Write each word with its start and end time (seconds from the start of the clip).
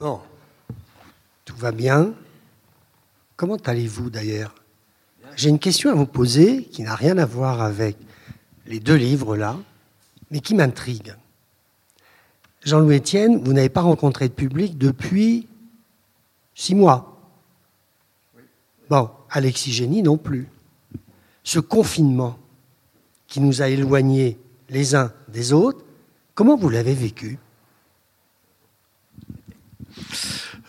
Bon, 0.00 0.20
tout 1.44 1.56
va 1.56 1.72
bien. 1.72 2.12
Comment 3.36 3.56
allez-vous 3.56 4.10
d'ailleurs? 4.10 4.54
J'ai 5.34 5.48
une 5.48 5.58
question 5.58 5.90
à 5.90 5.94
vous 5.94 6.06
poser 6.06 6.62
qui 6.64 6.82
n'a 6.82 6.94
rien 6.94 7.18
à 7.18 7.26
voir 7.26 7.60
avec 7.60 7.96
les 8.66 8.78
deux 8.78 8.94
livres 8.94 9.36
là, 9.36 9.56
mais 10.30 10.38
qui 10.38 10.54
m'intrigue. 10.54 11.16
Jean-Louis 12.62 12.98
Etienne, 12.98 13.42
vous 13.42 13.52
n'avez 13.52 13.68
pas 13.68 13.80
rencontré 13.80 14.28
de 14.28 14.34
public 14.34 14.78
depuis 14.78 15.48
six 16.54 16.76
mois? 16.76 17.20
Bon, 18.88 19.10
Alexis 19.30 19.72
Génie 19.72 20.02
non 20.02 20.16
plus. 20.16 20.48
Ce 21.42 21.58
confinement 21.58 22.38
qui 23.26 23.40
nous 23.40 23.62
a 23.62 23.68
éloignés 23.68 24.38
les 24.68 24.94
uns 24.94 25.12
des 25.26 25.52
autres, 25.52 25.84
comment 26.36 26.56
vous 26.56 26.68
l'avez 26.68 26.94
vécu? 26.94 27.38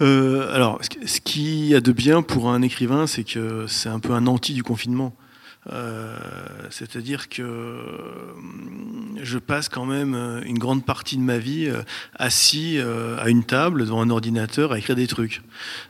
Euh, 0.01 0.53
alors, 0.53 0.79
ce 1.05 1.19
qu'il 1.19 1.65
y 1.65 1.75
a 1.75 1.81
de 1.81 1.91
bien 1.91 2.21
pour 2.21 2.49
un 2.49 2.61
écrivain, 2.61 3.07
c'est 3.07 3.23
que 3.23 3.65
c'est 3.67 3.89
un 3.89 3.99
peu 3.99 4.13
un 4.13 4.27
anti 4.27 4.53
du 4.53 4.63
confinement. 4.63 5.13
Euh, 5.67 6.17
c'est-à-dire 6.69 7.27
que 7.27 7.41
euh, 7.41 7.81
je 9.21 9.37
passe 9.37 9.67
quand 9.67 9.85
même 9.85 10.15
euh, 10.15 10.41
une 10.45 10.57
grande 10.57 10.85
partie 10.85 11.17
de 11.17 11.21
ma 11.21 11.37
vie 11.37 11.69
assis 12.15 12.79
à 12.79 13.29
une 13.29 13.43
table 13.43 13.81
devant 13.81 14.01
un 14.01 14.09
ordinateur 14.09 14.71
à 14.71 14.79
écrire 14.79 14.95
des 14.95 15.07
trucs. 15.07 15.41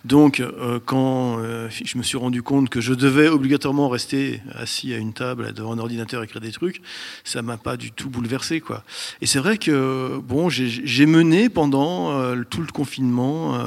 Donc, 0.05 0.41
quand 0.85 1.39
je 1.69 1.97
me 1.97 2.03
suis 2.03 2.17
rendu 2.17 2.41
compte 2.41 2.69
que 2.69 2.81
je 2.81 2.93
devais 2.93 3.27
obligatoirement 3.27 3.89
rester 3.89 4.41
assis 4.53 4.93
à 4.93 4.97
une 4.97 5.13
table 5.13 5.53
devant 5.53 5.73
un 5.73 5.79
ordinateur 5.79 6.21
à 6.21 6.23
écrire 6.23 6.41
des 6.41 6.51
trucs, 6.51 6.81
ça 7.23 7.41
m'a 7.41 7.57
pas 7.57 7.77
du 7.77 7.91
tout 7.91 8.09
bouleversé, 8.09 8.61
quoi. 8.61 8.83
Et 9.21 9.25
c'est 9.25 9.39
vrai 9.39 9.57
que 9.57 10.19
bon, 10.23 10.49
j'ai 10.49 11.05
mené 11.05 11.49
pendant 11.49 12.35
tout 12.45 12.61
le 12.61 12.71
confinement 12.71 13.59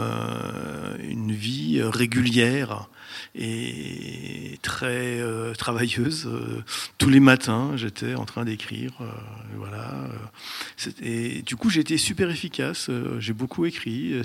une 1.02 1.32
vie 1.32 1.80
régulière 1.82 2.88
et 3.34 4.58
très 4.62 5.20
euh, 5.20 5.54
travailleuse. 5.54 6.26
Euh, 6.26 6.62
tous 6.98 7.08
les 7.08 7.20
matins, 7.20 7.72
j'étais 7.76 8.14
en 8.14 8.24
train 8.24 8.44
d'écrire. 8.44 8.92
Euh, 9.00 9.06
voilà. 9.56 10.08
Du 11.46 11.56
coup, 11.56 11.70
j'ai 11.70 11.80
été 11.80 11.96
super 11.96 12.30
efficace. 12.30 12.90
j'ai 13.18 13.32
beaucoup 13.32 13.66
écrit. 13.66 14.22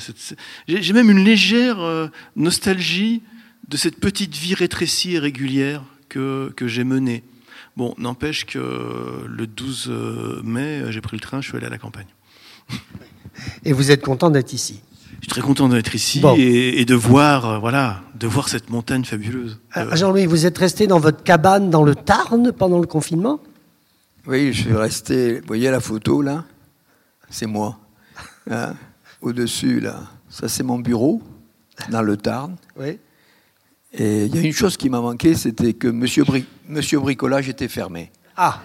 J'ai 0.67 0.93
même 0.93 1.09
une 1.09 1.23
légère 1.23 2.09
nostalgie 2.35 3.21
de 3.67 3.77
cette 3.77 3.99
petite 3.99 4.35
vie 4.35 4.53
rétrécie 4.53 5.15
et 5.15 5.19
régulière 5.19 5.83
que, 6.09 6.51
que 6.55 6.67
j'ai 6.67 6.83
menée. 6.83 7.23
Bon, 7.75 7.93
n'empêche 7.97 8.45
que 8.45 9.25
le 9.27 9.47
12 9.47 9.91
mai, 10.43 10.83
j'ai 10.89 11.01
pris 11.01 11.17
le 11.17 11.21
train, 11.21 11.41
je 11.41 11.49
suis 11.49 11.57
allé 11.57 11.67
à 11.67 11.69
la 11.69 11.77
campagne. 11.77 12.07
Et 13.65 13.73
vous 13.73 13.91
êtes 13.91 14.01
content 14.01 14.29
d'être 14.29 14.53
ici? 14.53 14.81
Je 15.17 15.23
suis 15.23 15.29
très 15.29 15.41
content 15.41 15.67
d'être 15.67 15.95
ici 15.95 16.21
et, 16.37 16.85
de 16.85 16.95
voir, 16.95 17.45
euh, 17.45 17.59
voilà, 17.59 18.01
de 18.15 18.27
voir 18.27 18.49
cette 18.49 18.69
montagne 18.69 19.03
fabuleuse. 19.03 19.59
Euh, 19.75 19.95
Jean-Louis, 19.95 20.27
vous 20.27 20.45
êtes 20.45 20.57
resté 20.57 20.85
dans 20.85 20.99
votre 20.99 21.23
cabane 21.23 21.69
dans 21.69 21.83
le 21.83 21.95
Tarn 21.95 22.51
pendant 22.51 22.79
le 22.79 22.85
confinement? 22.85 23.39
Oui, 24.27 24.53
je 24.53 24.63
suis 24.63 24.73
resté. 24.73 25.39
Vous 25.39 25.47
voyez 25.47 25.71
la 25.71 25.79
photo 25.79 26.21
là? 26.21 26.45
C'est 27.29 27.47
moi. 27.47 27.79
Hein, 28.49 28.75
au-dessus 29.21 29.79
là, 29.79 30.03
ça 30.29 30.47
c'est 30.47 30.63
mon 30.63 30.79
bureau 30.79 31.21
dans 31.89 32.01
le 32.03 32.15
Tarn. 32.15 32.55
Oui. 32.79 32.99
Et 33.93 34.25
il 34.25 34.35
y 34.35 34.39
a 34.39 34.41
une 34.41 34.53
chose 34.53 34.77
qui 34.77 34.89
m'a 34.89 35.01
manqué, 35.01 35.33
c'était 35.33 35.73
que 35.73 35.87
Monsieur, 35.87 36.23
Monsieur 36.67 36.99
Bricolage 36.99 37.49
était 37.49 37.67
fermé. 37.67 38.11
Ah. 38.35 38.61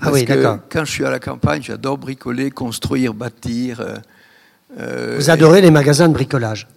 ah 0.00 0.10
oui, 0.12 0.24
d'accord. 0.24 0.58
Quand 0.68 0.84
je 0.84 0.90
suis 0.90 1.04
à 1.04 1.10
la 1.10 1.20
campagne, 1.20 1.62
j'adore 1.62 1.96
bricoler, 1.96 2.50
construire, 2.50 3.14
bâtir. 3.14 3.80
Euh, 4.78 5.16
vous 5.16 5.30
adorez 5.30 5.60
les 5.60 5.70
magasins 5.70 6.08
de 6.08 6.14
bricolage 6.14 6.68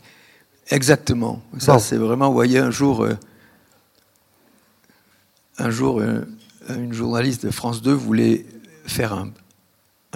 Exactement. 0.70 1.42
Ça, 1.58 1.80
c'est 1.80 1.98
vraiment, 1.98 2.28
vous 2.28 2.34
voyez, 2.34 2.59
un 2.59 2.70
jour, 2.70 3.04
euh, 3.04 3.18
un 5.58 5.72
jour, 5.72 5.99
euh, 5.99 6.22
une 6.70 6.94
journaliste 6.94 7.45
de 7.45 7.52
France 7.52 7.82
2 7.82 7.92
voulait 7.92 8.45
faire 8.86 9.14
un, 9.14 9.32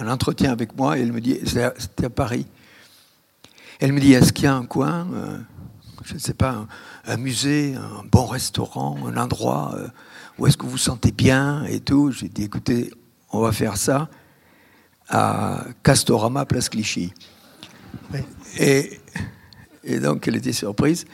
entretien 0.06 0.52
avec 0.52 0.76
moi 0.76 0.98
et 0.98 1.02
elle 1.02 1.12
me 1.12 1.20
dit, 1.20 1.40
c'était 1.44 2.04
à 2.04 2.10
Paris. 2.10 2.46
Elle 3.80 3.92
me 3.92 4.00
dit, 4.00 4.12
est-ce 4.12 4.32
qu'il 4.32 4.44
y 4.44 4.48
a 4.48 4.54
un 4.54 4.64
coin, 4.64 5.06
je 6.04 6.14
ne 6.14 6.18
sais 6.18 6.34
pas, 6.34 6.66
un, 7.06 7.16
musée, 7.16 7.74
un 7.74 8.04
bon 8.10 8.26
restaurant, 8.26 8.96
un 9.06 9.16
endroit 9.16 9.76
où 10.38 10.46
est-ce 10.46 10.56
que 10.56 10.64
vous 10.64 10.72
vous 10.72 10.78
sentez 10.78 11.12
bien 11.12 11.64
et 11.64 11.80
tout? 11.80 12.10
J'ai 12.12 12.28
dit, 12.28 12.44
écoutez, 12.44 12.92
on 13.30 13.40
va 13.40 13.52
faire 13.52 13.76
ça 13.76 14.08
à 15.08 15.64
Castorama, 15.82 16.44
Place 16.44 16.68
Clichy. 16.68 17.12
Et, 18.58 19.00
et, 19.84 19.98
donc, 19.98 20.26
elle 20.28 20.36
était 20.36 20.52
surprise. 20.52 21.04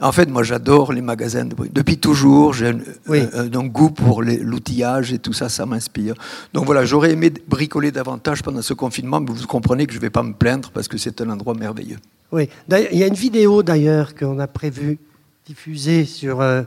En 0.00 0.12
fait, 0.12 0.26
moi, 0.26 0.42
j'adore 0.42 0.92
les 0.92 1.02
magasins 1.02 1.44
de 1.44 1.54
bricolage. 1.54 1.74
Depuis 1.74 1.98
toujours, 1.98 2.54
j'ai 2.54 2.68
un, 2.68 3.66
goût 3.66 3.90
pour 3.90 4.22
l'outillage 4.22 5.12
et 5.12 5.18
tout 5.18 5.34
ça, 5.34 5.48
ça 5.48 5.66
m'inspire. 5.66 6.14
Donc 6.54 6.64
voilà, 6.64 6.84
j'aurais 6.84 7.12
aimé 7.12 7.30
bricoler 7.46 7.92
davantage 7.92 8.42
pendant 8.42 8.62
ce 8.62 8.72
confinement, 8.72 9.20
mais 9.20 9.30
vous 9.30 9.46
comprenez 9.46 9.86
que 9.86 9.92
je 9.92 9.98
ne 9.98 10.02
vais 10.02 10.10
pas 10.10 10.22
me 10.22 10.32
plaindre 10.32 10.70
parce 10.70 10.88
que 10.88 10.96
c'est 10.96 11.20
un 11.20 11.28
endroit 11.28 11.54
merveilleux. 11.54 11.98
Oui, 12.32 12.48
il 12.70 12.98
y 12.98 13.02
a 13.02 13.06
une 13.06 13.14
vidéo 13.14 13.62
d'ailleurs 13.62 14.14
qu'on 14.14 14.38
a 14.38 14.46
prévu 14.46 14.98
diffuser 15.44 16.04
sur, 16.06 16.40
euh, 16.40 16.62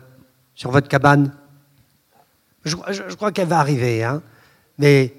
sur 0.53 0.71
votre 0.71 0.87
cabane. 0.87 1.31
Je, 2.65 2.75
je 2.91 3.15
crois 3.15 3.31
qu'elle 3.31 3.47
va 3.47 3.59
arriver, 3.59 4.03
hein. 4.03 4.21
mais 4.77 5.13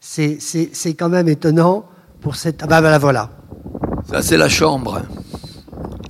c'est 0.00 0.94
quand 0.98 1.08
même 1.08 1.28
étonnant 1.28 1.88
pour 2.20 2.36
cette. 2.36 2.62
Ah 2.62 2.66
ben, 2.66 2.82
ben 2.82 2.98
voilà. 2.98 3.30
C'est 4.22 4.36
la 4.36 4.48
chambre. 4.48 5.02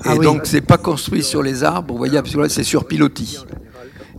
Ah 0.05 0.15
et 0.15 0.19
donc, 0.19 0.43
c'est 0.45 0.61
pas 0.61 0.77
construit 0.77 1.23
sur 1.23 1.43
les 1.43 1.65
arbres, 1.65 1.95
vous 1.95 1.99
voyez, 1.99 2.21
c'est 2.49 2.63
sur 2.63 2.87
pilotis. 2.87 3.39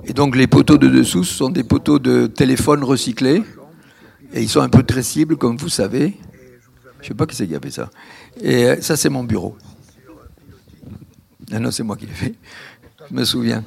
Et 0.06 0.14
donc, 0.14 0.36
les 0.36 0.48
poteaux 0.48 0.78
de 0.78 0.88
dessous, 0.88 1.24
ce 1.24 1.34
sont 1.34 1.50
des 1.50 1.64
poteaux 1.64 2.00
de 2.00 2.28
téléphone 2.28 2.84
recyclés. 2.84 3.44
Et 4.34 4.42
ils 4.42 4.50
sont 4.50 4.62
un 4.62 4.70
peu 4.70 4.84
tressibles, 4.84 5.38
comme 5.38 5.58
vous 5.58 5.70
savez. 5.70 6.18
Je 7.02 7.08
sais 7.08 7.14
pas 7.14 7.26
qui 7.26 7.36
c'est 7.36 7.48
qui 7.48 7.56
a 7.56 7.60
fait 7.60 7.72
ça. 7.72 7.90
Et 8.42 8.66
euh, 8.66 8.82
ça, 8.82 8.98
c'est 8.98 9.10
mon 9.10 9.24
bureau. 9.24 9.56
Ah 11.52 11.60
non, 11.60 11.72
c'est 11.72 11.84
moi 11.84 11.96
qui 11.96 12.08
l'ai 12.08 12.14
fait. 12.14 12.34
Je 13.10 13.16
me 13.16 13.24
souviens. 13.24 13.64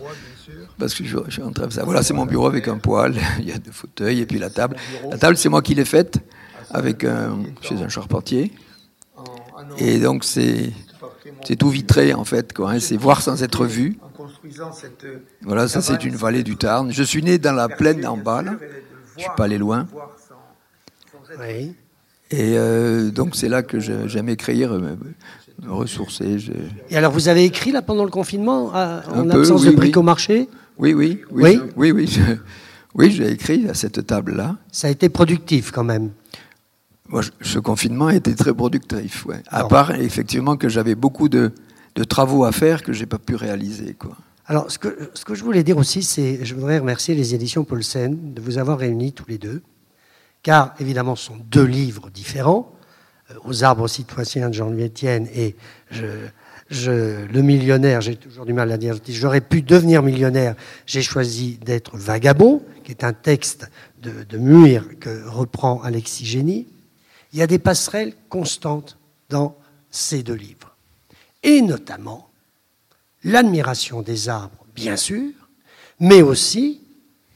Parce 0.78 0.94
que 0.94 1.04
je, 1.04 1.16
suis 1.28 1.42
en 1.42 1.52
train 1.52 1.66
de 1.66 1.72
ça. 1.72 1.84
Voilà, 1.84 2.02
c'est 2.02 2.14
mon 2.14 2.26
bureau 2.26 2.46
avec 2.46 2.68
un 2.68 2.78
poêle, 2.78 3.16
il 3.40 3.48
y 3.48 3.52
a 3.52 3.58
deux 3.58 3.72
fauteuils 3.72 4.20
et 4.20 4.26
puis 4.26 4.38
la 4.38 4.50
table. 4.50 4.76
La 5.10 5.18
table, 5.18 5.36
c'est 5.36 5.48
moi 5.48 5.62
qui 5.62 5.74
l'ai 5.74 5.84
faite 5.84 6.18
avec 6.70 7.04
un, 7.04 7.38
chez 7.60 7.76
un 7.76 7.88
charpentier. 7.88 8.52
Et 9.76 9.98
donc 9.98 10.24
c'est 10.24 10.72
c'est 11.44 11.56
tout 11.56 11.68
vitré 11.68 12.14
en 12.14 12.24
fait, 12.24 12.52
quoi. 12.52 12.72
Hein. 12.72 12.80
c'est 12.80 12.96
voir 12.96 13.22
sans 13.22 13.42
être 13.42 13.66
vu. 13.66 13.98
Voilà, 15.42 15.68
ça 15.68 15.82
c'est 15.82 16.04
une 16.04 16.16
vallée 16.16 16.42
du 16.42 16.56
Tarn. 16.56 16.90
Je 16.90 17.02
suis 17.02 17.22
né 17.22 17.38
dans 17.38 17.52
la 17.52 17.68
plaine 17.68 18.06
en 18.06 18.16
bas, 18.16 18.42
là. 18.42 18.56
je 19.16 19.22
suis 19.22 19.30
pas 19.36 19.44
allé 19.44 19.58
loin. 19.58 19.86
Oui. 21.38 21.74
Et 22.30 22.58
euh, 22.58 23.10
donc 23.10 23.36
c'est 23.36 23.48
là 23.48 23.62
que 23.62 23.78
j'aime 23.80 24.28
écrire, 24.28 24.72
me 24.72 24.96
ressourcer. 25.66 26.36
Et 26.90 26.96
alors 26.96 27.12
vous 27.12 27.28
avez 27.28 27.44
écrit 27.44 27.72
là 27.72 27.82
pendant 27.82 28.04
le 28.04 28.10
confinement, 28.10 28.72
en 28.72 29.30
absence 29.30 29.64
de 29.64 29.70
bric-au-marché 29.70 30.48
oui, 30.78 30.94
oui, 30.94 31.20
oui, 31.32 31.60
oui, 31.76 31.90
oui, 31.90 32.08
oui, 32.94 33.10
j'ai 33.10 33.32
écrit 33.32 33.68
à 33.68 33.74
cette 33.74 34.06
table-là. 34.06 34.56
Ça 34.70 34.86
a 34.86 34.90
été 34.90 35.08
productif 35.08 35.72
quand 35.72 35.82
même. 35.82 36.10
Moi, 37.08 37.22
ce 37.40 37.58
confinement 37.58 38.08
a 38.08 38.14
été 38.14 38.34
très 38.34 38.52
productif, 38.52 39.24
ouais. 39.26 39.42
À 39.48 39.64
part, 39.64 39.92
effectivement, 39.94 40.56
que 40.56 40.68
j'avais 40.68 40.94
beaucoup 40.94 41.28
de, 41.28 41.52
travaux 42.08 42.44
à 42.44 42.52
faire 42.52 42.82
que 42.82 42.92
je 42.92 43.00
n'ai 43.00 43.06
pas 43.06 43.18
pu 43.18 43.34
réaliser, 43.34 43.94
quoi. 43.94 44.16
Alors, 44.46 44.70
ce 44.70 44.78
que, 44.78 45.10
ce 45.12 45.24
que 45.24 45.34
je 45.34 45.44
voulais 45.44 45.62
dire 45.62 45.76
aussi, 45.76 46.02
c'est, 46.02 46.44
je 46.44 46.54
voudrais 46.54 46.78
remercier 46.78 47.14
les 47.14 47.34
éditions 47.34 47.64
Paulsen 47.64 48.32
de 48.32 48.40
vous 48.40 48.56
avoir 48.56 48.78
réunis 48.78 49.12
tous 49.12 49.28
les 49.28 49.36
deux, 49.36 49.62
car 50.42 50.74
évidemment, 50.80 51.16
ce 51.16 51.26
sont 51.26 51.36
deux 51.50 51.64
livres 51.64 52.08
différents, 52.08 52.72
euh, 53.30 53.34
Aux 53.44 53.62
arbres 53.62 53.88
citoyens 53.88 54.48
de 54.48 54.54
Jean-Louis 54.54 54.84
Etienne 54.84 55.28
et 55.34 55.54
je, 55.90 56.06
je, 56.70 57.26
Le 57.26 57.42
millionnaire, 57.42 58.00
j'ai 58.00 58.16
toujours 58.16 58.46
du 58.46 58.54
mal 58.54 58.72
à 58.72 58.78
dire, 58.78 58.96
j'aurais 59.08 59.42
pu 59.42 59.60
devenir 59.60 60.02
millionnaire, 60.02 60.54
j'ai 60.86 61.02
choisi 61.02 61.58
d'être 61.62 61.98
vagabond, 61.98 62.62
qui 62.84 62.90
est 62.90 63.04
un 63.04 63.12
texte 63.12 63.70
de, 64.00 64.24
de 64.26 64.38
Muir 64.38 64.86
que 64.98 65.28
reprend 65.28 65.82
Alexis 65.82 66.24
Génie. 66.24 66.66
Il 67.32 67.38
y 67.38 67.42
a 67.42 67.46
des 67.46 67.58
passerelles 67.58 68.14
constantes 68.28 68.96
dans 69.28 69.56
ces 69.90 70.22
deux 70.22 70.34
livres. 70.34 70.74
Et 71.42 71.62
notamment 71.62 72.30
l'admiration 73.24 74.02
des 74.02 74.28
arbres, 74.28 74.64
bien 74.74 74.96
sûr, 74.96 75.32
mais 76.00 76.22
aussi 76.22 76.80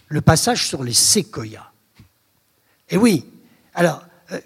le 0.08 0.20
passage 0.20 0.66
sur 0.66 0.84
les 0.84 0.92
séquoias. 0.92 1.70
Et 2.90 2.96
oui, 2.96 3.24
alors, 3.74 4.04
euh, 4.32 4.40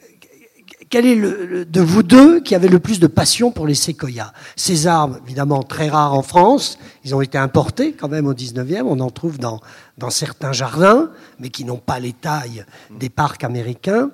quel 0.89 1.07
est 1.07 1.15
le, 1.15 1.65
de 1.65 1.81
vous 1.81 2.03
deux 2.03 2.41
qui 2.41 2.55
avait 2.55 2.69
le 2.69 2.79
plus 2.79 3.01
de 3.01 3.07
passion 3.07 3.51
pour 3.51 3.67
les 3.67 3.75
séquoias? 3.75 4.33
Ces 4.55 4.87
arbres, 4.87 5.19
évidemment, 5.25 5.63
très 5.63 5.89
rares 5.89 6.15
en 6.15 6.23
France, 6.23 6.79
ils 7.05 7.15
ont 7.15 7.21
été 7.21 7.39
importés 7.39 7.93
quand 7.93 8.09
même 8.09 8.27
au 8.27 8.35
19e, 8.35 8.83
on 8.83 9.01
en 9.01 9.11
trouve 9.11 9.39
dans, 9.39 9.61
dans 9.99 10.11
certains 10.11 10.53
jardins, 10.53 11.11
mais 11.41 11.51
qui 11.51 11.65
n'ont 11.65 11.79
pas 11.79 11.99
les 11.99 12.13
tailles 12.13 12.65
des 12.91 13.09
parcs 13.09 13.43
américains. 13.43 14.11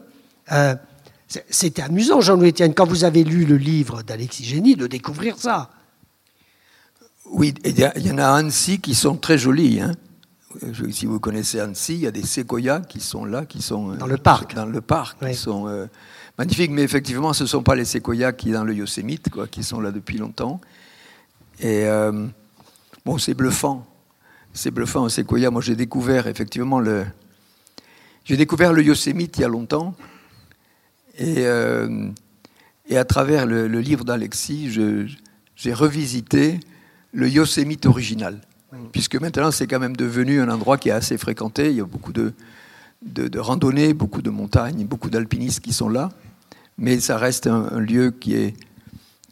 Euh, 0.50 0.74
C'était 1.50 1.82
amusant, 1.82 2.20
Jean-Louis 2.20 2.50
Etienne, 2.50 2.74
quand 2.74 2.86
vous 2.86 3.04
avez 3.04 3.24
lu 3.24 3.44
le 3.44 3.56
livre 3.56 4.02
d'Alexis 4.02 4.44
Génie, 4.44 4.76
de 4.76 4.86
découvrir 4.86 5.38
ça. 5.38 5.70
Oui, 7.30 7.54
il 7.64 7.78
y, 7.78 8.12
en 8.12 8.18
a 8.18 8.26
à 8.26 8.34
Annecy 8.34 8.80
qui 8.80 8.94
sont 8.94 9.16
très 9.16 9.38
jolis. 9.38 9.80
Hein. 9.80 9.92
Si 10.90 11.06
vous 11.06 11.18
connaissez 11.18 11.60
Annecy, 11.60 11.94
il 11.94 12.00
y 12.00 12.06
a 12.06 12.10
des 12.10 12.24
séquoias 12.24 12.80
qui 12.80 13.00
sont 13.00 13.24
là, 13.24 13.46
qui 13.46 13.62
sont 13.62 13.94
dans 13.94 14.06
le 14.06 14.18
parc. 14.18 14.54
Dans 14.54 14.66
le 14.66 14.80
parc, 14.82 15.24
qui 15.26 15.34
sont 15.34 15.88
magnifiques. 16.36 16.70
Mais 16.70 16.82
effectivement, 16.82 17.32
ce 17.32 17.44
ne 17.44 17.48
sont 17.48 17.62
pas 17.62 17.74
les 17.74 17.86
séquoias 17.86 18.32
qui 18.32 18.50
dans 18.50 18.64
le 18.64 18.74
Yosemite, 18.74 19.30
quoi, 19.30 19.46
qui 19.46 19.62
sont 19.62 19.80
là 19.80 19.90
depuis 19.90 20.18
longtemps. 20.18 20.60
Et 21.60 21.86
bon, 23.06 23.16
c'est 23.16 23.34
bluffant. 23.34 23.86
C'est 24.52 24.70
bluffant, 24.70 25.06
un 25.06 25.08
séquoia. 25.08 25.50
Moi, 25.50 25.62
j'ai 25.62 25.76
découvert 25.76 26.26
effectivement 26.26 26.80
le, 26.80 27.06
j'ai 28.24 28.36
découvert 28.36 28.72
le 28.72 28.82
Yosemite 28.82 29.38
il 29.38 29.40
y 29.40 29.44
a 29.44 29.48
longtemps. 29.48 29.94
Et, 31.18 31.46
euh, 31.46 32.08
et 32.88 32.96
à 32.96 33.04
travers 33.04 33.46
le, 33.46 33.66
livre 33.80 34.04
d'Alexis, 34.04 34.70
j'ai 35.56 35.72
revisité 35.72 36.60
le 37.12 37.28
Yosemite 37.28 37.86
original. 37.86 38.40
Puisque 38.90 39.16
maintenant, 39.16 39.50
c'est 39.50 39.66
quand 39.66 39.78
même 39.78 39.96
devenu 39.96 40.40
un 40.40 40.48
endroit 40.48 40.78
qui 40.78 40.88
est 40.88 40.92
assez 40.92 41.18
fréquenté. 41.18 41.70
Il 41.70 41.76
y 41.76 41.80
a 41.80 41.84
beaucoup 41.84 42.12
de, 42.12 42.32
de, 43.02 43.38
randonnées, 43.38 43.92
beaucoup 43.92 44.22
de 44.22 44.30
montagnes, 44.30 44.86
beaucoup 44.86 45.10
d'alpinistes 45.10 45.60
qui 45.60 45.74
sont 45.74 45.90
là. 45.90 46.10
Mais 46.78 46.98
ça 47.00 47.18
reste 47.18 47.46
un, 47.46 47.78
lieu 47.80 48.10
qui 48.10 48.34
est, 48.34 48.54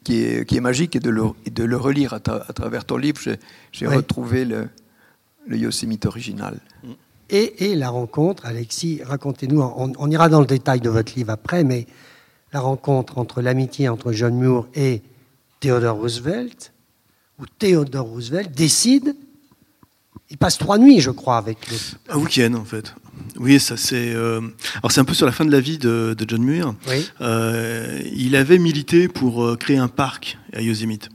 qui 0.05 0.23
est, 0.23 0.47
qui 0.47 0.59
est, 0.59 0.61
magique 0.61 0.95
et 0.95 1.01
de 1.01 1.09
le, 1.09 1.23
de 1.51 1.65
le 1.65 1.77
relire 1.77 2.13
à, 2.13 2.21
travers 2.21 2.85
ton 2.85 2.99
livre, 2.99 3.19
j'ai 3.73 3.87
retrouvé 3.87 4.45
le, 4.45 4.69
le 5.47 5.57
Yosemite 5.57 6.05
original. 6.05 6.61
Et, 7.33 7.75
la 7.77 7.91
rencontre, 7.91 8.45
Alexis, 8.47 9.01
racontez-nous, 9.05 9.61
on, 9.63 10.11
ira 10.11 10.29
dans 10.29 10.41
le 10.41 10.47
détail 10.47 10.81
de 10.81 10.91
votre 10.91 11.15
livre 11.15 11.31
après, 11.31 11.63
mais 11.63 11.87
la 12.53 12.61
rencontre 12.61 13.19
entre 13.19 13.41
l'amitié 13.41 13.89
entre 13.89 14.13
John 14.13 14.35
Muir 14.35 14.67
et 14.75 15.03
Theodore 15.61 15.97
Roosevelt, 15.97 16.73
où 17.39 17.45
Theodore 17.59 18.07
Roosevelt 18.07 18.51
décide, 18.51 19.15
il 20.29 20.39
passe 20.39 20.59
trois 20.59 20.79
nuits, 20.79 21.01
je 21.01 21.11
crois, 21.11 21.37
avec 21.37 21.69
lui. 21.69 21.79
Un 22.09 22.19
week-end, 22.19 22.55
en 22.55 22.65
fait. 22.65 22.95
Oui, 23.39 23.61
ça 23.61 23.77
c'est. 23.77 24.13
Euh, 24.13 24.41
alors 24.77 24.91
c'est 24.91 25.01
un 25.01 25.05
peu 25.05 25.15
sur 25.15 25.27
la 25.27 25.33
fin 25.33 25.45
de 25.45 25.53
la 25.53 25.61
vie 25.61 25.79
de, 25.79 26.17
John 26.27 26.43
Muir. 26.43 26.75
Euh, 27.21 28.01
il 28.13 28.35
avait 28.37 28.59
milité 28.59 29.09
pour 29.09 29.45
euh, 29.45 29.57
créer 29.57 29.79
un 29.79 29.89
parc 29.89 30.39
à 30.55 30.63
Yosemite. 30.63 31.09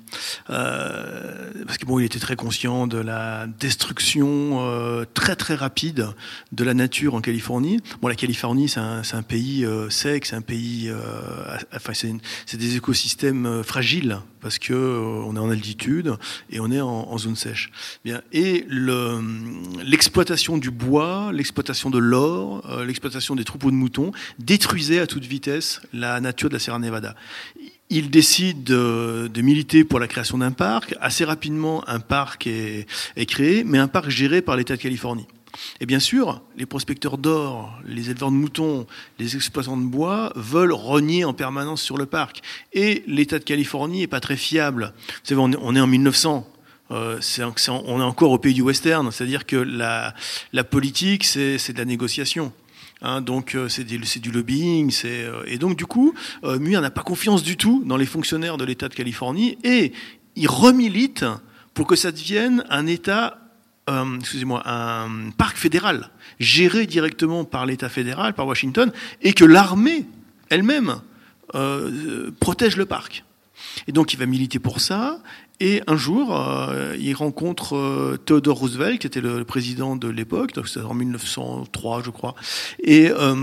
Euh, 0.49 1.51
parce 1.65 1.77
que 1.77 1.85
bon, 1.85 1.99
il 1.99 2.05
était 2.05 2.19
très 2.19 2.35
conscient 2.35 2.87
de 2.87 2.97
la 2.97 3.47
destruction 3.59 4.59
euh, 4.61 5.05
très 5.13 5.35
très 5.35 5.55
rapide 5.55 6.07
de 6.51 6.63
la 6.63 6.73
nature 6.73 7.15
en 7.15 7.21
Californie. 7.21 7.81
Bon, 8.01 8.07
la 8.07 8.15
Californie, 8.15 8.69
c'est 8.69 8.79
un, 8.79 9.23
pays 9.23 9.65
euh, 9.65 9.89
sec, 9.89 10.25
c'est 10.25 10.35
un 10.35 10.41
pays, 10.41 10.91
enfin, 11.73 11.93
c'est 11.93 12.57
des 12.57 12.75
écosystèmes 12.75 13.63
fragiles 13.63 14.19
parce 14.41 14.59
que 14.59 14.73
on 14.73 15.35
est 15.35 15.39
en 15.39 15.49
altitude 15.49 16.15
et 16.51 16.59
on 16.59 16.71
est 16.71 16.81
en, 16.81 16.87
en 16.87 17.17
zone 17.17 17.35
sèche. 17.35 17.71
Bien, 18.03 18.21
et 18.31 18.65
l'exploitation 18.69 20.57
du 20.57 20.71
bois, 20.71 21.31
l'exploitation 21.33 21.89
de 21.89 21.97
l'or, 21.97 22.63
l'exploitation 22.85 23.35
des 23.35 23.43
troupeaux 23.43 23.71
de 23.71 23.75
moutons 23.75 24.11
détruisait 24.39 24.99
à 24.99 25.07
toute 25.07 25.25
vitesse 25.25 25.81
la 25.93 26.21
nature 26.21 26.49
de 26.49 26.53
la 26.53 26.59
Sierra 26.59 26.79
Nevada 26.79 27.15
il 27.89 28.09
décide 28.09 28.63
de, 28.63 29.41
militer 29.41 29.83
pour 29.83 29.99
la 29.99 30.07
création 30.07 30.37
d'un 30.37 30.51
parc. 30.51 30.95
Assez 31.01 31.23
rapidement, 31.23 31.87
un 31.87 31.99
parc 31.99 32.47
est, 32.47 32.87
créé, 33.27 33.63
mais 33.63 33.77
un 33.77 33.87
parc 33.87 34.09
géré 34.09 34.41
par 34.41 34.55
l'État 34.55 34.75
de 34.75 34.81
Californie. 34.81 35.27
Et 35.79 35.85
bien 35.85 35.99
sûr, 35.99 36.41
les 36.57 36.65
prospecteurs 36.65 37.17
d'or, 37.17 37.79
les 37.85 38.09
éleveurs 38.09 38.31
de 38.31 38.35
moutons, 38.35 38.85
les 39.19 39.37
exploitants 39.37 39.77
de 39.77 39.85
bois 39.85 40.33
veulent 40.35 40.73
rogner 40.73 41.23
en 41.23 41.33
permanence 41.33 41.81
sur 41.81 41.97
le 41.97 42.05
parc. 42.05 42.41
Et 42.73 43.03
l'État 43.07 43.39
de 43.39 43.43
Californie 43.43 44.01
n'est 44.01 44.07
pas 44.07 44.19
très 44.19 44.35
fiable. 44.35 44.93
Vous 45.07 45.13
savez, 45.23 45.39
on 45.39 45.75
est, 45.75 45.79
en 45.79 45.87
1900. 45.87 46.45
Euh, 46.91 47.19
on 47.69 47.99
est 47.99 48.03
encore 48.03 48.31
au 48.31 48.37
pays 48.37 48.53
du 48.53 48.61
western, 48.61 49.09
c'est-à-dire 49.11 49.45
que 49.45 49.55
la, 49.55 50.13
la 50.51 50.63
politique, 50.63 51.23
c'est 51.23 51.71
de 51.71 51.77
la 51.77 51.85
négociation. 51.85 52.51
Hein, 53.01 53.21
donc 53.21 53.55
euh, 53.55 53.67
c'est 53.69 53.83
du 53.83 54.31
lobbying. 54.31 54.93
Euh, 55.05 55.43
et 55.47 55.57
donc 55.57 55.77
du 55.77 55.85
coup, 55.85 56.13
euh, 56.43 56.59
Muir 56.59 56.81
n'a 56.81 56.91
pas 56.91 57.03
confiance 57.03 57.43
du 57.43 57.57
tout 57.57 57.83
dans 57.85 57.97
les 57.97 58.05
fonctionnaires 58.05 58.57
de 58.57 58.65
l'État 58.65 58.89
de 58.89 58.93
Californie 58.93 59.57
et 59.63 59.91
il 60.35 60.47
remilite 60.47 61.25
pour 61.73 61.87
que 61.87 61.95
ça 61.95 62.11
devienne 62.11 62.63
un 62.69 62.87
État, 62.87 63.39
excusez-moi, 63.87 64.63
un 64.65 65.29
parc 65.37 65.57
fédéral 65.57 66.09
géré 66.39 66.85
directement 66.85 67.43
par 67.43 67.65
l'État 67.65 67.89
fédéral, 67.89 68.33
par 68.33 68.47
Washington, 68.47 68.91
et 69.21 69.33
que 69.33 69.45
l'armée 69.45 70.05
elle-même 70.49 71.01
protège 72.39 72.77
le 72.77 72.85
parc. 72.85 73.23
Et 73.87 73.91
donc 73.91 74.13
il 74.13 74.19
va 74.19 74.25
militer 74.25 74.59
pour 74.59 74.79
ça. 74.79 75.21
Et 75.59 75.81
un 75.87 75.95
jour, 75.95 76.35
euh, 76.35 76.97
il 76.99 77.13
rencontre 77.13 77.77
euh, 77.77 78.17
Theodore 78.25 78.57
Roosevelt, 78.57 78.99
qui 78.99 79.07
était 79.07 79.21
le, 79.21 79.45
président 79.45 79.95
de 79.95 80.09
l'époque, 80.09 80.51
c'est 80.65 80.81
en 80.81 80.93
1903, 80.93 82.03
je 82.03 82.09
crois. 82.09 82.35
Et 82.83 83.09
euh, 83.09 83.35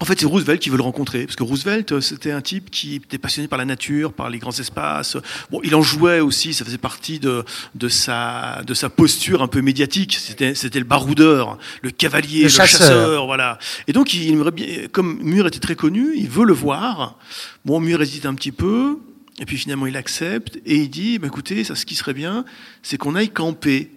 en 0.00 0.04
fait, 0.06 0.18
c'est 0.18 0.26
Roosevelt 0.26 0.58
qui 0.58 0.70
veut 0.70 0.78
le 0.78 0.82
rencontrer, 0.82 1.24
parce 1.24 1.36
que 1.36 1.42
Roosevelt, 1.42 2.00
c'était 2.00 2.30
un 2.30 2.40
type 2.40 2.70
qui 2.70 2.94
était 2.94 3.18
passionné 3.18 3.46
par 3.46 3.58
la 3.58 3.66
nature, 3.66 4.14
par 4.14 4.30
les 4.30 4.38
grands 4.38 4.58
espaces. 4.58 5.18
Bon, 5.50 5.60
il 5.64 5.74
en 5.74 5.82
jouait 5.82 6.20
aussi, 6.20 6.54
ça 6.54 6.64
faisait 6.64 6.78
partie 6.78 7.18
de, 7.18 7.44
de, 7.74 7.88
sa, 7.88 8.62
de 8.66 8.72
sa 8.72 8.88
posture 8.88 9.42
un 9.42 9.48
peu 9.48 9.60
médiatique. 9.60 10.16
C'était, 10.18 10.54
c'était 10.54 10.78
le 10.78 10.86
baroudeur, 10.86 11.58
le 11.82 11.90
cavalier, 11.90 12.44
le, 12.44 12.48
chasseur. 12.48 13.26
voilà. 13.26 13.58
Et 13.86 13.92
donc, 13.92 14.14
il 14.14 14.32
aimerait 14.32 14.52
bien, 14.52 14.86
comme 14.92 15.18
Muir 15.20 15.46
était 15.46 15.60
très 15.60 15.74
connu, 15.74 16.14
il 16.16 16.30
veut 16.30 16.46
le 16.46 16.54
voir. 16.54 17.18
Bon, 17.66 17.80
Muir 17.80 18.00
hésite 18.00 18.24
un 18.24 18.34
petit 18.34 18.52
peu, 18.52 18.98
et 19.38 19.46
puis 19.46 19.56
finalement, 19.56 19.86
il 19.86 19.96
accepte 19.96 20.56
et 20.66 20.76
il 20.76 20.88
dit 20.88 21.18
bah, 21.18 21.28
écoutez, 21.28 21.64
ça, 21.64 21.74
ce 21.74 21.86
qui 21.86 21.94
serait 21.94 22.14
bien, 22.14 22.44
c'est 22.82 22.98
qu'on 22.98 23.14
aille 23.14 23.30
camper. 23.30 23.90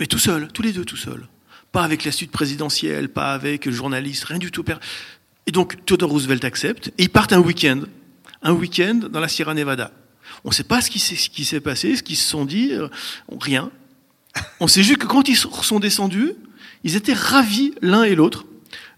Mais 0.00 0.06
tout 0.06 0.18
seul, 0.18 0.48
tous 0.48 0.62
les 0.62 0.72
deux 0.72 0.84
tout 0.84 0.96
seuls. 0.96 1.26
Pas 1.70 1.84
avec 1.84 2.04
la 2.04 2.12
suite 2.12 2.30
présidentielle, 2.30 3.08
pas 3.08 3.32
avec 3.32 3.66
le 3.66 3.72
journaliste, 3.72 4.24
rien 4.24 4.38
du 4.38 4.50
tout. 4.50 4.64
Et 5.46 5.52
donc, 5.52 5.84
Theodore 5.86 6.10
Roosevelt 6.10 6.44
accepte 6.44 6.88
et 6.98 7.04
ils 7.04 7.10
partent 7.10 7.32
un 7.32 7.38
week-end. 7.38 7.82
Un 8.42 8.52
week-end 8.52 9.00
dans 9.10 9.20
la 9.20 9.28
Sierra 9.28 9.54
Nevada. 9.54 9.92
On 10.44 10.48
ne 10.48 10.54
sait 10.54 10.64
pas 10.64 10.80
ce 10.80 10.90
qui 10.90 11.44
s'est 11.44 11.60
passé, 11.60 11.96
ce 11.96 12.02
qu'ils 12.02 12.16
se 12.16 12.28
sont 12.28 12.44
dit, 12.44 12.72
euh, 12.72 12.88
rien. 13.40 13.70
On 14.60 14.66
sait 14.66 14.82
juste 14.82 14.98
que 14.98 15.06
quand 15.06 15.28
ils 15.28 15.36
sont 15.36 15.78
descendus, 15.78 16.32
ils 16.84 16.96
étaient 16.96 17.12
ravis 17.12 17.74
l'un 17.80 18.02
et 18.02 18.14
l'autre. 18.14 18.46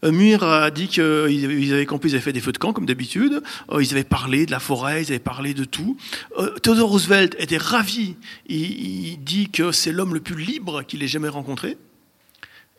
Euh, 0.04 0.12
Muir 0.12 0.42
a 0.42 0.70
dit 0.70 0.88
qu'ils 0.88 1.72
avaient 1.72 1.86
campé, 1.86 2.08
ils 2.08 2.14
avaient 2.14 2.22
fait 2.22 2.32
des 2.32 2.40
feux 2.40 2.52
de 2.52 2.58
camp 2.58 2.72
comme 2.72 2.86
d'habitude. 2.86 3.42
Euh, 3.72 3.82
ils 3.82 3.92
avaient 3.92 4.04
parlé 4.04 4.46
de 4.46 4.50
la 4.50 4.60
forêt, 4.60 5.02
ils 5.02 5.10
avaient 5.10 5.18
parlé 5.18 5.54
de 5.54 5.64
tout. 5.64 5.96
Euh, 6.38 6.50
Theodore 6.58 6.90
Roosevelt 6.90 7.34
était 7.38 7.56
ravi. 7.56 8.16
Il, 8.46 9.16
dit 9.24 9.48
que 9.50 9.72
c'est 9.72 9.92
l'homme 9.92 10.14
le 10.14 10.20
plus 10.20 10.36
libre 10.36 10.82
qu'il 10.82 11.02
ait 11.02 11.08
jamais 11.08 11.28
rencontré. 11.28 11.78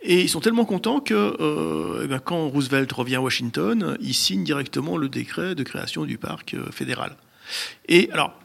Et 0.02 0.22
ils 0.22 0.30
sont 0.30 0.42
tellement 0.42 0.66
contents 0.66 1.00
que 1.00 2.02
eh 2.04 2.08
ben, 2.08 2.20
quand 2.20 2.48
Roosevelt 2.50 2.92
revient 2.92 3.16
à 3.16 3.22
Washington, 3.22 3.98
il 4.00 4.14
signe 4.14 4.44
directement 4.44 4.98
le 4.98 5.10
décret 5.10 5.56
de 5.56 5.64
création 5.64 6.06
du 6.06 6.20
parc 6.20 6.56
fédéral. 6.72 7.16
Et 7.88 8.12
alors, 8.12 8.40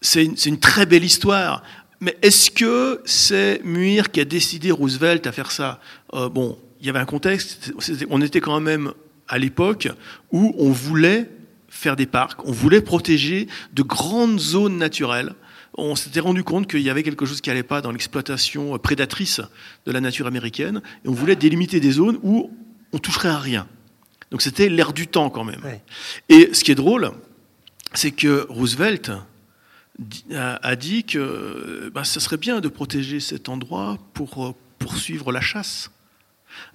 c'est 0.00 0.24
une, 0.24 0.36
une, 0.46 0.58
très 0.58 0.86
belle 0.86 1.04
histoire. 1.04 1.62
Mais 2.00 2.16
est-ce 2.22 2.50
que 2.50 3.02
c'est 3.04 3.60
Muir 3.64 4.10
qui 4.10 4.20
a 4.20 4.24
décidé 4.24 4.70
Roosevelt 4.70 5.26
à 5.26 5.32
faire 5.32 5.50
ça? 5.50 5.78
Bon, 6.12 6.58
il 6.80 6.86
y 6.86 6.90
avait 6.90 6.98
un 6.98 7.04
contexte, 7.04 7.72
on 8.08 8.20
était 8.22 8.40
quand 8.40 8.60
même 8.60 8.92
à 9.28 9.38
l'époque 9.38 9.88
où 10.32 10.54
on 10.58 10.70
voulait 10.70 11.30
faire 11.68 11.94
des 11.96 12.06
parcs, 12.06 12.44
on 12.44 12.52
voulait 12.52 12.80
protéger 12.80 13.46
de 13.72 13.82
grandes 13.82 14.40
zones 14.40 14.76
naturelles. 14.76 15.34
On 15.74 15.94
s'était 15.94 16.20
rendu 16.20 16.42
compte 16.42 16.68
qu'il 16.68 16.80
y 16.80 16.90
avait 16.90 17.04
quelque 17.04 17.24
chose 17.24 17.40
qui 17.40 17.48
n'allait 17.48 17.62
pas 17.62 17.80
dans 17.80 17.92
l'exploitation 17.92 18.76
prédatrice 18.78 19.40
de 19.86 19.92
la 19.92 20.00
nature 20.00 20.26
américaine, 20.26 20.82
et 21.04 21.08
on 21.08 21.12
voulait 21.12 21.36
délimiter 21.36 21.78
des 21.78 21.92
zones 21.92 22.18
où 22.22 22.50
on 22.92 22.98
toucherait 22.98 23.28
à 23.28 23.38
rien. 23.38 23.68
Donc 24.32 24.42
c'était 24.42 24.68
l'air 24.68 24.92
du 24.92 25.06
temps 25.06 25.30
quand 25.30 25.44
même. 25.44 25.60
Et 26.28 26.50
ce 26.52 26.64
qui 26.64 26.72
est 26.72 26.76
drôle, 26.76 27.12
c'est 27.94 28.10
que 28.10 28.46
Roosevelt 28.48 29.12
a 30.34 30.76
dit 30.76 31.04
que 31.04 31.90
bah, 31.94 32.04
ce 32.04 32.20
serait 32.20 32.36
bien 32.36 32.60
de 32.60 32.68
protéger 32.68 33.20
cet 33.20 33.48
endroit 33.48 33.98
pour 34.14 34.46
euh, 34.46 34.54
poursuivre 34.78 35.30
la 35.30 35.40
chasse. 35.40 35.90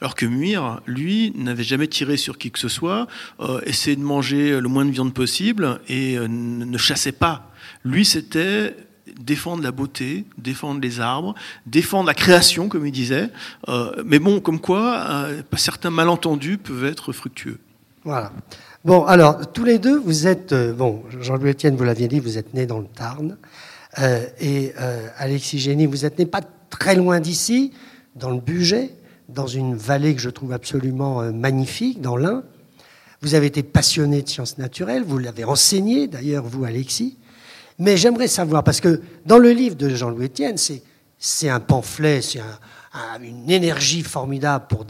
Alors 0.01 0.15
que 0.15 0.25
Muir, 0.25 0.82
lui, 0.88 1.34
n'avait 1.36 1.63
jamais 1.63 1.88
tiré 1.88 2.18
sur 2.18 2.38
qui 2.38 2.51
que 2.51 2.60
ce 2.60 2.70
soit, 2.70 3.08
euh, 3.39 3.62
essayait 3.65 3.96
de 3.96 4.01
manger 4.01 4.60
le 4.60 4.68
moins 4.68 4.86
de 4.86 4.92
viande 4.92 5.13
possible 5.13 5.80
et 5.88 6.18
euh, 6.18 6.27
ne 6.27 6.77
chassait 6.77 7.12
pas. 7.12 7.51
Lui, 7.84 8.06
c'était 8.06 8.75
défendre 9.20 9.63
la 9.63 9.72
beauté, 9.72 10.25
défendre 10.38 10.82
les 10.82 11.00
arbres, 11.00 11.36
défendre 11.65 12.08
la 12.08 12.13
création, 12.13 12.68
comme 12.68 12.86
il 12.86 12.92
disait. 12.92 13.30
Euh, 13.70 14.04
mais 14.06 14.20
bon, 14.20 14.39
comme 14.39 14.60
quoi, 14.60 15.27
certains 15.56 15.92
malentendus 15.92 16.58
peuvent 16.58 16.86
être 16.86 17.13
fructueux. 17.13 17.60
Voilà. 18.04 18.32
Bon, 18.84 19.06
alors, 19.06 19.51
tous 19.51 19.63
les 19.63 19.80
deux, 19.80 19.98
vous 19.98 20.27
êtes, 20.27 20.54
bon, 20.54 21.04
Jean-Louis 21.22 21.51
Etienne, 21.51 21.75
vous 21.75 21.84
l'aviez 21.84 22.08
dit, 22.08 22.20
vous 22.20 22.38
êtes 22.38 22.54
né 22.54 22.65
dans 22.65 22.80
le 22.80 22.88
Tarn. 22.88 23.38
et 24.39 24.74
Alexis 25.18 25.60
Génie, 25.60 25.86
vous 25.86 26.06
êtes 26.06 26.20
né 26.20 26.25
pas 26.25 26.42
très 26.70 26.96
loin 26.96 27.20
d'ici, 27.20 27.72
dans 28.15 28.32
le 28.32 28.39
budget 28.39 28.92
dans 29.29 29.48
une 29.48 29.75
vallée 29.75 30.15
que 30.15 30.22
je 30.22 30.29
trouve 30.29 30.53
absolument 30.53 31.22
euh, 31.22 31.32
magnifique, 31.32 32.01
dans 32.01 32.17
l'Ain. 32.17 32.44
Vous 33.22 33.34
avez 33.34 33.48
été 33.48 33.63
passionné 33.63 34.22
de 34.22 34.29
sciences 34.29 34.58
naturelles, 34.58 35.03
vous 35.03 35.17
l'avez 35.17 35.44
enseigné 35.44 36.08
d'ailleurs, 36.08 36.46
vous, 36.46 36.65
Alexis. 36.65 37.17
Mais 37.79 37.98
j'aimerais 37.98 38.27
savoir, 38.27 38.63
parce 38.63 38.82
que 38.82 39.01
dans 39.25 39.38
le 39.38 39.51
livre 39.51 39.75
de 39.75 39.89
Jean-Louis 39.89 40.25
Etienne, 40.27 40.58
c'est 40.58 41.50
un 41.50 41.60
pamphlet, 41.60 42.22
c'est 42.22 42.39
une 43.22 43.50
énergie 43.50 44.03
formidable 44.03 44.65
pour, 44.70 44.86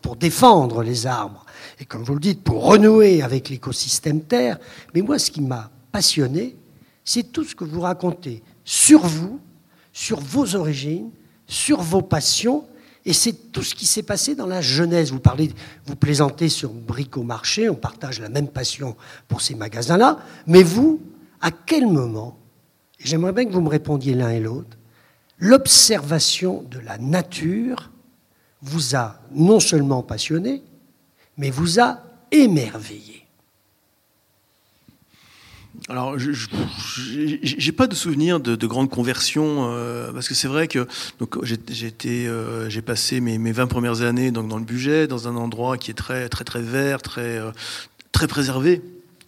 pour 0.00 0.16
défendre 0.16 0.82
les 0.82 1.06
arbres, 1.06 1.44
et 1.80 1.84
comme 1.84 2.04
vous 2.04 2.14
le 2.14 2.20
dites, 2.20 2.44
pour 2.44 2.64
renouer 2.64 3.22
avec 3.22 3.48
l'écosystème 3.48 4.20
Terre. 4.20 4.58
Mais 4.94 5.02
moi, 5.02 5.18
ce 5.18 5.30
qui 5.30 5.40
m'a 5.40 5.70
passionné, 5.90 6.56
c'est 7.04 7.32
tout 7.32 7.44
ce 7.44 7.54
que 7.54 7.64
vous 7.64 7.80
racontez 7.80 8.42
sur 8.64 9.00
vous, 9.06 9.40
sur 9.92 10.20
vos 10.20 10.54
origines, 10.54 11.10
sur 11.46 11.80
vos 11.80 12.02
passions, 12.02 12.64
et 13.08 13.14
c'est 13.14 13.52
tout 13.52 13.62
ce 13.62 13.74
qui 13.74 13.86
s'est 13.86 14.02
passé 14.02 14.34
dans 14.34 14.46
la 14.46 14.60
jeunesse. 14.60 15.10
Vous 15.10 15.18
parlez, 15.18 15.50
vous 15.86 15.96
plaisantez 15.96 16.50
sur 16.50 16.70
Brico-Marché, 16.70 17.70
on 17.70 17.74
partage 17.74 18.20
la 18.20 18.28
même 18.28 18.48
passion 18.48 18.96
pour 19.28 19.40
ces 19.40 19.54
magasins-là, 19.54 20.18
mais 20.46 20.62
vous, 20.62 21.00
à 21.40 21.50
quel 21.50 21.86
moment, 21.86 22.38
j'aimerais 22.98 23.32
bien 23.32 23.46
que 23.46 23.52
vous 23.52 23.62
me 23.62 23.70
répondiez 23.70 24.12
l'un 24.12 24.28
et 24.28 24.40
l'autre, 24.40 24.76
l'observation 25.38 26.62
de 26.70 26.80
la 26.80 26.98
nature 26.98 27.90
vous 28.60 28.94
a 28.94 29.18
non 29.32 29.58
seulement 29.58 30.02
passionné, 30.02 30.62
mais 31.38 31.48
vous 31.48 31.80
a 31.80 32.00
émerveillé? 32.30 33.17
Alors, 35.90 36.18
je 36.18 37.66
n'ai 37.66 37.72
pas 37.72 37.86
de 37.86 37.94
souvenir 37.94 38.40
de, 38.40 38.66
grandes 38.66 38.90
conversions, 38.90 39.70
euh, 39.72 40.12
parce 40.12 40.28
que 40.28 40.34
c'est 40.34 40.48
vrai 40.48 40.68
que 40.68 40.86
euh, 42.06 42.68
j'ai 42.68 42.82
passé 42.82 43.20
mes, 43.20 43.38
mes, 43.38 43.52
20 43.52 43.66
premières 43.68 44.02
années 44.02 44.30
donc, 44.30 44.48
dans 44.48 44.58
le 44.58 44.64
budget, 44.64 45.06
dans 45.06 45.28
un 45.28 45.36
endroit 45.36 45.78
qui 45.78 45.90
est 45.90 45.94
très, 45.94 46.28
très, 46.28 46.44
très 46.44 46.60
vert, 46.60 47.00
très, 47.00 47.38
euh, 47.38 47.52
très 48.12 48.26
préservé. 48.26 48.82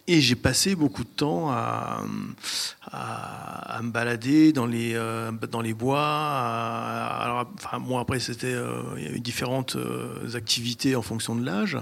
Et 0.07 0.19
j'ai 0.19 0.35
passé 0.35 0.75
beaucoup 0.75 1.03
de 1.03 1.09
temps 1.09 1.51
à, 1.51 2.03
à, 2.91 3.79
me 3.83 3.91
balader 3.91 4.51
dans 4.51 4.65
les, 4.65 4.93
euh, 4.95 5.31
dans 5.51 5.61
les 5.61 5.73
bois. 5.73 6.05
alors, 6.05 7.51
enfin, 7.55 7.81
après, 7.99 8.19
c'était, 8.19 8.53
euh, 8.53 8.81
il 8.97 9.03
y 9.03 9.07
avait 9.07 9.19
différentes 9.19 9.75
euh, 9.75 10.35
activités 10.35 10.95
en 10.95 11.01
fonction 11.01 11.35
de 11.35 11.45
l'âge. 11.45 11.77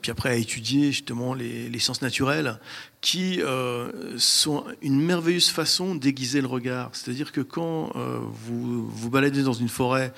puis 0.00 0.10
après, 0.10 0.30
à 0.30 0.34
étudier 0.36 0.92
justement 0.92 1.34
les, 1.34 1.68
les 1.68 1.78
sciences 1.78 2.02
naturelles 2.02 2.58
qui 3.00 3.40
sont 4.16 4.64
une 4.80 4.98
merveilleuse 4.98 5.50
façon 5.50 5.94
d'aiguiser 5.94 6.40
le 6.40 6.46
regard. 6.46 6.88
C'est-à-dire 6.94 7.32
que 7.32 7.42
quand 7.42 7.92
vous 7.94 8.88
vous 8.88 9.10
baladez 9.10 9.42
dans 9.42 9.52
une 9.52 9.68
forêt 9.68 10.14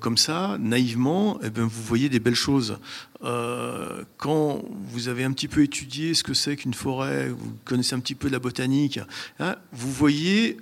comme 0.00 0.16
ça, 0.16 0.56
naïvement, 0.58 1.38
eh 1.44 1.50
bien, 1.50 1.62
vous 1.62 1.82
voyez 1.82 2.08
des 2.08 2.18
belles 2.18 2.34
choses. 2.34 2.78
Quand 3.22 4.64
vous 4.88 5.08
avez 5.08 5.24
un 5.24 5.32
petit 5.32 5.48
peu 5.48 5.62
étudié 5.62 6.14
ce 6.14 6.22
que 6.22 6.34
c'est 6.34 6.56
qu'une 6.56 6.74
forêt, 6.74 7.28
vous 7.28 7.52
connaissez 7.64 7.94
un 7.94 8.00
petit 8.00 8.14
peu 8.14 8.28
de 8.28 8.32
la 8.32 8.38
botanique, 8.38 9.00
Hein, 9.38 9.56
vous 9.72 9.90
voyez 9.90 10.56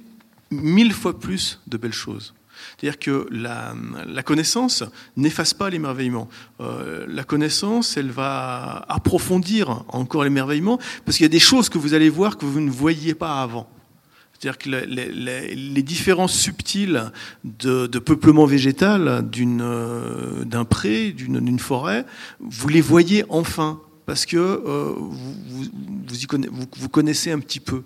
mille 0.50 0.92
fois 0.92 1.18
plus 1.18 1.60
de 1.66 1.76
belles 1.76 1.92
choses. 1.92 2.34
C'est-à-dire 2.76 2.98
que 2.98 3.26
la, 3.30 3.74
connaissance 4.22 4.84
n'efface 5.16 5.54
pas 5.54 5.70
l'émerveillement. 5.70 6.28
Euh, 6.60 7.06
la 7.08 7.24
connaissance, 7.24 7.96
elle 7.96 8.10
va 8.10 8.84
approfondir 8.88 9.84
encore 9.88 10.24
l'émerveillement, 10.24 10.78
parce 11.04 11.16
qu'il 11.16 11.24
y 11.24 11.26
a 11.26 11.30
des 11.30 11.38
choses 11.38 11.68
que 11.68 11.78
vous 11.78 11.94
allez 11.94 12.10
voir 12.10 12.36
que 12.36 12.44
vous 12.44 12.60
ne 12.60 12.70
voyiez 12.70 13.14
pas 13.14 13.42
avant. 13.42 13.68
C'est-à-dire 14.40 14.59
que 14.59 14.70
les, 14.70 15.82
différences 15.82 16.32
subtiles 16.32 17.12
de, 17.44 17.87
peuplement 17.99 18.47
végétal 18.47 19.23
euh, 19.37 20.44
d'un 20.44 20.64
pré, 20.64 21.11
d'une 21.11 21.59
forêt, 21.59 22.06
vous 22.40 22.68
les 22.68 22.80
voyez 22.80 23.23
enfin, 23.28 23.80
parce 24.06 24.25
que 24.25 24.38
euh, 24.38 24.94
vous 24.97 26.88
connaissez 26.88 27.30
un 27.30 27.38
petit 27.38 27.61
peu. 27.61 27.82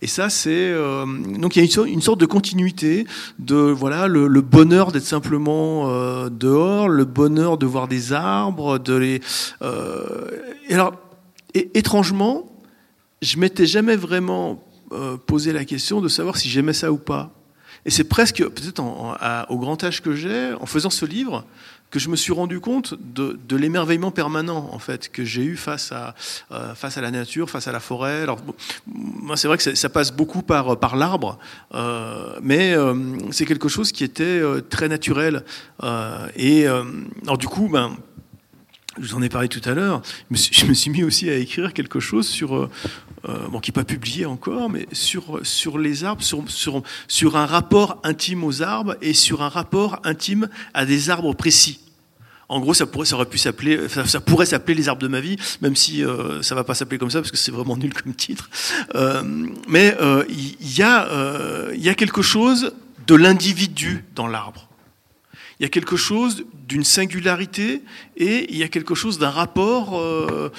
Et 0.00 0.06
ça, 0.06 0.30
c'est 0.30 0.70
euh, 0.70 1.04
donc 1.38 1.56
il 1.56 1.58
y 1.62 1.78
a 1.78 1.84
une, 1.84 2.00
sorte 2.00 2.20
de 2.20 2.24
continuité 2.24 3.06
de 3.38 3.56
voilà 3.56 4.08
le, 4.08 4.40
bonheur 4.40 4.90
d'être 4.90 5.04
simplement 5.04 5.86
dehors, 6.30 6.88
le 6.88 7.04
bonheur 7.04 7.58
de 7.58 7.66
voir 7.66 7.88
des 7.88 8.14
arbres, 8.14 8.78
de 8.78 8.94
les. 8.94 9.20
Et 10.70 10.74
alors, 10.74 10.94
étrangement, 11.52 12.50
je 13.20 13.36
m'étais 13.36 13.66
jamais 13.66 13.96
vraiment 13.96 14.64
posé 15.26 15.52
la 15.52 15.64
question 15.64 16.00
de 16.00 16.08
savoir 16.08 16.36
si 16.36 16.48
j'aimais 16.48 16.72
ça 16.72 16.90
ou 16.92 16.98
pas. 16.98 17.30
Et 17.84 17.90
c'est 17.90 18.04
presque, 18.04 18.44
peut-être 18.44 18.82
au 19.48 19.58
grand 19.58 19.82
âge 19.84 20.02
que 20.02 20.14
j'ai, 20.14 20.52
en 20.60 20.66
faisant 20.66 20.90
ce 20.90 21.04
livre, 21.04 21.44
que 21.90 21.98
je 21.98 22.08
me 22.08 22.16
suis 22.16 22.32
rendu 22.32 22.60
compte 22.60 22.94
de, 23.00 23.38
de 23.48 23.56
l'émerveillement 23.56 24.10
permanent 24.10 24.68
en 24.72 24.78
fait 24.78 25.10
que 25.10 25.24
j'ai 25.24 25.42
eu 25.42 25.56
face 25.56 25.92
à 25.92 26.14
euh, 26.52 26.74
face 26.74 26.98
à 26.98 27.00
la 27.00 27.10
nature, 27.10 27.48
face 27.48 27.66
à 27.66 27.72
la 27.72 27.80
forêt. 27.80 28.22
Alors 28.22 28.38
c'est 29.36 29.48
vrai 29.48 29.56
que 29.56 29.74
ça, 29.74 29.88
passe 29.88 30.12
beaucoup 30.12 30.42
par 30.42 30.78
par 30.78 30.96
l'arbre, 30.96 31.38
euh, 31.74 32.38
mais 32.42 32.74
euh, 32.74 32.94
c'est 33.30 33.46
quelque 33.46 33.68
chose 33.68 33.92
qui 33.92 34.04
était 34.04 34.24
euh, 34.24 34.60
très 34.60 34.88
naturel. 34.88 35.44
et 36.36 36.66
alors 36.66 37.38
du 37.38 37.48
coup, 37.48 37.68
ben 37.68 37.96
je 39.00 39.08
vous 39.08 39.14
en 39.14 39.22
ai 39.22 39.28
parlé 39.28 39.48
tout 39.48 39.60
à 39.64 39.74
l'heure. 39.74 40.02
Je 40.30 40.64
me 40.66 40.74
suis 40.74 40.90
mis 40.90 41.04
aussi 41.04 41.28
à 41.30 41.36
écrire 41.36 41.72
quelque 41.72 42.00
chose 42.00 42.26
sur 42.26 42.68
bon, 43.24 43.60
qui 43.60 43.70
n'est 43.70 43.74
pas 43.74 43.84
publié 43.84 44.26
encore, 44.26 44.70
mais 44.70 44.86
sur, 44.92 45.40
sur 45.42 45.78
les 45.78 46.04
arbres, 46.04 46.22
sur, 46.22 46.42
sur, 46.48 46.82
sur 47.08 47.36
un 47.36 47.46
rapport 47.46 48.00
intime 48.04 48.44
aux 48.44 48.62
arbres 48.62 48.96
et 49.02 49.12
sur 49.12 49.42
un 49.42 49.48
rapport 49.48 50.00
intime 50.04 50.48
à 50.74 50.84
des 50.86 51.10
arbres 51.10 51.34
précis. 51.34 51.80
En 52.48 52.60
gros, 52.60 52.72
ça 52.72 52.86
pourrait, 52.86 53.04
ça 53.04 53.16
aurait 53.16 53.26
pu 53.26 53.36
s'appeler, 53.36 53.88
ça, 53.88 54.20
pourrait 54.20 54.46
s'appeler 54.46 54.74
les 54.74 54.88
arbres 54.88 55.02
de 55.02 55.08
ma 55.08 55.20
vie, 55.20 55.36
même 55.60 55.76
si 55.76 56.02
euh, 56.02 56.40
ça 56.42 56.54
va 56.54 56.64
pas 56.64 56.74
s'appeler 56.74 56.96
comme 56.96 57.10
ça 57.10 57.20
parce 57.20 57.30
que 57.30 57.36
c'est 57.36 57.52
vraiment 57.52 57.76
nul 57.76 57.92
comme 57.92 58.14
titre. 58.14 58.48
Euh, 58.94 59.22
mais 59.68 59.94
euh, 60.00 60.24
il 60.30 60.76
y, 60.76 60.82
a, 60.82 61.08
il 61.74 61.82
y 61.82 61.90
a 61.90 61.94
quelque 61.94 62.22
chose 62.22 62.72
de 63.06 63.14
l'individu 63.14 64.04
dans 64.14 64.26
l'arbre. 64.26 64.67
Il 65.58 65.64
y 65.64 65.66
a 65.66 65.68
quelque 65.68 65.96
chose 65.96 66.44
d'une 66.68 66.84
singularité 66.84 67.82
et 68.16 68.46
il 68.52 68.56
y 68.56 68.62
a 68.62 68.68
quelque 68.68 68.94
chose 68.94 69.18
d'un 69.18 69.30
rapport 69.30 70.00
de, 70.00 70.50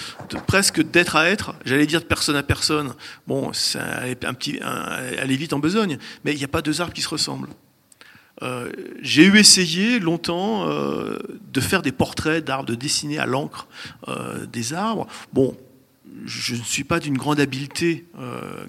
presque 0.46 0.82
d'être 0.82 1.16
à 1.16 1.30
être, 1.30 1.56
j'allais 1.64 1.86
dire 1.86 2.02
de 2.02 2.06
personne 2.06 2.36
à 2.36 2.44
personne. 2.44 2.94
Bon, 3.26 3.54
ça 3.54 3.80
un 4.24 4.34
petit, 4.34 4.60
elle 5.18 5.32
est 5.32 5.36
vite 5.36 5.54
en 5.54 5.60
besogne, 5.60 5.98
mais 6.26 6.34
il 6.34 6.38
n'y 6.38 6.44
a 6.44 6.50
pas 6.50 6.62
deux 6.62 6.82
arbres 6.82 6.94
qui 6.94 7.02
se 7.02 7.10
ressemblent. 7.10 7.50
Euh, 8.42 8.72
j'ai 9.02 9.26
eu 9.26 9.38
essayé 9.38 10.00
longtemps 10.00 10.70
euh, 10.70 11.18
de 11.52 11.62
faire 11.62 11.82
des 11.82 11.92
portraits 11.92 12.44
d'arbres, 12.44 12.66
de 12.66 12.76
dessiner 12.76 13.20
à 13.20 13.26
l'encre 13.26 13.68
euh, 14.08 14.46
des 14.46 14.74
arbres. 14.74 15.08
Bon, 15.34 15.56
je 16.26 16.56
ne 16.56 16.62
suis 16.62 16.84
pas 16.84 17.00
d'une 17.00 17.18
grande 17.18 17.40
habileté 17.40 18.06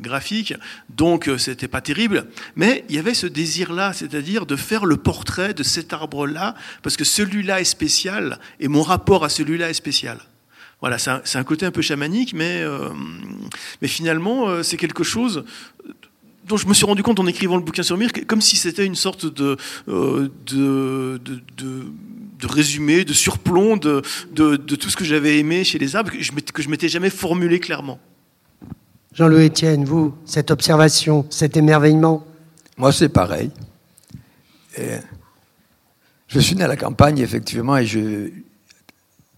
graphique, 0.00 0.54
donc 0.88 1.28
c'était 1.38 1.68
pas 1.68 1.80
terrible, 1.80 2.26
mais 2.56 2.84
il 2.88 2.96
y 2.96 2.98
avait 2.98 3.14
ce 3.14 3.26
désir-là, 3.26 3.92
c'est-à-dire 3.92 4.46
de 4.46 4.56
faire 4.56 4.86
le 4.86 4.96
portrait 4.96 5.54
de 5.54 5.62
cet 5.62 5.92
arbre-là, 5.92 6.54
parce 6.82 6.96
que 6.96 7.04
celui-là 7.04 7.60
est 7.60 7.64
spécial 7.64 8.38
et 8.60 8.68
mon 8.68 8.82
rapport 8.82 9.24
à 9.24 9.28
celui-là 9.28 9.70
est 9.70 9.74
spécial. 9.74 10.18
Voilà, 10.80 10.98
c'est 10.98 11.10
un, 11.10 11.22
un, 11.34 11.44
côté 11.44 11.66
un 11.66 11.70
peu 11.70 11.82
chamanique, 11.82 12.32
mais, 12.32 12.64
mais 13.82 13.88
finalement, 13.88 14.62
c'est 14.62 14.78
quelque 14.78 15.04
chose 15.04 15.44
dont 16.50 16.56
je 16.56 16.66
me 16.66 16.74
suis 16.74 16.84
rendu 16.84 17.02
compte 17.02 17.20
en 17.20 17.26
écrivant 17.26 17.56
le 17.56 17.62
bouquin 17.62 17.84
sur 17.84 17.96
Mir, 17.96 18.10
comme 18.26 18.40
si 18.40 18.56
c'était 18.56 18.84
une 18.84 18.96
sorte 18.96 19.24
de, 19.24 19.56
euh, 19.88 20.28
de, 20.46 21.20
de, 21.56 21.84
résumé, 22.46 23.04
de 23.04 23.12
surplomb 23.12 23.76
de, 23.76 24.02
tout 24.56 24.90
ce 24.90 24.96
que 24.96 25.04
j'avais 25.04 25.38
aimé 25.38 25.64
chez 25.64 25.78
les 25.78 25.96
arbres, 25.96 26.10
que 26.10 26.22
je 26.62 26.66
ne 26.66 26.70
m'étais 26.70 26.88
jamais 26.88 27.10
formulé 27.10 27.60
clairement. 27.60 27.98
Jean-Louis 29.12 29.46
Etienne, 29.46 29.84
vous, 29.84 30.14
cette 30.24 30.50
observation, 30.50 31.26
cet 31.30 31.56
émerveillement 31.56 32.24
Moi, 32.76 32.92
c'est 32.92 33.08
pareil. 33.08 33.50
je 36.28 36.38
suis 36.38 36.54
né 36.54 36.64
à 36.64 36.68
la 36.68 36.76
campagne, 36.76 37.18
effectivement, 37.18 37.76
et 37.76 37.86
je, 37.86 38.30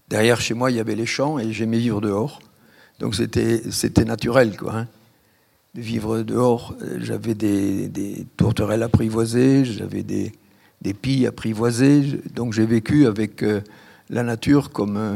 derrière 0.09 0.39
chez 0.39 0.53
moi, 0.53 0.69
il 0.69 0.77
y 0.77 0.79
avait 0.79 0.95
les 0.95 1.07
champs, 1.07 1.39
et 1.39 1.51
j'aimais 1.51 1.79
vivre 1.79 2.01
dehors. 2.01 2.39
Donc 2.99 3.15
c'était 3.15 4.05
naturel, 4.05 4.55
quoi. 4.55 4.75
Hein 4.75 4.87
de 5.73 5.81
vivre 5.81 6.21
dehors. 6.21 6.75
J'avais 6.99 7.33
des, 7.33 8.25
tourterelles 8.37 8.83
apprivoisées, 8.83 9.65
j'avais 9.65 10.03
des, 10.03 10.31
des 10.83 10.93
pilles 10.93 11.25
apprivoisées. 11.25 12.21
Donc 12.35 12.53
j'ai 12.53 12.65
vécu 12.65 13.07
avec 13.07 13.41
euh, 13.41 13.61
la 14.09 14.21
nature 14.21 14.71
comme 14.71 14.97
euh, 14.97 15.15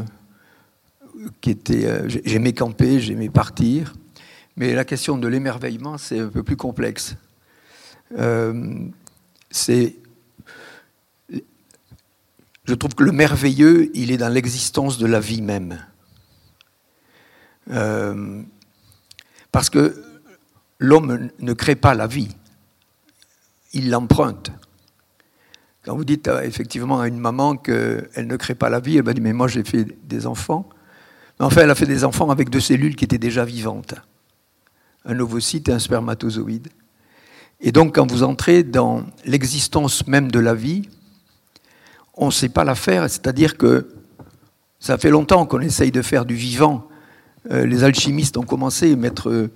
qui 1.40 1.50
était. 1.50 1.84
Euh, 1.84 2.08
j'aimais 2.24 2.54
camper, 2.54 2.98
j'aimais 3.00 3.28
partir. 3.28 3.94
Mais 4.56 4.74
la 4.74 4.84
question 4.84 5.18
de 5.18 5.28
l'émerveillement, 5.28 5.98
c'est 5.98 6.18
un 6.18 6.28
peu 6.28 6.42
plus 6.42 6.56
complexe. 6.56 7.14
c'est 9.50 9.96
je 12.64 12.74
trouve 12.74 12.94
que 12.94 13.04
le 13.04 13.12
merveilleux, 13.12 13.90
il 13.94 14.10
est 14.10 14.18
dans 14.18 14.28
l'existence 14.28 14.98
de 14.98 15.06
la 15.06 15.20
vie 15.20 15.42
même. 15.42 15.78
parce 19.52 19.70
que 19.70 19.94
l'homme 20.78 21.30
ne 21.38 21.52
crée 21.52 21.76
pas 21.76 21.94
la 21.94 22.06
vie, 22.06 22.34
il 23.72 23.90
l'emprunte. 23.90 24.50
Quand 25.88 25.96
vous 25.96 26.04
dites 26.04 26.28
euh, 26.28 26.42
effectivement 26.42 27.00
à 27.00 27.08
une 27.08 27.16
maman 27.16 27.56
qu'elle 27.56 28.26
ne 28.26 28.36
crée 28.36 28.54
pas 28.54 28.68
la 28.68 28.78
vie, 28.78 28.98
elle 28.98 29.04
va 29.04 29.14
dire 29.14 29.22
Mais 29.22 29.32
moi 29.32 29.48
j'ai 29.48 29.64
fait 29.64 29.86
des 30.06 30.26
enfants. 30.26 30.68
Enfin, 31.38 31.62
elle 31.62 31.70
a 31.70 31.74
fait 31.74 31.86
des 31.86 32.04
enfants 32.04 32.28
avec 32.28 32.50
deux 32.50 32.60
cellules 32.60 32.94
qui 32.94 33.06
étaient 33.06 33.16
déjà 33.16 33.42
vivantes. 33.46 33.94
Un 35.06 35.18
ovocyte 35.18 35.66
et 35.70 35.72
un 35.72 35.78
spermatozoïde. 35.78 36.68
Et 37.62 37.72
donc, 37.72 37.94
quand 37.94 38.06
vous 38.06 38.22
entrez 38.22 38.64
dans 38.64 39.06
l'existence 39.24 40.06
même 40.06 40.30
de 40.30 40.38
la 40.38 40.52
vie, 40.52 40.90
on 42.18 42.26
ne 42.26 42.32
sait 42.32 42.50
pas 42.50 42.64
la 42.64 42.74
faire, 42.74 43.08
c'est-à-dire 43.08 43.56
que 43.56 43.88
ça 44.80 44.98
fait 44.98 45.08
longtemps 45.08 45.46
qu'on 45.46 45.60
essaye 45.60 45.90
de 45.90 46.02
faire 46.02 46.26
du 46.26 46.34
vivant. 46.34 46.86
Euh, 47.50 47.64
les 47.64 47.82
alchimistes 47.82 48.36
ont 48.36 48.42
commencé 48.42 48.92
à 48.92 48.96
mettre 48.96 49.30
euh, 49.30 49.50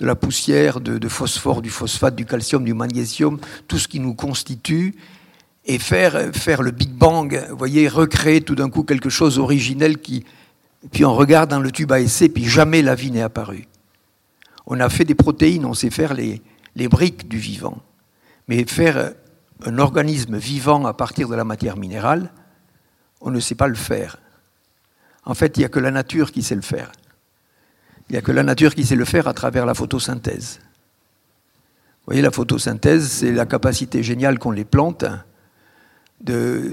de 0.00 0.06
la 0.06 0.16
poussière, 0.16 0.80
de, 0.80 1.08
phosphore, 1.08 1.62
du 1.62 1.70
phosphate, 1.70 2.16
du 2.16 2.26
calcium, 2.26 2.64
du 2.64 2.74
magnésium, 2.74 3.38
tout 3.68 3.78
ce 3.78 3.86
qui 3.86 4.00
nous 4.00 4.14
constitue, 4.14 4.96
et 5.66 5.78
faire, 5.78 6.34
faire 6.34 6.62
le 6.62 6.70
Big 6.70 6.90
Bang, 6.90 7.44
vous 7.50 7.56
voyez, 7.56 7.88
recréer 7.88 8.40
tout 8.40 8.54
d'un 8.54 8.70
coup 8.70 8.84
quelque 8.84 9.10
chose 9.10 9.38
originel 9.38 9.98
qui. 9.98 10.24
Puis 10.92 11.04
on 11.04 11.14
regarde 11.14 11.50
dans 11.50 11.58
le 11.58 11.72
tube 11.72 11.90
à 11.90 12.00
essai, 12.00 12.28
puis 12.28 12.44
jamais 12.44 12.82
la 12.82 12.94
vie 12.94 13.10
n'est 13.10 13.22
apparue. 13.22 13.66
On 14.66 14.78
a 14.78 14.88
fait 14.88 15.04
des 15.04 15.16
protéines, 15.16 15.64
on 15.64 15.74
sait 15.74 15.90
faire 15.90 16.14
les, 16.14 16.40
les 16.76 16.88
briques 16.88 17.28
du 17.28 17.38
vivant. 17.38 17.78
Mais 18.46 18.64
faire 18.64 19.12
un 19.64 19.78
organisme 19.78 20.36
vivant 20.36 20.86
à 20.86 20.94
partir 20.94 21.28
de 21.28 21.34
la 21.34 21.44
matière 21.44 21.76
minérale, 21.76 22.30
on 23.20 23.30
ne 23.32 23.40
sait 23.40 23.56
pas 23.56 23.66
le 23.66 23.74
faire. 23.74 24.18
En 25.24 25.34
fait, 25.34 25.56
il 25.56 25.60
n'y 25.60 25.64
a 25.64 25.68
que 25.68 25.80
la 25.80 25.90
nature 25.90 26.30
qui 26.30 26.44
sait 26.44 26.54
le 26.54 26.62
faire. 26.62 26.92
Il 28.08 28.12
n'y 28.12 28.18
a 28.18 28.22
que 28.22 28.30
la 28.30 28.44
nature 28.44 28.74
qui 28.74 28.86
sait 28.86 28.94
le 28.94 29.04
faire 29.04 29.26
à 29.26 29.34
travers 29.34 29.66
la 29.66 29.74
photosynthèse. 29.74 30.60
Vous 30.62 32.12
voyez, 32.12 32.22
la 32.22 32.30
photosynthèse, 32.30 33.10
c'est 33.10 33.32
la 33.32 33.46
capacité 33.46 34.04
géniale 34.04 34.38
qu'ont 34.38 34.52
les 34.52 34.64
plantes 34.64 35.06
de, 36.20 36.72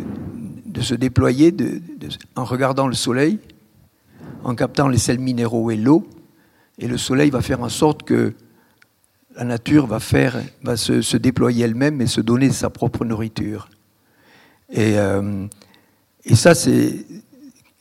se 0.82 0.96
déployer 0.96 1.56
en 2.36 2.44
regardant 2.44 2.88
le 2.88 2.94
soleil, 2.94 3.40
en 4.44 4.56
captant 4.56 4.88
les 4.88 4.98
sels 4.98 5.20
minéraux 5.20 5.72
et 5.72 5.78
l'eau, 5.78 6.08
et 6.80 6.88
le 6.88 6.98
soleil 6.98 7.30
va 7.30 7.42
faire 7.42 7.62
en 7.62 7.70
sorte 7.70 8.04
que 8.04 8.34
la 9.36 9.44
nature 9.44 9.88
va, 9.88 10.00
faire, 10.00 10.42
va 10.64 10.78
se, 10.78 11.18
déployer 11.18 11.66
elle-même 11.66 12.02
et 12.02 12.08
se 12.08 12.22
donner 12.22 12.52
sa 12.52 12.70
propre 12.70 13.06
nourriture. 13.06 13.70
Et, 14.70 14.98
euh, 14.98 15.48
et 16.26 16.36
ça, 16.36 16.56
c'est 16.56 17.06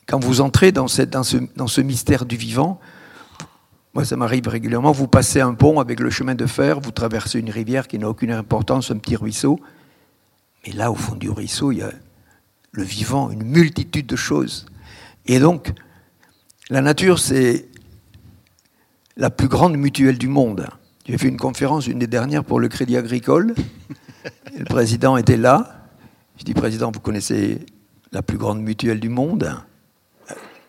quand 0.07 0.23
vous 0.23 0.41
entrez 0.41 0.71
dans, 0.71 0.87
cette, 0.87 1.11
dans, 1.11 1.23
ce, 1.23 1.37
dans 1.55 1.67
ce 1.67 1.81
mystère 1.81 2.25
du 2.25 2.35
vivant, 2.35 2.79
moi, 3.93 4.05
ça 4.05 4.17
m'arrive 4.17 4.47
régulièrement. 4.47 4.91
Vous 4.91 5.07
passez 5.07 5.39
un 5.39 5.53
pont 5.53 5.79
avec 5.79 5.99
le 5.99 6.09
chemin 6.09 6.33
de 6.33 6.47
fer, 6.47 6.79
vous 6.79 6.91
traversez 6.91 7.39
une 7.39 7.51
rivière 7.51 7.87
qui 7.87 7.99
n'a 7.99 8.09
aucune 8.09 8.31
importance, 8.31 8.89
un 8.89 8.97
petit 8.97 9.15
ruisseau. 9.15 9.59
Mais 10.65 10.73
là, 10.73 10.91
au 10.91 10.95
fond 10.95 11.15
du 11.15 11.29
ruisseau, 11.29 11.71
il 11.71 11.79
y 11.79 11.81
a 11.81 11.91
le 12.71 12.83
vivant, 12.83 13.29
une 13.29 13.43
multitude 13.43 14.07
de 14.07 14.15
choses. 14.15 14.65
Et 15.25 15.39
donc, 15.39 15.71
la 16.69 16.81
nature, 16.81 17.19
c'est 17.19 17.67
la 19.15 19.29
plus 19.29 19.47
grande 19.47 19.77
mutuelle 19.77 20.17
du 20.17 20.27
monde. 20.27 20.67
J'ai 21.05 21.17
fait 21.17 21.27
une 21.27 21.37
conférence, 21.37 21.87
une 21.87 21.99
des 21.99 22.07
dernières, 22.07 22.43
pour 22.43 22.59
le 22.59 22.67
Crédit 22.67 22.97
Agricole. 22.97 23.53
le 24.57 24.65
président 24.65 25.17
était 25.17 25.37
là. 25.37 25.87
Je 26.37 26.43
dis, 26.43 26.53
Président, 26.53 26.91
vous 26.91 26.99
connaissez 26.99 27.65
la 28.11 28.21
plus 28.21 28.37
grande 28.37 28.61
mutuelle 28.61 28.99
du 28.99 29.09
monde? 29.09 29.55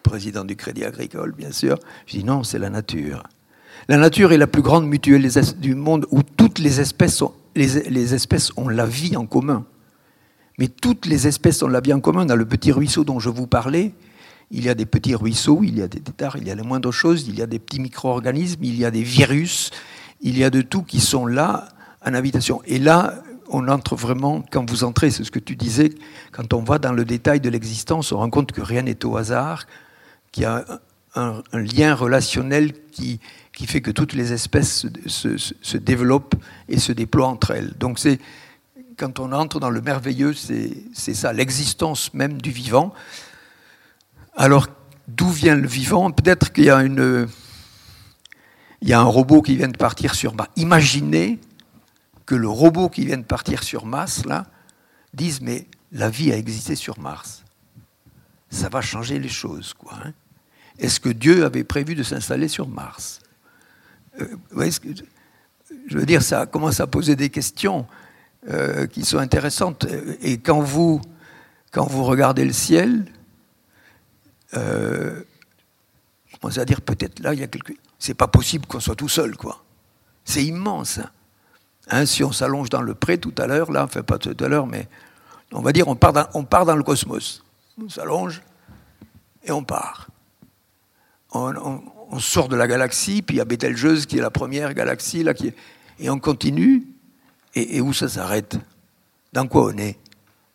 Président 0.02 0.44
du 0.44 0.56
Crédit 0.56 0.84
Agricole, 0.84 1.32
bien 1.32 1.52
sûr. 1.52 1.78
Je 2.06 2.18
dis, 2.18 2.24
non, 2.24 2.42
c'est 2.42 2.58
la 2.58 2.68
nature. 2.68 3.22
La 3.88 3.96
nature 3.96 4.32
est 4.32 4.38
la 4.38 4.46
plus 4.46 4.62
grande 4.62 4.86
mutuelle 4.86 5.28
du 5.58 5.74
monde 5.74 6.06
où 6.10 6.22
toutes 6.22 6.58
les 6.58 6.80
espèces, 6.80 7.22
les, 7.54 8.14
espèces 8.14 8.50
ont 8.56 8.68
la 8.68 8.86
vie 8.86 9.16
en 9.16 9.26
commun. 9.26 9.64
Mais 10.58 10.68
toutes 10.68 11.06
les 11.06 11.26
espèces 11.26 11.62
ont 11.62 11.68
la 11.68 11.80
vie 11.80 11.92
en 11.92 12.00
commun. 12.00 12.26
Dans 12.26 12.36
le 12.36 12.44
petit 12.44 12.72
ruisseau 12.72 13.04
dont 13.04 13.18
je 13.18 13.28
vous 13.28 13.46
parlais, 13.46 13.92
il 14.50 14.64
y 14.64 14.68
a 14.68 14.74
des 14.74 14.86
petits 14.86 15.14
ruisseaux, 15.14 15.60
il 15.62 15.78
y 15.78 15.82
a 15.82 15.88
des 15.88 16.00
détards, 16.00 16.36
il 16.36 16.46
y 16.46 16.50
a 16.50 16.54
les 16.54 16.62
moindres 16.62 16.92
choses, 16.92 17.26
il 17.28 17.38
y 17.38 17.42
a 17.42 17.46
des 17.46 17.58
petits 17.58 17.80
micro-organismes, 17.80 18.62
il 18.62 18.76
y 18.76 18.84
a 18.84 18.90
des 18.90 19.02
virus, 19.02 19.70
il 20.20 20.38
y 20.38 20.44
a 20.44 20.50
de 20.50 20.62
tout 20.62 20.82
qui 20.82 21.00
sont 21.00 21.26
là 21.26 21.68
en 22.04 22.14
habitation. 22.14 22.62
Et 22.66 22.78
là, 22.78 23.22
on 23.48 23.68
entre 23.68 23.96
vraiment, 23.96 24.44
quand 24.50 24.68
vous 24.68 24.84
entrez, 24.84 25.10
c'est 25.10 25.24
ce 25.24 25.30
que 25.30 25.38
tu 25.38 25.56
disais, 25.56 25.90
quand 26.32 26.52
on 26.52 26.62
va 26.62 26.78
dans 26.78 26.92
le 26.92 27.04
détail 27.04 27.40
de 27.40 27.48
l'existence, 27.48 28.12
on 28.12 28.18
rend 28.18 28.30
compte 28.30 28.52
que 28.52 28.60
rien 28.60 28.82
n'est 28.82 29.04
au 29.04 29.16
hasard, 29.16 29.66
qu'il 30.32 30.44
y 30.44 30.46
a 30.46 30.64
un, 31.14 31.42
lien 31.52 31.94
relationnel 31.94 32.72
qui, 32.90 33.20
qui 33.52 33.66
fait 33.66 33.80
que 33.80 33.90
toutes 33.90 34.14
les 34.14 34.32
espèces 34.32 34.86
se, 35.06 35.36
se, 35.36 35.76
développent 35.76 36.34
et 36.68 36.78
se 36.78 36.92
déploient 36.92 37.28
entre 37.28 37.52
elles. 37.52 37.72
Donc 37.78 38.00
c'est 38.00 38.18
quand 38.96 39.20
on 39.20 39.32
entre 39.32 39.60
dans 39.60 39.70
le 39.70 39.80
merveilleux, 39.80 40.34
c'est 40.34 41.14
ça, 41.14 41.32
l'existence 41.32 42.12
même 42.14 42.40
du 42.40 42.50
vivant. 42.50 42.92
Alors, 44.36 44.68
d'où 45.08 45.28
vient 45.28 45.54
le 45.54 45.66
vivant? 45.66 46.10
Peut-être 46.10 46.52
qu'il 46.52 46.64
y 46.64 46.70
a 46.70 46.78
un 49.00 49.04
robot 49.04 49.42
qui 49.42 49.56
vient 49.56 49.68
de 49.68 49.76
partir 49.76 50.14
sur 50.14 50.34
Mars. 50.34 50.50
Imaginez 50.56 51.38
que 52.26 52.34
le 52.34 52.48
robot 52.48 52.88
qui 52.88 53.04
vient 53.04 53.18
de 53.18 53.22
partir 53.24 53.62
sur 53.62 53.86
Mars, 53.86 54.24
là, 54.24 54.46
dise 55.12 55.40
Mais 55.40 55.66
la 55.92 56.10
vie 56.10 56.32
a 56.32 56.36
existé 56.36 56.74
sur 56.74 56.98
Mars. 56.98 57.44
Ça 58.50 58.68
va 58.68 58.80
changer 58.80 59.18
les 59.18 59.28
choses, 59.28 59.74
quoi. 59.74 59.98
Hein. 60.04 60.12
Est-ce 60.78 61.00
que 61.00 61.08
Dieu 61.08 61.44
avait 61.44 61.64
prévu 61.64 61.94
de 61.94 62.02
s'installer 62.02 62.48
sur 62.48 62.68
Mars? 62.68 63.20
Euh, 64.20 64.36
Je 65.86 65.98
veux 65.98 66.06
dire, 66.06 66.22
ça 66.22 66.46
commence 66.46 66.80
à 66.80 66.86
poser 66.86 67.14
des 67.16 67.30
questions 67.30 67.86
euh, 68.48 68.86
qui 68.86 69.04
sont 69.04 69.18
intéressantes. 69.18 69.86
Et 70.20 70.38
quand 70.38 70.60
vous, 70.60 71.00
quand 71.70 71.86
vous 71.86 72.04
regardez 72.04 72.44
le 72.44 72.52
ciel, 72.52 73.06
euh, 74.54 75.22
commencez 76.40 76.60
à 76.60 76.64
dire 76.64 76.80
peut-être 76.80 77.20
là, 77.20 77.34
il 77.34 77.40
y 77.40 77.42
a 77.42 77.46
quelque 77.46 77.72
c'est 77.98 78.14
pas 78.14 78.28
possible 78.28 78.66
qu'on 78.66 78.80
soit 78.80 78.96
tout 78.96 79.08
seul, 79.08 79.34
quoi. 79.36 79.64
C'est 80.26 80.44
immense. 80.44 80.98
Hein. 80.98 81.10
Hein, 81.88 82.06
si 82.06 82.22
on 82.22 82.32
s'allonge 82.32 82.68
dans 82.68 82.82
le 82.82 82.94
pré 82.94 83.18
tout 83.18 83.34
à 83.38 83.46
l'heure, 83.46 83.72
là, 83.72 83.84
enfin 83.84 84.02
pas 84.02 84.18
tout 84.18 84.36
à 84.38 84.48
l'heure, 84.48 84.66
mais 84.66 84.88
on 85.52 85.62
va 85.62 85.72
dire 85.72 85.88
on 85.88 85.96
part 85.96 86.12
dans, 86.12 86.26
on 86.34 86.44
part 86.44 86.66
dans 86.66 86.76
le 86.76 86.82
cosmos. 86.82 87.42
On 87.82 87.88
s'allonge 87.88 88.42
et 89.42 89.52
on 89.52 89.64
part. 89.64 90.08
On, 91.32 91.80
sort 92.18 92.48
de 92.48 92.54
la 92.54 92.68
galaxie, 92.68 93.22
puis 93.22 93.36
il 93.36 93.38
y 93.38 93.40
a 93.40 93.44
Bételgeuse 93.44 94.06
qui 94.06 94.18
est 94.18 94.20
la 94.20 94.30
première 94.30 94.72
galaxie, 94.72 95.24
là, 95.24 95.34
qui 95.34 95.52
et 95.98 96.10
on 96.10 96.18
continue. 96.20 96.86
Et, 97.54 97.80
où 97.80 97.92
ça 97.92 98.08
s'arrête 98.08 98.56
Dans 99.32 99.46
quoi 99.46 99.72
on 99.72 99.78
est 99.78 99.96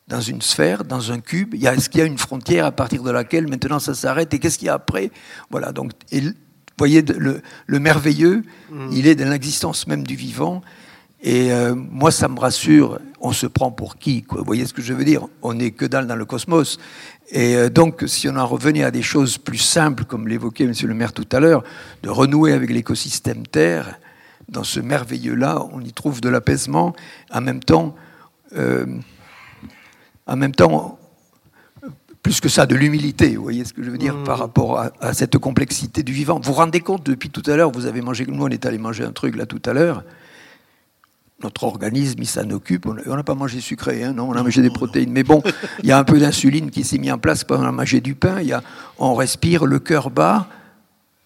Dans 0.07 0.21
une 0.21 0.41
sphère, 0.41 0.83
dans 0.83 1.11
un 1.11 1.19
cube 1.19 1.55
Est-ce 1.55 1.89
qu'il 1.89 1.99
y 1.99 2.03
a 2.03 2.07
une 2.07 2.17
frontière 2.17 2.65
à 2.65 2.71
partir 2.71 3.03
de 3.03 3.11
laquelle 3.11 3.47
maintenant 3.47 3.79
ça 3.79 3.93
s'arrête 3.93 4.33
Et 4.33 4.39
qu'est-ce 4.39 4.57
qu'il 4.57 4.67
y 4.67 4.69
a 4.69 4.73
après 4.73 5.11
Voilà, 5.49 5.71
donc 5.71 5.91
voyez, 6.79 7.01
le, 7.01 7.79
merveilleux, 7.79 8.43
mm. 8.71 8.89
il 8.91 9.07
est 9.07 9.15
dans 9.15 9.29
l'existence 9.29 9.85
même 9.85 10.03
du 10.03 10.15
vivant. 10.15 10.61
Et 11.21 11.51
euh, 11.51 11.75
moi, 11.75 12.11
ça 12.11 12.29
me 12.29 12.39
rassure. 12.39 12.99
On 13.19 13.33
se 13.33 13.45
prend 13.45 13.71
pour 13.71 13.97
qui 13.97 14.23
quoi 14.23 14.39
Vous 14.39 14.45
voyez 14.45 14.65
ce 14.65 14.73
que 14.73 14.81
je 14.81 14.93
veux 14.93 15.03
dire 15.03 15.27
On 15.41 15.53
n'est 15.53 15.71
que 15.71 15.85
dalle 15.85 16.07
dans 16.07 16.15
le 16.15 16.25
cosmos. 16.25 16.79
Et 17.31 17.55
euh, 17.55 17.69
donc, 17.69 18.03
si 18.07 18.29
on 18.29 18.37
en 18.37 18.47
revenait 18.47 18.83
à 18.83 18.91
des 18.91 19.01
choses 19.01 19.37
plus 19.37 19.57
simples, 19.57 20.05
comme 20.05 20.27
l'évoquait 20.29 20.63
M. 20.63 20.73
le 20.81 20.93
maire 20.93 21.11
tout 21.11 21.27
à 21.33 21.41
l'heure, 21.41 21.63
de 22.03 22.09
renouer 22.09 22.53
avec 22.53 22.69
l'écosystème 22.69 23.45
Terre, 23.45 23.99
dans 24.49 24.63
ce 24.63 24.79
merveilleux-là, 24.79 25.65
on 25.71 25.81
y 25.81 25.93
trouve 25.93 26.21
de 26.21 26.29
l'apaisement. 26.29 26.93
En 27.31 27.41
même 27.41 27.61
temps, 27.61 27.95
euh, 28.55 28.85
en 30.27 30.35
même 30.35 30.53
temps, 30.53 30.99
plus 32.21 32.41
que 32.41 32.49
ça, 32.49 32.65
de 32.65 32.75
l'humilité, 32.75 33.35
vous 33.35 33.43
voyez 33.43 33.65
ce 33.65 33.73
que 33.73 33.83
je 33.83 33.89
veux 33.89 33.97
dire, 33.97 34.23
par 34.23 34.37
mmh. 34.37 34.41
rapport 34.41 34.79
à, 34.99 35.13
cette 35.13 35.37
complexité 35.37 36.03
du 36.03 36.11
vivant. 36.11 36.39
Vous 36.39 36.51
vous 36.51 36.53
rendez 36.53 36.81
compte, 36.81 37.05
depuis 37.05 37.29
tout 37.29 37.43
à 37.49 37.55
l'heure, 37.55 37.71
vous 37.71 37.85
avez 37.85 38.01
mangé, 38.01 38.25
nous 38.27 38.43
on 38.43 38.49
est 38.49 38.65
allé 38.65 38.77
manger 38.77 39.03
un 39.03 39.11
truc 39.11 39.35
là 39.35 39.45
tout 39.45 39.61
à 39.65 39.73
l'heure, 39.73 40.03
notre 41.41 41.63
organisme, 41.63 42.19
il 42.19 42.27
s'en 42.27 42.49
occupe, 42.49 42.85
on 42.85 43.15
n'a 43.15 43.23
pas 43.23 43.35
mangé 43.35 43.61
sucré, 43.61 44.03
hein, 44.03 44.13
non, 44.13 44.29
on 44.29 44.33
a 44.33 44.43
mangé 44.43 44.61
des 44.61 44.69
protéines, 44.69 45.11
mais 45.11 45.23
bon, 45.23 45.41
il 45.81 45.87
y 45.87 45.91
a 45.93 45.97
un 45.97 46.03
peu 46.03 46.19
d'insuline 46.19 46.69
qui 46.69 46.83
s'est 46.83 46.97
mis 46.97 47.11
en 47.11 47.17
place 47.17 47.45
pendant 47.45 47.65
a 47.65 47.71
mangé 47.71 48.01
du 48.01 48.13
pain, 48.13 48.41
il 48.41 48.47
y 48.47 48.53
a, 48.53 48.61
on 48.97 49.15
respire 49.15 49.65
le 49.65 49.79
cœur 49.79 50.09
bas, 50.09 50.47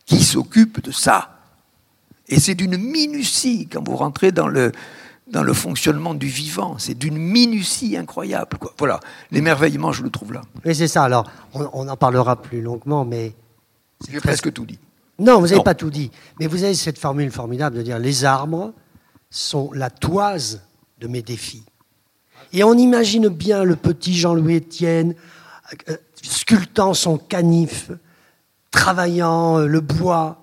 qui 0.05 0.23
s'occupe 0.23 0.83
de 0.83 0.91
ça. 0.91 1.32
Et 2.27 2.39
c'est 2.39 2.55
d'une 2.55 2.77
minutie 2.77 3.67
quand 3.71 3.86
vous 3.88 3.95
rentrez 3.95 4.31
dans 4.31 4.47
le, 4.47 4.71
dans 5.27 5.43
le 5.43 5.53
fonctionnement 5.53 6.13
du 6.13 6.27
vivant. 6.27 6.77
C'est 6.77 6.97
d'une 6.97 7.17
minutie 7.17 7.97
incroyable. 7.97 8.57
Quoi. 8.57 8.73
Voilà, 8.77 8.99
l'émerveillement, 9.31 9.91
je 9.91 10.03
le 10.03 10.09
trouve 10.09 10.33
là. 10.33 10.41
Oui, 10.65 10.73
c'est 10.75 10.88
ça. 10.88 11.03
Alors, 11.03 11.29
on, 11.53 11.88
en 11.88 11.97
parlera 11.97 12.41
plus 12.41 12.62
longuement, 12.62 13.05
mais... 13.05 13.33
J'ai 14.09 14.19
presque 14.19 14.51
tout 14.51 14.65
dit. 14.65 14.79
Non, 15.19 15.39
vous 15.39 15.47
n'avez 15.47 15.63
pas 15.63 15.75
tout 15.75 15.89
dit. 15.89 16.12
Mais 16.39 16.47
vous 16.47 16.63
avez 16.63 16.73
cette 16.73 16.97
formule 16.97 17.31
formidable 17.31 17.77
de 17.77 17.81
dire 17.81 17.99
les 17.99 18.25
arbres 18.25 18.73
sont 19.29 19.71
la 19.73 19.89
toise 19.89 20.62
de 20.99 21.07
mes 21.07 21.21
défis. 21.21 21.63
Et 22.51 22.63
on 22.63 22.73
imagine 22.73 23.29
bien 23.29 23.63
le 23.63 23.75
petit 23.75 24.13
Jean-Louis 24.13 24.55
Étienne 24.55 25.15
euh, 25.89 25.97
sculptant 26.21 26.93
son 26.93 27.17
canif, 27.17 27.91
travaillant 28.71 29.59
euh, 29.59 29.67
le 29.67 29.79
bois, 29.79 30.42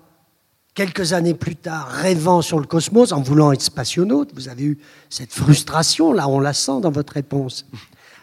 quelques 0.73 1.13
années 1.13 1.33
plus 1.33 1.55
tard, 1.55 1.87
rêvant 1.89 2.41
sur 2.41 2.59
le 2.59 2.65
cosmos, 2.65 3.11
en 3.11 3.21
voulant 3.21 3.51
être 3.51 3.61
spationaute, 3.61 4.31
vous 4.33 4.47
avez 4.47 4.63
eu 4.63 4.77
cette 5.09 5.33
frustration, 5.33 6.13
là 6.13 6.27
on 6.27 6.39
la 6.39 6.53
sent 6.53 6.81
dans 6.81 6.91
votre 6.91 7.13
réponse. 7.13 7.65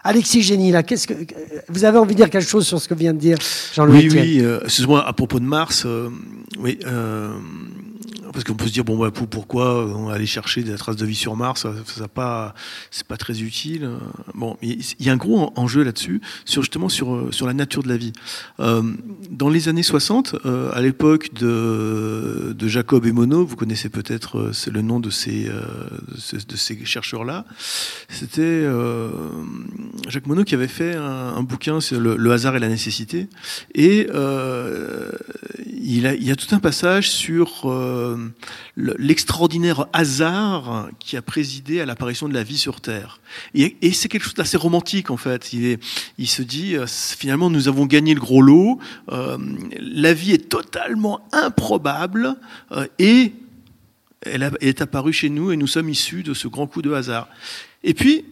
Alexis 0.04 0.42
Génie, 0.42 0.70
là, 0.70 0.82
qu'est-ce 0.82 1.06
que 1.06 1.14
vous 1.68 1.84
avez 1.84 1.98
envie 1.98 2.14
de 2.14 2.20
dire 2.20 2.30
quelque 2.30 2.48
chose 2.48 2.66
sur 2.66 2.80
ce 2.80 2.88
que 2.88 2.94
vient 2.94 3.12
de 3.12 3.18
dire 3.18 3.36
Jean-Louis 3.74 4.08
Oui, 4.08 4.18
oui. 4.20 4.40
Euh, 4.40 4.60
excuse-moi, 4.64 5.06
à 5.06 5.12
propos 5.12 5.40
de 5.40 5.44
Mars, 5.44 5.84
euh, 5.84 6.08
oui. 6.58 6.78
Euh, 6.86 7.32
parce 8.32 8.44
qu'on 8.44 8.54
peut 8.54 8.66
se 8.66 8.72
dire 8.72 8.84
bon 8.84 8.98
bah, 8.98 9.10
pourquoi 9.10 9.84
va 9.84 10.12
aller 10.12 10.26
chercher 10.26 10.62
des 10.62 10.74
traces 10.74 10.96
de 10.96 11.06
vie 11.06 11.14
sur 11.14 11.36
Mars 11.36 11.62
ça, 11.62 11.72
ça 11.86 12.08
pas 12.08 12.54
c'est 12.90 13.06
pas 13.06 13.16
très 13.16 13.40
utile 13.42 13.90
bon 14.34 14.56
il 14.62 14.82
y 15.00 15.10
a 15.10 15.12
un 15.12 15.16
gros 15.16 15.52
enjeu 15.56 15.82
là-dessus 15.82 16.20
sur 16.44 16.62
justement 16.62 16.88
sur 16.88 17.28
sur 17.32 17.46
la 17.46 17.54
nature 17.54 17.82
de 17.82 17.88
la 17.88 17.96
vie. 17.96 18.12
Euh, 18.60 18.82
dans 19.30 19.48
les 19.48 19.68
années 19.68 19.82
60 19.82 20.36
euh, 20.44 20.70
à 20.72 20.80
l'époque 20.80 21.32
de, 21.34 22.54
de 22.56 22.68
Jacob 22.68 23.06
et 23.06 23.12
Monod 23.12 23.46
vous 23.46 23.56
connaissez 23.56 23.88
peut-être 23.88 24.38
euh, 24.38 24.52
c'est 24.52 24.70
le 24.70 24.82
nom 24.82 25.00
de 25.00 25.10
ces 25.10 25.48
de 25.48 26.56
ces 26.56 26.84
chercheurs 26.84 27.24
là 27.24 27.44
c'était 28.08 28.64
Jacques 30.08 30.26
Monod 30.26 30.44
qui 30.44 30.54
avait 30.54 30.68
fait 30.68 30.94
un, 30.94 31.42
bouquin 31.42 31.80
sur 31.80 32.00
le, 32.00 32.32
hasard 32.32 32.56
et 32.56 32.58
la 32.58 32.68
nécessité 32.68 33.28
et 33.74 34.08
il 35.66 36.00
y 36.00 36.30
a 36.30 36.36
tout 36.36 36.54
un 36.54 36.60
passage 36.60 37.10
sur 37.10 37.66
l'extraordinaire 38.76 39.86
hasard 39.92 40.88
qui 40.98 41.16
a 41.16 41.22
présidé 41.22 41.80
à 41.80 41.86
l'apparition 41.86 42.28
de 42.28 42.34
la 42.34 42.42
vie 42.42 42.58
sur 42.58 42.80
Terre. 42.80 43.20
Et, 43.54 43.76
c'est 43.92 44.08
quelque 44.08 44.24
chose 44.24 44.34
d'assez 44.34 44.56
romantique 44.56 45.10
en 45.10 45.16
fait. 45.16 45.52
Il, 45.52 46.28
se 46.28 46.42
dit 46.42 46.76
euh, 46.76 46.86
finalement 46.86 47.50
nous 47.50 47.68
avons 47.68 47.86
gagné 47.86 48.14
le 48.14 48.20
gros 48.20 48.42
lot, 48.42 48.78
euh, 49.10 49.38
la 49.78 50.14
vie 50.14 50.32
est 50.32 50.48
totalement 50.48 51.26
improbable 51.32 52.36
euh, 52.72 52.86
et 52.98 53.32
elle, 54.22 54.50
est 54.60 54.82
apparue 54.82 55.12
chez 55.12 55.30
nous 55.30 55.52
et 55.52 55.56
nous 55.56 55.66
sommes 55.66 55.88
issus 55.88 56.22
de 56.22 56.34
ce 56.34 56.48
grand 56.48 56.66
coup 56.66 56.82
de 56.82 56.92
hasard. 56.92 57.28
Et 57.84 57.94
puis, 57.94 58.24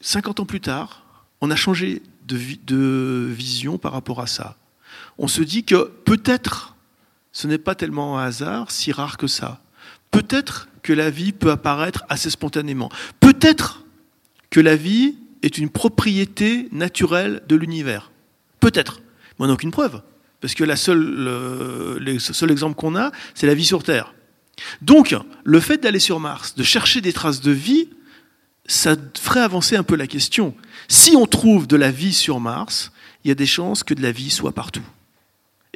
50 0.00 0.40
ans 0.40 0.46
plus 0.46 0.60
tard, 0.60 1.04
on 1.40 1.50
a 1.50 1.56
changé 1.56 2.02
de 2.26 3.30
vision 3.32 3.78
par 3.78 3.92
rapport 3.92 4.20
à 4.20 4.26
ça. 4.26 4.56
On 5.18 5.28
se 5.28 5.42
dit 5.42 5.64
que 5.64 5.90
peut-être 6.04 6.75
ce 7.36 7.46
n'est 7.46 7.58
pas 7.58 7.74
tellement 7.74 8.18
un 8.18 8.24
hasard, 8.24 8.70
si 8.70 8.92
rare 8.92 9.18
que 9.18 9.26
ça. 9.26 9.60
Peut-être 10.10 10.68
que 10.82 10.94
la 10.94 11.10
vie 11.10 11.32
peut 11.32 11.50
apparaître 11.50 12.02
assez 12.08 12.30
spontanément. 12.30 12.90
Peut-être 13.20 13.84
que 14.48 14.58
la 14.58 14.74
vie 14.74 15.16
est 15.42 15.58
une 15.58 15.68
propriété 15.68 16.66
naturelle 16.72 17.42
de 17.46 17.54
l'univers. 17.54 18.10
Peut-être. 18.58 19.02
Mais 19.38 19.44
on 19.44 19.46
n'a 19.48 19.52
aucune 19.52 19.70
preuve. 19.70 20.00
Parce 20.40 20.54
que 20.54 20.64
la 20.64 20.76
seule, 20.76 21.98
le, 22.00 22.18
seul 22.18 22.50
exemple 22.50 22.74
qu'on 22.74 22.96
a, 22.96 23.12
c'est 23.34 23.46
la 23.46 23.54
vie 23.54 23.66
sur 23.66 23.82
Terre. 23.82 24.14
Donc, 24.80 25.14
le 25.44 25.60
fait 25.60 25.76
d'aller 25.76 26.00
sur 26.00 26.20
Mars, 26.20 26.54
de 26.54 26.62
chercher 26.62 27.02
des 27.02 27.12
traces 27.12 27.42
de 27.42 27.50
vie, 27.50 27.90
ça 28.64 28.96
ferait 29.20 29.40
avancer 29.40 29.76
un 29.76 29.82
peu 29.82 29.96
la 29.96 30.06
question. 30.06 30.54
Si 30.88 31.14
on 31.14 31.26
trouve 31.26 31.66
de 31.66 31.76
la 31.76 31.90
vie 31.90 32.14
sur 32.14 32.40
Mars, 32.40 32.92
il 33.24 33.28
y 33.28 33.30
a 33.30 33.34
des 33.34 33.44
chances 33.44 33.84
que 33.84 33.92
de 33.92 34.00
la 34.00 34.10
vie 34.10 34.30
soit 34.30 34.52
partout 34.52 34.86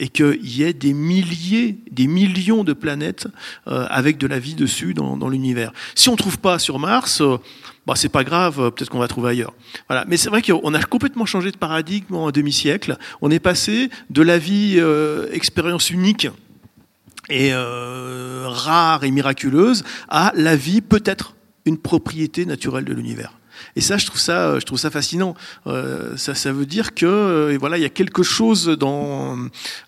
et 0.00 0.08
qu'il 0.08 0.48
y 0.48 0.64
ait 0.64 0.72
des 0.72 0.94
milliers, 0.94 1.78
des 1.92 2.06
millions 2.06 2.64
de 2.64 2.72
planètes 2.72 3.28
euh, 3.68 3.86
avec 3.90 4.16
de 4.16 4.26
la 4.26 4.38
vie 4.38 4.54
dessus 4.54 4.94
dans, 4.94 5.28
l'univers. 5.28 5.72
Si 5.94 6.08
on 6.08 6.12
ne 6.12 6.16
trouve 6.16 6.38
pas 6.38 6.58
sur 6.58 6.78
Mars, 6.78 7.20
euh, 7.20 7.36
bah, 7.86 7.92
c'est 7.96 8.08
pas 8.08 8.24
grave, 8.24 8.58
euh, 8.58 8.70
peut-être 8.70 8.88
qu'on 8.88 8.98
va 8.98 9.08
trouver 9.08 9.30
ailleurs. 9.30 9.52
Mais 10.08 10.16
c'est 10.16 10.30
vrai 10.30 10.40
qu'on 10.40 10.74
a 10.74 10.82
complètement 10.82 11.26
changé 11.26 11.52
de 11.52 11.58
paradigme 11.58 12.14
en 12.14 12.28
un 12.28 12.30
demi-siècle. 12.30 12.96
On 13.20 13.30
est 13.30 13.38
passé 13.38 13.90
de 14.08 14.22
la 14.22 14.38
vie 14.38 14.80
expérience 15.32 15.90
unique 15.90 16.28
et 17.28 17.52
rare 17.52 19.04
et 19.04 19.10
miraculeuse 19.10 19.84
à 20.08 20.32
la 20.34 20.56
vie 20.56 20.80
peut-être 20.80 21.34
une 21.66 21.76
propriété 21.76 22.46
naturelle 22.46 22.84
de 22.84 22.94
l'univers. 22.94 23.39
Et 23.76 23.80
ça, 23.80 23.96
je 23.96 24.06
trouve 24.06 24.20
ça, 24.20 24.58
je 24.58 24.64
trouve 24.64 24.78
ça 24.78 24.90
fascinant. 24.90 25.34
Euh, 25.66 26.16
ça, 26.16 26.34
ça 26.34 26.52
veut 26.52 26.66
dire 26.66 26.94
que 26.94 27.06
euh, 27.06 27.56
voilà, 27.58 27.78
il 27.78 27.82
y 27.82 27.86
a 27.86 27.90
quelque 27.90 28.22
chose 28.22 28.66
dans 28.66 29.38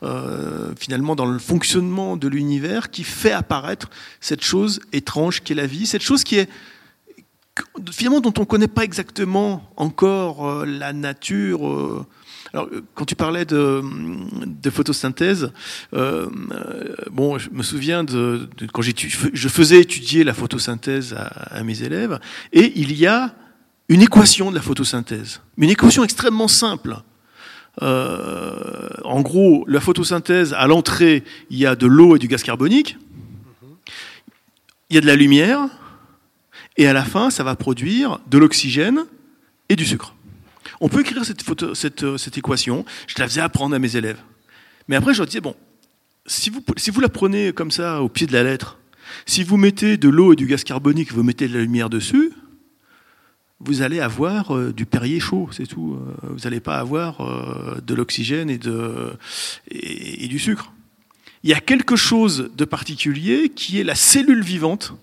euh, 0.03 0.73
finalement 0.79 1.17
dans 1.17 1.27
le 1.27 1.39
fonctionnement 1.39 2.17
de 2.17 2.29
l'univers 2.29 2.91
qui 2.91 3.05
fait 3.05 3.33
apparaître 3.33 3.91
cette 4.21 4.43
chose 4.43 4.81
étrange 4.93 5.43
qu'est 5.43 5.55
la 5.55 5.67
vie, 5.67 5.87
cette 5.87 6.03
chose 6.03 6.25
qui 6.25 6.37
est 6.37 6.49
finalement 7.91 8.21
dont 8.21 8.33
on 8.39 8.43
ne 8.43 8.47
connaît 8.47 8.69
pas 8.69 8.83
exactement 8.83 9.71
encore 9.77 10.65
la 10.65 10.93
nature. 10.93 12.07
Alors, 12.53 12.69
quand 12.95 13.07
tu 13.07 13.15
parlais 13.15 13.45
de, 13.45 13.83
photosynthèse, 14.71 15.53
euh, 15.95 16.29
bon, 17.11 17.39
je 17.39 17.49
me 17.51 17.63
souviens 17.63 18.05
de, 18.05 18.49
de 18.59 18.67
quand 18.67 18.83
je 18.83 19.49
faisais 19.49 19.81
étudier 19.81 20.23
la 20.23 20.35
photosynthèse 20.35 21.15
à, 21.17 21.63
mes 21.63 21.83
élèves, 21.83 22.19
et 22.53 22.73
il 22.77 22.93
y 22.99 23.07
a 23.07 23.35
une 23.93 24.01
équation 24.01 24.51
de 24.51 24.57
la 24.57 24.63
photosynthèse, 24.63 25.43
une 25.59 25.69
équation 25.69 26.03
extrêmement 26.03 26.49
simple. 26.49 26.97
Euh, 27.83 28.89
en 29.05 29.21
gros, 29.21 29.65
la 29.69 29.81
photosynthèse, 29.81 30.55
à 30.55 30.67
l'entrée, 30.67 31.25
il 31.51 31.59
y 31.59 31.67
a 31.67 31.77
de 31.77 31.87
l'eau 31.87 32.17
et 32.17 32.19
du 32.19 32.27
gaz 32.27 32.43
carbonique, 32.43 32.97
il 34.89 34.95
y 34.95 34.99
a 34.99 35.03
de 35.03 35.07
la 35.07 35.15
lumière, 35.15 35.69
et 36.79 36.87
à 36.87 36.95
la 36.95 37.05
fin, 37.05 37.29
ça 37.29 37.45
va 37.45 37.55
produire 37.55 38.19
de 38.29 38.39
l'oxygène 38.39 39.05
et 39.69 39.77
du 39.77 39.85
sucre. 39.85 40.15
On 40.81 40.89
peut 40.89 41.01
écrire 41.01 41.23
cette, 41.27 41.43
cette, 41.75 42.39
équation, 42.39 42.87
je 43.07 43.15
la 43.19 43.29
faisais 43.29 43.43
apprendre 43.43 43.75
à 43.75 43.79
mes 43.79 43.95
élèves. 43.95 44.19
Mais 44.89 44.97
après, 44.97 45.13
je 45.13 45.19
leur 45.19 45.27
disais, 45.27 45.43
bon, 45.43 45.55
si 46.25 46.49
vous, 46.49 46.65
si 46.79 46.91
vous 46.91 47.01
la 47.01 47.11
prenez 47.11 47.53
comme 47.53 47.71
ça, 47.71 48.01
au 48.01 48.09
pied 48.09 48.27
de 48.27 48.33
la 48.33 48.43
lettre, 48.43 48.79
si 49.27 49.45
vous 49.45 49.59
mettez 49.59 49.99
de 49.99 50.09
l'eau 50.09 50.33
et 50.33 50.37
du 50.37 50.47
gaz 50.47 50.65
carbonique, 50.65 51.13
vous 51.13 51.23
mettez 51.23 51.47
de 51.47 51.55
la 51.55 51.61
lumière 51.61 51.91
dessus, 51.91 52.33
vous 53.65 53.83
allez 53.83 54.01
avoir 54.01 54.57
euh, 54.57 54.73
du 54.73 54.87
Perrier 54.87 55.21
chaud, 55.21 55.49
c'est 55.53 55.67
tout. 55.67 55.95
Euh, 55.95 56.29
vous 56.29 56.41
n'allez 56.45 56.61
pas 56.61 56.79
avoir 56.79 57.21
euh, 57.21 57.81
de 57.81 57.95
l'oxygène 57.95 58.51
et, 58.51 58.59
et, 59.71 60.29
du 60.29 60.39
sucre. 60.39 60.73
Il 61.43 61.51
y 61.51 61.55
a 61.55 61.61
quelque 61.61 61.97
chose 61.97 62.51
de 62.57 62.65
particulier 62.65 63.49
qui 63.49 63.81
est 63.81 63.85
la 63.85 63.95
cellule 63.95 64.43
vivante, 64.43 64.95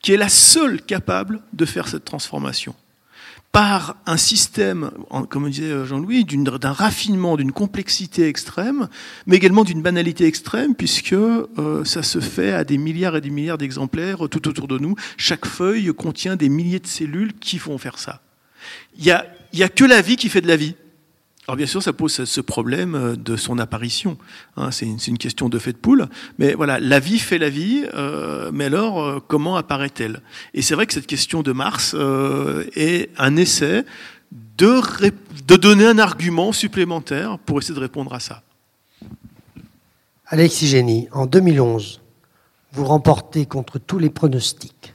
qui 0.00 0.12
est 0.12 0.16
la 0.16 0.28
seule 0.28 0.82
capable 0.82 1.42
de 1.52 1.64
faire 1.64 1.88
cette 1.88 2.04
transformation 2.04 2.74
par 3.52 3.96
un 4.06 4.16
système, 4.16 4.90
comme 5.28 5.50
disait 5.50 5.84
Jean-Louis, 5.84 6.24
d'un 6.24 6.72
raffinement, 6.72 7.36
d'une 7.36 7.52
complexité 7.52 8.26
extrême, 8.26 8.88
mais 9.26 9.36
également 9.36 9.62
d'une 9.62 9.82
banalité 9.82 10.26
extrême, 10.26 10.74
puisque 10.74 11.12
euh, 11.12 11.84
ça 11.84 12.02
se 12.02 12.20
fait 12.20 12.52
à 12.52 12.64
des 12.64 12.78
milliards 12.78 13.16
et 13.16 13.20
des 13.20 13.30
milliards 13.30 13.58
d'exemplaires 13.58 14.26
tout 14.30 14.48
autour 14.48 14.68
de 14.68 14.78
nous. 14.78 14.94
Chaque 15.18 15.44
feuille 15.44 15.92
contient 15.94 16.36
des 16.36 16.48
milliers 16.48 16.80
de 16.80 16.86
cellules 16.86 17.34
qui 17.34 17.58
vont 17.58 17.76
faire 17.76 17.98
ça. 17.98 18.22
Il 18.96 19.04
n'y 19.04 19.10
a, 19.10 19.26
y 19.52 19.62
a 19.62 19.68
que 19.68 19.84
la 19.84 20.00
vie 20.00 20.16
qui 20.16 20.30
fait 20.30 20.40
de 20.40 20.48
la 20.48 20.56
vie. 20.56 20.74
Alors 21.48 21.56
bien 21.56 21.66
sûr, 21.66 21.82
ça 21.82 21.92
pose 21.92 22.24
ce 22.24 22.40
problème 22.40 22.94
euh, 22.94 23.16
de 23.16 23.36
son 23.36 23.58
apparition. 23.58 24.16
Hein, 24.56 24.70
c'est 24.70 24.86
une, 24.86 25.18
question 25.18 25.48
de 25.48 25.58
fait 25.58 25.72
de 25.72 25.76
poule. 25.76 26.08
Mais 26.38 26.54
voilà, 26.54 26.78
la 26.78 27.00
vie 27.00 27.18
fait 27.18 27.38
la 27.38 27.50
vie, 27.50 27.84
euh, 27.94 28.50
mais 28.52 28.66
alors 28.66 29.02
euh, 29.02 29.18
comment 29.26 29.56
apparaît-elle? 29.56 30.20
Et 30.54 30.62
c'est 30.62 30.74
vrai 30.74 30.86
que 30.86 30.92
cette 30.92 31.08
question 31.08 31.42
de 31.42 31.52
Mars 31.52 31.96
est 32.76 33.10
un 33.18 33.36
essai 33.36 33.84
de, 34.56 34.80
de 35.48 35.56
donner 35.56 35.86
un 35.86 35.98
argument 35.98 36.52
supplémentaire 36.52 37.38
pour 37.40 37.58
essayer 37.58 37.74
de 37.74 37.80
répondre 37.80 38.14
à 38.14 38.20
ça. 38.20 38.42
Alexis 40.26 40.68
Génie, 40.68 41.08
en 41.10 41.26
2011, 41.26 42.00
vous 42.72 42.84
remportez 42.84 43.46
contre 43.46 43.78
tous 43.78 43.98
les 43.98 44.10
pronostics 44.10 44.94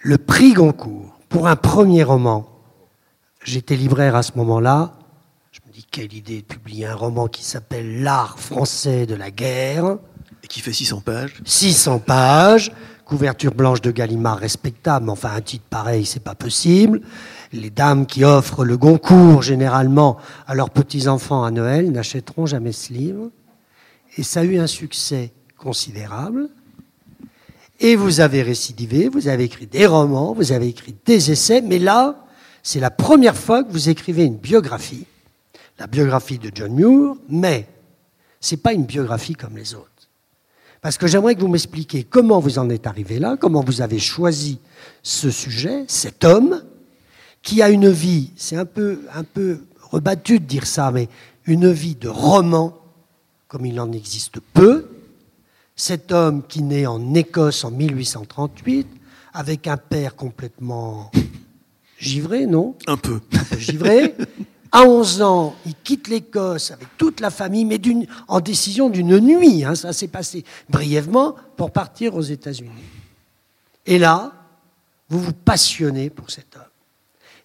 le 0.00 0.18
prix 0.18 0.52
Goncourt 0.52 1.18
pour 1.28 1.48
un 1.48 1.56
premier 1.56 2.02
roman 2.02 2.56
J'étais 3.46 3.76
libraire 3.76 4.16
à 4.16 4.24
ce 4.24 4.32
moment-là. 4.38 4.95
Quelle 5.90 6.12
idée 6.12 6.42
de 6.42 6.46
publier 6.46 6.86
un 6.86 6.94
roman 6.94 7.28
qui 7.28 7.44
s'appelle 7.44 8.02
L'art 8.02 8.38
français 8.38 9.06
de 9.06 9.14
la 9.14 9.30
guerre. 9.30 9.98
Et 10.42 10.46
qui 10.46 10.60
fait 10.60 10.72
600 10.72 11.00
pages. 11.00 11.34
600 11.44 12.00
pages. 12.00 12.72
Couverture 13.04 13.54
blanche 13.54 13.80
de 13.82 13.92
Gallimard 13.92 14.38
respectable, 14.38 15.06
mais 15.06 15.12
enfin 15.12 15.30
un 15.34 15.40
titre 15.40 15.64
pareil, 15.70 16.04
c'est 16.04 16.22
pas 16.22 16.34
possible. 16.34 17.02
Les 17.52 17.70
dames 17.70 18.04
qui 18.04 18.24
offrent 18.24 18.64
le 18.64 18.76
Goncourt 18.76 19.42
généralement 19.42 20.16
à 20.48 20.56
leurs 20.56 20.70
petits-enfants 20.70 21.44
à 21.44 21.52
Noël 21.52 21.92
n'achèteront 21.92 22.46
jamais 22.46 22.72
ce 22.72 22.92
livre. 22.92 23.30
Et 24.16 24.24
ça 24.24 24.40
a 24.40 24.44
eu 24.44 24.58
un 24.58 24.66
succès 24.66 25.32
considérable. 25.56 26.48
Et 27.78 27.94
vous 27.94 28.20
avez 28.20 28.42
récidivé, 28.42 29.08
vous 29.08 29.28
avez 29.28 29.44
écrit 29.44 29.66
des 29.66 29.86
romans, 29.86 30.32
vous 30.32 30.52
avez 30.52 30.68
écrit 30.68 30.96
des 31.04 31.30
essais, 31.30 31.60
mais 31.60 31.78
là, 31.78 32.16
c'est 32.62 32.80
la 32.80 32.90
première 32.90 33.36
fois 33.36 33.62
que 33.62 33.70
vous 33.70 33.88
écrivez 33.88 34.24
une 34.24 34.38
biographie, 34.38 35.06
la 35.78 35.86
biographie 35.86 36.38
de 36.38 36.50
John 36.54 36.72
Muir, 36.72 37.14
mais 37.28 37.68
ce 38.40 38.54
n'est 38.54 38.60
pas 38.60 38.72
une 38.72 38.84
biographie 38.84 39.34
comme 39.34 39.56
les 39.56 39.74
autres. 39.74 39.90
Parce 40.80 40.98
que 40.98 41.06
j'aimerais 41.06 41.34
que 41.34 41.40
vous 41.40 41.48
m'expliquiez 41.48 42.04
comment 42.04 42.38
vous 42.38 42.58
en 42.58 42.70
êtes 42.70 42.86
arrivé 42.86 43.18
là, 43.18 43.36
comment 43.38 43.62
vous 43.62 43.80
avez 43.80 43.98
choisi 43.98 44.60
ce 45.02 45.30
sujet, 45.30 45.84
cet 45.88 46.24
homme, 46.24 46.62
qui 47.42 47.62
a 47.62 47.70
une 47.70 47.90
vie, 47.90 48.30
c'est 48.36 48.56
un 48.56 48.64
peu, 48.64 49.00
un 49.14 49.24
peu 49.24 49.60
rebattu 49.80 50.40
de 50.40 50.44
dire 50.44 50.66
ça, 50.66 50.90
mais 50.90 51.08
une 51.44 51.70
vie 51.70 51.94
de 51.94 52.08
roman, 52.08 52.76
comme 53.48 53.66
il 53.66 53.80
en 53.80 53.92
existe 53.92 54.40
peu. 54.52 54.88
Cet 55.76 56.10
homme 56.10 56.42
qui 56.46 56.62
naît 56.62 56.86
en 56.86 57.14
Écosse 57.14 57.64
en 57.64 57.70
1838, 57.70 58.86
avec 59.32 59.66
un 59.68 59.76
père 59.76 60.16
complètement 60.16 61.10
givré, 61.98 62.46
non? 62.46 62.74
Un 62.86 62.96
peu. 62.96 63.20
givré. 63.58 64.14
À 64.76 64.82
11 64.82 65.22
ans, 65.22 65.54
il 65.64 65.74
quitte 65.74 66.06
l'Écosse 66.06 66.70
avec 66.70 66.88
toute 66.98 67.20
la 67.20 67.30
famille, 67.30 67.64
mais 67.64 67.80
en 68.28 68.40
décision 68.40 68.90
d'une 68.90 69.18
nuit. 69.20 69.64
Hein, 69.64 69.74
ça 69.74 69.94
s'est 69.94 70.06
passé 70.06 70.44
brièvement 70.68 71.34
pour 71.56 71.70
partir 71.70 72.14
aux 72.14 72.20
États-Unis. 72.20 72.84
Et 73.86 73.98
là, 73.98 74.34
vous 75.08 75.18
vous 75.18 75.32
passionnez 75.32 76.10
pour 76.10 76.30
cet 76.30 76.56
homme. 76.56 76.62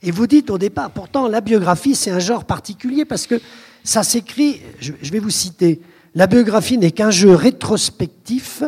Et 0.01 0.11
vous 0.11 0.27
dites 0.27 0.49
au 0.49 0.57
départ, 0.57 0.91
pourtant 0.91 1.29
la 1.29 1.39
biographie 1.39 1.95
c'est 1.95 2.11
un 2.11 2.19
genre 2.19 2.43
particulier 2.43 3.05
parce 3.05 3.27
que 3.27 3.39
ça 3.81 4.03
s'écrit, 4.03 4.61
je 4.81 5.11
vais 5.11 5.19
vous 5.19 5.29
citer, 5.29 5.79
la 6.15 6.27
biographie 6.27 6.77
n'est 6.77 6.91
qu'un 6.91 7.11
jeu 7.11 7.33
rétrospectif, 7.33 8.61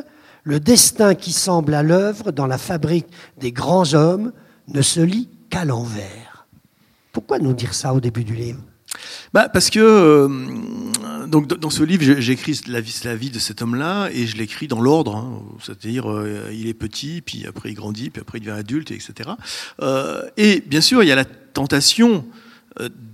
le 0.43 0.61
destin 0.61 1.15
qui 1.15 1.33
semble 1.33 1.73
à 1.73 1.83
l'œuvre 1.83 2.31
dans 2.31 2.47
la 2.47 2.57
fabrique 2.57 3.07
des 3.37 3.51
grands 3.51 3.93
hommes 3.93 4.31
ne 4.69 4.81
se 4.81 5.01
lit 5.01 5.27
qu'à 5.49 5.65
l'envers. 5.65 6.22
Pourquoi 7.13 7.39
nous 7.39 7.53
dire 7.53 7.73
ça 7.73 7.93
au 7.93 8.01
début 8.01 8.25
du 8.25 8.35
livre? 8.35 8.59
Bah 9.33 9.49
parce 9.49 9.69
que 9.69 9.79
euh, 9.79 10.27
dans 11.29 11.69
ce 11.69 11.83
livre 11.83 12.03
j'écris 12.19 12.61
la 12.67 12.81
vie, 12.81 12.95
la 13.03 13.15
vie 13.15 13.29
de 13.29 13.39
cet 13.39 13.61
homme-là 13.61 14.09
et 14.11 14.27
je 14.27 14.37
l'écris 14.37 14.67
dans 14.67 14.81
l'ordre, 14.81 15.15
hein. 15.15 15.41
c'est-à-dire 15.59 16.11
euh, 16.11 16.49
il 16.51 16.67
est 16.67 16.73
petit, 16.73 17.21
puis 17.21 17.45
après 17.47 17.69
il 17.69 17.75
grandit, 17.75 18.09
puis 18.09 18.21
après 18.21 18.37
il 18.39 18.41
devient 18.41 18.51
adulte, 18.51 18.91
etc. 18.91 19.31
Euh, 19.81 20.27
et 20.37 20.61
bien 20.65 20.81
sûr 20.81 21.01
il 21.01 21.07
y 21.07 21.11
a 21.11 21.15
la 21.15 21.25
tentation 21.25 22.25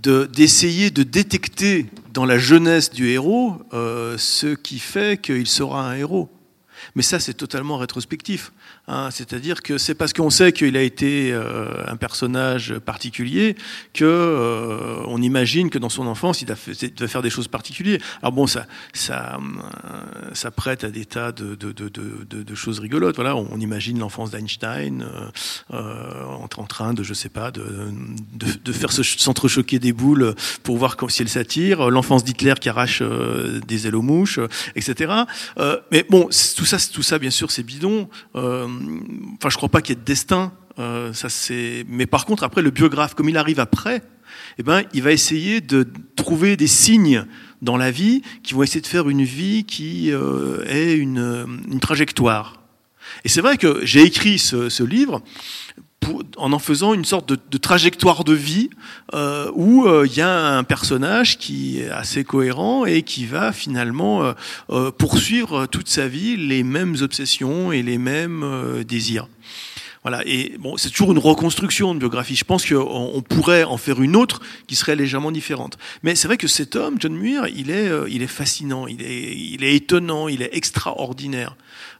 d'essayer 0.02 0.90
de, 0.90 1.02
détecter 1.02 1.86
dans 2.14 2.24
la 2.24 2.38
jeunesse 2.38 2.90
du 2.90 3.08
héros 3.08 3.58
ce 3.72 4.54
qui 4.54 4.78
fait 4.78 5.20
qu'il 5.20 5.46
sera 5.46 5.90
un 5.90 5.94
héros. 5.94 6.30
Mais 6.94 7.02
ça 7.02 7.20
c'est 7.20 7.34
totalement 7.34 7.76
rétrospectif. 7.76 8.52
Hein, 8.90 9.10
c'est-à-dire 9.12 9.62
que 9.62 9.78
c'est 9.78 9.94
parce 9.94 10.12
qu'on 10.12 10.30
sait 10.30 10.50
qu'il 10.50 10.76
a 10.76 10.82
été 10.82 11.30
euh, 11.32 11.84
un 11.86 11.96
personnage 11.96 12.76
particulier 12.80 13.54
que 13.94 14.04
euh, 14.04 15.04
on 15.06 15.22
imagine 15.22 15.70
que 15.70 15.78
dans 15.78 15.88
son 15.88 16.08
enfance, 16.08 16.42
il 16.42 16.46
devait 16.46 17.06
faire 17.06 17.22
des 17.22 17.30
choses 17.30 17.46
particulières. 17.46 18.00
Alors 18.20 18.32
bon, 18.32 18.48
ça, 18.48 18.66
ça, 18.92 19.38
euh, 19.38 20.34
ça 20.34 20.50
prête 20.50 20.82
à 20.82 20.90
des 20.90 21.04
tas 21.04 21.30
de, 21.30 21.54
de, 21.54 21.70
de, 21.70 22.54
choses 22.56 22.80
rigolotes. 22.80 23.14
Voilà, 23.14 23.36
on, 23.36 23.60
imagine 23.60 24.00
l'enfance 24.00 24.32
d'Einstein 24.32 25.06
en, 25.70 26.48
train 26.66 26.92
de, 26.92 27.04
je 27.04 27.14
sais 27.14 27.28
pas, 27.28 27.52
de, 27.52 27.62
de, 28.34 28.72
faire 28.72 28.90
s'entrechoquer 28.90 29.78
des 29.78 29.92
boules 29.92 30.34
pour 30.64 30.78
voir 30.78 30.96
si 31.08 31.22
elle 31.22 31.28
s'attire. 31.28 31.90
L'enfance 31.90 32.24
d'Hitler 32.24 32.54
qui 32.60 32.68
arrache 32.68 33.02
des 33.68 33.86
ailes 33.86 33.94
aux 33.94 34.02
mouches, 34.02 34.40
etc. 34.74 35.12
mais 35.92 36.04
bon, 36.10 36.28
tout 36.56 36.64
ça, 36.64 36.78
tout 36.92 37.02
ça, 37.02 37.20
bien 37.20 37.30
sûr, 37.30 37.52
c'est 37.52 37.62
bidon. 37.62 38.08
Enfin, 38.80 39.48
je 39.50 39.56
crois 39.56 39.68
pas 39.68 39.82
qu'il 39.82 39.96
y 39.96 39.98
ait 39.98 40.00
de 40.00 40.06
destin. 40.06 40.52
Euh, 40.78 41.12
ça 41.12 41.28
c'est. 41.28 41.84
Mais 41.88 42.06
par 42.06 42.26
contre, 42.26 42.42
après, 42.42 42.62
le 42.62 42.70
biographe, 42.70 43.14
comme 43.14 43.28
il 43.28 43.36
arrive 43.36 43.60
après, 43.60 44.02
eh 44.58 44.62
ben, 44.62 44.82
il 44.94 45.02
va 45.02 45.12
essayer 45.12 45.60
de 45.60 45.86
trouver 46.16 46.56
des 46.56 46.66
signes 46.66 47.24
dans 47.62 47.76
la 47.76 47.90
vie 47.90 48.22
qui 48.42 48.54
vont 48.54 48.62
essayer 48.62 48.80
de 48.80 48.86
faire 48.86 49.08
une 49.08 49.24
vie 49.24 49.64
qui 49.64 50.12
euh, 50.12 50.64
ait 50.66 50.94
une, 50.94 51.80
trajectoire. 51.80 52.62
Et 53.24 53.28
c'est 53.28 53.40
vrai 53.40 53.56
que 53.56 53.84
j'ai 53.84 54.02
écrit 54.02 54.38
ce 54.38 54.82
livre 54.82 55.22
en 56.36 56.52
en 56.52 56.58
faisant 56.58 56.94
une 56.94 57.04
sorte 57.04 57.28
de, 57.28 57.58
trajectoire 57.58 58.24
de 58.24 58.32
vie 58.32 58.70
euh, 59.14 59.50
où 59.54 59.86
euh, 59.86 60.06
il 60.06 60.16
y 60.16 60.20
a 60.20 60.56
un 60.56 60.64
personnage 60.64 61.38
qui 61.38 61.80
est 61.80 61.90
assez 61.90 62.24
cohérent 62.24 62.84
et 62.86 63.02
qui 63.02 63.26
va 63.26 63.52
finalement 63.52 64.34
euh, 64.70 64.90
poursuivre 64.90 65.66
toute 65.66 65.88
sa 65.88 66.08
vie 66.08 66.36
les 66.36 66.62
mêmes 66.62 66.96
obsessions 67.00 67.72
et 67.72 67.82
les 67.82 67.98
mêmes 67.98 68.82
désirs. 68.86 69.28
Voilà. 70.02 70.22
Et 70.24 70.56
bon, 70.58 70.78
c'est 70.78 70.88
toujours 70.88 71.12
une 71.12 71.18
reconstruction 71.18 71.94
de 71.94 71.98
biographie. 71.98 72.34
Je 72.34 72.44
pense 72.44 72.66
qu'on 72.66 73.22
pourrait 73.28 73.64
en 73.64 73.76
faire 73.76 74.00
une 74.00 74.16
autre 74.16 74.40
qui 74.66 74.74
serait 74.74 74.96
légèrement 74.96 75.30
différente. 75.30 75.76
Mais 76.02 76.14
c'est 76.14 76.26
vrai 76.26 76.38
que 76.38 76.48
cet 76.48 76.74
homme, 76.74 76.96
John 76.98 77.14
Muir, 77.14 77.46
il 77.48 77.70
est, 77.70 77.90
il 78.08 78.22
est 78.22 78.26
fascinant, 78.26 78.86
il 78.86 79.02
est, 79.02 79.36
il 79.36 79.62
est 79.62 79.76
étonnant, 79.76 80.28
il 80.28 80.40
est 80.40 80.56
extraordinaire. 80.56 81.54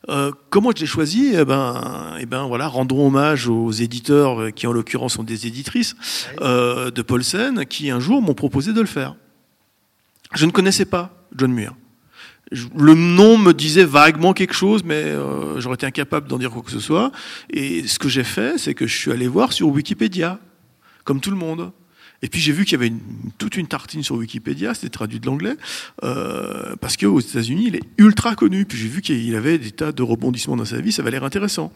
Euh, 0.09 0.33
comment 0.49 0.71
je 0.75 0.81
l'ai 0.81 0.87
choisi? 0.87 1.33
Eh 1.35 1.45
ben, 1.45 2.17
eh 2.19 2.27
ben 2.27 2.47
voilà, 2.47 2.69
rendons 2.69 3.07
hommage 3.07 3.49
aux 3.49 3.71
éditeurs 3.71 4.53
qui 4.55 4.67
en 4.67 4.73
l'occurrence 4.73 5.15
sont 5.15 5.23
des 5.23 5.47
éditrices 5.47 5.95
euh, 6.41 6.91
de 6.91 7.03
Paulsen, 7.03 7.67
qui 7.67 7.91
un 7.91 8.01
jour 8.01 8.23
m'ont 8.23 8.35
proposé 8.35 8.73
de 8.73 8.81
le 8.81 8.87
faire. 8.87 9.15
Je 10.35 10.47
ne 10.47 10.51
connaissais 10.51 10.87
pas 10.87 11.27
John 11.37 11.53
Muir. 11.53 11.75
Le 12.51 12.95
nom 12.95 13.39
me 13.39 13.53
disait 13.53 13.85
vaguement 13.85 14.33
quelque 14.33 14.55
chose, 14.55 14.83
mais 14.85 14.95
euh, 14.95 15.61
j'aurais 15.61 15.75
été 15.75 15.87
incapable 15.87 16.27
d'en 16.27 16.39
dire 16.39 16.51
quoi 16.51 16.63
que 16.63 16.71
ce 16.71 16.81
soit. 16.81 17.13
Et 17.51 17.87
ce 17.87 17.99
que 17.99 18.09
j'ai 18.09 18.25
fait, 18.25 18.59
c'est 18.59 18.75
que 18.75 18.87
je 18.87 18.97
suis 18.97 19.13
allé 19.13 19.29
voir 19.29 19.53
sur 19.53 19.69
Wikipédia, 19.69 20.41
comme 21.05 21.21
tout 21.21 21.31
le 21.31 21.37
monde. 21.37 21.71
Et 22.23 22.29
puis 22.29 22.41
j'ai 22.41 22.53
vu 22.53 22.65
qu'il 22.65 22.73
y 22.73 22.83
avait 22.83 22.93
toute 23.39 23.57
une 23.57 23.67
tartine 23.67 24.03
sur 24.03 24.17
Wikipédia, 24.17 24.75
c'était 24.75 24.91
traduit 24.91 25.21
de 25.21 25.27
l'anglais, 25.27 25.57
euh, 26.05 26.77
parce 26.77 26.97
qu'aux 26.97 27.21
États-Unis, 27.21 27.69
il 27.69 27.77
est 27.77 27.83
ultra 27.99 28.35
connu. 28.35 28.67
Puis 28.67 28.77
j'ai 28.79 28.89
vu 28.89 29.01
qu'il 29.01 29.35
avait 29.35 29.59
des 29.59 29.71
tas 29.71 29.93
de 29.93 30.03
rebondissements 30.03 30.57
dans 30.57 30.65
sa 30.65 30.81
vie, 30.81 30.93
ça 30.93 31.03
avait 31.03 31.11
l'air 31.11 31.25
intéressant. 31.25 31.73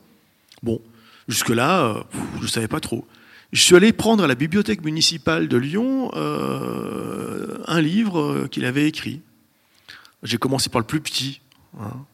Bon, 0.63 0.81
jusque-là, 1.29 1.85
euh, 1.85 2.03
je 2.39 2.43
ne 2.43 2.49
savais 2.49 2.69
pas 2.69 2.81
trop. 2.81 3.07
Je 3.53 3.61
suis 3.61 3.77
allé 3.77 3.93
prendre 3.93 4.25
à 4.25 4.27
la 4.27 4.35
bibliothèque 4.35 4.85
municipale 4.85 5.47
de 5.47 5.57
Lyon 5.57 6.11
euh, 6.15 7.59
un 7.67 7.81
livre 7.81 8.21
euh, 8.21 8.49
qu'il 8.49 8.65
avait 8.65 8.89
écrit. 8.89 9.21
J'ai 10.25 10.39
commencé 10.39 10.71
par 10.71 10.81
le 10.81 10.87
plus 10.87 11.01
petit. 11.01 11.41
Hein. 11.81 12.05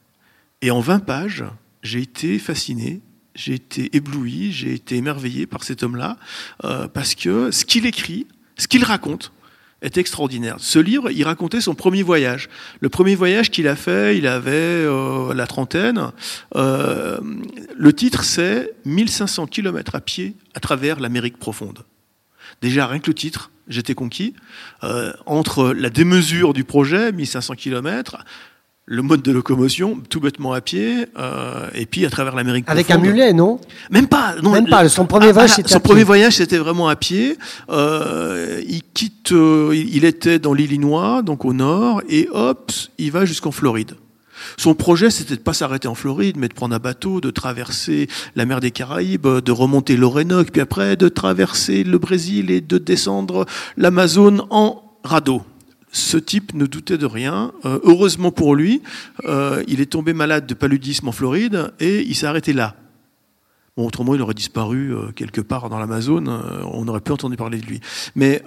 Et 0.60 0.70
en 0.70 0.80
20 0.80 1.00
pages, 1.00 1.44
j'ai 1.82 2.02
été 2.02 2.38
fasciné 2.38 3.00
j'ai 3.34 3.54
été 3.54 3.94
ébloui, 3.96 4.52
j'ai 4.52 4.74
été 4.74 4.96
émerveillé 4.96 5.46
par 5.46 5.64
cet 5.64 5.82
homme-là, 5.82 6.16
euh, 6.64 6.88
parce 6.88 7.14
que 7.14 7.50
ce 7.50 7.64
qu'il 7.64 7.86
écrit, 7.86 8.26
ce 8.56 8.68
qu'il 8.68 8.84
raconte, 8.84 9.32
est 9.82 9.96
extraordinaire. 9.96 10.56
Ce 10.58 10.78
livre, 10.78 11.10
il 11.10 11.24
racontait 11.24 11.62
son 11.62 11.74
premier 11.74 12.02
voyage. 12.02 12.50
Le 12.80 12.90
premier 12.90 13.14
voyage 13.14 13.50
qu'il 13.50 13.66
a 13.66 13.76
fait, 13.76 14.18
il 14.18 14.26
avait 14.26 14.52
euh, 14.52 15.32
la 15.32 15.46
trentaine. 15.46 16.10
Euh, 16.54 17.18
le 17.76 17.92
titre, 17.94 18.22
c'est 18.22 18.74
1500 18.84 19.46
km 19.46 19.94
à 19.94 20.02
pied 20.02 20.36
à 20.52 20.60
travers 20.60 21.00
l'Amérique 21.00 21.38
profonde. 21.38 21.84
Déjà, 22.60 22.86
rien 22.86 22.98
que 23.00 23.06
le 23.06 23.14
titre, 23.14 23.50
j'étais 23.68 23.94
conquis. 23.94 24.34
Entre 25.24 25.72
la 25.72 25.88
démesure 25.88 26.52
du 26.52 26.64
projet, 26.64 27.10
1500 27.12 27.54
km, 27.54 28.18
le 28.90 29.02
mode 29.02 29.22
de 29.22 29.30
locomotion, 29.30 30.00
tout 30.08 30.18
bêtement 30.18 30.52
à 30.52 30.60
pied, 30.60 31.06
euh, 31.16 31.68
et 31.74 31.86
puis 31.86 32.04
à 32.04 32.10
travers 32.10 32.34
l'Amérique 32.34 32.64
Avec 32.66 32.90
un 32.90 32.98
mulet, 32.98 33.32
non? 33.32 33.60
Même 33.88 34.08
pas. 34.08 34.34
Non, 34.42 34.50
Même 34.50 34.68
pas. 34.68 34.88
Son 34.88 35.06
premier 35.06 35.30
voyage, 35.30 35.50
c'était 35.50 35.68
Son 35.72 35.78
premier 35.78 36.02
voyage, 36.02 36.34
c'était 36.34 36.58
vraiment 36.58 36.88
à 36.88 36.96
pied. 36.96 37.38
Euh, 37.70 38.60
il 38.68 38.82
quitte. 38.82 39.30
Euh, 39.30 39.72
il 39.72 40.04
était 40.04 40.40
dans 40.40 40.52
l'Illinois, 40.52 41.22
donc 41.22 41.44
au 41.44 41.52
nord, 41.52 42.02
et 42.08 42.28
hop, 42.32 42.72
il 42.98 43.12
va 43.12 43.24
jusqu'en 43.24 43.52
Floride. 43.52 43.92
Son 44.56 44.74
projet, 44.74 45.10
c'était 45.10 45.36
de 45.36 45.40
pas 45.40 45.52
s'arrêter 45.52 45.86
en 45.86 45.94
Floride, 45.94 46.36
mais 46.36 46.48
de 46.48 46.54
prendre 46.54 46.74
un 46.74 46.80
bateau, 46.80 47.20
de 47.20 47.30
traverser 47.30 48.08
la 48.34 48.44
mer 48.44 48.58
des 48.58 48.72
Caraïbes, 48.72 49.28
de 49.28 49.52
remonter 49.52 49.96
l'Orénoque, 49.96 50.50
puis 50.50 50.62
après 50.62 50.96
de 50.96 51.08
traverser 51.08 51.84
le 51.84 51.98
Brésil 51.98 52.50
et 52.50 52.60
de 52.60 52.78
descendre 52.78 53.46
l'Amazone 53.76 54.42
en 54.50 54.82
radeau 55.04 55.42
ce 55.92 56.16
type 56.16 56.54
ne 56.54 56.66
doutait 56.66 56.98
de 56.98 57.06
rien. 57.06 57.52
Euh, 57.64 57.78
heureusement 57.82 58.30
pour 58.30 58.54
lui, 58.54 58.82
euh, 59.24 59.62
il 59.68 59.80
est 59.80 59.86
tombé 59.86 60.12
malade 60.12 60.46
de 60.46 60.54
paludisme 60.54 61.08
en 61.08 61.12
Floride 61.12 61.72
et 61.80 62.02
il 62.02 62.14
s'est 62.14 62.26
arrêté 62.26 62.52
là. 62.52 62.76
Bon, 63.76 63.86
autrement, 63.86 64.14
il 64.14 64.20
aurait 64.20 64.34
disparu 64.34 64.92
euh, 64.94 65.12
quelque 65.14 65.40
part 65.40 65.68
dans 65.68 65.78
l'Amazone, 65.78 66.28
on 66.72 66.84
n'aurait 66.84 67.00
plus 67.00 67.14
entendu 67.14 67.36
parler 67.36 67.58
de 67.58 67.66
lui. 67.66 67.80
Mais, 68.14 68.42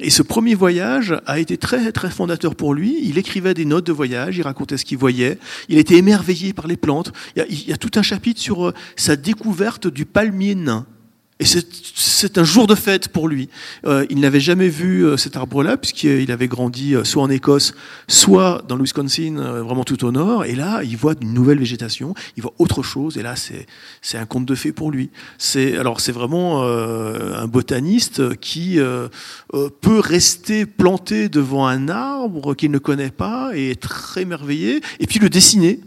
et 0.00 0.10
ce 0.10 0.22
premier 0.22 0.54
voyage 0.54 1.14
a 1.26 1.38
été 1.38 1.56
très, 1.56 1.92
très 1.92 2.10
fondateur 2.10 2.54
pour 2.54 2.74
lui. 2.74 2.98
Il 3.02 3.18
écrivait 3.18 3.54
des 3.54 3.64
notes 3.64 3.86
de 3.86 3.92
voyage, 3.92 4.38
il 4.38 4.42
racontait 4.42 4.76
ce 4.76 4.84
qu'il 4.84 4.98
voyait, 4.98 5.38
il 5.68 5.78
était 5.78 5.96
émerveillé 5.96 6.52
par 6.52 6.66
les 6.66 6.76
plantes. 6.76 7.12
Il 7.36 7.40
y 7.40 7.42
a, 7.42 7.46
il 7.48 7.68
y 7.68 7.72
a 7.72 7.76
tout 7.76 7.90
un 7.96 8.02
chapitre 8.02 8.40
sur 8.40 8.72
sa 8.96 9.16
découverte 9.16 9.86
du 9.86 10.06
palmier 10.06 10.54
nain. 10.54 10.86
Et 11.38 11.44
c'est 11.44 12.38
un 12.38 12.44
jour 12.44 12.66
de 12.66 12.74
fête 12.74 13.08
pour 13.08 13.28
lui. 13.28 13.50
Euh, 13.86 14.06
il 14.08 14.20
n'avait 14.20 14.40
jamais 14.40 14.70
vu 14.70 15.04
euh, 15.04 15.18
cet 15.18 15.36
arbre-là, 15.36 15.76
puisqu'il 15.76 16.32
avait 16.32 16.48
grandi 16.48 16.94
euh, 16.94 17.04
soit 17.04 17.22
en 17.22 17.28
Écosse, 17.28 17.74
soit 18.08 18.64
dans 18.68 18.74
le 18.74 18.82
Wisconsin, 18.82 19.34
vraiment 19.62 19.84
tout 19.84 20.02
au 20.06 20.12
nord. 20.12 20.46
Et 20.46 20.54
là, 20.54 20.82
il 20.82 20.96
voit 20.96 21.12
une 21.20 21.34
nouvelle 21.34 21.58
végétation, 21.58 22.14
il 22.38 22.42
voit 22.42 22.54
autre 22.58 22.82
chose. 22.82 23.18
Et 23.18 23.22
là, 23.22 23.34
c'est 23.36 24.16
un 24.16 24.24
conte 24.24 24.46
de 24.46 24.54
fées 24.54 24.72
pour 24.72 24.90
lui. 24.90 25.10
Alors 25.78 26.00
c'est 26.00 26.12
vraiment 26.12 26.64
un 26.64 27.46
botaniste 27.46 28.36
qui 28.36 28.78
peut 29.80 30.00
rester 30.00 30.64
planté 30.64 31.28
devant 31.28 31.66
un 31.66 31.88
arbre 31.88 32.54
qu'il 32.54 32.70
ne 32.70 32.78
connaît 32.78 33.10
pas 33.10 33.50
et 33.54 33.72
être 33.72 34.16
émerveillé, 34.18 34.80
et 35.00 35.06
puis 35.06 35.18
le 35.18 35.28
dessiner 35.28 35.80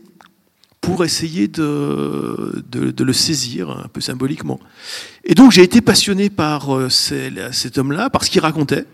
pour 0.81 1.03
essayer 1.03 1.47
de, 1.47 2.63
le 2.97 3.13
saisir 3.13 3.69
un 3.69 3.87
peu 3.87 4.01
symboliquement. 4.01 4.59
Et 5.23 5.35
donc 5.35 5.51
j'ai 5.51 5.63
été 5.63 5.81
passionné 5.81 6.29
par 6.29 6.75
euh, 6.75 6.89
cet 6.89 7.77
homme-là, 7.77 8.09
par 8.09 8.23
ce 8.23 8.29
qu'il 8.29 8.41
racontait. 8.41 8.85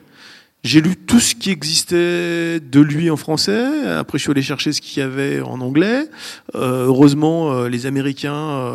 J'ai 0.63 0.81
lu 0.81 0.95
tout 0.95 1.19
ce 1.19 1.35
qui 1.35 1.51
existait 1.51 2.59
de 2.59 2.79
lui 2.79 3.11
en 3.11 3.17
français. 3.17 3.87
Après, 3.87 4.17
je 4.17 4.23
suis 4.23 4.31
allé 4.31 4.41
chercher 4.41 4.73
ce 4.73 4.81
qu'il 4.81 4.99
y 4.99 5.03
avait 5.03 5.39
en 5.39 5.61
anglais. 5.61 6.09
Euh, 6.55 6.85
heureusement, 6.87 7.53
euh, 7.53 7.69
les 7.69 7.85
Américains, 7.85 8.73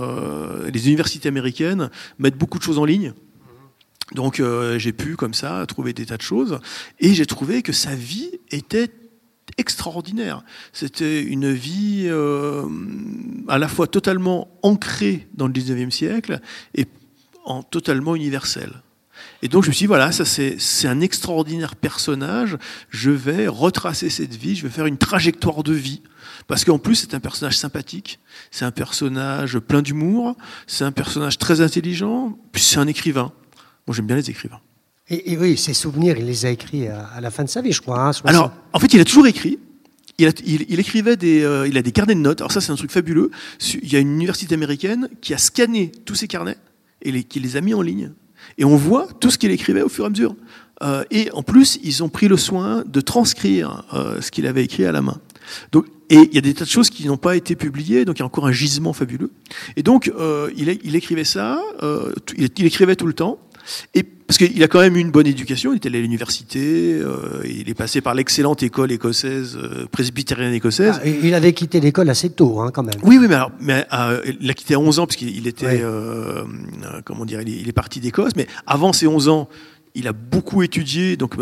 les 0.72 0.86
universités 0.86 1.28
américaines 1.28 1.90
mettent 2.20 2.38
beaucoup 2.38 2.58
de 2.58 2.62
choses 2.62 2.78
en 2.78 2.84
ligne. 2.84 3.12
Donc 4.14 4.42
j'ai 4.76 4.92
pu 4.92 5.14
comme 5.14 5.34
ça 5.34 5.64
trouver 5.68 5.92
des 5.92 6.06
tas 6.06 6.16
de 6.16 6.22
choses 6.22 6.58
et 6.98 7.14
j'ai 7.14 7.26
trouvé 7.26 7.62
que 7.62 7.72
sa 7.72 7.94
vie 7.94 8.40
était 8.50 8.90
extraordinaire. 9.58 10.44
C'était 10.72 11.22
une 11.22 11.52
vie 11.52 12.04
euh, 12.06 12.64
à 13.48 13.58
la 13.58 13.68
fois 13.68 13.86
totalement 13.86 14.48
ancrée 14.62 15.28
dans 15.34 15.46
le 15.46 15.52
19e 15.52 15.90
siècle 15.90 16.40
et 16.74 16.86
en 17.44 17.62
totalement 17.62 18.14
universelle. 18.14 18.82
Et 19.42 19.48
donc 19.48 19.64
je 19.64 19.68
me 19.68 19.72
suis 19.72 19.84
dit, 19.84 19.88
voilà, 19.88 20.12
ça 20.12 20.24
c'est 20.24 20.88
un 20.88 21.00
extraordinaire 21.00 21.76
personnage, 21.76 22.56
je 22.90 23.10
vais 23.10 23.48
retracer 23.48 24.10
cette 24.10 24.34
vie, 24.34 24.56
je 24.56 24.62
vais 24.62 24.72
faire 24.72 24.86
une 24.86 24.98
trajectoire 24.98 25.62
de 25.62 25.72
vie. 25.72 26.02
Parce 26.46 26.64
qu'en 26.64 26.78
plus 26.78 26.96
c'est 26.96 27.14
un 27.14 27.20
personnage 27.20 27.56
sympathique, 27.56 28.18
c'est 28.50 28.64
un 28.64 28.70
personnage 28.70 29.58
plein 29.58 29.82
d'humour, 29.82 30.36
c'est 30.66 30.84
un 30.84 30.92
personnage 30.92 31.38
très 31.38 31.60
intelligent, 31.60 32.38
puis 32.52 32.62
c'est 32.62 32.78
un 32.78 32.86
écrivain. 32.86 33.32
Moi 33.86 33.94
j'aime 33.94 34.06
bien 34.06 34.16
les 34.16 34.30
écrivains. 34.30 34.60
Et, 35.10 35.36
oui, 35.36 35.56
ses 35.56 35.74
souvenirs, 35.74 36.16
il 36.18 36.26
les 36.26 36.46
a 36.46 36.50
écrits 36.50 36.86
à, 36.86 37.20
la 37.20 37.32
fin 37.32 37.42
de 37.42 37.48
sa 37.48 37.60
vie, 37.60 37.72
je 37.72 37.80
crois. 37.80 38.08
Hein, 38.08 38.12
Alors, 38.24 38.52
en 38.72 38.78
fait, 38.78 38.94
il 38.94 39.00
a 39.00 39.04
toujours 39.04 39.26
écrit. 39.26 39.58
Il, 40.18 40.32
il, 40.46 40.78
écrivait 40.78 41.16
des, 41.16 41.42
euh, 41.42 41.66
il 41.66 41.76
a 41.76 41.82
des 41.82 41.90
carnets 41.90 42.14
de 42.14 42.20
notes. 42.20 42.40
Alors 42.40 42.52
ça, 42.52 42.60
c'est 42.60 42.70
un 42.70 42.76
truc 42.76 42.92
fabuleux. 42.92 43.30
Il 43.82 43.92
y 43.92 43.96
a 43.96 43.98
une 43.98 44.12
université 44.12 44.54
américaine 44.54 45.08
qui 45.20 45.34
a 45.34 45.38
scanné 45.38 45.90
tous 46.04 46.14
ses 46.14 46.28
carnets 46.28 46.58
et 47.02 47.10
les, 47.10 47.24
qui 47.24 47.40
les 47.40 47.56
a 47.56 47.60
mis 47.60 47.74
en 47.74 47.82
ligne. 47.82 48.12
Et 48.56 48.64
on 48.64 48.76
voit 48.76 49.08
tout 49.18 49.30
ce 49.30 49.38
qu'il 49.38 49.50
écrivait 49.50 49.82
au 49.82 49.88
fur 49.88 50.04
et 50.04 50.06
à 50.06 50.10
mesure. 50.10 50.36
Euh, 50.82 51.02
et 51.10 51.30
en 51.32 51.42
plus, 51.42 51.80
ils 51.82 52.04
ont 52.04 52.08
pris 52.08 52.28
le 52.28 52.36
soin 52.36 52.84
de 52.86 53.00
transcrire 53.00 53.84
euh, 53.92 54.20
ce 54.20 54.30
qu'il 54.30 54.46
avait 54.46 54.62
écrit 54.62 54.84
à 54.84 54.92
la 54.92 55.02
main. 55.02 55.20
Donc, 55.72 55.86
et 56.08 56.18
il 56.18 56.34
y 56.34 56.38
a 56.38 56.42
des 56.42 56.54
tas 56.54 56.64
de 56.64 56.70
choses 56.70 56.90
qui 56.90 57.06
n'ont 57.06 57.16
pas 57.16 57.34
été 57.34 57.56
publiées, 57.56 58.04
donc 58.04 58.18
il 58.18 58.20
y 58.20 58.22
a 58.22 58.26
encore 58.26 58.46
un 58.46 58.52
gisement 58.52 58.92
fabuleux. 58.92 59.30
Et 59.76 59.82
donc, 59.82 60.12
il, 60.56 60.78
il, 60.82 60.96
écrivait 60.96 61.24
ça, 61.24 61.62
il 62.36 62.66
écrivait 62.66 62.96
tout 62.96 63.06
le 63.06 63.12
temps. 63.12 63.38
Et 63.94 64.04
parce 64.30 64.38
qu'il 64.38 64.62
a 64.62 64.68
quand 64.68 64.78
même 64.78 64.96
eu 64.96 65.00
une 65.00 65.10
bonne 65.10 65.26
éducation, 65.26 65.72
il 65.72 65.78
était 65.78 65.88
allé 65.88 65.98
à 65.98 66.02
l'université, 66.02 66.92
euh, 66.92 67.42
il 67.44 67.68
est 67.68 67.74
passé 67.74 68.00
par 68.00 68.14
l'excellente 68.14 68.62
école 68.62 68.92
écossaise, 68.92 69.58
euh, 69.60 69.86
presbytérienne 69.90 70.54
écossaise. 70.54 71.00
Ah, 71.02 71.08
il 71.08 71.34
avait 71.34 71.52
quitté 71.52 71.80
l'école 71.80 72.08
assez 72.10 72.30
tôt, 72.30 72.60
hein, 72.60 72.70
quand 72.72 72.84
même. 72.84 72.94
Oui, 73.02 73.18
oui, 73.18 73.26
mais, 73.28 73.34
alors, 73.34 73.50
mais 73.60 73.84
euh, 73.92 74.22
il 74.40 74.48
a 74.48 74.54
quitté 74.54 74.74
à 74.74 74.78
11 74.78 75.00
ans, 75.00 75.06
parce 75.08 75.16
qu'il 75.16 75.48
était, 75.48 75.82
comment 77.04 77.24
dire, 77.24 77.40
il 77.40 77.68
est, 77.68 77.72
parti 77.72 77.98
d'Écosse, 77.98 78.34
mais 78.36 78.46
avant 78.68 78.92
ses 78.92 79.08
11 79.08 79.28
ans, 79.28 79.48
il 79.96 80.06
a 80.06 80.12
beaucoup 80.12 80.62
étudié. 80.62 81.16
Donc, 81.16 81.34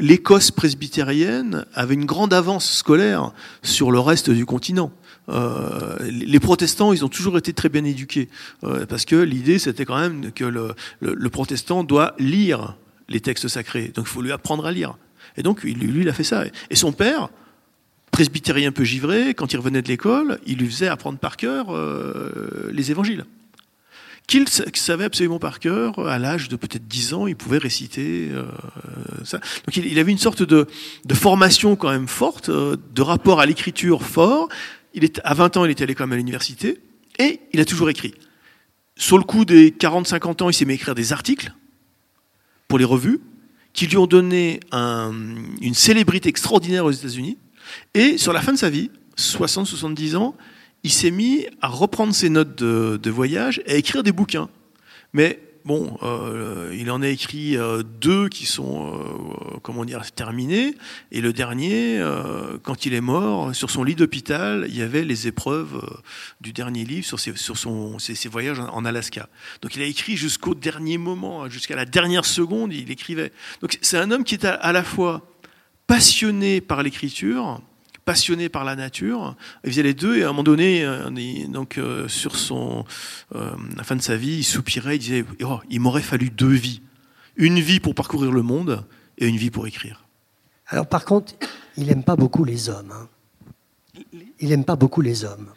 l'Écosse 0.00 0.50
presbytérienne 0.50 1.66
avait 1.74 1.92
une 1.92 2.06
grande 2.06 2.32
avance 2.32 2.72
scolaire 2.72 3.32
sur 3.62 3.90
le 3.90 4.00
reste 4.00 4.30
du 4.30 4.46
continent. 4.46 4.92
Euh, 5.28 5.96
les 6.10 6.40
protestants, 6.40 6.92
ils 6.92 7.04
ont 7.04 7.08
toujours 7.08 7.36
été 7.36 7.52
très 7.52 7.68
bien 7.68 7.84
éduqués, 7.84 8.28
euh, 8.64 8.86
parce 8.86 9.04
que 9.04 9.16
l'idée, 9.16 9.58
c'était 9.58 9.84
quand 9.84 9.98
même 9.98 10.32
que 10.32 10.44
le, 10.44 10.74
le, 11.00 11.28
protestant 11.28 11.84
doit 11.84 12.14
lire 12.18 12.76
les 13.08 13.20
textes 13.20 13.48
sacrés, 13.48 13.88
donc 13.94 14.06
il 14.06 14.10
faut 14.10 14.22
lui 14.22 14.32
apprendre 14.32 14.66
à 14.66 14.72
lire. 14.72 14.96
Et 15.36 15.42
donc, 15.42 15.62
lui, 15.62 16.00
il 16.00 16.08
a 16.08 16.12
fait 16.12 16.24
ça. 16.24 16.44
Et 16.70 16.76
son 16.76 16.92
père, 16.92 17.28
presbytérien 18.10 18.72
peu 18.72 18.84
givré, 18.84 19.34
quand 19.34 19.52
il 19.52 19.58
revenait 19.58 19.82
de 19.82 19.88
l'école, 19.88 20.40
il 20.46 20.58
lui 20.58 20.66
faisait 20.66 20.88
apprendre 20.88 21.18
par 21.18 21.36
cœur 21.36 21.66
euh, 21.70 22.70
les 22.72 22.90
évangiles. 22.90 23.24
Qu'il 24.26 24.46
savait 24.74 25.04
absolument 25.04 25.38
par 25.38 25.58
cœur, 25.58 26.06
à 26.06 26.18
l'âge 26.18 26.50
de 26.50 26.56
peut-être 26.56 26.86
10 26.86 27.14
ans, 27.14 27.26
il 27.26 27.34
pouvait 27.34 27.56
réciter 27.56 28.30
ça. 29.24 29.38
Donc 29.38 29.74
il, 29.78 29.86
il, 29.86 29.98
avait 29.98 30.12
une 30.12 30.18
sorte 30.18 30.42
de, 30.42 30.66
de, 31.06 31.14
formation 31.14 31.76
quand 31.76 31.88
même 31.88 32.08
forte, 32.08 32.50
de 32.50 33.02
rapport 33.02 33.40
à 33.40 33.46
l'écriture 33.46 34.02
fort, 34.02 34.50
il 34.98 35.04
est, 35.04 35.20
à 35.24 35.34
20 35.34 35.56
ans, 35.56 35.64
il 35.64 35.70
était 35.70 35.84
allé 35.84 35.94
quand 35.94 36.04
même 36.04 36.12
à 36.12 36.16
l'université, 36.16 36.78
et 37.18 37.40
il 37.52 37.60
a 37.60 37.64
toujours 37.64 37.88
écrit. 37.88 38.14
Sur 38.96 39.16
le 39.16 39.24
coup 39.24 39.44
des 39.44 39.70
40-50 39.70 40.42
ans, 40.42 40.50
il 40.50 40.54
s'est 40.54 40.64
mis 40.64 40.72
à 40.72 40.74
écrire 40.74 40.94
des 40.94 41.12
articles 41.12 41.52
pour 42.66 42.78
les 42.78 42.84
revues, 42.84 43.20
qui 43.72 43.86
lui 43.86 43.96
ont 43.96 44.06
donné 44.06 44.60
une 44.72 45.74
célébrité 45.74 46.28
extraordinaire 46.28 46.84
aux 46.84 46.90
États-Unis. 46.90 47.38
Et 47.94 48.18
sur 48.18 48.32
la 48.32 48.40
fin 48.40 48.52
de 48.52 48.58
sa 48.58 48.70
vie, 48.70 48.90
60-70 49.16 50.16
ans, 50.16 50.34
il 50.82 50.90
s'est 50.90 51.10
mis 51.10 51.46
à 51.60 51.68
reprendre 51.68 52.14
ses 52.14 52.28
notes 52.28 52.56
de, 52.56 52.98
de 53.00 53.10
voyage 53.10 53.62
et 53.66 53.72
à 53.72 53.76
écrire 53.76 54.02
des 54.02 54.12
bouquins. 54.12 54.48
Mais 55.12 55.40
Bon, 55.68 55.98
euh, 56.02 56.74
il 56.78 56.90
en 56.90 57.02
a 57.02 57.08
écrit 57.08 57.58
euh, 57.58 57.82
deux 57.82 58.30
qui 58.30 58.46
sont, 58.46 58.86
euh, 58.86 59.58
comment 59.62 59.84
dire, 59.84 60.00
terminés. 60.12 60.74
Et 61.12 61.20
le 61.20 61.34
dernier, 61.34 62.02
quand 62.62 62.86
il 62.86 62.94
est 62.94 63.02
mort, 63.02 63.54
sur 63.54 63.70
son 63.70 63.84
lit 63.84 63.94
d'hôpital, 63.94 64.64
il 64.70 64.74
y 64.74 64.80
avait 64.80 65.04
les 65.04 65.26
épreuves 65.26 65.86
du 66.40 66.54
dernier 66.54 66.86
livre 66.86 67.04
sur, 67.04 67.20
ses, 67.20 68.28
voyages 68.30 68.60
en, 68.60 68.86
Alaska. 68.86 69.28
Donc 69.60 69.76
il 69.76 69.82
a 69.82 69.84
écrit 69.84 70.16
jusqu'au 70.16 70.54
dernier 70.54 70.96
moment, 70.96 71.50
jusqu'à 71.50 71.76
la 71.76 71.84
dernière 71.84 72.24
seconde, 72.24 72.72
il 72.72 72.90
écrivait. 72.90 73.30
Donc 73.60 73.76
c'est 73.82 73.98
un 73.98 74.10
homme 74.10 74.24
qui 74.24 74.36
est 74.36 74.46
à 74.46 74.72
la 74.72 74.82
fois 74.82 75.30
passionné 75.86 76.62
par 76.62 76.82
l'écriture, 76.82 77.60
passionné 78.08 78.48
par 78.48 78.64
la 78.64 78.74
nature. 78.74 79.36
Il 79.64 79.70
faisait 79.70 79.82
les 79.82 79.92
deux 79.92 80.16
et 80.16 80.22
à 80.22 80.28
un 80.28 80.28
moment 80.28 80.42
donné, 80.42 80.82
euh, 80.82 81.10
donc 81.48 81.76
euh, 81.76 82.08
sur 82.08 82.36
son, 82.36 82.86
euh, 83.34 83.50
la 83.76 83.84
fin 83.84 83.96
de 83.96 84.00
sa 84.00 84.16
vie, 84.16 84.38
il 84.38 84.44
soupirait, 84.44 84.96
il 84.96 84.98
disait 84.98 85.24
oh, 85.42 85.60
il 85.68 85.80
m'aurait 85.80 86.00
fallu 86.00 86.30
deux 86.30 86.48
vies, 86.48 86.80
une 87.36 87.60
vie 87.60 87.80
pour 87.80 87.94
parcourir 87.94 88.32
le 88.32 88.40
monde 88.40 88.86
et 89.18 89.28
une 89.28 89.36
vie 89.36 89.50
pour 89.50 89.66
écrire. 89.66 90.06
Alors 90.68 90.86
par 90.86 91.04
contre, 91.04 91.34
il 91.76 91.88
n'aime 91.88 92.02
pas 92.02 92.16
beaucoup 92.16 92.44
les 92.44 92.70
hommes. 92.70 92.94
Hein. 92.94 94.02
Il 94.40 94.48
n'aime 94.48 94.64
pas 94.64 94.76
beaucoup 94.76 95.02
les 95.02 95.26
hommes. 95.26 95.50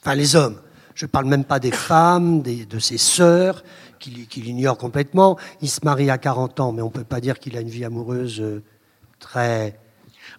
Enfin 0.00 0.14
les 0.14 0.34
hommes. 0.34 0.62
Je 0.94 1.04
ne 1.04 1.10
parle 1.10 1.26
même 1.26 1.44
pas 1.44 1.60
des 1.60 1.72
femmes, 1.72 2.40
de 2.40 2.78
ses 2.78 2.96
sœurs, 2.96 3.64
qu'il 3.98 4.48
ignore 4.48 4.78
complètement. 4.78 5.38
Il 5.60 5.68
se 5.68 5.80
marie 5.84 6.08
à 6.08 6.16
40 6.16 6.58
ans, 6.60 6.72
mais 6.72 6.80
on 6.80 6.86
ne 6.86 6.90
peut 6.90 7.04
pas 7.04 7.20
dire 7.20 7.38
qu'il 7.38 7.54
a 7.58 7.60
une 7.60 7.68
vie 7.68 7.84
amoureuse 7.84 8.42
très 9.18 9.78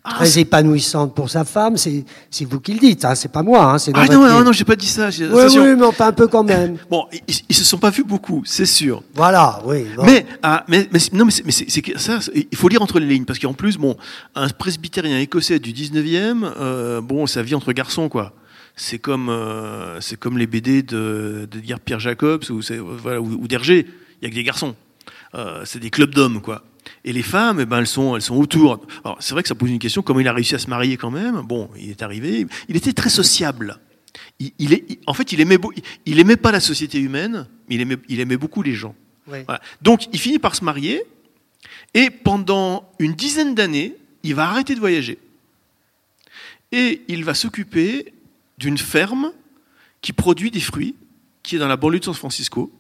ah, 0.06 0.16
très 0.16 0.40
épanouissante 0.40 1.16
pour 1.16 1.30
sa 1.30 1.46
femme. 1.46 1.78
C'est 1.78 2.04
vous 2.46 2.60
qui 2.60 2.74
le 2.74 2.80
dites, 2.80 3.06
hein, 3.06 3.16
c'est 3.16 3.32
pas 3.32 3.44
moi. 3.44 3.74
Hein, 3.74 3.78
ah 3.94 4.06
non, 4.08 4.28
non, 4.28 4.44
non, 4.44 4.52
j'ai 4.52 4.66
pas 4.66 4.76
dit 4.76 4.88
ça. 4.88 5.10
Oui, 5.10 5.44
oui, 5.56 5.76
mais 5.78 5.86
enfin 5.86 6.08
un 6.08 6.12
peu 6.12 6.28
quand 6.28 6.44
même. 6.44 6.78
Bon, 6.90 7.08
ils, 7.28 7.36
ils, 7.50 7.56
se 7.56 7.64
sont 7.64 7.78
pas 7.78 7.90
vus 7.90 8.04
beaucoup, 8.04 8.44
c'est 8.46 8.66
sûr. 8.66 9.02
Voilà, 9.16 9.62
oui. 9.66 9.86
Mais, 10.04 10.26
ah, 10.44 10.64
mais, 10.68 10.88
mais, 10.92 11.00
non, 11.14 11.26
mais 11.26 11.32
c'est 11.32 11.98
ça. 11.98 12.20
Il 12.36 12.58
faut 12.58 12.68
lire 12.68 12.82
entre 12.82 13.00
les 13.00 13.08
lignes 13.08 13.26
parce 13.26 13.40
qu'en 13.40 13.54
plus, 13.54 13.78
bon, 13.78 13.96
un 14.36 14.50
presbytérien 14.50 15.20
écossais 15.20 15.60
du 15.60 15.72
19e, 15.72 16.52
euh, 16.60 17.02
bon, 17.02 17.26
ça 17.26 17.42
vit 17.42 17.56
entre 17.56 17.72
garçons, 17.72 18.10
quoi 18.10 18.34
c'est 18.76 19.00
comme 19.00 19.30
euh, 19.30 20.02
c'est 20.02 20.20
comme 20.20 20.38
les 20.38 20.48
BD 20.48 20.82
de, 20.82 21.48
de 21.52 21.76
Pierre 21.78 22.00
Jacobs 22.00 22.44
ou, 22.50 22.62
voilà, 22.98 23.22
ou, 23.22 23.48
d'Hergé. 23.48 23.88
Il 24.22 24.26
y 24.26 24.28
a 24.28 24.30
que 24.30 24.36
des 24.36 24.44
garçons. 24.44 24.76
Euh, 25.36 25.62
c'est 25.66 25.80
des 25.80 25.90
clubs 25.90 26.14
d'hommes, 26.14 26.42
quoi. 26.42 26.64
Et 27.06 27.14
les 27.14 27.24
femmes, 27.24 27.60
eh 27.60 27.66
ben, 27.66 27.80
elles, 27.80 27.88
sont, 27.88 28.16
elles 28.16 28.22
sont 28.22 28.36
autour. 28.36 28.86
Alors, 29.04 29.18
c'est 29.20 29.34
vrai 29.34 29.42
que 29.42 29.50
ça 29.50 29.56
pose 29.56 29.70
une 29.70 29.80
question, 29.80 30.02
comment 30.02 30.20
il 30.20 30.28
a 30.28 30.34
réussi 30.34 30.56
à 30.56 30.60
se 30.60 30.70
marier 30.70 30.98
quand 30.98 31.12
même? 31.12 31.42
Bon, 31.42 31.70
il 31.78 31.90
est 31.90 32.02
arrivé, 32.02 32.48
il 32.68 32.76
était 32.76 32.94
très 32.94 33.10
sociable. 33.10 33.80
Il, 34.40 34.74
est, 34.74 35.00
en 35.08 35.14
fait, 35.14 35.32
il 35.32 35.42
aimait, 35.42 35.58
il 36.06 36.20
aimait 36.20 36.38
pas 36.38 36.52
la 36.52 36.60
société 36.60 37.00
humaine, 37.00 37.48
mais 37.68 37.76
il 37.76 37.82
aimait, 37.82 37.98
il 38.10 38.20
aimait 38.20 38.38
beaucoup 38.38 38.62
les 38.62 38.74
gens. 38.74 38.96
Donc, 39.82 40.08
il 40.12 40.20
finit 40.20 40.40
par 40.40 40.56
se 40.56 40.64
marier, 40.64 41.04
et 41.94 42.10
pendant 42.10 42.92
une 43.00 43.14
dizaine 43.14 43.56
d'années, 43.56 43.96
il 44.24 44.36
va 44.36 44.50
arrêter 44.50 44.76
de 44.76 44.80
voyager. 44.80 45.18
Et 46.72 47.04
il 47.08 47.24
va 47.24 47.34
s'occuper 47.34 48.14
d'une 48.58 48.78
ferme 48.78 49.32
qui 50.02 50.12
produit 50.12 50.52
des 50.52 50.60
fruits, 50.60 50.96
qui 51.44 51.56
est 51.56 51.60
dans 51.60 51.68
la 51.68 51.78
banlieue 51.78 52.00
de 52.00 52.06
San 52.06 52.14
Francisco, 52.14 52.72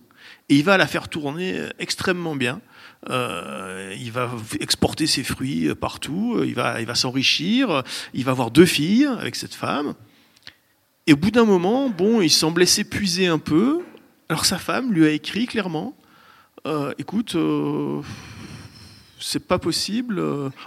et 0.49 0.55
il 0.55 0.63
va 0.63 0.77
la 0.77 0.87
faire 0.87 1.07
tourner 1.07 1.69
extrêmement 1.79 2.35
bien. 2.35 2.59
Euh, 3.09 3.95
il 3.99 4.11
va 4.11 4.31
exporter 4.59 5.07
ses 5.07 5.23
fruits 5.23 5.73
partout, 5.75 6.41
il 6.45 6.53
va, 6.53 6.79
il 6.79 6.87
va 6.87 6.95
s'enrichir, 6.95 7.83
il 8.13 8.23
va 8.23 8.31
avoir 8.31 8.51
deux 8.51 8.65
filles 8.65 9.05
avec 9.05 9.35
cette 9.35 9.53
femme. 9.53 9.93
Et 11.05 11.13
au 11.13 11.17
bout 11.17 11.31
d'un 11.31 11.43
moment, 11.43 11.89
bon, 11.89 12.21
il 12.21 12.29
semblait 12.29 12.65
s'épuiser 12.65 13.27
un 13.27 13.39
peu. 13.39 13.81
Alors 14.29 14.45
sa 14.45 14.57
femme 14.57 14.93
lui 14.93 15.05
a 15.05 15.09
écrit 15.09 15.47
clairement 15.47 15.95
euh, 16.65 16.93
Écoute, 16.97 17.35
euh, 17.35 18.01
c'est 19.19 19.45
pas 19.47 19.59
possible, 19.59 20.21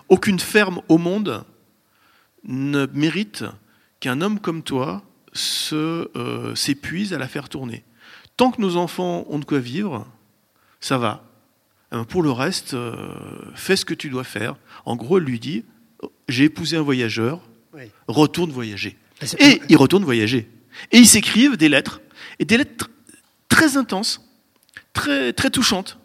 aucune 0.08 0.38
ferme 0.38 0.82
au 0.88 0.98
monde 0.98 1.44
ne 2.44 2.86
mérite 2.92 3.44
qu'un 4.00 4.20
homme 4.20 4.40
comme 4.40 4.62
toi 4.62 5.02
s'épuise 6.54 7.12
à 7.12 7.18
la 7.18 7.28
faire 7.28 7.48
tourner. 7.48 7.84
Tant 8.36 8.50
que 8.50 8.60
nos 8.60 8.76
enfants 8.76 9.24
ont 9.28 9.38
de 9.38 9.44
quoi 9.44 9.58
vivre, 9.58 10.06
ça 10.80 10.98
va. 10.98 11.25
Euh, 11.96 12.04
pour 12.04 12.22
le 12.22 12.30
reste, 12.30 12.74
euh, 12.74 12.94
fais 13.54 13.76
ce 13.76 13.84
que 13.84 13.94
tu 13.94 14.08
dois 14.10 14.24
faire. 14.24 14.56
En 14.84 14.96
gros, 14.96 15.18
elle 15.18 15.24
lui 15.24 15.40
dit 15.40 15.64
J'ai 16.28 16.44
épousé 16.44 16.76
un 16.76 16.82
voyageur, 16.82 17.40
retourne 18.08 18.50
voyager. 18.50 18.96
Et 19.38 19.60
il 19.68 19.76
retourne 19.76 20.04
voyager. 20.04 20.48
Et 20.92 20.98
ils 20.98 21.06
s'écrivent 21.06 21.56
des 21.56 21.68
lettres, 21.68 22.00
et 22.38 22.44
des 22.44 22.58
lettres 22.58 22.90
très 23.48 23.76
intenses, 23.76 24.22
très, 24.92 25.32
très 25.32 25.50
touchantes, 25.50 25.98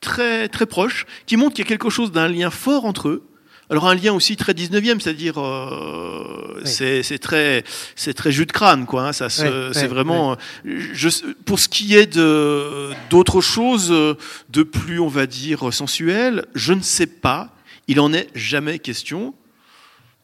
très, 0.00 0.48
très 0.48 0.66
proches, 0.66 1.06
qui 1.26 1.36
montrent 1.36 1.54
qu'il 1.56 1.64
y 1.64 1.68
a 1.68 1.68
quelque 1.68 1.90
chose 1.90 2.12
d'un 2.12 2.28
lien 2.28 2.50
fort 2.50 2.84
entre 2.84 3.08
eux. 3.08 3.29
Alors 3.70 3.86
un 3.86 3.94
lien 3.94 4.12
aussi 4.12 4.36
très 4.36 4.52
19e, 4.52 4.98
c'est-à-dire 4.98 5.40
euh, 5.40 6.60
c'est 6.64 7.18
très 7.20 7.62
c'est 7.94 8.14
très 8.14 8.32
jus 8.32 8.44
de 8.44 8.50
crâne 8.50 8.84
quoi. 8.84 9.08
Hein, 9.08 9.12
ça 9.12 9.30
c'est 9.30 9.86
vraiment. 9.86 10.36
Je, 10.64 11.08
pour 11.44 11.60
ce 11.60 11.68
qui 11.68 11.94
est 11.94 12.12
de 12.12 12.90
d'autres 13.10 13.40
choses 13.40 13.90
de 13.90 14.62
plus 14.64 14.98
on 14.98 15.06
va 15.06 15.26
dire 15.26 15.72
sensuelles, 15.72 16.46
je 16.54 16.72
ne 16.72 16.82
sais 16.82 17.06
pas. 17.06 17.54
Il 17.86 18.00
en 18.00 18.12
est 18.12 18.28
jamais 18.34 18.80
question. 18.80 19.34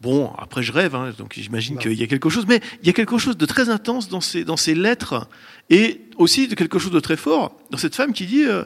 Bon, 0.01 0.33
après 0.39 0.63
je 0.63 0.73
rêve, 0.73 0.95
hein, 0.95 1.13
donc 1.17 1.35
j'imagine 1.37 1.79
qu'il 1.79 1.95
y 1.95 2.03
a 2.03 2.07
quelque 2.07 2.29
chose, 2.29 2.45
mais 2.47 2.61
il 2.83 2.87
y 2.87 2.91
a 2.91 2.93
quelque 2.93 3.17
chose 3.17 3.37
de 3.37 3.47
très 3.47 3.71
intense 3.71 4.09
dans 4.09 4.21
ces, 4.21 4.45
dans 4.45 4.59
ces 4.59 4.75
lettres, 4.75 5.27
et 5.71 6.03
aussi 6.17 6.49
de 6.49 6.55
quelque 6.55 6.79
chose 6.79 6.93
de 6.93 7.01
très 7.01 7.17
fort 7.17 7.57
dans 7.71 7.79
cette 7.79 7.95
femme 7.95 8.13
qui 8.13 8.27
dit 8.27 8.45
euh, 8.45 8.65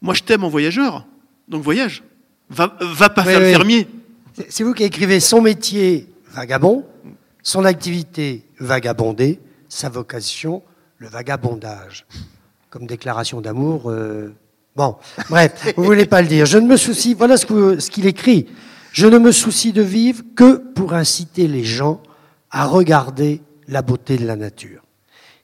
Moi 0.00 0.14
je 0.14 0.22
t'aime 0.22 0.44
en 0.44 0.48
voyageur, 0.48 1.06
donc 1.46 1.62
voyage, 1.62 2.02
va, 2.48 2.76
va 2.80 3.10
pas 3.10 3.22
faire 3.24 3.40
le 3.40 3.50
fermier. 3.50 3.86
C'est 4.48 4.64
vous 4.64 4.74
qui 4.74 4.84
écrivez 4.84 5.20
son 5.20 5.40
métier 5.40 6.08
vagabond, 6.30 6.84
son 7.42 7.64
activité 7.64 8.46
vagabondée, 8.58 9.40
sa 9.68 9.88
vocation 9.88 10.62
le 11.02 11.08
vagabondage. 11.08 12.06
Comme 12.70 12.86
déclaration 12.86 13.40
d'amour. 13.40 13.90
Euh, 13.90 14.32
bon, 14.76 14.96
bref, 15.28 15.74
vous 15.76 15.84
voulez 15.84 16.06
pas 16.06 16.22
le 16.22 16.28
dire. 16.28 16.46
Je 16.46 16.58
ne 16.58 16.66
me 16.66 16.76
soucie, 16.76 17.12
voilà 17.12 17.36
ce 17.36 17.90
qu'il 17.90 18.06
écrit. 18.06 18.46
Je 18.92 19.06
ne 19.06 19.18
me 19.18 19.32
soucie 19.32 19.72
de 19.72 19.82
vivre 19.82 20.22
que 20.36 20.56
pour 20.56 20.94
inciter 20.94 21.48
les 21.48 21.64
gens 21.64 22.00
à 22.50 22.64
regarder 22.66 23.42
la 23.66 23.82
beauté 23.82 24.16
de 24.16 24.26
la 24.26 24.36
nature. 24.36 24.82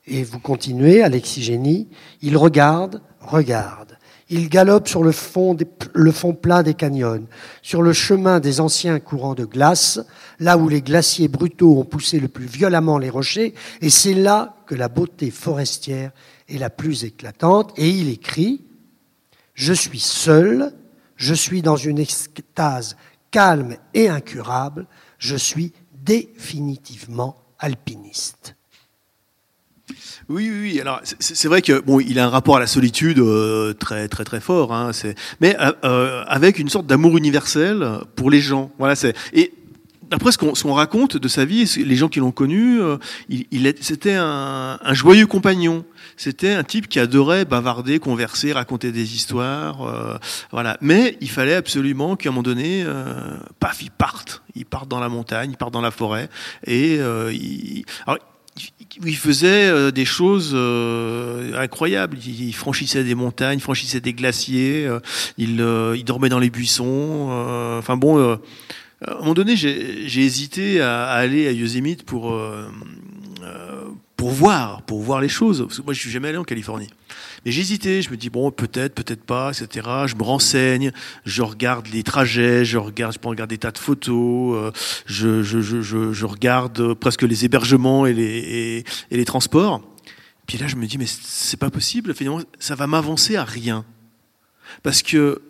Et 0.07 0.22
vous 0.22 0.39
continuez, 0.39 1.03
Alexis 1.03 1.43
Génie, 1.43 1.89
il 2.22 2.36
regarde, 2.36 3.03
regarde. 3.20 3.97
Il 4.31 4.51
galope 4.51 4.89
sur 4.89 5.03
le 5.03 5.12
fond, 5.12 5.57
le 5.95 6.12
fond 6.12 6.35
plat 6.35 6.62
des 6.62 6.74
canyons, 6.74 7.26
sur 7.62 7.81
le 7.81 7.95
chemin 7.95 8.41
des 8.41 8.61
anciens 8.61 9.01
courants 9.01 9.35
de 9.35 9.47
glace, 9.47 10.01
là 10.39 10.59
où 10.59 10.68
les 10.68 10.83
glaciers 10.83 11.29
brutaux 11.29 11.79
ont 11.79 11.85
poussé 11.85 12.20
le 12.20 12.29
plus 12.29 12.45
violemment 12.45 12.99
les 12.99 13.09
rochers, 13.09 13.55
et 13.81 13.89
c'est 13.89 14.14
là 14.14 14.55
que 14.66 14.74
la 14.74 14.89
beauté 14.89 15.31
forestière 15.31 16.11
est 16.49 16.59
la 16.59 16.68
plus 16.68 17.05
éclatante. 17.05 17.72
Et 17.79 17.89
il 17.89 18.11
écrit, 18.11 18.64
Je 19.55 19.72
suis 19.72 20.01
seul, 20.01 20.72
je 21.16 21.35
suis 21.35 21.62
dans 21.62 21.76
une 21.76 21.99
extase 21.99 22.97
calme 23.31 23.76
et 23.95 24.09
incurable, 24.09 24.87
je 25.18 25.37
suis 25.37 25.72
définitivement 26.05 27.37
alpiniste. 27.59 28.58
Oui, 30.28 30.51
oui, 30.51 30.61
oui. 30.61 30.80
Alors, 30.80 31.01
c'est 31.18 31.49
vrai 31.49 31.62
que 31.62 31.80
bon, 31.80 32.01
il 32.01 32.18
a 32.18 32.26
un 32.26 32.28
rapport 32.28 32.57
à 32.57 32.61
la 32.61 32.66
solitude 32.66 33.18
euh, 33.18 33.72
très, 33.72 34.09
très, 34.09 34.24
très 34.24 34.41
fort. 34.41 34.74
Hein, 34.74 34.91
mais 35.41 35.57
euh, 35.61 35.72
euh, 35.84 36.24
avec 36.26 36.59
une 36.59 36.68
sorte 36.68 36.86
d'amour 36.86 37.16
universel 37.16 37.86
pour 38.14 38.30
les 38.30 38.41
gens. 38.41 38.70
Voilà. 38.78 38.95
C'est 38.95 39.14
et 39.32 39.53
d'après 40.11 40.32
ce 40.32 40.39
qu'on 40.39 40.72
raconte 40.72 41.16
de 41.16 41.28
sa 41.28 41.45
vie, 41.45 41.64
les 41.84 41.97
gens 41.97 42.09
qui 42.09 42.20
l'ont 42.20 42.32
connu, 42.32 42.78
il, 43.28 43.47
il 43.51 43.74
c'était 43.80 44.14
un, 44.14 44.78
un, 44.82 44.95
joyeux 44.95 45.26
compagnon. 45.26 45.84
C'était 46.18 46.53
un 46.53 46.64
type 46.64 46.89
qui 46.89 46.99
adorait 46.99 47.45
bavarder, 47.45 48.01
converser, 48.01 48.53
raconter 48.53 48.91
des 48.91 49.14
histoires, 49.14 49.82
euh, 49.86 50.18
voilà. 50.51 50.76
Mais 50.80 51.16
il 51.20 51.30
fallait 51.30 51.55
absolument 51.55 52.16
qu'à 52.16 52.28
un 52.28 52.32
moment 52.32 52.43
donné, 52.43 52.82
euh, 52.84 53.36
paf, 53.61 53.82
il 53.82 53.93
parte. 53.93 54.43
Il 54.57 54.66
parte 54.66 54.89
dans 54.89 54.99
la 54.99 55.09
montagne, 55.09 55.51
il 55.53 55.57
part 55.57 55.70
dans 55.70 55.80
la 55.80 55.93
forêt, 55.93 56.28
et 56.66 56.99
euh, 56.99 57.32
il, 57.32 57.84
il 59.05 59.16
faisait 59.16 59.93
des 59.93 60.05
choses 60.05 60.55
incroyables. 61.57 62.18
Il 62.26 62.53
franchissait 62.55 63.05
des 63.05 63.14
montagnes, 63.14 63.59
franchissait 63.59 64.01
des 64.01 64.12
glaciers, 64.12 64.89
il, 65.36 65.64
il 65.97 66.05
dormait 66.05 66.28
dans 66.28 66.39
les 66.39 66.51
buissons. 66.51 67.30
Enfin 67.78 67.97
bon, 67.97 68.18
à 69.05 69.12
un 69.12 69.18
moment 69.18 69.34
donné, 69.34 69.57
j'ai 69.57 70.20
hésité 70.20 70.80
à, 70.80 71.07
aller 71.09 71.47
à 71.47 71.53
Yosemite 71.53 72.03
pour 72.05 72.39
pour 74.18 74.30
voir, 74.30 74.82
pour 74.82 75.01
voir 75.01 75.20
les 75.20 75.28
choses. 75.28 75.62
Parce 75.62 75.78
que 75.78 75.84
moi, 75.84 75.95
je 75.95 76.01
suis 76.01 76.11
jamais 76.11 76.28
allé 76.28 76.39
en 76.39 76.45
Californie. 76.45 76.89
Mais 77.45 77.53
j'hésitais, 77.53 78.03
je 78.03 78.11
me 78.11 78.16
dis, 78.16 78.30
bon, 78.30 78.51
peut-être, 78.51 78.95
peut-être 78.95 79.22
pas, 79.22 79.51
etc. 79.51 79.86
Je 80.07 80.16
me 80.16 80.22
renseigne, 80.22 80.93
je 81.24 81.43
regarde 81.43 81.86
les 81.89 82.03
trajets, 82.03 82.64
je 82.64 82.78
regarde, 82.78 83.14
je 83.14 83.18
peux 83.18 83.28
regarder 83.28 83.57
des 83.57 83.61
tas 83.61 83.70
de 83.70 83.78
photos, 83.78 84.57
euh, 84.57 84.70
je, 85.07 86.24
regarde 86.24 86.95
presque 86.95 87.22
les 87.22 87.45
hébergements 87.45 88.07
et 88.07 88.12
les, 88.12 88.84
et, 89.11 89.16
les 89.16 89.24
transports. 89.24 89.82
Puis 90.47 90.59
là, 90.59 90.66
je 90.66 90.76
me 90.76 90.86
dis, 90.86 90.99
mais 90.99 91.07
c'est 91.07 91.59
pas 91.59 91.70
possible, 91.70 92.14
finalement, 92.14 92.43
ça 92.59 92.74
va 92.74 92.86
m'avancer 92.86 93.36
à 93.36 93.45
rien. 93.45 93.84
Parce 94.82 95.03
que 95.03 95.43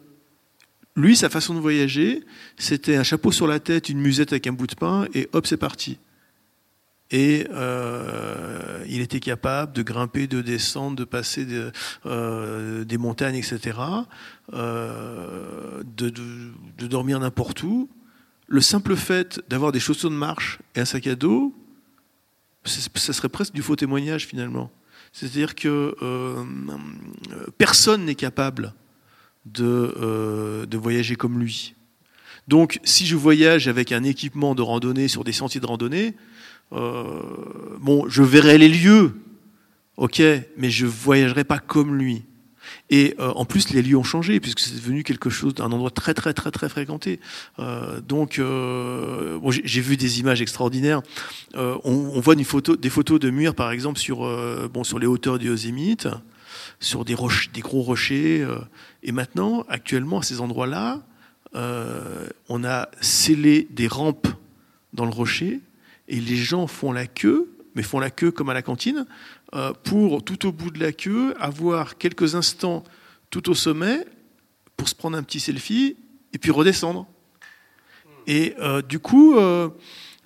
lui, 0.96 1.16
sa 1.16 1.28
façon 1.28 1.54
de 1.54 1.60
voyager, 1.60 2.24
c'était 2.56 2.96
un 2.96 3.04
chapeau 3.04 3.32
sur 3.32 3.46
la 3.46 3.60
tête, 3.60 3.88
une 3.88 4.00
musette 4.00 4.32
avec 4.32 4.46
un 4.46 4.52
bout 4.52 4.66
de 4.66 4.74
pain, 4.74 5.06
et 5.14 5.28
hop, 5.32 5.46
c'est 5.46 5.56
parti 5.56 5.98
et 7.10 7.46
euh, 7.50 8.84
il 8.88 9.00
était 9.00 9.20
capable 9.20 9.72
de 9.72 9.82
grimper, 9.82 10.26
de 10.26 10.42
descendre, 10.42 10.96
de 10.96 11.04
passer 11.04 11.46
euh, 12.06 12.84
des 12.84 12.98
montagnes, 12.98 13.36
etc., 13.36 13.78
euh, 14.52 15.82
de, 15.96 16.12
dormir 16.86 17.18
n'importe 17.20 17.62
où. 17.62 17.88
Le 18.46 18.60
simple 18.60 18.96
fait 18.96 19.40
d'avoir 19.48 19.72
des 19.72 19.80
chaussons 19.80 20.10
de 20.10 20.14
marche 20.14 20.58
et 20.74 20.80
un 20.80 20.84
sac 20.84 21.06
à 21.06 21.14
dos, 21.14 21.54
ça 22.64 23.12
serait 23.12 23.28
presque 23.28 23.54
du 23.54 23.62
faux 23.62 23.76
témoignage 23.76 24.26
finalement. 24.26 24.70
C'est-à-dire 25.12 25.54
que 25.54 25.94
personne 27.56 28.04
n'est 28.04 28.14
capable 28.14 28.74
de, 29.46 30.66
de 30.68 30.78
voyager 30.78 31.16
comme 31.16 31.38
lui. 31.38 31.74
Donc 32.46 32.80
si 32.84 33.06
je 33.06 33.16
voyage 33.16 33.68
avec 33.68 33.92
un 33.92 34.04
équipement 34.04 34.54
de 34.54 34.62
randonnée 34.62 35.08
sur 35.08 35.24
des 35.24 35.32
sentiers 35.32 35.60
de 35.60 35.66
randonnée, 35.66 36.14
euh, 36.72 37.20
bon, 37.80 38.08
je 38.08 38.22
verrai 38.22 38.58
les 38.58 38.68
lieux, 38.68 39.14
ok, 39.96 40.22
mais 40.56 40.70
je 40.70 40.86
voyagerai 40.86 41.44
pas 41.44 41.58
comme 41.58 41.96
lui. 41.96 42.24
Et 42.90 43.14
euh, 43.18 43.30
en 43.30 43.44
plus, 43.46 43.70
les 43.70 43.82
lieux 43.82 43.96
ont 43.96 44.04
changé 44.04 44.40
puisque 44.40 44.60
c'est 44.60 44.74
devenu 44.74 45.02
quelque 45.02 45.30
chose 45.30 45.54
d'un 45.54 45.72
endroit 45.72 45.90
très 45.90 46.12
très 46.12 46.34
très 46.34 46.50
très 46.50 46.68
fréquenté. 46.68 47.20
Euh, 47.58 48.00
donc, 48.00 48.40
j'ai 49.64 49.80
vu 49.80 49.96
des 49.96 50.20
images 50.20 50.42
extraordinaires. 50.42 51.02
On, 51.54 52.20
voit 52.20 52.34
des 52.34 52.44
photos 52.44 53.20
de 53.20 53.30
murs, 53.30 53.54
par 53.54 53.70
exemple, 53.70 53.98
sur 53.98 54.18
bon 54.68 54.84
sur 54.84 54.98
les 54.98 55.06
hauteurs 55.06 55.38
du 55.38 55.46
Yosemite, 55.46 56.08
sur 56.80 57.04
des 57.04 57.14
gros 57.14 57.82
rochers. 57.82 58.46
et 59.02 59.12
maintenant, 59.12 59.64
actuellement, 59.68 60.18
à 60.18 60.22
ces 60.22 60.40
endroits-là, 60.40 61.00
on 61.54 62.64
a 62.64 62.88
scellé 63.00 63.66
des 63.70 63.88
rampes 63.88 64.28
dans 64.92 65.04
le 65.04 65.10
rocher 65.10 65.60
et 66.08 66.20
les 66.20 66.36
gens 66.36 66.66
font 66.66 66.92
la 66.92 67.06
queue, 67.06 67.50
mais 67.74 67.82
font 67.82 68.00
la 68.00 68.10
queue 68.10 68.30
comme 68.30 68.48
à 68.48 68.54
la 68.54 68.62
cantine, 68.62 69.06
euh, 69.54 69.72
pour 69.84 70.24
tout 70.24 70.46
au 70.46 70.52
bout 70.52 70.70
de 70.70 70.80
la 70.80 70.92
queue 70.92 71.34
avoir 71.38 71.96
quelques 71.98 72.34
instants 72.34 72.82
tout 73.30 73.48
au 73.50 73.54
sommet 73.54 74.04
pour 74.76 74.88
se 74.88 74.94
prendre 74.94 75.16
un 75.16 75.22
petit 75.22 75.40
selfie 75.40 75.96
et 76.32 76.38
puis 76.38 76.50
redescendre. 76.50 77.06
Et 78.26 78.54
euh, 78.58 78.82
du 78.82 78.98
coup, 78.98 79.36
euh, 79.36 79.68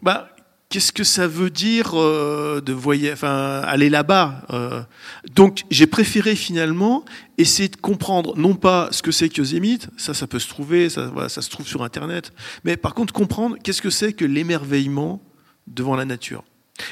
bah, 0.02 0.34
qu'est-ce 0.68 0.92
que 0.92 1.04
ça 1.04 1.26
veut 1.26 1.50
dire 1.50 1.92
de 1.92 2.72
voyer, 2.72 3.12
enfin, 3.12 3.60
aller 3.60 3.90
là-bas 3.90 4.86
Donc, 5.34 5.64
j'ai 5.70 5.86
préféré 5.86 6.34
finalement 6.34 7.04
essayer 7.36 7.68
de 7.68 7.76
comprendre, 7.76 8.36
non 8.38 8.54
pas 8.54 8.88
ce 8.92 9.02
que 9.02 9.12
c'est 9.12 9.28
que 9.28 9.36
Yosemite, 9.36 9.88
ça, 9.98 10.14
ça 10.14 10.26
peut 10.26 10.38
se 10.38 10.48
trouver, 10.48 10.88
ça, 10.88 11.12
ça 11.28 11.42
se 11.42 11.50
trouve 11.50 11.66
sur 11.66 11.82
Internet, 11.82 12.32
mais 12.64 12.78
par 12.78 12.94
contre 12.94 13.12
comprendre 13.12 13.56
qu'est-ce 13.62 13.82
que 13.82 13.90
c'est 13.90 14.14
que 14.14 14.24
l'émerveillement 14.24 15.20
devant 15.66 15.96
la 15.96 16.04
nature. 16.04 16.44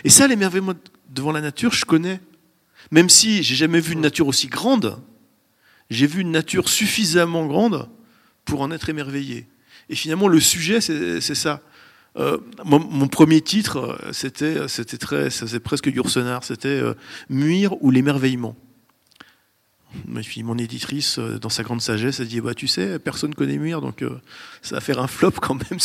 Et 0.04 0.10
ça, 0.10 0.26
l'émerveillement 0.26 0.74
devant 1.10 1.32
la 1.32 1.40
nature, 1.40 1.72
je 1.72 1.84
connais. 1.84 2.20
Même 2.90 3.08
si 3.08 3.42
j'ai 3.42 3.54
jamais 3.54 3.80
vu 3.80 3.92
une 3.92 4.00
nature 4.00 4.26
aussi 4.26 4.48
grande, 4.48 4.98
j'ai 5.90 6.06
vu 6.06 6.20
une 6.20 6.30
nature 6.30 6.68
suffisamment 6.68 7.46
grande 7.46 7.88
pour 8.44 8.62
en 8.62 8.70
être 8.70 8.88
émerveillé. 8.88 9.46
Et 9.88 9.94
finalement, 9.94 10.28
le 10.28 10.40
sujet, 10.40 10.80
c'est 10.80 11.34
ça. 11.34 11.60
Euh, 12.16 12.38
mon, 12.64 13.06
premier 13.08 13.40
titre, 13.40 13.98
c'était, 14.12 14.66
c'était 14.66 14.98
très, 14.98 15.30
faisait 15.30 15.60
presque 15.60 15.86
Yourcenar, 15.86 16.42
c'était 16.42 16.68
euh, 16.68 16.94
Muir 17.28 17.80
ou 17.82 17.90
l'émerveillement. 17.90 18.56
Mon 20.06 20.58
éditrice, 20.58 21.18
euh, 21.18 21.38
dans 21.38 21.48
sa 21.48 21.62
grande 21.62 21.80
sagesse, 21.80 22.20
a 22.20 22.24
dit 22.24 22.40
bah, 22.40 22.54
Tu 22.54 22.66
sais, 22.66 22.98
personne 22.98 23.34
connaît 23.34 23.58
Muir, 23.58 23.80
donc 23.80 24.04
ça 24.62 24.76
va 24.76 24.80
faire 24.80 25.00
un 25.00 25.06
flop 25.06 25.32
quand 25.40 25.54
même. 25.54 25.80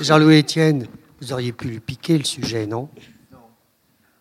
Jean-Louis 0.00 0.40
Etienne, 0.40 0.86
vous 1.20 1.32
auriez 1.32 1.52
pu 1.52 1.68
lui 1.68 1.80
piquer 1.80 2.18
le 2.18 2.24
sujet, 2.24 2.66
non? 2.66 2.88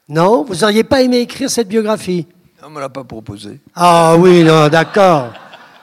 Non 0.09 0.43
Vous 0.43 0.55
n'auriez 0.55 0.83
pas 0.83 1.01
aimé 1.01 1.19
écrire 1.19 1.49
cette 1.49 1.67
biographie? 1.67 2.27
On 2.63 2.69
ne 2.69 2.75
me 2.75 2.79
l'a 2.79 2.89
pas 2.89 3.03
proposé. 3.03 3.59
Ah 3.75 4.15
oui, 4.17 4.43
non, 4.43 4.67
d'accord. 4.67 5.33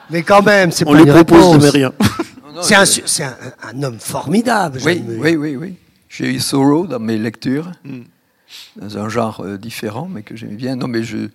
Mais 0.09 0.23
quand 0.23 0.43
même, 0.43 0.71
c'est 0.71 0.85
pas 0.85 0.91
On 0.91 0.93
lui 0.93 1.05
propose, 1.05 1.63
mais 1.63 1.69
rien. 1.69 1.93
C'est 2.61 3.23
un, 3.23 3.35
un, 3.63 3.83
homme 3.83 3.99
formidable. 3.99 4.79
Oui, 4.85 5.03
oui, 5.05 5.35
oui, 5.35 5.55
oui. 5.55 5.75
J'ai 6.09 6.33
eu 6.33 6.39
Sorrow 6.39 6.87
dans 6.87 6.99
mes 6.99 7.17
lectures, 7.17 7.71
hmm. 7.83 8.03
dans 8.77 8.97
un 8.97 9.09
genre 9.09 9.41
euh, 9.41 9.57
différent, 9.57 10.07
mais 10.09 10.23
que 10.23 10.35
j'aimais 10.35 10.55
bien. 10.55 10.75
Non, 10.75 10.87
mais 10.87 11.03
je, 11.03 11.29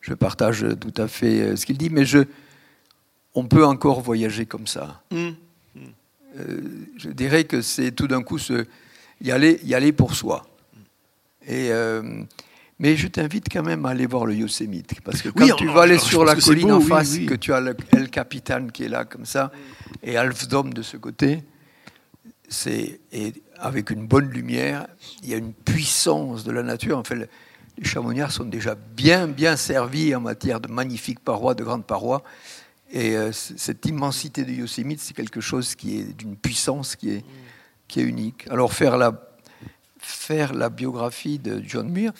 je 0.00 0.12
partage 0.12 0.66
tout 0.80 0.92
à 1.00 1.08
fait 1.08 1.40
euh, 1.40 1.56
ce 1.56 1.64
qu'il 1.64 1.78
dit, 1.78 1.88
mais 1.88 2.04
je, 2.04 2.18
on 3.34 3.44
peut 3.46 3.64
encore 3.64 4.00
voyager 4.00 4.44
comme 4.44 4.66
ça. 4.66 5.02
Hmm. 5.10 5.30
je 6.98 7.08
dirais 7.08 7.44
que 7.44 7.62
c'est 7.62 7.92
tout 7.92 8.08
d'un 8.08 8.22
coup 8.22 8.38
se, 8.38 8.66
y, 9.20 9.30
aller, 9.30 9.60
y 9.64 9.74
aller 9.74 9.92
pour 9.92 10.14
soi. 10.14 10.46
Et, 11.46 11.70
mais 12.78 12.96
je 12.96 13.08
t'invite 13.08 13.46
quand 13.50 13.62
même 13.62 13.86
à 13.86 13.90
aller 13.90 14.06
voir 14.06 14.26
le 14.26 14.34
Yosemite. 14.34 15.00
Parce 15.02 15.22
que 15.22 15.30
quand 15.30 15.54
tu 15.56 15.66
vas 15.66 15.82
aller 15.82 15.98
sur 15.98 16.24
la 16.24 16.36
colline 16.36 16.72
en 16.72 16.80
face, 16.80 17.18
que 17.18 17.34
tu 17.34 17.52
as 17.52 17.60
le 17.60 17.76
El 17.92 18.10
Capitan 18.10 18.66
qui 18.68 18.84
est 18.84 18.88
là 18.88 19.04
comme 19.04 19.24
ça, 19.24 19.50
et 20.02 20.16
Alf 20.16 20.46
Dome 20.48 20.74
de 20.74 20.82
ce 20.82 20.96
côté, 20.96 21.42
c'est 22.48 23.00
avec 23.58 23.90
une 23.90 24.06
bonne 24.06 24.28
lumière, 24.28 24.86
il 25.22 25.30
y 25.30 25.34
a 25.34 25.38
une 25.38 25.54
puissance 25.54 26.44
de 26.44 26.52
la 26.52 26.62
nature. 26.62 26.98
En 26.98 27.04
fait, 27.04 27.28
les 27.78 27.84
chamoniards 27.84 28.32
sont 28.32 28.44
déjà 28.44 28.74
bien, 28.74 29.26
bien 29.26 29.56
servis 29.56 30.14
en 30.14 30.20
matière 30.20 30.60
de 30.60 30.70
magnifiques 30.70 31.20
parois, 31.20 31.54
de 31.54 31.64
grandes 31.64 31.86
parois. 31.86 32.22
Et 32.92 33.16
euh, 33.16 33.32
cette 33.32 33.84
immensité 33.86 34.44
de 34.44 34.52
Yosemite, 34.52 35.00
c'est 35.00 35.14
quelque 35.14 35.40
chose 35.40 35.74
qui 35.74 35.98
est 35.98 36.16
d'une 36.16 36.36
puissance 36.36 36.94
qui 36.94 37.10
est, 37.10 37.24
qui 37.88 38.00
est 38.00 38.04
unique. 38.04 38.46
Alors 38.50 38.72
faire 38.72 38.96
la, 38.96 39.12
faire 39.98 40.54
la 40.54 40.68
biographie 40.68 41.38
de 41.38 41.62
John 41.64 41.88
Muir, 41.88 42.12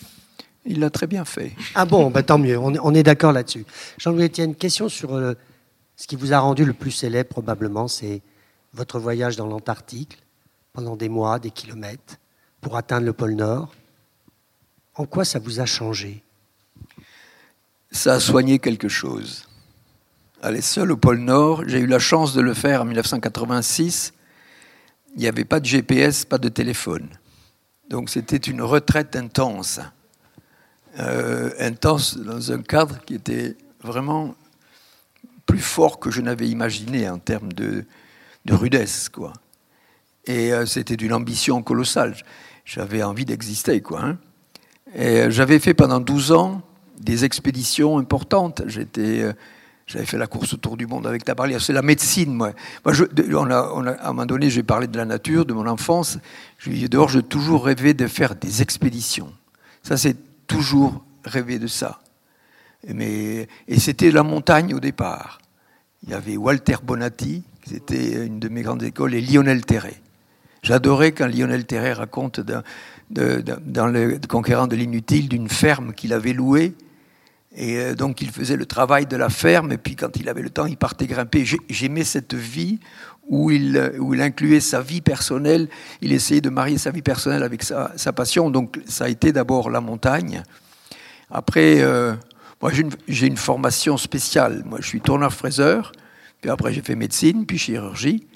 il 0.65 0.79
l'a 0.79 0.89
très 0.89 1.07
bien 1.07 1.25
fait. 1.25 1.53
Ah 1.75 1.85
bon, 1.85 2.09
bah 2.09 2.23
tant 2.23 2.37
mieux, 2.37 2.57
on, 2.57 2.93
est 2.93 3.03
d'accord 3.03 3.31
là-dessus. 3.31 3.65
Jean-Louis 3.97 4.25
Etienne, 4.25 4.55
question 4.55 4.89
sur 4.89 5.15
euh, 5.15 5.33
ce 5.95 6.07
qui 6.07 6.15
vous 6.15 6.33
a 6.33 6.39
rendu 6.39 6.65
le 6.65 6.73
plus 6.73 6.91
célèbre 6.91 7.29
probablement, 7.29 7.87
c'est 7.87 8.21
votre 8.73 8.99
voyage 8.99 9.35
dans 9.35 9.47
l'Antarctique 9.47 10.17
pendant 10.73 10.95
des 10.95 11.09
mois, 11.09 11.39
des 11.39 11.51
kilomètres, 11.51 12.17
pour 12.61 12.75
atteindre 12.77 13.05
le 13.05 13.13
pôle 13.13 13.33
Nord. 13.33 13.73
En 14.95 15.05
quoi 15.05 15.25
ça 15.25 15.39
vous 15.39 15.59
a 15.59 15.65
changé? 15.65 16.21
Ça 17.91 18.15
a 18.15 18.19
soigné 18.19 18.59
quelque 18.59 18.89
chose. 18.89 19.47
Aller 20.41 20.61
seul 20.61 20.91
au 20.91 20.97
pôle 20.97 21.19
Nord, 21.19 21.63
j'ai 21.67 21.79
eu 21.79 21.87
la 21.87 21.99
chance 21.99 22.33
de 22.33 22.41
le 22.41 22.53
faire 22.53 22.81
en 22.81 22.85
1986. 22.85 24.13
Il 25.15 25.21
n'y 25.21 25.27
avait 25.27 25.45
pas 25.45 25.59
de 25.59 25.65
GPS, 25.65 26.25
pas 26.25 26.37
de 26.37 26.49
téléphone. 26.49 27.07
Donc 27.89 28.09
c'était 28.09 28.37
une 28.37 28.61
retraite 28.61 29.15
intense. 29.15 29.79
Euh, 30.99 31.51
intense 31.59 32.17
dans 32.17 32.51
un 32.51 32.61
cadre 32.61 33.03
qui 33.05 33.15
était 33.15 33.55
vraiment 33.81 34.35
plus 35.45 35.59
fort 35.59 35.99
que 35.99 36.09
je 36.09 36.21
n'avais 36.21 36.47
imaginé 36.47 37.07
en 37.09 37.19
termes 37.19 37.53
de, 37.53 37.85
rudesse. 38.49 39.09
Quoi. 39.09 39.33
Et 40.25 40.53
euh, 40.53 40.65
c'était 40.65 40.97
d'une 40.97 41.13
ambition 41.13 41.61
colossale. 41.61 42.15
J'avais 42.65 43.03
envie 43.03 43.25
d'exister. 43.25 43.81
Quoi, 43.81 44.03
hein. 44.03 44.17
Et 44.95 45.21
euh, 45.21 45.29
j'avais 45.29 45.59
fait 45.59 45.73
pendant 45.73 45.99
12 45.99 46.31
ans 46.31 46.61
des 46.99 47.25
expéditions 47.25 47.97
importantes. 47.97 48.63
J'étais 48.67 49.31
j'avais 49.87 50.05
fait 50.05 50.17
la 50.17 50.27
course 50.27 50.53
autour 50.53 50.75
du 50.75 50.85
monde 50.85 51.07
avec 51.07 51.23
Tabarly. 51.23 51.55
C'est 51.61 51.71
la 51.71 51.81
médecine, 51.81 52.33
moi. 52.33 52.51
à 52.83 52.91
un 52.91 54.07
moment 54.07 54.25
donné, 54.25 54.49
j'ai 54.49 54.63
parlé 54.63 54.87
de 54.87 54.97
la 54.97 55.05
nature, 55.05 55.45
de 55.45 55.53
mon 55.53 55.65
enfance. 55.65 56.19
Je 56.57 56.69
dit, 56.69 56.89
dehors, 56.89 57.07
j'ai 57.07 57.23
toujours 57.23 57.65
rêvé 57.65 57.93
de 57.93 58.05
faire 58.05 58.35
des 58.35 58.61
expéditions. 58.61 59.31
Ça, 59.83 59.95
c'est 59.95 60.17
toujours 60.45 61.05
rêvé 61.23 61.57
de 61.57 61.67
ça. 61.67 62.01
Mais, 62.93 63.47
et 63.69 63.79
c'était 63.79 64.11
la 64.11 64.23
montagne 64.23 64.73
au 64.73 64.81
départ. 64.81 65.39
Il 66.03 66.09
y 66.09 66.13
avait 66.13 66.35
Walter 66.35 66.75
Bonatti, 66.83 67.43
qui 67.63 67.75
était 67.75 68.25
une 68.25 68.39
de 68.39 68.49
mes 68.49 68.63
grandes 68.63 68.83
écoles, 68.83 69.15
et 69.15 69.21
Lionel 69.21 69.65
Terré. 69.65 69.95
J'adorais 70.63 71.13
quand 71.13 71.27
Lionel 71.27 71.65
Terré 71.65 71.93
raconte 71.93 72.41
dans 72.41 72.61
le 73.09 74.19
Conquérant 74.27 74.67
de 74.67 74.75
l'inutile 74.75 75.29
d'une 75.29 75.47
ferme 75.47 75.93
qu'il 75.93 76.11
avait 76.11 76.33
louée 76.33 76.73
et 77.57 77.77
euh, 77.77 77.95
donc 77.95 78.21
il 78.21 78.29
faisait 78.29 78.55
le 78.55 78.67
travail 78.67 79.07
de 79.07 79.17
la 79.17 79.29
ferme, 79.29 79.71
et 79.71 79.77
puis 79.77 79.95
quand 79.95 80.15
il 80.15 80.29
avait 80.29 80.43
le 80.43 80.51
temps, 80.51 80.67
il 80.67 80.77
partait 80.77 81.07
grimper. 81.07 81.43
J'aimais 81.69 82.03
cette 82.03 82.35
vie 82.35 82.79
où 83.27 83.49
il, 83.49 83.75
euh, 83.75 83.97
où 83.97 84.13
il 84.13 84.21
incluait 84.21 84.59
sa 84.59 84.79
vie 84.79 85.01
personnelle, 85.01 85.67
il 86.01 86.13
essayait 86.13 86.39
de 86.39 86.51
marier 86.51 86.77
sa 86.77 86.91
vie 86.91 87.01
personnelle 87.01 87.41
avec 87.41 87.63
sa, 87.63 88.13
passion. 88.13 88.51
Donc 88.51 88.79
ça 88.85 89.05
a 89.05 89.09
été 89.09 89.31
d'abord 89.31 89.71
la 89.71 89.81
montagne. 89.81 90.43
Après, 91.31 91.81
euh, 91.81 92.13
moi 92.61 92.71
j'ai 92.71 92.83
une, 92.83 92.91
une, 93.07 93.37
formation 93.37 93.97
spéciale. 93.97 94.63
Moi 94.65 94.77
je 94.79 94.87
suis 94.87 95.01
tourneur-fraiseur, 95.01 95.91
puis 96.41 96.51
après 96.51 96.71
j'ai 96.73 96.83
fait 96.83 96.95
médecine, 96.95 97.47
puis 97.47 97.57
chirurgie. 97.57 98.27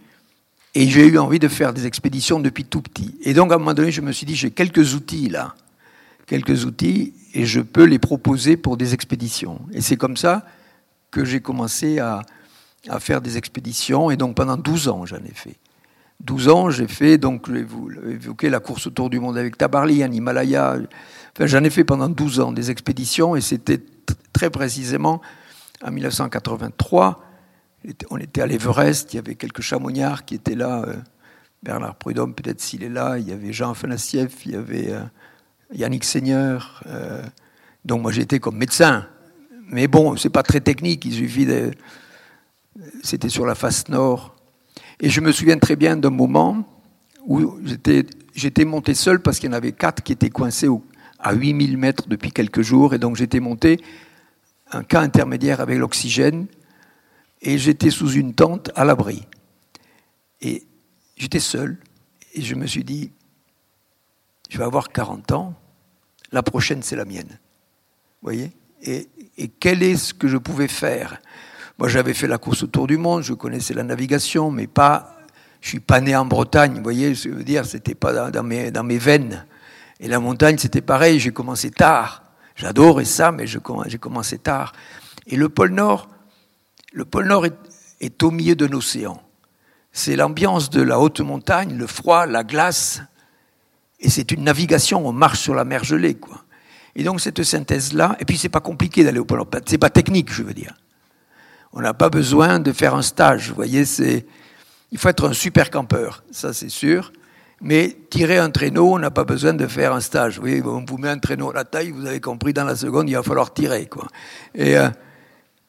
Et 0.73 0.87
j'ai 0.87 1.05
eu 1.05 1.19
envie 1.19 1.39
de 1.39 1.47
faire 1.47 1.73
des 1.73 1.85
expéditions 1.85 2.39
depuis 2.39 2.65
tout 2.65 2.81
petit. 2.81 3.15
Et 3.21 3.35
donc 3.35 3.51
à 3.51 3.55
un 3.55 3.57
moment 3.59 3.75
donné, 3.75 3.91
je 3.91 4.01
me 4.01 4.11
suis 4.11 4.25
dit, 4.25 4.35
j'ai 4.35 4.49
quelques 4.49 4.95
outils 4.95 5.29
là 5.29 5.53
quelques 6.31 6.63
outils 6.63 7.13
et 7.33 7.45
je 7.45 7.61
peux 7.61 7.83
les 7.83 7.99
proposer 7.99 8.57
pour 8.57 8.77
des 8.77 8.93
expéditions. 8.93 9.61
Et 9.71 9.81
c'est 9.81 9.97
comme 9.97 10.17
ça 10.17 10.45
que 11.09 11.25
j'ai 11.25 11.41
commencé 11.41 11.99
à, 11.99 12.21
faire 12.99 13.21
des 13.21 13.37
expéditions. 13.37 14.11
Et 14.11 14.17
donc 14.17 14.35
pendant 14.35 14.57
12 14.57 14.87
ans, 14.87 15.05
j'en 15.05 15.17
ai 15.17 15.33
fait. 15.33 15.57
12 16.21 16.49
ans, 16.49 16.69
j'ai 16.69 16.87
fait, 16.87 17.17
donc 17.17 17.49
vous 17.49 17.89
évoqué, 18.07 18.49
la 18.49 18.59
course 18.59 18.87
autour 18.87 19.09
du 19.09 19.19
monde 19.19 19.37
avec 19.37 19.57
Tabarly, 19.57 20.03
en 20.03 20.11
Himalaya. 20.11 20.77
Enfin, 21.35 21.47
j'en 21.47 21.63
ai 21.63 21.69
fait 21.69 21.83
pendant 21.83 22.09
12 22.09 22.39
ans 22.39 22.51
des 22.51 22.69
expéditions 22.69 23.35
et 23.35 23.41
c'était 23.41 23.81
très 24.33 24.49
précisément 24.49 25.21
en 25.83 25.91
1983. 25.91 27.23
On 28.11 28.17
était 28.17 28.41
à 28.41 28.45
l'Everest, 28.45 29.13
il 29.13 29.15
y 29.15 29.19
avait 29.19 29.35
quelques 29.35 29.61
chamoignards 29.61 30.25
qui 30.25 30.35
étaient 30.35 30.55
là. 30.55 30.83
Euh, 30.87 30.95
Bernard 31.63 31.95
Prudhomme, 31.95 32.33
peut-être 32.33 32.59
s'il 32.59 32.83
est 32.83 32.89
là. 32.89 33.17
Il 33.19 33.27
y 33.27 33.31
avait 33.31 33.53
Jean 33.53 33.71
Afanassieff, 33.71 34.45
il 34.45 34.53
y 34.53 34.55
avait 34.55 34.91
euh, 34.91 35.03
Yannick 35.73 36.03
Seigneur. 36.03 36.83
Euh, 36.87 37.23
donc 37.85 38.01
moi 38.01 38.11
j'étais 38.11 38.39
comme 38.39 38.57
médecin. 38.57 39.07
Mais 39.67 39.87
bon, 39.87 40.17
c'est 40.17 40.29
pas 40.29 40.43
très 40.43 40.59
technique, 40.59 41.05
il 41.05 41.13
suffit 41.13 41.45
de... 41.45 41.71
C'était 43.03 43.29
sur 43.29 43.45
la 43.45 43.55
face 43.55 43.87
nord. 43.87 44.35
Et 44.99 45.09
je 45.09 45.21
me 45.21 45.31
souviens 45.31 45.57
très 45.57 45.75
bien 45.75 45.97
d'un 45.97 46.09
moment 46.09 46.65
où 47.25 47.59
j'étais 48.35 48.65
monté 48.65 48.93
seul 48.93 49.21
parce 49.21 49.39
qu'il 49.39 49.49
y 49.49 49.53
en 49.53 49.55
avait 49.55 49.71
quatre 49.71 50.03
qui 50.03 50.11
étaient 50.11 50.29
coincés 50.29 50.67
à 51.19 51.33
8000 51.33 51.77
mètres 51.77 52.07
depuis 52.07 52.31
quelques 52.31 52.61
jours. 52.61 52.93
Et 52.93 52.99
donc 52.99 53.15
j'étais 53.15 53.39
monté 53.39 53.81
un 54.71 54.83
cas 54.83 55.01
intermédiaire 55.01 55.61
avec 55.61 55.77
l'oxygène 55.77 56.47
et 57.41 57.57
j'étais 57.57 57.89
sous 57.89 58.11
une 58.11 58.33
tente 58.33 58.71
à 58.75 58.85
l'abri. 58.85 59.25
Et 60.41 60.65
j'étais 61.17 61.39
seul 61.39 61.77
et 62.33 62.41
je 62.41 62.55
me 62.55 62.67
suis 62.67 62.83
dit, 62.83 63.11
je 64.49 64.57
vais 64.57 64.63
avoir 64.63 64.89
40 64.89 65.31
ans, 65.31 65.53
la 66.31 66.43
prochaine 66.43 66.83
c'est 66.83 66.95
la 66.95 67.05
mienne. 67.05 67.39
Vous 68.21 68.27
voyez? 68.27 68.51
Et, 68.83 69.07
quel 69.59 69.83
est 69.83 69.95
ce 69.95 70.13
que 70.13 70.27
je 70.27 70.37
pouvais 70.37 70.67
faire? 70.67 71.21
Moi 71.77 71.87
j'avais 71.87 72.13
fait 72.13 72.27
la 72.27 72.37
course 72.37 72.63
autour 72.63 72.87
du 72.87 72.97
monde, 72.97 73.23
je 73.23 73.33
connaissais 73.33 73.73
la 73.73 73.83
navigation, 73.83 74.51
mais 74.51 74.67
pas. 74.67 75.17
Je 75.61 75.69
suis 75.69 75.79
pas 75.79 76.01
né 76.01 76.15
en 76.15 76.25
Bretagne, 76.25 76.75
vous 76.75 76.83
voyez, 76.83 77.13
je 77.13 77.29
veux 77.29 77.43
dire, 77.43 77.65
c'était 77.65 77.93
pas 77.93 78.31
dans 78.31 78.43
mes, 78.43 78.71
dans 78.71 78.83
mes 78.83 78.97
veines. 78.97 79.45
Et 79.99 80.07
la 80.07 80.19
montagne, 80.19 80.57
c'était 80.57 80.81
pareil, 80.81 81.19
j'ai 81.19 81.31
commencé 81.31 81.69
tard. 81.69 82.23
J'adorais 82.55 83.05
ça, 83.05 83.31
mais 83.31 83.45
j'ai 83.45 83.59
commencé 83.59 84.39
tard. 84.39 84.73
Et 85.27 85.35
le 85.35 85.49
pôle 85.49 85.71
Nord, 85.71 86.09
le 86.93 87.05
pôle 87.05 87.27
Nord 87.27 87.45
est, 87.45 87.55
est 87.99 88.23
au 88.23 88.31
milieu 88.31 88.55
d'un 88.55 88.73
océan. 88.73 89.21
C'est 89.91 90.15
l'ambiance 90.15 90.71
de 90.71 90.81
la 90.81 90.99
haute 90.99 91.21
montagne, 91.21 91.77
le 91.77 91.85
froid, 91.85 92.25
la 92.25 92.43
glace, 92.43 93.01
et 94.01 94.09
c'est 94.09 94.31
une 94.31 94.43
navigation, 94.43 95.07
on 95.07 95.13
marche 95.13 95.39
sur 95.39 95.53
la 95.53 95.63
mer 95.63 95.83
gelée, 95.83 96.15
quoi. 96.15 96.43
Et 96.95 97.03
donc 97.03 97.21
cette 97.21 97.43
synthèse-là, 97.43 98.17
et 98.19 98.25
puis 98.25 98.37
c'est 98.37 98.49
pas 98.49 98.59
compliqué 98.59 99.03
d'aller 99.03 99.19
au 99.19 99.25
pôle 99.25 99.43
c'est 99.65 99.77
pas 99.77 99.89
technique, 99.89 100.33
je 100.33 100.43
veux 100.43 100.53
dire. 100.53 100.75
On 101.71 101.79
n'a 101.79 101.93
pas 101.93 102.09
besoin 102.09 102.59
de 102.59 102.73
faire 102.73 102.95
un 102.95 103.01
stage, 103.01 103.49
vous 103.49 103.55
voyez, 103.55 103.85
c'est, 103.85 104.25
il 104.91 104.97
faut 104.97 105.07
être 105.07 105.29
un 105.29 105.33
super 105.33 105.69
campeur, 105.69 106.23
ça 106.31 106.51
c'est 106.51 106.69
sûr. 106.69 107.13
Mais 107.63 107.95
tirer 108.09 108.39
un 108.39 108.49
traîneau, 108.49 108.95
on 108.95 108.99
n'a 108.99 109.11
pas 109.11 109.23
besoin 109.23 109.53
de 109.53 109.67
faire 109.67 109.93
un 109.93 109.99
stage. 109.99 110.37
Vous 110.37 110.41
voyez, 110.41 110.63
on 110.63 110.83
vous 110.83 110.97
met 110.97 111.09
un 111.09 111.19
traîneau 111.19 111.51
à 111.51 111.53
la 111.53 111.63
taille, 111.63 111.91
vous 111.91 112.07
avez 112.07 112.19
compris, 112.19 112.53
dans 112.53 112.63
la 112.63 112.75
seconde, 112.75 113.07
il 113.07 113.13
va 113.13 113.21
falloir 113.21 113.53
tirer, 113.53 113.85
quoi. 113.85 114.07
Et, 114.55 114.79
euh, 114.79 114.89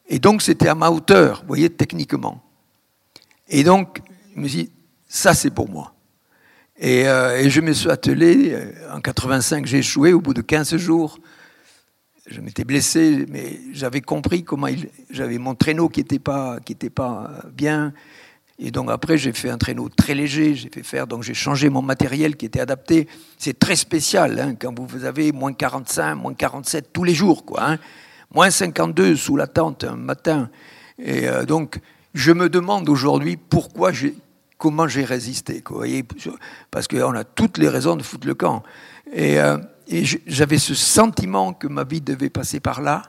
et 0.08 0.18
donc 0.18 0.40
c'était 0.40 0.68
à 0.68 0.74
ma 0.74 0.90
hauteur, 0.90 1.40
vous 1.42 1.48
voyez, 1.48 1.68
techniquement. 1.68 2.42
Et 3.46 3.62
donc, 3.62 4.00
je 4.34 4.40
me 4.40 4.48
dis, 4.48 4.72
ça 5.06 5.34
c'est 5.34 5.50
pour 5.50 5.68
moi. 5.68 5.92
Euh, 6.82 7.36
et, 7.38 7.50
je 7.50 7.60
me 7.60 7.72
suis 7.72 7.90
attelé. 7.90 8.52
Euh, 8.52 8.72
en 8.92 9.00
85, 9.00 9.66
j'ai 9.66 9.78
échoué 9.78 10.12
au 10.12 10.20
bout 10.20 10.34
de 10.34 10.42
15 10.42 10.76
jours. 10.76 11.18
Je 12.26 12.40
m'étais 12.40 12.64
blessé, 12.64 13.26
mais 13.28 13.60
j'avais 13.72 14.00
compris 14.00 14.44
comment 14.44 14.68
il, 14.68 14.88
j'avais 15.10 15.38
mon 15.38 15.54
traîneau 15.54 15.88
qui 15.88 16.00
n'était 16.00 16.18
pas, 16.18 16.58
pas 16.94 17.30
bien. 17.52 17.92
Et 18.58 18.70
donc 18.70 18.90
après, 18.90 19.18
j'ai 19.18 19.32
fait 19.32 19.50
un 19.50 19.58
traîneau 19.58 19.88
très 19.88 20.14
léger. 20.14 20.54
J'ai 20.54 20.68
fait 20.68 20.82
faire, 20.82 21.06
donc 21.06 21.22
j'ai 21.22 21.34
changé 21.34 21.68
mon 21.68 21.82
matériel 21.82 22.36
qui 22.36 22.46
était 22.46 22.60
adapté. 22.60 23.08
C'est 23.38 23.58
très 23.58 23.76
spécial 23.76 24.38
hein, 24.38 24.54
quand 24.58 24.78
vous 24.78 25.04
avez 25.04 25.32
moins 25.32 25.52
45, 25.52 26.14
moins 26.14 26.34
47 26.34 26.92
tous 26.92 27.04
les 27.04 27.14
jours, 27.14 27.44
quoi. 27.44 27.72
Hein. 27.72 27.78
Moins 28.34 28.50
52 28.50 29.16
sous 29.16 29.36
la 29.36 29.46
tente 29.46 29.84
un 29.84 29.96
matin. 29.96 30.48
Et 30.98 31.28
euh, 31.28 31.44
donc, 31.44 31.80
je 32.14 32.32
me 32.32 32.48
demande 32.48 32.88
aujourd'hui 32.88 33.36
pourquoi 33.36 33.92
j'ai 33.92 34.14
comment 34.62 34.86
j'ai 34.86 35.04
résisté. 35.04 35.60
Quoi, 35.60 35.86
Parce 36.70 36.86
qu'on 36.86 37.14
a 37.14 37.24
toutes 37.24 37.58
les 37.58 37.68
raisons 37.68 37.96
de 37.96 38.02
foutre 38.04 38.28
le 38.28 38.34
camp. 38.34 38.62
Et, 39.12 39.40
euh, 39.40 39.58
j'avais 40.24 40.58
ce 40.58 40.76
sentiment 40.76 41.52
que 41.52 41.66
ma 41.66 41.82
vie 41.82 42.00
devait 42.00 42.30
passer 42.30 42.60
par 42.60 42.80
là, 42.80 43.02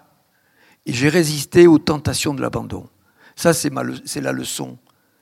et 0.88 0.93
j'ai 0.93 1.10
résisté 1.10 1.68
aux 1.68 1.78
tentations 1.78 2.34
de 2.34 2.41
l'abandon. 2.41 2.89
Ça, 3.36 3.54
c'est 3.54 3.70
la 3.70 4.32
leçon. 4.32 4.80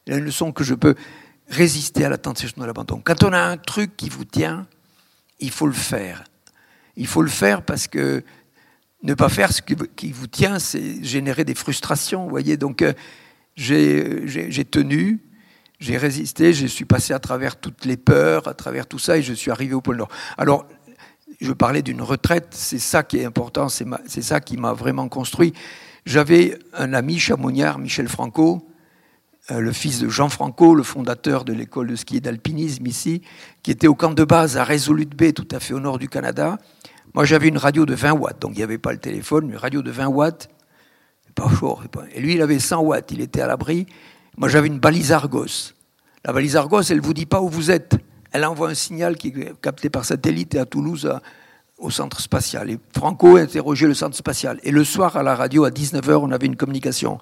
La 0.07 0.19
leçon 0.19 0.53
que 0.53 0.63
je 0.63 0.73
peux 0.73 0.95
résister 1.49 2.05
à 2.05 2.09
la 2.09 2.17
tentation 2.17 2.61
de 2.61 2.65
l'abandon. 2.65 3.01
Quand 3.03 3.25
on 3.25 3.33
a 3.33 3.41
un 3.41 3.57
truc 3.57 3.97
qui 3.97 4.07
vous 4.07 4.23
tient, 4.23 4.67
il 5.41 5.51
faut 5.51 5.67
le 5.67 5.73
faire. 5.73 6.23
Il 6.95 7.07
faut 7.07 7.23
le 7.23 7.29
faire 7.29 7.61
parce 7.61 7.89
que 7.89 8.23
ne 9.03 9.13
pas 9.15 9.27
faire 9.27 9.51
ce 9.51 9.61
qui 9.61 10.11
vous 10.13 10.27
tient, 10.27 10.59
c'est 10.59 11.03
générer 11.03 11.43
des 11.43 11.55
frustrations, 11.55 12.23
vous 12.23 12.29
voyez. 12.29 12.55
Donc, 12.55 12.81
euh, 12.81 12.93
j'ai 13.57 14.65
tenu, 14.65 15.19
j'ai 15.81 15.97
résisté, 15.97 16.53
je 16.53 16.67
suis 16.67 16.85
passé 16.85 17.11
à 17.11 17.19
travers 17.19 17.59
toutes 17.59 17.85
les 17.85 17.97
peurs, 17.97 18.47
à 18.47 18.53
travers 18.53 18.85
tout 18.85 18.99
ça, 18.99 19.17
et 19.17 19.23
je 19.23 19.33
suis 19.33 19.49
arrivé 19.49 19.73
au 19.73 19.81
pôle 19.81 19.97
Nord. 19.97 20.09
Alors, 20.37 20.67
je 21.41 21.51
parlais 21.51 21.81
d'une 21.81 22.03
retraite, 22.03 22.49
c'est 22.51 22.79
ça 22.79 23.01
qui 23.01 23.17
est 23.17 23.25
important, 23.25 23.67
c'est 23.67 24.21
ça 24.21 24.39
qui 24.39 24.57
m'a 24.57 24.73
vraiment 24.73 25.09
construit. 25.09 25.53
J'avais 26.05 26.57
un 26.73 26.93
ami 26.93 27.17
chamonnière, 27.17 27.79
Michel 27.79 28.07
Franco, 28.07 28.67
euh, 29.49 29.59
le 29.59 29.71
fils 29.71 29.99
de 29.99 30.07
Jean 30.07 30.29
Franco, 30.29 30.75
le 30.75 30.83
fondateur 30.83 31.45
de 31.45 31.53
l'école 31.53 31.87
de 31.87 31.95
ski 31.95 32.17
et 32.17 32.21
d'alpinisme 32.21 32.85
ici, 32.85 33.23
qui 33.63 33.71
était 33.71 33.87
au 33.87 33.95
camp 33.95 34.13
de 34.13 34.23
base 34.23 34.57
à 34.57 34.63
Resolute 34.63 35.15
Bay, 35.15 35.33
tout 35.33 35.47
à 35.49 35.59
fait 35.59 35.73
au 35.73 35.79
nord 35.79 35.97
du 35.97 36.09
Canada. 36.09 36.59
Moi, 37.15 37.25
j'avais 37.25 37.47
une 37.47 37.57
radio 37.57 37.87
de 37.87 37.95
20 37.95 38.11
watts, 38.13 38.39
donc 38.39 38.51
il 38.53 38.57
n'y 38.57 38.63
avait 38.63 38.77
pas 38.77 38.91
le 38.91 38.99
téléphone, 38.99 39.49
une 39.49 39.57
radio 39.57 39.81
de 39.81 39.89
20 39.89 40.07
watts, 40.09 40.47
pas 41.33 41.49
chaud. 41.59 41.79
Et 42.13 42.21
lui, 42.21 42.35
il 42.35 42.41
avait 42.43 42.59
100 42.59 42.81
watts, 42.81 43.11
il 43.11 43.21
était 43.21 43.41
à 43.41 43.47
l'abri. 43.47 43.87
Moi, 44.37 44.49
j'avais 44.49 44.67
une 44.67 44.79
balise 44.79 45.11
Argos. 45.11 45.73
La 46.23 46.33
balise 46.33 46.55
Argos, 46.55 46.83
elle 46.83 46.97
ne 46.97 47.01
vous 47.01 47.13
dit 47.13 47.25
pas 47.25 47.41
où 47.41 47.49
vous 47.49 47.71
êtes. 47.71 47.95
Elle 48.31 48.45
envoie 48.45 48.69
un 48.69 48.75
signal 48.75 49.17
qui 49.17 49.29
est 49.29 49.59
capté 49.61 49.89
par 49.89 50.05
satellite 50.05 50.55
à 50.55 50.65
Toulouse, 50.65 51.11
au 51.77 51.89
centre 51.89 52.21
spatial. 52.21 52.69
Et 52.69 52.79
Franco 52.95 53.37
interrogeait 53.37 53.87
le 53.87 53.93
centre 53.93 54.15
spatial. 54.15 54.59
Et 54.63 54.71
le 54.71 54.83
soir, 54.83 55.17
à 55.17 55.23
la 55.23 55.35
radio, 55.35 55.65
à 55.65 55.69
19h, 55.69 56.13
on 56.13 56.31
avait 56.31 56.45
une 56.45 56.55
communication. 56.55 57.19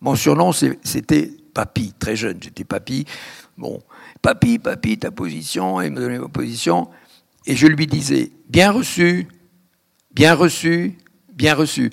Mon 0.00 0.16
surnom, 0.16 0.52
c'était 0.52 1.30
Papy, 1.54 1.92
très 1.98 2.16
jeune, 2.16 2.38
j'étais 2.40 2.64
Papy. 2.64 3.04
Bon, 3.56 3.82
Papy, 4.22 4.58
Papy, 4.58 4.98
ta 4.98 5.10
position, 5.10 5.80
il 5.80 5.92
me 5.92 6.00
donnait 6.00 6.18
ma 6.18 6.28
position. 6.28 6.88
Et 7.46 7.56
je 7.56 7.66
lui 7.66 7.86
disais, 7.86 8.32
bien 8.48 8.70
reçu, 8.70 9.28
bien 10.12 10.34
reçu, 10.34 10.96
bien 11.32 11.54
reçu. 11.54 11.90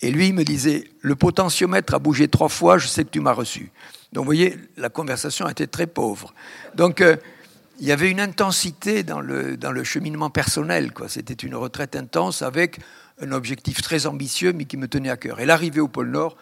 Et 0.00 0.10
lui, 0.10 0.28
il 0.28 0.34
me 0.34 0.44
disait, 0.44 0.84
le 1.00 1.14
potentiomètre 1.14 1.94
a 1.94 1.98
bougé 1.98 2.28
trois 2.28 2.48
fois, 2.48 2.78
je 2.78 2.88
sais 2.88 3.04
que 3.04 3.10
tu 3.10 3.20
m'as 3.20 3.32
reçu. 3.32 3.70
Donc, 4.12 4.24
vous 4.24 4.28
voyez, 4.28 4.56
la 4.76 4.88
conversation 4.88 5.48
était 5.48 5.66
très 5.66 5.86
pauvre. 5.86 6.34
Donc, 6.74 7.00
euh, 7.00 7.16
il 7.80 7.86
y 7.86 7.92
avait 7.92 8.10
une 8.10 8.20
intensité 8.20 9.02
dans 9.02 9.20
le, 9.20 9.56
dans 9.56 9.72
le 9.72 9.84
cheminement 9.84 10.30
personnel. 10.30 10.92
C'était 11.08 11.34
une 11.34 11.54
retraite 11.54 11.96
intense 11.96 12.42
avec 12.42 12.78
un 13.20 13.32
objectif 13.32 13.82
très 13.82 14.06
ambitieux, 14.06 14.52
mais 14.52 14.66
qui 14.66 14.76
me 14.76 14.88
tenait 14.88 15.10
à 15.10 15.16
cœur. 15.16 15.40
Et 15.40 15.46
l'arrivée 15.46 15.80
au 15.80 15.88
pôle 15.88 16.10
Nord, 16.10 16.36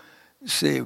c'est 0.44 0.82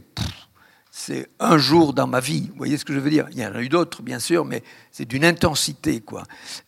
c'est 0.96 1.28
un 1.40 1.58
jour 1.58 1.92
dans 1.92 2.06
ma 2.06 2.20
vie. 2.20 2.50
Vous 2.52 2.56
voyez 2.56 2.78
ce 2.78 2.84
que 2.84 2.94
je 2.94 3.00
veux 3.00 3.10
dire? 3.10 3.26
Il 3.32 3.38
y 3.38 3.44
en 3.44 3.52
a 3.52 3.60
eu 3.60 3.68
d'autres, 3.68 4.00
bien 4.00 4.20
sûr, 4.20 4.44
mais 4.44 4.62
c'est 4.92 5.06
d'une 5.06 5.24
intensité, 5.24 6.00
quoi. 6.00 6.22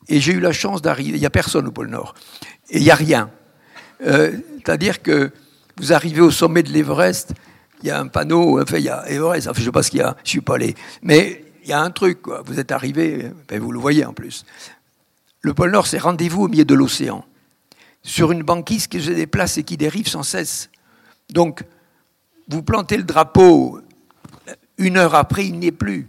Et 0.09 0.19
j'ai 0.19 0.33
eu 0.33 0.41
la 0.41 0.51
chance 0.51 0.83
d'arriver. 0.83 1.17
Il 1.17 1.21
n'y 1.21 1.27
a 1.27 1.31
personne 1.31 1.69
au 1.69 1.71
pôle 1.71 1.91
Nord. 1.91 2.17
Et 2.69 2.79
il 2.79 2.83
n'y 2.83 2.91
a 2.91 2.97
rien. 2.97 3.31
Euh, 4.05 4.33
c'est-à-dire 4.57 5.01
que 5.01 5.31
vous 5.77 5.93
arrivez 5.93 6.23
au 6.23 6.33
sommet 6.33 6.65
de 6.65 6.73
l'Everest, 6.73 7.35
il 7.87 7.91
y 7.91 7.93
a 7.93 8.01
un 8.01 8.09
panneau, 8.09 8.61
enfin, 8.61 8.79
il 8.79 8.85
y 8.85 8.89
a 8.89 9.09
Everest, 9.09 9.47
enfin, 9.47 9.55
je 9.55 9.61
ne 9.61 9.65
sais 9.67 9.73
pas 9.73 9.83
ce 9.85 9.91
qu'il 9.91 10.01
y 10.01 10.03
a, 10.03 10.17
je 10.25 10.31
suis 10.31 10.41
pas 10.41 10.57
allé. 10.57 10.75
Mais 11.03 11.45
il 11.63 11.69
y 11.69 11.73
a 11.73 11.81
un 11.81 11.93
truc. 11.93 12.19
Vous 12.45 12.59
êtes 12.59 12.73
arrivé, 12.73 13.31
vous 13.49 13.71
le 13.71 13.79
voyez 13.79 14.05
en 14.05 14.13
plus. 14.13 14.45
Le 15.41 15.55
pôle 15.55 15.71
Nord, 15.71 15.87
c'est 15.87 15.99
rendez-vous 15.99 16.43
au 16.43 16.49
milieu 16.49 16.65
de 16.65 16.75
l'océan, 16.75 17.25
sur 18.03 18.33
une 18.33 18.43
banquise 18.43 18.89
qui 18.89 19.01
se 19.01 19.13
déplace 19.13 19.57
et 19.59 19.63
qui 19.63 19.77
dérive 19.77 20.09
sans 20.09 20.25
cesse. 20.25 20.69
Donc, 21.31 21.63
vous 22.49 22.65
plantez 22.65 22.97
le 22.97 23.05
drapeau, 23.05 23.81
une 24.79 24.97
heure 24.97 25.15
après, 25.15 25.47
il 25.47 25.59
n'y 25.61 25.69
est 25.69 25.73
plus. 25.73 26.09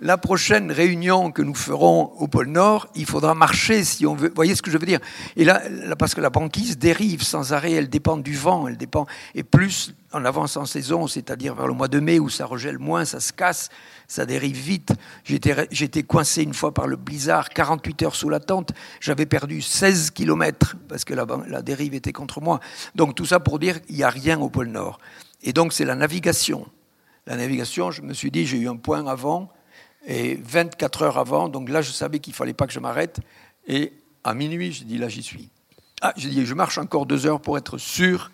La 0.00 0.18
prochaine 0.18 0.72
réunion 0.72 1.30
que 1.30 1.40
nous 1.40 1.54
ferons 1.54 2.12
au 2.18 2.26
pôle 2.26 2.48
Nord, 2.48 2.88
il 2.96 3.06
faudra 3.06 3.34
marcher 3.34 3.84
si 3.84 4.04
on 4.04 4.14
veut. 4.14 4.28
Vous 4.28 4.34
voyez 4.34 4.56
ce 4.56 4.62
que 4.62 4.70
je 4.70 4.76
veux 4.76 4.86
dire? 4.86 4.98
Et 5.36 5.44
là, 5.44 5.62
parce 5.96 6.14
que 6.14 6.20
la 6.20 6.30
banquise 6.30 6.76
dérive 6.76 7.22
sans 7.22 7.52
arrêt, 7.52 7.72
elle 7.72 7.88
dépend 7.88 8.16
du 8.16 8.36
vent, 8.36 8.66
elle 8.66 8.76
dépend. 8.76 9.06
Et 9.36 9.44
plus 9.44 9.94
en 10.14 10.24
avance 10.24 10.56
en 10.56 10.64
saison, 10.64 11.06
c'est-à-dire 11.06 11.54
vers 11.54 11.66
le 11.66 11.74
mois 11.74 11.88
de 11.88 11.98
mai 11.98 12.18
où 12.18 12.28
ça 12.28 12.46
regèle 12.46 12.78
moins, 12.78 13.04
ça 13.04 13.20
se 13.20 13.32
casse, 13.32 13.68
ça 14.06 14.24
dérive 14.26 14.56
vite. 14.56 14.92
J'étais 15.24 16.02
coincé 16.04 16.42
une 16.42 16.54
fois 16.54 16.72
par 16.72 16.86
le 16.86 16.96
blizzard, 16.96 17.50
48 17.50 18.02
heures 18.04 18.14
sous 18.14 18.28
la 18.28 18.40
tente. 18.40 18.72
J'avais 19.00 19.26
perdu 19.26 19.60
16 19.60 20.12
kilomètres 20.12 20.76
parce 20.88 21.04
que 21.04 21.14
la, 21.14 21.26
la, 21.48 21.62
dérive 21.62 21.94
était 21.94 22.12
contre 22.12 22.40
moi. 22.40 22.60
Donc 22.94 23.14
tout 23.16 23.26
ça 23.26 23.40
pour 23.40 23.58
dire 23.58 23.82
qu'il 23.82 23.96
n'y 23.96 24.04
a 24.04 24.10
rien 24.10 24.40
au 24.40 24.48
pôle 24.48 24.68
Nord. 24.68 24.98
Et 25.42 25.52
donc 25.52 25.72
c'est 25.72 25.84
la 25.84 25.96
navigation. 25.96 26.66
La 27.26 27.36
navigation, 27.36 27.90
je 27.90 28.02
me 28.02 28.12
suis 28.12 28.30
dit, 28.30 28.46
j'ai 28.46 28.58
eu 28.58 28.68
un 28.68 28.76
point 28.76 29.06
avant, 29.06 29.50
et 30.06 30.36
24 30.36 31.02
heures 31.02 31.18
avant, 31.18 31.48
donc 31.48 31.68
là 31.70 31.82
je 31.82 31.90
savais 31.90 32.18
qu'il 32.18 32.34
fallait 32.34 32.52
pas 32.52 32.66
que 32.66 32.72
je 32.72 32.80
m'arrête. 32.80 33.18
Et 33.66 33.94
à 34.22 34.34
minuit, 34.34 34.72
j'ai 34.72 34.84
dit, 34.84 34.98
là 34.98 35.08
j'y 35.08 35.22
suis. 35.22 35.50
Ah, 36.02 36.12
j'ai 36.16 36.28
dit, 36.28 36.44
je 36.44 36.54
marche 36.54 36.78
encore 36.78 37.06
deux 37.06 37.26
heures 37.26 37.40
pour 37.40 37.56
être 37.56 37.78
sûr. 37.78 38.30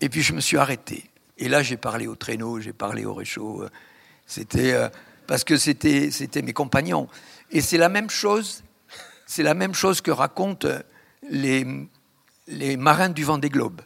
Et 0.00 0.08
puis 0.08 0.22
je 0.22 0.32
me 0.32 0.40
suis 0.40 0.56
arrêté. 0.56 1.10
Et 1.38 1.48
là, 1.48 1.62
j'ai 1.62 1.76
parlé 1.76 2.06
au 2.06 2.14
traîneau, 2.14 2.60
j'ai 2.60 2.72
parlé 2.72 3.04
au 3.04 3.14
réchaud. 3.14 3.64
C'était 4.26 4.72
euh, 4.72 4.88
parce 5.26 5.44
que 5.44 5.56
c'était 5.56 6.10
c'était 6.10 6.42
mes 6.42 6.52
compagnons. 6.52 7.08
Et 7.50 7.60
c'est 7.60 7.78
la 7.78 7.88
même 7.88 8.10
chose. 8.10 8.62
C'est 9.26 9.42
la 9.42 9.54
même 9.54 9.74
chose 9.74 10.00
que 10.00 10.10
racontent 10.10 10.68
les 11.30 11.66
les 12.48 12.76
marins 12.76 13.08
du 13.08 13.24
Vendée 13.24 13.48
Globe. 13.48 13.80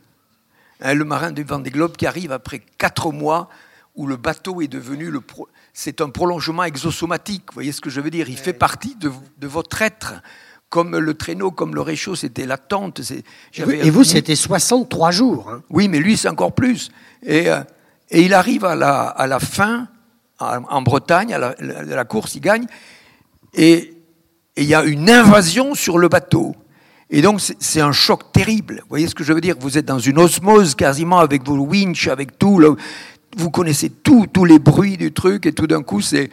Hein, 0.81 0.95
le 0.95 1.05
marin 1.05 1.33
du 1.33 1.45
Vendée 1.45 1.71
Globe 1.71 1.97
qui 1.97 2.07
arrive 2.07 2.33
après 2.33 2.61
quatre 2.79 3.13
mois 3.13 3.49
où 3.95 4.07
le 4.07 4.17
bateau 4.17 4.61
est 4.61 4.69
devenu 4.69 5.11
le 5.11 5.21
c'est 5.73 6.01
un 6.01 6.11
prolongement 6.11 6.65
exosomatique. 6.65 7.45
Vous 7.49 7.55
voyez 7.55 7.73
ce 7.73 7.81
que 7.81 7.91
je 7.91 8.01
veux 8.01 8.11
dire 8.11 8.29
Il 8.29 8.39
fait 8.39 8.53
partie 8.53 8.95
de, 8.97 9.11
de 9.39 9.47
votre 9.47 9.83
être 9.83 10.15
comme 10.75 10.99
le 10.99 11.15
traîneau, 11.15 11.53
comme 11.53 11.77
le 11.77 11.83
réchaud, 11.83 12.17
c'était 12.17 12.47
la 12.47 12.57
tente. 12.57 13.01
Et 13.57 13.91
vous, 13.91 14.03
c'était 14.03 14.35
63 14.35 15.13
jours. 15.13 15.49
Hein. 15.49 15.63
Oui, 15.71 15.87
mais 15.87 16.01
lui, 16.01 16.17
c'est 16.17 16.27
encore 16.27 16.51
plus. 16.51 16.91
Et, 17.23 17.49
euh, 17.49 17.61
et, 18.11 18.23
il 18.23 18.35
arrive 18.35 18.65
à 18.65 18.75
la, 18.75 19.03
à 19.03 19.29
la 19.29 19.39
fin, 19.39 19.87
en, 20.41 20.83
Bretagne, 20.83 21.33
à 21.33 21.39
la, 21.39 21.55
la, 21.61 22.05
course, 22.05 22.35
il 22.35 22.41
gagne, 22.41 22.67
et 23.55 23.95
il 24.57 24.65
y 24.65 24.75
a 24.75 24.83
une 24.83 25.09
invasion 25.09 25.77
sur 25.77 25.97
le 25.97 26.09
bateau. 26.09 26.57
Et 27.09 27.23
donc, 27.23 27.41
c'est 27.61 27.81
un 27.81 27.93
choc 27.93 28.33
terrible. 28.33 28.81
Vous 28.81 28.89
voyez 28.89 29.07
ce 29.07 29.15
que 29.15 29.23
je 29.23 29.33
veux 29.33 29.41
dire? 29.41 29.55
Vous 29.61 29.79
êtes 29.79 29.87
dans 29.87 30.01
une 30.01 30.19
osmose 30.19 30.75
quasiment 30.75 31.21
avec 31.21 31.47
vos 31.47 31.57
winches, 31.57 32.09
avec 32.09 32.37
tout. 32.37 32.61
vous 33.37 33.51
connaissez 33.53 33.91
tout, 33.91 34.27
tous 34.27 34.45
les 34.45 34.59
bruits 34.59 34.97
du 34.97 35.13
truc, 35.13 35.47
et 35.47 35.53
tout 35.53 35.69
d'un 35.69 35.85
coup, 35.85 36.01
c'est 36.01 36.31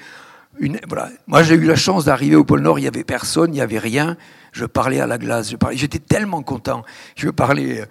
voilà. 0.87 1.09
Moi, 1.27 1.43
j'ai 1.43 1.55
eu 1.55 1.65
la 1.65 1.75
chance 1.75 2.05
d'arriver 2.05 2.35
au 2.35 2.43
pôle 2.43 2.61
Nord, 2.61 2.79
il 2.79 2.83
n'y 2.83 2.87
avait 2.87 3.03
personne, 3.03 3.51
il 3.51 3.55
n'y 3.55 3.61
avait 3.61 3.79
rien. 3.79 4.17
Je 4.51 4.65
parlais 4.65 4.99
à 4.99 5.07
la 5.07 5.17
glace, 5.17 5.53
j'étais 5.73 5.99
tellement 5.99 6.43
content. 6.43 6.83
Je 7.15 7.29
parlais, 7.29 7.81
euh, 7.81 7.85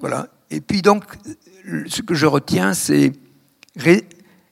voilà. 0.00 0.28
Et 0.50 0.60
puis 0.60 0.82
donc, 0.82 1.04
ce 1.86 2.02
que 2.02 2.14
je 2.14 2.26
retiens, 2.26 2.74
c'est 2.74 3.12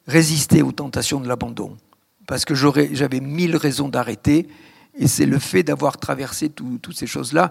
résister 0.07 0.63
aux 0.63 0.73
tentations 0.73 1.21
de 1.21 1.29
l'abandon. 1.29 1.77
Parce 2.27 2.45
que 2.45 2.55
j'avais 2.55 3.21
mille 3.21 3.57
raisons 3.57 3.89
d'arrêter, 3.89 4.49
et 4.97 5.07
c'est 5.07 5.27
le 5.27 5.39
fait 5.39 5.63
d'avoir 5.63 5.99
traversé 5.99 6.49
toutes 6.49 6.97
ces 6.97 7.07
choses-là. 7.07 7.51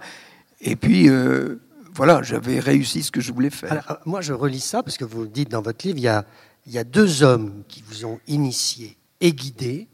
Et 0.61 0.75
puis, 0.75 1.09
euh, 1.09 1.61
voilà, 1.93 2.21
j'avais 2.23 2.59
réussi 2.59 3.03
ce 3.03 3.11
que 3.11 3.21
je 3.21 3.31
voulais 3.31 3.49
faire. 3.49 3.99
Moi, 4.05 4.21
je 4.21 4.33
relis 4.33 4.59
ça, 4.59 4.83
parce 4.83 4.97
que 4.97 5.05
vous 5.05 5.27
dites 5.27 5.49
dans 5.49 5.61
votre 5.61 5.85
livre, 5.85 5.99
il 5.99 6.03
y 6.03 6.07
a, 6.07 6.25
il 6.65 6.73
y 6.73 6.77
a 6.77 6.83
deux 6.83 7.23
hommes 7.23 7.63
qui 7.67 7.83
vous 7.87 8.05
ont 8.05 8.19
initié 8.27 8.97
et 9.21 9.33
guidé 9.33 9.87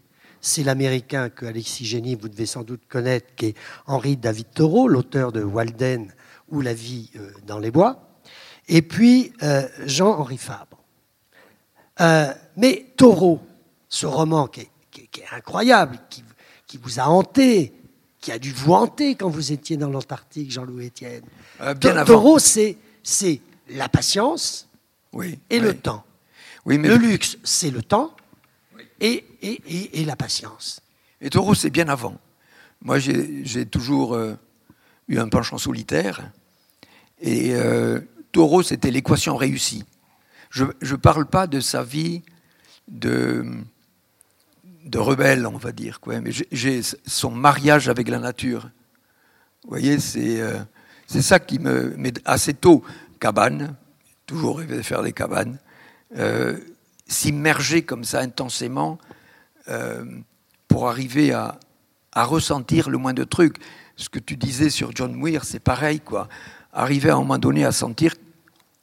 c'est 0.45 0.63
l'américain 0.63 1.29
que 1.29 1.47
Alexis 1.47 1.85
Génie, 1.85 2.15
vous 2.15 2.29
devez 2.29 2.45
sans 2.45 2.63
doute 2.63 2.81
connaître, 2.87 3.33
qui 3.35 3.47
est 3.47 3.55
Henri 3.87 4.15
David 4.15 4.45
Thoreau, 4.53 4.87
l'auteur 4.87 5.31
de 5.31 5.41
Walden 5.41 6.13
ou 6.49 6.61
La 6.61 6.75
vie 6.75 7.09
euh, 7.15 7.31
dans 7.47 7.57
les 7.57 7.71
bois, 7.71 8.07
et 8.67 8.83
puis 8.83 9.33
euh, 9.41 9.67
Jean-Henri 9.85 10.37
Fabre. 10.37 10.77
Euh, 11.99 12.31
mais 12.57 12.85
Thoreau, 12.95 13.41
ce 13.89 14.05
roman 14.05 14.45
qui 14.47 14.61
est, 14.61 14.69
incroyable, 15.31 15.97
qui, 16.09 16.77
vous 16.77 16.99
a 16.99 17.07
hanté, 17.07 17.73
qui 18.21 18.31
a 18.31 18.37
dû 18.37 18.51
vous 18.51 18.73
hanter 18.73 19.15
quand 19.15 19.29
vous 19.29 19.51
étiez 19.51 19.77
dans 19.77 19.89
l'Antarctique, 19.89 20.51
Jean-Louis 20.51 20.87
Etienne. 20.87 21.23
Thoreau, 22.05 22.37
c'est 22.37 22.77
la 23.69 23.89
patience 23.89 24.69
et 25.49 25.59
le 25.59 25.73
temps. 25.73 26.03
Oui, 26.65 26.77
mais... 26.77 26.89
Le 26.89 26.97
luxe, 26.97 27.37
c'est 27.43 27.71
le 27.71 27.81
temps 27.81 28.15
et, 28.99 29.25
et, 29.41 30.01
et, 30.01 30.05
la 30.05 30.15
patience. 30.15 30.81
Et 31.21 31.29
Taureau, 31.29 31.53
c'est 31.53 31.69
bien 31.69 31.89
avant. 31.89 32.17
Moi, 32.81 32.99
j'ai 32.99 33.65
toujours 33.65 34.13
euh, 34.13 34.35
eu 35.07 35.17
un 35.17 35.27
penchant 35.27 35.57
solitaire. 35.57 36.31
Et 37.21 37.55
euh, 37.55 37.99
c'était 38.63 38.91
l'équation 38.91 39.35
réussie. 39.35 39.85
Je 40.49 40.63
ne 40.63 40.95
parle 40.95 41.25
pas 41.25 41.47
de 41.47 41.59
sa 41.59 41.83
vie 41.83 42.21
de, 42.87 43.45
de 44.85 44.99
rebelle, 44.99 45.47
on 45.47 45.57
va 45.57 45.71
dire, 45.71 45.99
quoi, 45.99 46.19
mais 46.21 46.31
j'ai 46.51 46.81
son 47.05 47.31
mariage 47.31 47.89
avec 47.89 48.07
la 48.07 48.19
nature. 48.19 48.69
Vous 49.63 49.69
voyez, 49.69 49.99
c'est 49.99 50.41
euh, 50.41 50.59
ça 51.07 51.39
qui 51.39 51.59
me 51.59 51.95
met 51.97 52.13
assez 52.25 52.53
tôt. 52.53 52.83
Cabane, 53.19 53.75
toujours 54.25 54.59
rêvé 54.59 54.77
de 54.77 54.81
faire 54.81 55.01
des 55.01 55.13
cabanes. 55.13 55.57
S'immerger 57.07 57.83
comme 57.83 58.03
ça 58.03 58.19
intensément 58.19 58.97
euh, 59.69 60.03
pour 60.67 60.89
arriver 60.89 61.33
à, 61.33 61.57
ressentir 62.15 62.89
le 62.89 62.97
moins 62.97 63.13
de 63.13 63.25
trucs. 63.25 63.57
Ce 63.97 64.07
que 64.07 64.19
tu 64.19 64.37
disais 64.37 64.69
sur 64.69 64.91
John 64.95 65.13
Muir, 65.13 65.43
c'est 65.43 65.59
pareil, 65.59 65.99
quoi. 65.99 66.29
Arriver 66.71 67.09
à 67.09 67.15
un 67.15 67.17
moment 67.17 67.37
donné 67.37 67.65
à 67.65 67.73
sentir, 67.73 68.13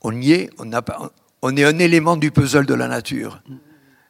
on 0.02 0.12
y 0.20 0.32
est, 0.32 0.50
on, 0.58 1.56
est 1.56 1.64
un 1.64 1.78
élément 1.78 2.16
du 2.16 2.30
puzzle 2.30 2.66
de 2.66 2.74
la 2.74 2.88
nature. 2.88 3.42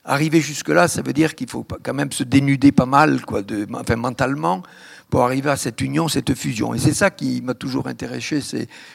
Arriver 0.04 0.40
jusque-là, 0.40 0.88
ça 0.88 1.02
veut 1.02 1.12
dire 1.12 1.36
qu'il 1.36 1.48
faut 1.48 1.64
quand 1.84 1.94
même 1.94 2.10
se 2.10 2.24
dénuder 2.24 2.72
pas 2.72 2.86
mal, 2.86 3.24
quoi, 3.24 3.42
de, 3.42 3.66
enfin, 3.74 3.94
mentalement, 3.94 4.62
pour 5.08 5.22
arriver 5.22 5.50
à 5.50 5.56
cette 5.56 5.80
union, 5.80 6.08
cette 6.08 6.34
fusion. 6.34 6.74
Et 6.74 6.78
c'est 6.78 6.94
ça 6.94 7.10
qui 7.10 7.42
m'a 7.42 7.54
toujours 7.54 7.86
intéressé 7.86 8.40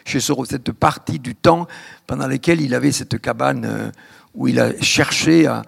chez 0.03 0.20
Soro, 0.20 0.43
cette 0.43 0.72
partie 0.74 1.20
du 1.20 1.36
temps 1.36 1.68
pendant 2.05 2.28
laquelle 2.28 2.59
il 2.59 2.74
avait 2.74 2.91
cette 2.91 3.22
cabane 3.22 3.65
euh, 3.65 3.91
où 4.38 4.47
il 4.47 4.59
a 4.59 4.79
cherché 4.81 5.47
à, 5.47 5.63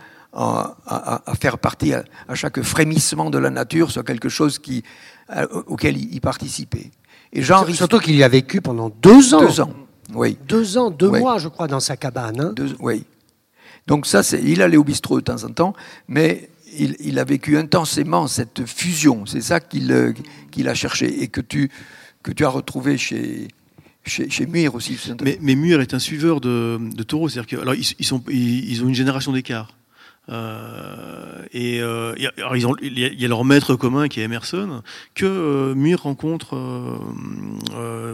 faire 1.42 1.58
partie 1.58 1.94
à, 1.94 2.06
chaque 2.36 2.62
frémissement 2.62 3.30
de 3.30 3.38
la 3.38 3.50
nature 3.50 3.92
sur 3.92 4.06
quelque 4.06 4.30
chose 4.30 4.60
qui, 4.60 4.84
euh, 5.36 5.46
auquel 5.68 5.98
il, 5.98 6.22
participait. 6.22 6.92
Et 7.34 7.42
Jean 7.42 7.66
Surtout 7.74 8.00
qu'il 8.00 8.16
y 8.16 8.24
a 8.24 8.30
vécu 8.30 8.62
pendant 8.62 8.90
deux 8.90 9.34
ans. 9.34 9.42
Deux 9.42 9.60
ans, 9.60 9.74
oui. 10.14 10.38
Deux 10.48 10.78
ans, 10.78 10.92
deux 10.92 11.10
mois, 11.10 11.40
je 11.40 11.48
crois, 11.48 11.68
dans 11.68 11.80
sa 11.80 11.98
cabane. 11.98 12.40
Hein. 12.40 12.66
oui. 12.80 13.04
Donc 13.88 14.06
ça, 14.06 14.22
c'est, 14.22 14.42
il 14.42 14.62
allait 14.62 14.78
au 14.78 14.84
bistrot 14.84 15.20
de 15.20 15.26
temps 15.26 15.44
en 15.44 15.50
temps, 15.50 15.74
mais 16.08 16.50
il, 16.78 17.18
a 17.18 17.24
vécu 17.24 17.58
intensément 17.58 18.28
cette 18.28 18.68
fusion. 18.68 19.26
C'est 19.26 19.42
ça 19.42 19.60
qu'il 19.60 20.14
qu'il 20.52 20.70
a 20.70 20.76
cherché 20.76 21.24
et 21.24 21.28
que 21.28 21.42
tu, 21.42 21.72
que 22.22 22.32
tu 22.32 22.46
as 22.46 22.50
retrouvé 22.50 23.00
chez, 23.00 23.48
chez, 24.10 24.46
Muir 24.46 24.76
aussi. 24.76 24.98
Mais, 25.22 25.56
Muir 25.56 25.82
est 25.82 25.94
un 25.94 26.00
suiveur 26.00 26.42
de, 26.42 26.80
de 26.80 27.04
taureaux. 27.04 27.30
C'est-à-dire 27.30 27.58
que, 27.58 27.62
alors, 27.62 27.76
ils, 27.76 28.06
sont, 28.06 28.22
ils, 28.30 28.84
ont 28.84 28.88
une 28.88 28.96
génération 28.96 29.32
d'écart. 29.32 29.74
Euh, 30.32 31.44
et 31.54 31.82
euh, 31.82 32.14
ils 32.56 32.68
ont, 32.68 32.76
il 32.82 33.00
y 33.00 33.26
a 33.26 33.28
leur 33.28 33.44
maître 33.46 33.76
commun 33.76 34.08
qui 34.08 34.22
est 34.22 34.24
Emerson, 34.24 34.84
que 35.16 35.26
euh, 35.26 35.74
Muir 35.74 36.04
rencontre 36.04 36.56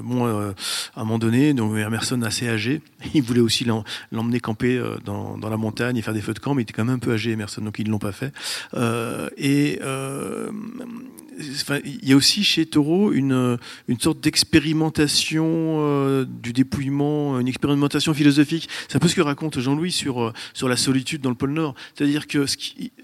bon, 0.01 0.25
à 0.25 0.53
un 0.95 1.03
moment 1.03 1.19
donné, 1.19 1.53
donc 1.53 1.75
Emerson 1.75 2.21
assez 2.21 2.47
âgé, 2.47 2.81
il 3.13 3.21
voulait 3.21 3.41
aussi 3.41 3.65
l'emmener 4.11 4.39
camper 4.39 4.81
dans, 5.03 5.37
dans, 5.37 5.49
la 5.49 5.57
montagne 5.57 5.97
et 5.97 6.01
faire 6.01 6.13
des 6.13 6.21
feux 6.21 6.33
de 6.33 6.39
camp, 6.39 6.53
mais 6.53 6.61
il 6.61 6.63
était 6.63 6.73
quand 6.73 6.85
même 6.85 6.95
un 6.95 6.99
peu 6.99 7.11
âgé 7.11 7.31
Emerson, 7.31 7.61
donc 7.61 7.79
ils 7.79 7.85
ne 7.85 7.91
l'ont 7.91 7.99
pas 7.99 8.13
fait. 8.13 8.31
et 9.37 9.79
il 11.39 12.07
y 12.07 12.13
a 12.13 12.15
aussi 12.15 12.43
chez 12.43 12.65
Taureau 12.65 13.11
une, 13.11 13.57
une 13.87 13.99
sorte 13.99 14.21
d'expérimentation 14.21 15.77
euh, 15.79 16.25
du 16.25 16.53
dépouillement, 16.53 17.39
une 17.39 17.47
expérimentation 17.47 18.13
philosophique. 18.13 18.69
C'est 18.87 18.95
un 18.95 18.99
peu 18.99 19.07
ce 19.07 19.15
que 19.15 19.21
raconte 19.21 19.59
Jean-Louis 19.59 19.91
sur, 19.91 20.21
euh, 20.21 20.33
sur 20.53 20.69
la 20.69 20.77
solitude 20.77 21.21
dans 21.21 21.29
le 21.29 21.35
pôle 21.35 21.53
Nord. 21.53 21.75
C'est-à-dire 21.93 22.27
que 22.27 22.45
ce 22.45 22.57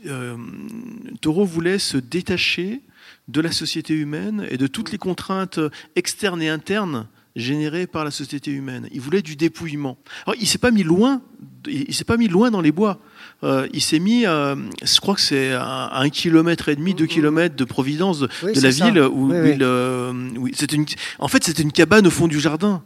euh, 0.07 0.37
Taureau 1.21 1.45
voulait 1.45 1.79
se 1.79 1.97
détacher 1.97 2.81
de 3.27 3.41
la 3.41 3.51
société 3.51 3.93
humaine 3.93 4.47
et 4.49 4.57
de 4.57 4.67
toutes 4.67 4.91
les 4.91 4.97
contraintes 4.97 5.59
externes 5.95 6.41
et 6.41 6.49
internes 6.49 7.07
générées 7.35 7.87
par 7.87 8.03
la 8.03 8.11
société 8.11 8.51
humaine. 8.51 8.87
Il 8.91 9.01
voulait 9.01 9.21
du 9.21 9.35
dépouillement. 9.35 9.97
Alors, 10.25 10.35
il 10.39 10.47
s'est 10.47 10.57
pas 10.57 10.71
mis 10.71 10.83
loin, 10.83 11.21
il 11.67 11.93
s'est 11.93 12.03
pas 12.03 12.17
mis 12.17 12.27
loin 12.27 12.51
dans 12.51 12.61
les 12.61 12.71
bois. 12.71 12.99
Euh, 13.43 13.67
il 13.73 13.81
s'est 13.81 13.99
mis, 13.99 14.25
euh, 14.25 14.55
je 14.83 14.99
crois 14.99 15.15
que 15.15 15.21
c'est 15.21 15.53
à 15.53 15.99
un 15.99 16.09
kilomètre 16.09 16.69
et 16.69 16.75
demi, 16.75 16.93
deux 16.93 17.05
kilomètres 17.05 17.55
de 17.55 17.63
Providence 17.63 18.19
de, 18.19 18.29
la 18.43 18.69
ville 18.69 18.99
où, 18.99 19.31
euh, 19.31 20.11
une, 20.11 20.85
en 21.19 21.27
fait 21.27 21.43
c'était 21.43 21.63
une 21.63 21.71
cabane 21.71 22.05
au 22.07 22.11
fond 22.11 22.27
du 22.27 22.39
jardin. 22.39 22.83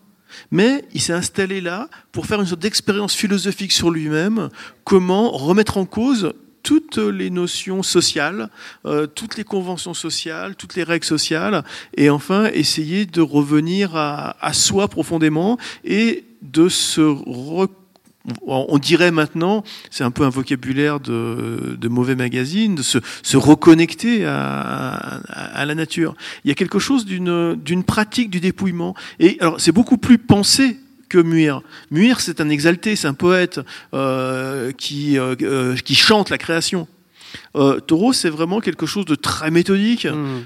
Mais 0.52 0.86
il 0.93 1.02
s'est 1.02 1.14
installé 1.14 1.62
là 1.62 1.89
pour 2.12 2.26
faire 2.26 2.41
une 2.41 2.46
sorte 2.46 2.62
d'expérience 2.62 3.16
philosophique 3.16 3.72
sur 3.72 3.89
lui-même, 3.89 4.50
comment 4.84 5.32
remettre 5.32 5.78
en 5.78 5.86
cause 5.86 6.34
toutes 6.66 6.97
les 6.97 7.30
notions 7.30 7.84
sociales, 7.84 8.49
toutes 9.13 9.38
les 9.38 9.43
conventions 9.43 9.93
sociales, 9.93 10.55
toutes 10.55 10.76
les 10.76 10.84
règles 10.84 11.05
sociales, 11.05 11.63
et 11.95 12.09
enfin 12.09 12.47
essayer 12.47 13.05
de 13.05 13.22
revenir 13.22 13.95
à, 13.95 14.36
à 14.43 14.51
soi 14.51 14.88
profondément 14.88 15.59
et 15.84 16.26
de 16.41 16.68
se 16.68 17.01
on 18.47 18.78
dirait 18.78 19.11
maintenant, 19.11 19.63
c'est 19.91 20.03
un 20.03 20.11
peu 20.11 20.24
un 20.24 20.30
vocabulaire 20.30 20.99
de, 20.99 21.88
mauvais 21.88 22.16
magazine, 22.16 22.76
de 22.76 22.82
se, 22.82 23.38
reconnecter 23.38 24.26
à, 24.26 25.63
la 25.66 25.76
nature. 25.76 26.16
Il 26.43 26.49
y 26.49 26.51
a 26.51 26.55
quelque 26.55 26.80
chose 26.80 27.05
d'une 27.05 27.84
pratique 27.86 28.30
du 28.30 28.39
dépouillement. 28.39 28.95
Et 29.20 29.38
alors, 29.39 29.59
c'est 29.59 29.72
beaucoup 29.72 29.97
plus 29.97 30.18
pensé 30.18 30.80
que 31.16 31.22
Muir. 31.22 31.61
Muir, 31.91 32.20
c'est 32.20 32.41
un 32.41 32.49
exalté, 32.49 32.95
c'est 32.95 33.07
un 33.07 33.13
poète 33.13 33.61
euh, 33.93 34.72
qui, 34.74 35.18
euh, 35.18 35.36
euh, 35.41 35.76
qui 35.78 35.95
chante 35.95 36.30
la 36.30 36.38
création. 36.38 36.88
Taureau, 37.88 38.13
c'est 38.13 38.30
vraiment 38.30 38.61
quelque 38.61 38.86
chose 38.86 39.05
de 39.05 39.16
très 39.16 39.51
méthodique, 39.51 40.05
mmh 40.05 40.43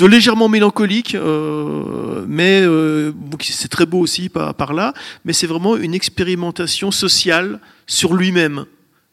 de 0.00 0.06
légèrement 0.06 0.48
mélancolique, 0.48 1.14
euh, 1.14 2.24
mais 2.26 2.62
euh, 2.62 3.12
c'est 3.42 3.68
très 3.68 3.84
beau 3.84 3.98
aussi 3.98 4.30
par, 4.30 4.54
par 4.54 4.72
là, 4.72 4.94
mais 5.26 5.34
c'est 5.34 5.46
vraiment 5.46 5.76
une 5.76 5.92
expérimentation 5.92 6.90
sociale 6.90 7.60
sur 7.86 8.14
lui-même. 8.14 8.64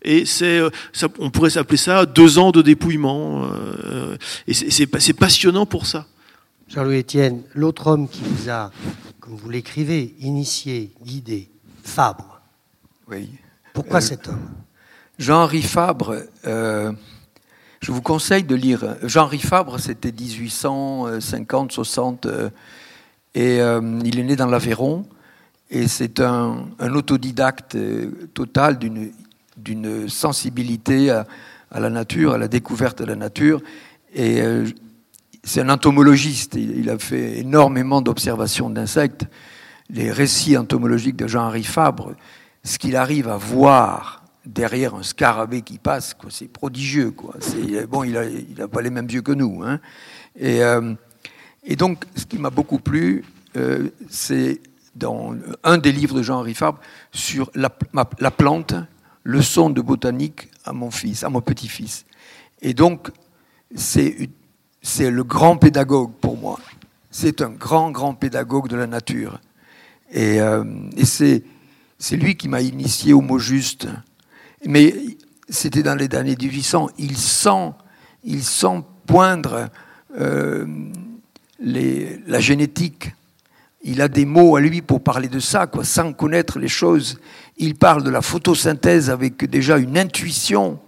Et 0.02 0.24
c'est, 0.26 0.60
euh, 0.60 0.70
on 1.20 1.30
pourrait 1.30 1.50
s'appeler 1.50 1.76
ça 1.76 2.06
deux 2.06 2.40
ans 2.40 2.52
de 2.52 2.62
dépouillement. 2.62 3.50
et 4.48 4.54
c'est 4.54 5.14
passionnant 5.14 5.66
pour 5.66 5.88
ça. 5.88 6.06
Jean-Louis 6.70 7.00
Etienne, 7.00 7.42
l'autre 7.54 7.88
homme 7.88 8.08
qui 8.08 8.22
vous 8.24 8.50
a, 8.50 8.72
comme 9.28 9.36
vous 9.36 9.50
l'écrivez, 9.50 10.16
initié, 10.22 10.94
guidé, 11.04 11.50
Fabre. 11.84 12.40
Oui. 13.10 13.30
Pourquoi 13.74 14.00
cet 14.00 14.30
homme? 14.30 14.48
Jean-Henri 15.20 15.64
Fabre, 15.64 16.16
je 16.46 17.92
vous 17.92 18.02
conseille 18.02 18.44
de 18.44 18.56
lire. 18.56 18.96
Jean-Henri 19.04 19.40
Fabre, 19.40 19.82
c'était 19.82 20.14
1850, 20.14 21.74
60, 21.74 22.26
euh, 22.26 22.50
et 23.36 23.60
euh, 23.60 24.00
il 24.06 24.18
est 24.18 24.24
né 24.24 24.38
dans 24.38 24.48
l'Aveyron. 24.48 25.06
Et 25.70 25.90
c'est 25.90 26.22
un, 26.22 26.64
autodidacte 26.80 27.76
euh, 27.76 28.30
total 28.34 28.80
d'une 28.80 30.08
sensibilité 30.08 31.10
à, 31.10 31.26
la 31.78 31.90
nature, 31.90 32.32
à 32.32 32.38
la 32.38 32.48
découverte 32.48 33.00
de 33.00 33.06
la 33.06 33.16
nature. 33.16 33.62
Et 34.16 34.42
c'est 35.48 35.62
un 35.62 35.70
entomologiste. 35.70 36.56
Il, 36.56 36.90
a 36.90 37.00
fait 37.00 37.40
énormément 37.40 38.02
d'observations 38.02 38.70
d'insectes. 38.70 39.26
Les 39.90 40.12
récits 40.12 40.58
entomologiques 40.58 41.16
de 41.16 41.26
Jean-Henri 41.26 41.64
Fabre, 41.64 42.16
ce 42.66 42.78
qu'il 42.78 42.98
arrive 42.98 43.30
à 43.30 43.38
voir 43.38 44.26
derrière 44.46 44.94
un 44.96 45.04
scarabée 45.04 45.62
qui 45.62 45.78
passe, 45.78 46.18
c'est 46.30 46.52
prodigieux. 46.52 47.12
Quoi. 47.12 47.36
Bon, 47.90 48.04
il 48.04 48.12
n'a 48.12 48.26
il 48.26 48.56
pas 48.68 48.82
les 48.82 48.90
mêmes 48.90 49.10
yeux 49.10 49.22
que 49.22 49.32
nous. 49.32 49.64
Hein. 49.64 49.80
Et, 50.38 50.62
euh, 50.62 50.94
donc, 51.78 52.04
ce 52.16 52.26
qui 52.26 52.40
m'a 52.40 52.50
beaucoup 52.50 52.80
plu, 52.80 53.24
euh, 53.56 53.88
c'est 54.10 54.60
dans 54.96 55.34
un 55.64 55.78
des 55.78 55.94
livres 55.94 56.16
de 56.18 56.24
Jean-Henri 56.24 56.56
Fabre 56.56 56.80
sur 57.14 57.50
la, 57.56 57.72
la, 58.20 58.32
plante, 58.32 58.74
leçon 59.24 59.70
de 59.70 59.80
botanique 59.80 60.50
à 60.66 60.74
mon 60.74 60.92
fils, 60.92 61.24
à 61.24 61.30
mon 61.30 61.40
petit-fils. 61.40 62.06
Et 62.62 62.74
donc, 62.74 63.12
c'est 63.74 64.30
le 65.00 65.24
grand 65.24 65.58
pédagogue 65.58 66.12
pour 66.22 66.38
moi. 66.38 66.60
C'est 67.12 67.42
un 67.42 67.50
grand, 67.50 67.92
grand 67.92 68.14
pédagogue 68.14 68.68
de 68.68 68.76
la 68.76 68.88
nature. 68.88 69.40
Et, 70.12 70.40
euh, 70.40 70.64
c'est 71.04 72.16
lui 72.16 72.36
qui 72.36 72.48
m'a 72.48 72.62
initié 72.62 73.14
au 73.14 73.22
mot 73.22 73.40
juste. 73.40 73.88
Mais 74.66 74.94
c'était 75.50 75.84
dans 75.84 75.96
les 75.96 76.14
années 76.16 76.36
1800. 76.40 76.90
Il 76.98 77.18
sent, 77.18 77.72
il 78.24 78.44
sent 78.44 78.84
poindre 79.06 79.70
euh, 80.20 80.66
la 81.60 82.40
génétique. 82.40 83.14
Il 83.84 84.02
a 84.02 84.08
des 84.08 84.26
mots 84.26 84.56
à 84.56 84.62
lui 84.62 84.82
pour 84.82 85.02
parler 85.02 85.28
de 85.28 85.40
ça, 85.40 85.68
quoi, 85.68 85.84
sans 85.84 86.14
connaître 86.14 86.60
les 86.60 86.68
choses. 86.68 87.20
Il 87.58 87.76
parle 87.76 88.04
de 88.04 88.10
la 88.10 88.22
photosynthèse 88.22 89.10
avec 89.10 89.46
déjà 89.46 89.78
une 89.78 89.98
intuition, 89.98 90.80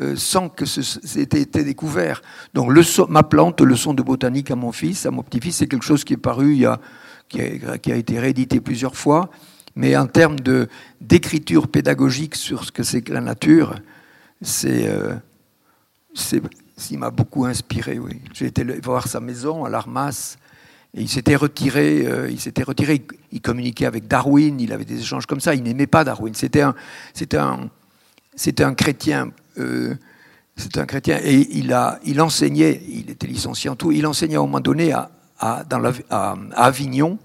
euh, 0.00 0.16
sans 0.16 0.48
que 0.48 0.64
c'était 0.64 1.42
été 1.42 1.64
découvert. 1.64 2.22
Donc, 2.54 2.72
le 2.72 2.82
ma 3.08 3.22
plante, 3.22 3.60
leçon 3.60 3.92
de 3.92 4.02
botanique 4.02 4.50
à 4.50 4.56
mon 4.56 4.72
fils, 4.72 5.04
à 5.04 5.10
mon 5.10 5.22
petit-fils, 5.22 5.56
c'est 5.56 5.66
quelque 5.66 5.84
chose 5.84 6.02
qui 6.02 6.14
est 6.14 6.16
paru 6.16 6.64
a, 6.64 6.80
qui 7.28 7.40
a, 7.40 7.96
été 7.96 8.18
réédité 8.18 8.60
plusieurs 8.60 8.96
fois. 8.96 9.30
Mais 9.76 9.94
en 9.96 10.06
termes 10.06 10.36
d'écriture 11.00 11.68
pédagogique 11.68 12.36
sur 12.36 12.64
ce 12.64 12.72
que 12.72 12.82
c'est 12.82 13.02
que 13.02 13.12
la 13.12 13.20
nature, 13.20 13.74
c'est, 14.40 14.86
euh, 14.86 15.14
il 16.90 16.98
m'a 16.98 17.10
beaucoup 17.10 17.44
inspiré. 17.44 18.00
J'ai 18.32 18.46
été 18.46 18.64
voir 18.80 19.06
sa 19.08 19.20
maison 19.20 19.64
à 19.66 19.68
l'Armas. 19.70 20.36
Et 20.94 21.02
il 21.02 21.08
s'était 21.08 21.36
retiré, 21.36 22.06
euh, 22.06 22.30
il 22.30 22.38
s'était 22.38 22.62
retiré, 22.62 23.02
il, 23.30 23.40
communiquait 23.40 23.86
avec 23.86 24.08
Darwin, 24.08 24.60
il 24.60 24.72
avait 24.72 24.84
des 24.84 25.00
échanges 25.00 25.24
comme 25.24 25.40
ça, 25.40 25.54
il 25.54 25.62
n'aimait 25.62 25.86
pas 25.86 26.04
Darwin. 26.04 26.34
C'était 26.34 26.60
un, 26.60 26.74
un, 27.34 27.70
c'était 28.36 28.64
un 28.64 28.74
chrétien, 28.74 29.30
euh, 29.58 29.94
c'était 30.56 30.80
un 30.80 30.86
chrétien, 30.86 31.18
et 31.22 31.48
il 31.50 32.20
enseignait, 32.20 32.82
il 32.88 33.10
était 33.10 33.26
licencié 33.26 33.70
en 33.70 33.76
tout, 33.76 33.92
il 33.92 34.06
enseignait 34.06 34.36
à 34.36 34.40
un 34.40 34.42
moment 34.42 34.60
donné 34.60 34.92
à 34.92 35.10
Avignon, 36.54 37.18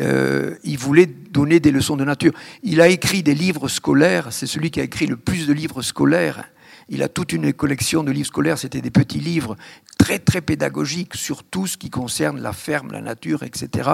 euh, 0.00 0.54
il 0.64 0.78
voulait 0.78 1.06
donner 1.06 1.60
des 1.60 1.70
leçons 1.70 1.96
de 1.96 2.04
nature. 2.04 2.32
Il 2.62 2.80
a 2.80 2.88
écrit 2.88 3.22
des 3.22 3.34
livres 3.34 3.68
scolaires, 3.68 4.32
c'est 4.32 4.46
celui 4.46 4.70
qui 4.70 4.80
a 4.80 4.84
écrit 4.84 5.06
le 5.06 5.16
plus 5.16 5.46
de 5.46 5.52
livres 5.52 5.82
scolaires. 5.82 6.44
Il 6.88 7.02
a 7.02 7.08
toute 7.08 7.32
une 7.32 7.52
collection 7.52 8.02
de 8.02 8.10
livres 8.10 8.26
scolaires, 8.26 8.58
c'était 8.58 8.80
des 8.80 8.90
petits 8.90 9.20
livres 9.20 9.56
très 9.98 10.18
très 10.18 10.40
pédagogiques 10.40 11.14
sur 11.14 11.42
tout 11.42 11.66
ce 11.66 11.76
qui 11.76 11.90
concerne 11.90 12.40
la 12.40 12.52
ferme, 12.52 12.92
la 12.92 13.00
nature, 13.00 13.42
etc. 13.42 13.90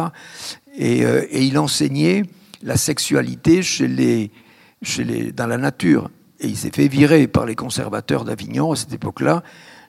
Et, 0.77 1.05
euh, 1.05 1.27
et 1.31 1.45
il 1.45 1.59
enseignait 1.59 2.23
la 2.63 2.77
sexualité 2.77 3.63
chez 3.63 3.89
les, 3.89 4.31
chez 4.83 5.05
les, 5.05 5.33
dans 5.33 5.47
la 5.47 5.57
nature. 5.57 6.11
Et 6.41 6.49
il 6.49 6.57
s'est 6.57 6.71
fait 6.71 6.89
virer 6.89 7.27
par 7.29 7.45
les 7.45 7.55
conservateurs 7.55 8.25
d'Avignon 8.25 8.73
à 8.73 8.77
cette 8.77 8.93
époque-là. 8.93 9.43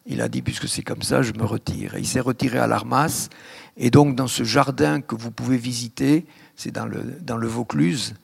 Il 0.05 0.21
a 0.21 0.27
dit, 0.27 0.41
puisque 0.41 0.67
c'est 0.67 0.81
comme 0.81 1.01
ça, 1.01 1.21
je 1.21 1.31
me 1.33 1.45
retire. 1.45 1.95
Et 1.95 1.99
il 1.99 2.07
s'est 2.07 2.19
retiré 2.19 2.59
à 2.59 2.67
l'Armas. 2.67 3.29
Et 3.77 3.89
donc, 3.89 4.15
dans 4.15 4.27
ce 4.27 4.43
jardin 4.43 4.99
que 4.99 5.15
vous 5.15 5.31
pouvez 5.31 5.57
visiter, 5.57 6.25
c'est 6.55 6.71
dans 6.71 6.85
le, 6.85 7.03
dans 7.21 7.37
le 7.37 7.47
Vaucluse, 7.47 8.15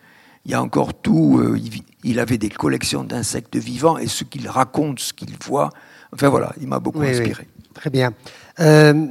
il 0.46 0.52
y 0.52 0.54
a 0.54 0.62
encore 0.62 0.94
tout. 0.94 1.40
Euh, 1.40 1.60
il, 2.04 2.20
avait 2.20 2.38
des 2.38 2.50
collections 2.50 3.04
d'insectes 3.04 3.56
vivants 3.56 3.98
et 3.98 4.08
ce 4.08 4.24
qu'il 4.24 4.48
raconte, 4.50 5.00
ce 5.00 5.14
qu'il 5.14 5.36
voit. 5.42 5.70
Enfin 6.14 6.30
voilà, 6.30 6.54
il 6.60 6.68
m'a 6.68 6.80
beaucoup 6.80 7.02
inspiré. 7.02 7.48
Très 7.74 7.90
bien. 7.90 8.14
Euh, 8.60 9.06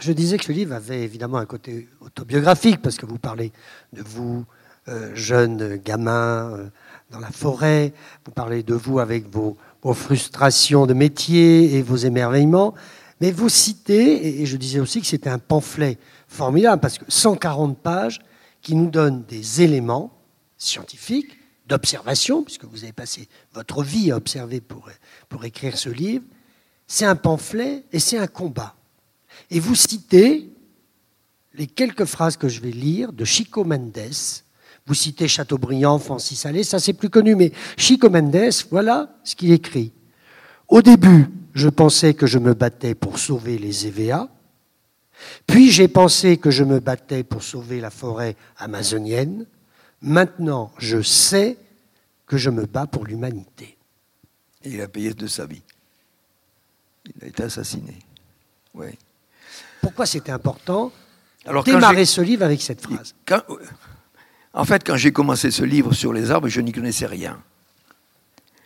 je 0.00 0.12
disais 0.12 0.38
que 0.38 0.44
ce 0.44 0.52
livre 0.52 0.74
avait 0.74 1.02
évidemment 1.02 1.38
un 1.38 1.46
côté 1.46 1.88
autobiographique 2.00 2.82
parce 2.82 2.96
que 2.96 3.06
vous 3.06 3.18
parlez 3.18 3.52
de 3.92 4.02
vous, 4.02 4.44
euh, 4.88 5.10
jeune 5.14 5.76
gamin 5.76 6.70
dans 7.10 7.20
la 7.20 7.30
forêt, 7.30 7.92
vous 8.24 8.32
parlez 8.32 8.62
de 8.62 8.74
vous 8.74 8.98
avec 8.98 9.28
vos, 9.28 9.56
frustrations 9.94 10.86
de 10.86 10.92
métier 10.92 11.74
et 11.74 11.82
vos 11.82 11.96
émerveillements. 11.96 12.74
Mais 13.20 13.30
vous 13.30 13.48
citez, 13.48 14.40
et 14.40 14.46
je 14.46 14.56
disais 14.56 14.80
aussi 14.80 15.00
que 15.00 15.06
c'était 15.06 15.30
un 15.30 15.38
pamphlet 15.38 15.98
formidable, 16.28 16.80
parce 16.80 16.98
que 16.98 17.04
140 17.08 17.78
pages 17.78 18.20
qui 18.60 18.74
nous 18.74 18.90
donnent 18.90 19.24
des 19.24 19.62
éléments 19.62 20.12
scientifiques, 20.58 21.38
d'observation, 21.66 22.42
puisque 22.42 22.64
vous 22.64 22.84
avez 22.84 22.92
passé 22.92 23.28
votre 23.52 23.82
vie 23.82 24.10
à 24.10 24.16
observer 24.16 24.60
pour, 24.60 24.88
pour 25.28 25.44
écrire 25.44 25.76
ce 25.76 25.90
livre. 25.90 26.24
C'est 26.86 27.04
un 27.04 27.16
pamphlet 27.16 27.84
et 27.92 27.98
c'est 27.98 28.18
un 28.18 28.26
combat. 28.26 28.74
Et 29.50 29.60
vous 29.60 29.74
citez 29.74 30.50
les 31.54 31.66
quelques 31.66 32.06
phrases 32.06 32.36
que 32.36 32.48
je 32.48 32.60
vais 32.60 32.70
lire 32.70 33.12
de 33.12 33.24
Chico 33.24 33.64
Mendes. 33.64 33.98
Vous 34.88 34.94
citez 34.94 35.28
Chateaubriand, 35.28 35.98
Francis 35.98 36.46
Allais, 36.46 36.62
ça 36.62 36.78
c'est 36.78 36.94
plus 36.94 37.10
connu, 37.10 37.34
mais 37.34 37.52
Chico 37.76 38.08
Mendes, 38.08 38.50
voilà 38.70 39.14
ce 39.22 39.36
qu'il 39.36 39.52
écrit. 39.52 39.92
Au 40.66 40.80
début, 40.80 41.26
je 41.52 41.68
pensais 41.68 42.14
que 42.14 42.26
je 42.26 42.38
me 42.38 42.54
battais 42.54 42.94
pour 42.94 43.18
sauver 43.18 43.58
les 43.58 43.86
EVA, 43.86 44.28
puis 45.46 45.70
j'ai 45.70 45.88
pensé 45.88 46.38
que 46.38 46.50
je 46.50 46.64
me 46.64 46.80
battais 46.80 47.22
pour 47.22 47.42
sauver 47.42 47.80
la 47.80 47.90
forêt 47.90 48.34
amazonienne, 48.56 49.44
maintenant 50.00 50.72
je 50.78 51.02
sais 51.02 51.58
que 52.26 52.38
je 52.38 52.48
me 52.48 52.64
bats 52.64 52.86
pour 52.86 53.04
l'humanité. 53.04 53.76
Et 54.64 54.70
il 54.70 54.80
a 54.80 54.88
payé 54.88 55.12
de 55.12 55.26
sa 55.26 55.44
vie. 55.44 55.62
Il 57.04 57.24
a 57.24 57.26
été 57.28 57.42
assassiné. 57.42 57.98
Oui. 58.72 58.88
Pourquoi 59.82 60.06
c'était 60.06 60.32
important 60.32 60.92
Alors, 61.44 61.62
démarrer 61.62 62.06
ce 62.06 62.22
livre 62.22 62.44
avec 62.44 62.62
cette 62.62 62.80
phrase? 62.80 63.14
En 64.58 64.64
fait, 64.64 64.82
quand 64.84 64.96
j'ai 64.96 65.12
commencé 65.12 65.52
ce 65.52 65.62
livre 65.62 65.92
sur 65.92 66.12
les 66.12 66.32
arbres, 66.32 66.48
je 66.48 66.60
n'y 66.60 66.72
connaissais 66.72 67.06
rien. 67.06 67.40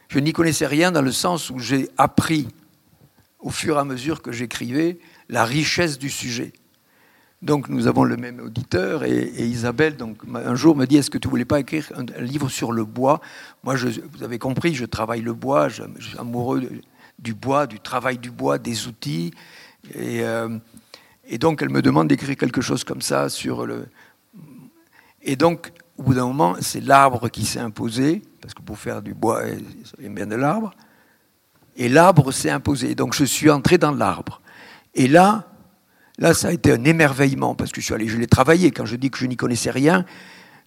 Je 0.09 0.20
n'y 0.20 0.32
connaissais 0.32 0.66
rien 0.66 0.90
dans 0.90 1.03
le 1.03 1.12
sens 1.12 1.51
où 1.51 1.59
j'ai 1.59 1.90
appris 1.99 2.49
au 3.40 3.51
fur 3.51 3.76
et 3.76 3.78
à 3.78 3.84
mesure 3.84 4.22
que 4.22 4.32
j'écrivais 4.32 4.99
la 5.28 5.45
richesse 5.45 5.99
du 5.99 6.09
sujet. 6.09 6.55
Donc 7.43 7.68
nous 7.68 7.88
avons 7.88 8.05
le 8.05 8.16
même 8.16 8.40
auditeur 8.40 9.05
et, 9.05 9.45
Isabelle 9.45 9.99
donc 9.99 10.22
un 10.34 10.55
jour 10.55 10.76
me 10.76 10.86
dit 10.86 10.97
est-ce 10.97 11.11
que 11.11 11.18
tu 11.18 11.28
voulais 11.28 11.45
pas 11.45 11.61
écrire 11.61 11.93
un, 11.95 12.22
livre 12.22 12.49
sur 12.49 12.72
le 12.72 12.84
bois? 12.84 13.20
Moi 13.62 13.74
vous 13.74 14.22
avez 14.22 14.38
compris 14.38 14.74
je 14.74 14.86
travaille 14.86 15.20
le 15.20 15.34
bois 15.34 15.68
je, 15.68 15.82
suis 15.99 16.16
amoureux 16.18 16.70
du 17.18 17.34
bois 17.34 17.66
du 17.66 17.80
travail 17.80 18.16
du 18.16 18.30
bois 18.30 18.59
des 18.59 18.86
outils 18.86 19.32
et, 19.93 20.22
euh, 20.22 20.57
et 21.26 21.36
donc 21.36 21.61
elle 21.62 21.70
me 21.70 21.82
demande 21.82 22.09
d'écrire 22.09 22.36
quelque 22.36 22.61
chose 22.61 22.84
comme 22.84 23.03
ça 23.03 23.28
sur 23.28 23.66
le 23.66 23.88
et 25.22 25.34
donc 25.36 25.72
au 25.99 26.03
bout 26.03 26.14
d'un 26.14 26.26
moment 26.26 26.57
c'est 26.61 26.80
l'arbre 26.80 27.28
qui 27.28 27.45
s'est 27.45 27.61
imposé 27.61 28.22
parce 28.43 28.55
que 28.55 28.62
pour 28.62 28.78
faire 28.78 29.01
du 29.01 29.14
bois, 29.14 29.45
il 29.99 30.05
y 30.05 30.07
a 30.07 30.11
bien 30.11 30.26
de 30.26 30.34
l'arbre. 30.34 30.74
Et 31.76 31.88
l'arbre 31.88 32.32
s'est 32.32 32.51
imposé. 32.51 32.95
Donc 32.95 33.14
je 33.14 33.24
suis 33.24 33.49
entré 33.49 33.78
dans 33.78 33.93
l'arbre. 33.93 34.43
Et 34.95 35.07
là, 35.07 35.47
là, 36.18 36.34
ça 36.34 36.49
a 36.49 36.53
été 36.53 36.72
un 36.72 36.84
émerveillement, 36.84 37.55
parce 37.55 37.70
que 37.70 37.80
je 37.80 37.86
suis 37.86 37.95
allé, 37.95 38.09
je 38.09 38.18
l'ai 38.18 38.26
travaillé. 38.26 38.72
Quand 38.72 38.84
je 38.84 38.97
dis 38.97 39.11
que 39.11 39.18
je 39.18 39.26
n'y 39.26 39.36
connaissais 39.36 39.70
rien, 39.70 40.05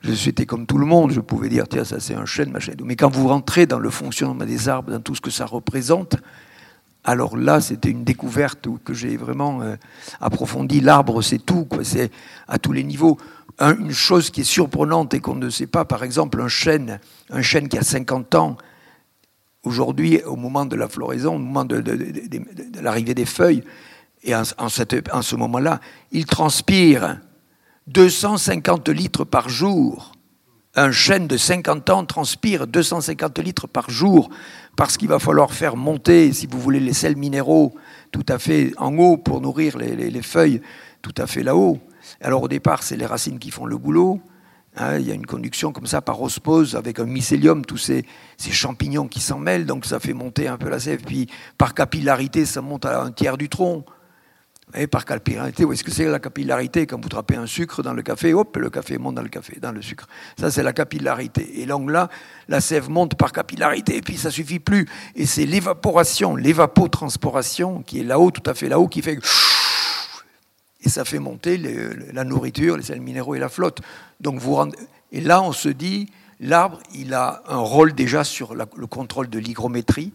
je 0.01 0.13
suis 0.13 0.33
comme 0.33 0.65
tout 0.65 0.77
le 0.77 0.85
monde, 0.85 1.11
je 1.11 1.19
pouvais 1.19 1.49
dire, 1.49 1.67
tiens, 1.67 1.83
ça 1.83 1.99
c'est 1.99 2.15
un 2.15 2.25
chêne, 2.25 2.51
machin. 2.51 2.73
Mais 2.83 2.95
quand 2.95 3.09
vous 3.09 3.27
rentrez 3.27 3.65
dans 3.65 3.79
le 3.79 3.89
fonctionnement 3.89 4.45
des 4.45 4.69
arbres, 4.69 4.91
dans 4.91 5.01
tout 5.01 5.15
ce 5.15 5.21
que 5.21 5.31
ça 5.31 5.45
représente, 5.45 6.15
alors 7.03 7.37
là, 7.37 7.61
c'était 7.61 7.91
une 7.91 8.03
découverte 8.03 8.67
que 8.83 8.93
j'ai 8.93 9.15
vraiment 9.17 9.61
euh, 9.61 9.75
approfondie. 10.21 10.79
L'arbre, 10.79 11.21
c'est 11.21 11.37
tout, 11.37 11.67
c'est 11.83 12.09
à 12.47 12.57
tous 12.57 12.71
les 12.71 12.83
niveaux 12.83 13.17
une 13.59 13.91
chose 13.91 14.29
qui 14.29 14.41
est 14.41 14.45
surprenante 14.45 15.13
et 15.13 15.19
qu'on 15.19 15.35
ne 15.35 15.49
sait 15.49 15.67
pas, 15.67 15.85
par 15.85 16.03
exemple, 16.03 16.41
un 16.41 16.47
chêne, 16.47 16.99
un 17.29 17.41
chêne 17.41 17.69
qui 17.69 17.77
a 17.77 17.83
50 17.83 18.35
ans, 18.35 18.57
aujourd'hui, 19.63 20.21
au 20.23 20.35
moment 20.35 20.65
de 20.65 20.75
la 20.75 20.87
floraison, 20.87 21.35
au 21.35 21.39
moment 21.39 21.65
de, 21.65 21.83
l'arrivée 22.81 23.15
des 23.15 23.25
feuilles, 23.25 23.63
et 24.23 24.35
en, 24.35 24.43
en 24.57 24.69
ce 25.21 25.35
moment-là, 25.35 25.79
il 26.11 26.25
transpire 26.25 27.19
250 27.87 28.89
litres 28.89 29.23
par 29.23 29.49
jour. 29.49 30.11
Un 30.77 30.91
chêne 30.91 31.27
de 31.27 31.37
50 31.37 31.89
ans 31.89 32.05
transpire 32.05 32.67
250 32.67 33.39
litres 33.39 33.67
par 33.67 33.89
jour 33.89 34.29
parce 34.75 34.97
qu'il 34.97 35.07
va 35.07 35.19
falloir 35.19 35.53
faire 35.53 35.77
monter, 35.77 36.33
si 36.33 36.47
vous 36.47 36.59
voulez, 36.59 36.81
les 36.81 36.91
sels 36.91 37.15
minéraux 37.15 37.75
tout 38.11 38.25
à 38.27 38.39
fait 38.39 38.73
en 38.77 38.97
haut 38.97 39.15
pour 39.15 39.39
nourrir 39.39 39.77
les 39.77 40.21
feuilles 40.21 40.61
tout 41.01 41.13
à 41.17 41.27
fait 41.27 41.43
là-haut. 41.43 41.79
Alors 42.21 42.43
au 42.43 42.47
départ, 42.47 42.83
c'est 42.83 42.97
les 42.97 43.05
racines 43.05 43.39
qui 43.39 43.51
font 43.51 43.65
le 43.65 43.77
boulot. 43.77 44.21
Hein, 44.77 44.97
il 44.97 45.07
y 45.07 45.11
a 45.11 45.13
une 45.13 45.25
conduction 45.25 45.71
comme 45.71 45.85
ça 45.85 46.01
par 46.01 46.21
osmose 46.21 46.75
avec 46.75 46.99
un 46.99 47.05
mycélium, 47.05 47.65
tous 47.65 47.77
ces, 47.77 48.05
champignons 48.51 49.07
qui 49.07 49.21
s'en 49.21 49.39
mêlent, 49.39 49.65
donc 49.65 49.85
ça 49.85 49.99
fait 49.99 50.13
monter 50.13 50.47
un 50.47 50.57
peu 50.57 50.69
la 50.69 50.79
sève. 50.79 51.01
Puis 51.01 51.29
par 51.57 51.73
capillarité, 51.73 52.45
ça 52.45 52.61
monte 52.61 52.85
à 52.85 53.01
un 53.01 53.11
tiers 53.11 53.37
du 53.37 53.47
tronc. 53.47 53.85
Et 54.73 54.87
par 54.87 55.05
capillarité, 55.05 55.63
où 55.63 55.71
est-ce 55.71 55.83
que 55.83 55.91
c'est 55.91 56.05
la 56.05 56.19
capillarité? 56.19 56.87
Quand 56.87 56.99
vous 56.99 57.07
trapez 57.07 57.35
un 57.35 57.45
sucre 57.45 57.83
dans 57.83 57.93
le 57.93 58.01
café, 58.01 58.33
hop, 58.33 58.57
le 58.57 58.69
café 58.69 58.97
monte 58.97 59.15
dans 59.15 59.21
le 59.21 59.29
café, 59.29 59.59
dans 59.61 59.71
le 59.71 59.81
sucre. 59.81 60.07
Ça, 60.37 60.49
c'est 60.49 60.63
la 60.63 60.73
capillarité. 60.73 61.61
Et 61.61 61.67
donc 61.67 61.89
là, 61.91 62.09
la 62.49 62.59
sève 62.59 62.89
monte 62.89 63.15
par 63.15 63.31
capillarité, 63.31 63.95
et 63.95 64.01
puis 64.01 64.17
ça 64.17 64.31
suffit 64.31 64.59
plus. 64.59 64.87
Et 65.15 65.27
c'est 65.27 65.45
l'évaporation, 65.45 66.35
l'évapotranspiration, 66.35 67.83
qui 67.83 67.99
est 67.99 68.03
là-haut, 68.03 68.31
tout 68.31 68.49
à 68.49 68.55
fait 68.55 68.67
là-haut, 68.67 68.87
qui 68.87 69.03
fait 69.03 69.19
et 70.85 70.89
ça 70.89 71.03
fait 71.03 71.19
monter 71.19 71.57
la 72.13 72.23
nourriture, 72.23 72.77
les 72.77 72.83
sels 72.83 73.01
minéraux 73.01 73.33
et 73.33 73.39
la 73.39 73.49
flotte. 73.49 73.81
Donc 74.21 74.39
vous 74.39 74.57
Et 75.11 75.19
là, 75.19 75.41
on 75.41 75.51
se 75.51 75.67
dit, 75.67 76.11
l'arbre, 76.39 76.79
il 76.93 77.15
a 77.15 77.41
un 77.47 77.57
rôle 77.57 77.93
déjà 77.93 78.23
sur 78.23 78.53
le 78.53 78.87
contrôle 78.87 79.27
de 79.27 79.39
l'hygrométrie. 79.39 80.13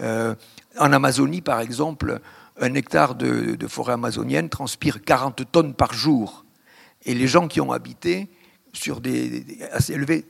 Euh, 0.00 0.34
en 0.78 0.92
Amazonie, 0.92 1.40
par 1.40 1.60
exemple, 1.60 2.20
un 2.60 2.74
hectare 2.74 3.14
de, 3.14 3.56
forêt 3.66 3.94
amazonienne 3.94 4.50
transpire 4.50 5.02
40 5.02 5.50
tonnes 5.50 5.74
par 5.74 5.94
jour. 5.94 6.44
Et 7.04 7.14
les 7.14 7.26
gens 7.26 7.48
qui 7.48 7.62
ont 7.62 7.72
habité 7.72 8.28
sur 8.74 9.00
des, 9.00 9.44
assez 9.72 9.94
élevés, 9.94 10.26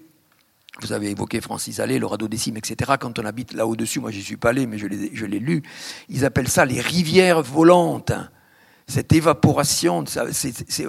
vous 0.80 0.92
avez 0.92 1.10
évoqué 1.10 1.40
Francis 1.40 1.80
Allais, 1.80 1.98
le 1.98 2.06
radeau 2.06 2.28
décime, 2.28 2.56
etc. 2.56 2.92
Quand 3.00 3.18
on 3.18 3.24
habite 3.24 3.52
là 3.52 3.66
au-dessus, 3.66 3.98
moi 3.98 4.10
j'y 4.12 4.22
suis 4.22 4.36
pas 4.36 4.50
allé, 4.50 4.66
mais 4.66 4.78
je 4.78 4.86
l'ai 4.86 5.38
lu, 5.38 5.62
ils 6.08 6.24
appellent 6.24 6.48
ça 6.48 6.64
les 6.64 6.80
rivières 6.80 7.42
volantes 7.42 8.12
cette 8.86 9.12
évaporation, 9.12 10.04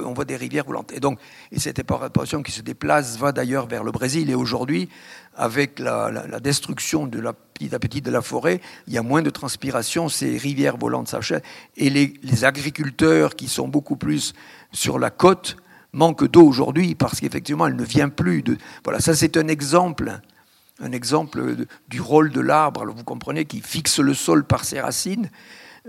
on 0.03 0.13
voit 0.13 0.25
des 0.25 0.35
rivières 0.35 0.65
volantes. 0.65 0.91
Et 0.93 0.99
donc, 0.99 1.19
et 1.51 1.59
cette 1.59 1.79
évaporation 1.79 2.41
qui 2.41 2.51
se 2.51 2.61
déplace 2.61 3.17
va 3.17 3.31
d'ailleurs 3.31 3.67
vers 3.67 3.83
le 3.83 3.91
Brésil. 3.91 4.29
Et 4.29 4.35
aujourd'hui, 4.35 4.89
avec 5.35 5.79
la, 5.79 6.39
destruction 6.39 7.07
de 7.07 7.19
la 7.19 7.33
petit 7.33 7.73
à 7.73 7.79
petit 7.79 8.01
de 8.01 8.11
la 8.11 8.21
forêt, 8.21 8.61
il 8.87 8.93
y 8.93 8.97
a 8.97 9.03
moins 9.03 9.21
de 9.21 9.29
transpiration, 9.29 10.09
ces 10.09 10.37
rivières 10.37 10.77
volantes 10.77 11.09
s'achètent. 11.09 11.43
Et 11.77 11.89
les, 11.89 12.45
agriculteurs 12.45 13.35
qui 13.35 13.47
sont 13.47 13.67
beaucoup 13.67 13.95
plus 13.95 14.33
sur 14.71 14.99
la 14.99 15.09
côte 15.09 15.55
manquent 15.93 16.27
d'eau 16.27 16.45
aujourd'hui 16.45 16.95
parce 16.95 17.19
qu'effectivement, 17.19 17.67
elle 17.67 17.75
ne 17.75 17.83
vient 17.83 18.09
plus. 18.09 18.43
Voilà, 18.83 18.99
ça 18.99 19.15
c'est 19.15 19.37
un 19.37 19.47
exemple 19.47 20.19
un 20.79 20.91
exemple 20.91 21.55
du 21.87 22.01
rôle 22.01 22.31
de 22.31 22.41
l'arbre, 22.41 22.85
vous 22.85 23.03
comprenez, 23.03 23.45
qui 23.45 23.61
fixe 23.61 23.99
le 23.99 24.13
sol 24.13 24.43
par 24.43 24.65
ses 24.65 24.81
racines. 24.81 25.29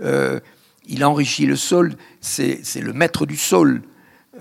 Euh, 0.01 0.39
il 0.87 1.03
enrichit 1.03 1.45
le 1.45 1.55
sol, 1.55 1.95
c'est 2.21 2.61
le 2.81 2.93
maître 2.93 3.25
du 3.25 3.37
sol. 3.37 3.81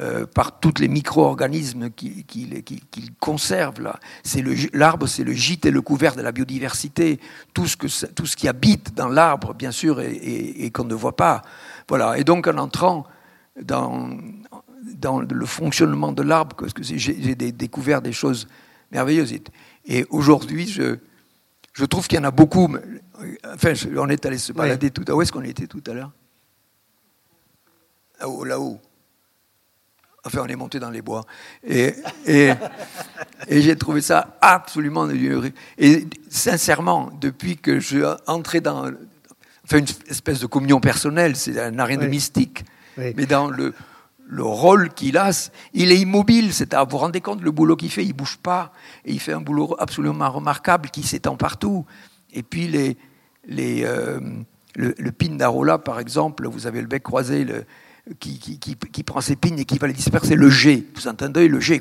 Euh, 0.01 0.27
par 0.27 0.59
tous 0.59 0.81
les 0.81 0.89
micro-organismes 0.89 1.89
qu'il 1.91 3.15
conserve. 3.21 3.75
L'arbre, 4.73 5.07
c'est 5.07 5.23
le 5.23 5.33
gîte 5.33 5.67
et 5.67 5.71
le 5.71 5.83
couvert 5.83 6.17
de 6.17 6.21
la 6.21 6.33
biodiversité. 6.33 7.21
Tout 7.53 7.69
ce, 7.69 7.77
que, 7.77 7.87
tout 8.07 8.27
ce 8.27 8.35
qui 8.35 8.49
habite 8.49 8.93
dans 8.95 9.07
l'arbre, 9.07 9.55
bien 9.55 9.71
sûr, 9.71 10.01
et, 10.01 10.69
qu'on 10.73 10.83
ne 10.83 10.95
voit 10.95 11.15
pas. 11.15 11.43
Voilà. 11.89 12.19
Et 12.19 12.25
donc, 12.25 12.49
en 12.49 12.59
entrant 12.59 13.07
dans, 13.63 14.19
dans 14.97 15.21
le 15.21 15.47
fonctionnement 15.47 16.11
de 16.11 16.25
l'arbre, 16.25 16.57
parce 16.57 16.73
que 16.73 16.83
j'ai 16.83 17.37
découvert 17.37 18.03
des 18.03 18.13
choses 18.13 18.49
merveilleuses. 18.91 19.33
Et 19.85 20.07
aujourd'hui, 20.11 20.67
je, 20.67 20.97
je 21.73 21.85
trouve 21.85 22.09
qu'il 22.09 22.19
y 22.19 22.21
en 22.21 22.25
a 22.25 22.33
beaucoup. 22.33 22.69
Enfin, 23.45 23.75
on 23.97 24.09
est 24.09 24.27
allé 24.27 24.39
se 24.39 24.53
balader 24.53 24.91
tout 24.91 25.03
à 25.03 25.11
l'heure. 25.11 25.19
Où 25.19 25.23
est-ce 25.23 25.31
qu'on 25.31 25.43
était 25.43 25.69
tout 25.69 25.85
à 25.87 25.93
l'heure? 25.93 26.11
Là-haut, 28.21 28.45
là-haut. 28.45 28.81
Enfin, 30.27 30.41
on 30.43 30.47
est 30.47 30.57
monté 30.57 30.79
dans 30.81 30.91
les 30.91 31.03
bois. 31.03 31.27
Et, 31.67 31.95
et, 32.27 32.51
et 33.49 33.61
j'ai 33.61 33.77
trouvé 33.77 34.01
ça 34.01 34.39
absolument. 34.41 35.07
Et 35.77 36.07
sincèrement, 36.31 37.11
depuis 37.21 37.59
que 37.59 37.79
je 37.79 37.87
suis 37.87 38.03
entré 38.27 38.63
dans 38.63 38.91
enfin, 39.65 39.79
une 39.79 39.87
espèce 40.09 40.41
de 40.41 40.47
communion 40.47 40.81
personnelle, 40.81 41.37
c'est 41.37 41.61
un 41.61 41.85
rien 41.85 41.99
de 41.99 42.07
mystique, 42.07 42.65
mais 42.97 43.27
dans 43.27 43.49
le, 43.51 43.75
le 44.27 44.43
rôle 44.43 44.95
qu'il 44.95 45.19
a, 45.19 45.31
il 45.75 45.93
est 45.93 45.99
immobile. 45.99 46.55
C'est 46.55 46.75
vous 46.75 46.87
vous 46.89 46.99
rendez 46.99 47.21
compte 47.21 47.43
le 47.43 47.51
boulot 47.51 47.77
qu'il 47.77 47.91
fait, 47.91 48.05
il 48.05 48.15
bouge 48.15 48.39
pas, 48.39 48.73
et 49.05 49.13
il 49.13 49.21
fait 49.21 49.35
un 49.35 49.43
boulot 49.43 49.77
absolument 49.79 50.31
remarquable 50.31 50.89
qui 50.89 51.03
s'étend 51.03 51.37
partout. 51.37 51.85
Et 52.33 52.43
puis 52.43 52.67
les, 52.67 52.97
les, 53.47 53.85
euh, 53.85 54.21
le, 54.75 54.95
le 54.97 55.13
pin 55.13 55.35
d'Arola, 55.35 55.77
par 55.77 56.01
exemple, 56.01 56.49
vous 56.49 56.67
avez 56.67 56.81
le 56.81 56.87
bec 56.87 57.03
croisé 57.03 57.45
le, 57.45 57.67
qui, 58.21 58.39
qui, 58.39 58.59
qui, 58.59 58.77
qui, 58.77 59.03
prend 59.03 59.21
ses 59.21 59.37
pins 59.37 59.57
et 59.57 59.65
qui 59.65 59.79
va 59.79 59.87
les 59.87 59.93
disperser. 59.93 60.35
Le 60.35 60.51
G, 60.51 60.87
vous 60.95 61.09
entendez 61.09 61.49
le 61.49 61.61
G, 61.61 61.81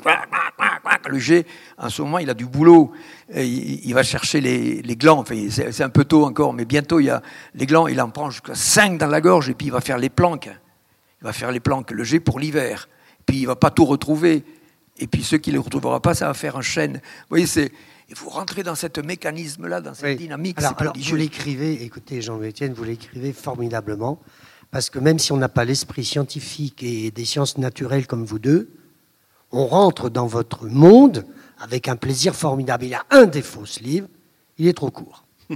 le 1.08 1.18
G. 1.18 1.46
En 1.76 1.90
ce 1.90 2.02
moment, 2.02 2.18
il 2.18 2.30
a 2.30 2.34
du 2.34 2.46
boulot. 2.46 2.92
Il, 3.34 3.86
il, 3.86 3.94
va 3.94 4.02
chercher 4.02 4.40
les, 4.40 4.80
les 4.82 4.96
glands. 4.96 5.18
Enfin, 5.18 5.36
c'est 5.50 5.82
un 5.82 5.90
peu 5.90 6.04
tôt 6.04 6.24
encore, 6.24 6.54
mais 6.54 6.64
bientôt 6.64 7.00
il 7.00 7.06
y 7.06 7.10
a 7.10 7.22
les 7.54 7.66
glands. 7.66 7.86
Il 7.88 8.00
en 8.00 8.10
prend 8.10 8.30
jusqu'à 8.30 8.54
5 8.54 8.98
dans 8.98 9.06
la 9.06 9.20
gorge 9.20 9.50
et 9.50 9.54
puis 9.54 9.66
il 9.66 9.72
va 9.72 9.80
faire 9.80 9.98
les 9.98 10.10
planques 10.10 10.50
va 11.24 11.32
faire 11.32 11.50
les 11.50 11.60
planques, 11.60 11.90
le 11.90 12.04
G 12.04 12.20
pour 12.20 12.38
l'hiver. 12.38 12.88
Puis 13.26 13.38
il 13.38 13.46
va 13.46 13.56
pas 13.56 13.70
tout 13.70 13.84
retrouver. 13.84 14.44
Et 14.98 15.06
puis 15.08 15.24
ceux 15.24 15.38
qui 15.38 15.50
ne 15.50 15.54
le 15.54 15.60
retrouvera 15.60 16.00
pas, 16.00 16.14
ça 16.14 16.26
va 16.26 16.34
faire 16.34 16.56
un 16.56 16.62
chêne. 16.62 16.94
Vous 16.94 17.30
voyez, 17.30 17.46
c'est 17.46 17.72
et 18.10 18.12
vous 18.14 18.28
rentrez 18.28 18.62
dans 18.62 18.74
ce 18.74 18.86
mécanisme-là, 19.00 19.80
dans 19.80 19.94
cette 19.94 20.18
dynamique. 20.18 20.58
Alors, 20.58 20.74
alors 20.78 20.94
vous 20.94 21.16
l'écrivez, 21.16 21.82
écoutez 21.84 22.20
Jean-Étienne, 22.20 22.74
vous 22.74 22.84
l'écrivez 22.84 23.32
formidablement, 23.32 24.20
parce 24.74 24.90
que 24.90 24.98
même 24.98 25.20
si 25.20 25.30
on 25.30 25.36
n'a 25.36 25.48
pas 25.48 25.64
l'esprit 25.64 26.04
scientifique 26.04 26.82
et 26.82 27.12
des 27.12 27.24
sciences 27.24 27.58
naturelles 27.58 28.08
comme 28.08 28.24
vous 28.24 28.40
deux, 28.40 28.68
on 29.52 29.66
rentre 29.68 30.10
dans 30.10 30.26
votre 30.26 30.66
monde 30.66 31.24
avec 31.60 31.86
un 31.86 31.94
plaisir 31.94 32.34
formidable. 32.34 32.86
Il 32.86 32.88
y 32.88 32.94
a 32.94 33.06
un 33.10 33.26
défaut, 33.26 33.66
ce 33.66 33.78
livre, 33.78 34.08
il 34.58 34.66
est 34.66 34.72
trop 34.72 34.90
court. 34.90 35.26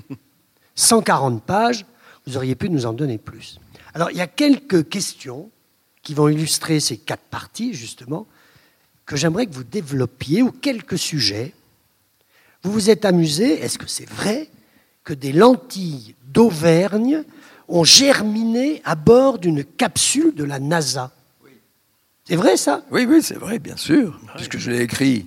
140 0.76 1.42
pages, 1.42 1.84
vous 2.28 2.36
auriez 2.36 2.54
pu 2.54 2.70
nous 2.70 2.86
en 2.86 2.92
donner 2.92 3.18
plus. 3.18 3.58
Alors, 3.92 4.12
il 4.12 4.16
y 4.16 4.20
a 4.20 4.28
quelques 4.28 4.88
questions 4.88 5.50
qui 6.04 6.14
vont 6.14 6.28
illustrer 6.28 6.78
ces 6.78 6.96
quatre 6.96 7.24
parties, 7.24 7.74
justement, 7.74 8.24
que 9.04 9.16
j'aimerais 9.16 9.46
que 9.46 9.54
vous 9.54 9.64
développiez, 9.64 10.42
ou 10.42 10.52
quelques 10.52 10.96
sujets. 10.96 11.54
Vous 12.62 12.70
vous 12.70 12.88
êtes 12.88 13.04
amusé, 13.04 13.64
est-ce 13.64 13.78
que 13.78 13.88
c'est 13.88 14.08
vrai, 14.08 14.48
que 15.02 15.12
des 15.12 15.32
lentilles 15.32 16.14
d'Auvergne 16.28 17.24
ont 17.68 17.84
germiné 17.84 18.80
à 18.84 18.94
bord 18.94 19.38
d'une 19.38 19.64
capsule 19.64 20.34
de 20.34 20.44
la 20.44 20.58
NASA 20.58 21.12
C'est 22.24 22.36
vrai 22.36 22.56
ça? 22.56 22.82
Oui, 22.90 23.06
oui, 23.08 23.22
c'est 23.22 23.38
vrai, 23.38 23.58
bien 23.58 23.76
sûr, 23.76 24.18
puisque 24.36 24.58
je 24.58 24.70
l'ai 24.70 24.82
écrit. 24.82 25.26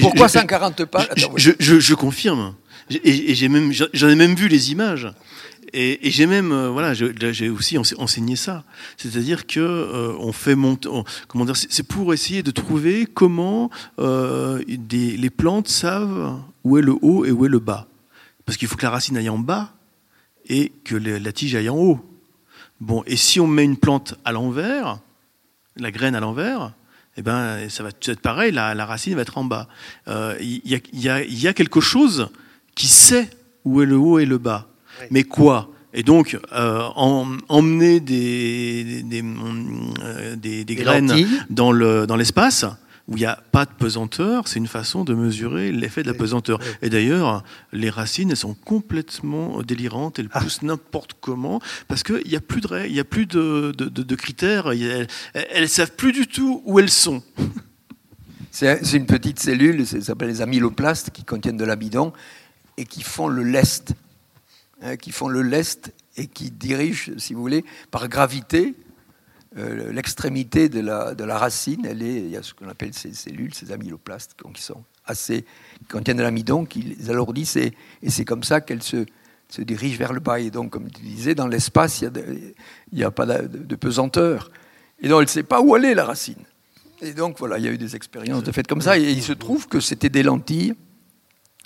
Pourquoi 0.00 0.28
140 0.28 0.84
pages? 0.84 1.08
Je, 1.36 1.52
je, 1.58 1.94
confirme. 1.94 2.54
Et, 2.90 3.34
j'en 3.34 4.08
ai 4.08 4.14
même 4.14 4.34
vu 4.34 4.48
les 4.48 4.70
images. 4.70 5.08
Et, 5.72 5.98
j'ai 6.10 6.26
même, 6.26 6.52
euh, 6.52 6.68
voilà, 6.68 6.92
j'ai 6.94 7.48
aussi 7.48 7.78
enseigné 7.78 8.36
ça. 8.36 8.64
C'est-à-dire 8.96 9.46
que 9.46 9.60
euh, 9.60 10.14
on 10.18 10.32
fait 10.32 10.54
monter, 10.54 10.88
comment 11.28 11.44
dire, 11.44 11.56
c'est 11.56 11.82
pour 11.82 12.12
essayer 12.12 12.42
de 12.42 12.50
trouver 12.50 13.06
comment 13.06 13.70
euh, 13.98 14.62
des, 14.68 15.16
les 15.16 15.30
plantes 15.30 15.68
savent 15.68 16.38
où 16.64 16.78
est 16.78 16.82
le 16.82 16.94
haut 17.00 17.24
et 17.24 17.30
où 17.30 17.46
est 17.46 17.48
le 17.48 17.58
bas. 17.58 17.86
Parce 18.44 18.58
qu'il 18.58 18.68
faut 18.68 18.76
que 18.76 18.82
la 18.82 18.90
racine 18.90 19.16
aille 19.16 19.30
en 19.30 19.38
bas 19.38 19.72
et 20.48 20.72
que 20.84 20.96
la 20.96 21.32
tige 21.32 21.54
aille 21.54 21.68
en 21.68 21.76
haut. 21.76 22.00
Bon, 22.80 23.02
et 23.06 23.16
si 23.16 23.40
on 23.40 23.46
met 23.46 23.64
une 23.64 23.76
plante 23.76 24.14
à 24.24 24.32
l'envers, 24.32 24.98
la 25.76 25.90
graine 25.90 26.14
à 26.14 26.20
l'envers, 26.20 26.72
eh 27.16 27.22
ben, 27.22 27.68
ça 27.68 27.82
va 27.82 27.90
être 27.90 28.20
pareil, 28.20 28.52
la, 28.52 28.74
la 28.74 28.86
racine 28.86 29.14
va 29.14 29.22
être 29.22 29.38
en 29.38 29.44
bas. 29.44 29.68
Il 30.08 30.60
y, 30.64 30.74
y, 30.92 31.08
y, 31.08 31.48
a 31.48 31.52
quelque 31.52 31.80
chose 31.80 32.30
qui 32.74 32.88
sait 32.88 33.28
où 33.64 33.82
est 33.82 33.86
le 33.86 33.96
haut 33.96 34.18
et 34.18 34.26
le 34.26 34.38
bas. 34.38 34.68
Mais 35.10 35.22
quoi? 35.22 35.70
Et 35.94 36.02
donc, 36.02 36.38
euh, 36.52 36.82
emmener 36.94 38.00
des, 38.00 39.02
des, 39.02 39.22
euh, 39.22 40.36
des, 40.36 40.64
des 40.64 40.74
graines 40.74 41.12
dans 41.50 41.70
l'espace, 41.72 42.62
dans 42.64 42.76
où 43.08 43.16
il 43.16 43.20
n'y 43.20 43.26
a 43.26 43.42
pas 43.50 43.64
de 43.64 43.70
pesanteur, 43.72 44.48
c'est 44.48 44.58
une 44.58 44.68
façon 44.68 45.04
de 45.04 45.14
mesurer 45.14 45.72
l'effet 45.72 46.02
de 46.02 46.08
la 46.08 46.14
pesanteur. 46.14 46.58
Et 46.82 46.90
d'ailleurs, 46.90 47.42
les 47.72 47.90
racines, 47.90 48.30
elles 48.30 48.36
sont 48.36 48.54
complètement 48.54 49.62
délirantes, 49.62 50.18
elles 50.18 50.28
ah. 50.32 50.40
poussent 50.40 50.62
n'importe 50.62 51.14
comment, 51.20 51.60
parce 51.88 52.02
qu'il 52.02 52.26
n'y 52.26 52.36
a 52.36 52.40
plus 52.40 52.60
de, 52.60 52.86
il 52.86 52.94
y 52.94 53.00
a 53.00 53.04
plus 53.04 53.26
de, 53.26 53.72
de, 53.76 53.88
de, 53.88 54.14
critères, 54.14 54.70
elles 54.72 55.08
ne 55.60 55.66
savent 55.66 55.92
plus 55.92 56.12
du 56.12 56.26
tout 56.26 56.62
où 56.64 56.78
elles 56.78 56.90
sont. 56.90 57.22
C'est 58.50 58.92
une 58.92 59.06
petite 59.06 59.40
cellule, 59.40 59.86
ça 59.86 60.00
s'appelle 60.00 60.28
les 60.28 60.42
amyloplastes, 60.42 61.10
qui 61.10 61.24
contiennent 61.24 61.56
de 61.56 61.64
l'amidon 61.64 62.12
et 62.76 62.84
qui 62.84 63.02
font 63.02 63.26
le 63.28 63.42
lest 63.42 63.94
Hein, 64.84 64.96
qui 64.96 65.12
font 65.12 65.28
le 65.28 65.42
lest 65.42 65.92
et 66.16 66.26
qui 66.26 66.50
dirigent, 66.50 67.12
si 67.16 67.34
vous 67.34 67.40
voulez, 67.40 67.64
par 67.92 68.08
gravité, 68.08 68.74
euh, 69.58 69.92
l'extrémité 69.92 70.70
de 70.70 70.80
la, 70.80 71.14
de 71.14 71.24
la 71.24 71.36
racine. 71.36 71.84
Elle 71.84 72.02
est, 72.02 72.16
il 72.16 72.30
y 72.30 72.36
a 72.36 72.42
ce 72.42 72.54
qu'on 72.54 72.68
appelle 72.68 72.94
ces 72.94 73.12
cellules, 73.12 73.52
ces 73.52 73.70
amyloplastes, 73.70 74.34
qui 74.54 74.62
sont 74.62 74.82
assez, 75.04 75.44
qui 75.78 75.84
contiennent 75.90 76.16
de 76.16 76.22
l'amidon, 76.22 76.64
qui 76.64 76.80
les 76.80 77.10
alourdissent, 77.10 77.56
et, 77.56 77.74
c'est 78.08 78.24
comme 78.24 78.44
ça 78.44 78.60
qu'elles 78.60 78.82
se, 78.82 79.04
se 79.48 79.60
dirigent 79.60 79.98
vers 79.98 80.12
le 80.12 80.20
bas. 80.20 80.40
Et 80.40 80.50
donc, 80.50 80.70
comme 80.70 80.90
tu 80.90 81.02
disais, 81.02 81.34
dans 81.34 81.46
l'espace, 81.46 82.00
il 82.00 82.54
n'y 82.92 83.04
a, 83.04 83.10
pas 83.10 83.26
de, 83.26 83.76
pesanteur. 83.76 84.50
Et 85.00 85.08
donc, 85.08 85.18
elle 85.18 85.24
ne 85.24 85.28
sait 85.28 85.42
pas 85.42 85.60
où 85.60 85.74
aller, 85.74 85.94
la 85.94 86.06
racine. 86.06 86.44
Et 87.02 87.12
donc, 87.12 87.38
voilà, 87.38 87.58
il 87.58 87.64
y 87.64 87.68
a 87.68 87.72
eu 87.72 87.78
des 87.78 87.94
expériences 87.94 88.44
de 88.44 88.52
fait 88.52 88.66
comme 88.66 88.80
ça. 88.80 88.96
Et 88.96 89.10
il 89.10 89.22
se 89.22 89.32
trouve 89.32 89.68
que 89.68 89.80
c'était 89.80 90.08
des 90.08 90.22
lentilles 90.22 90.74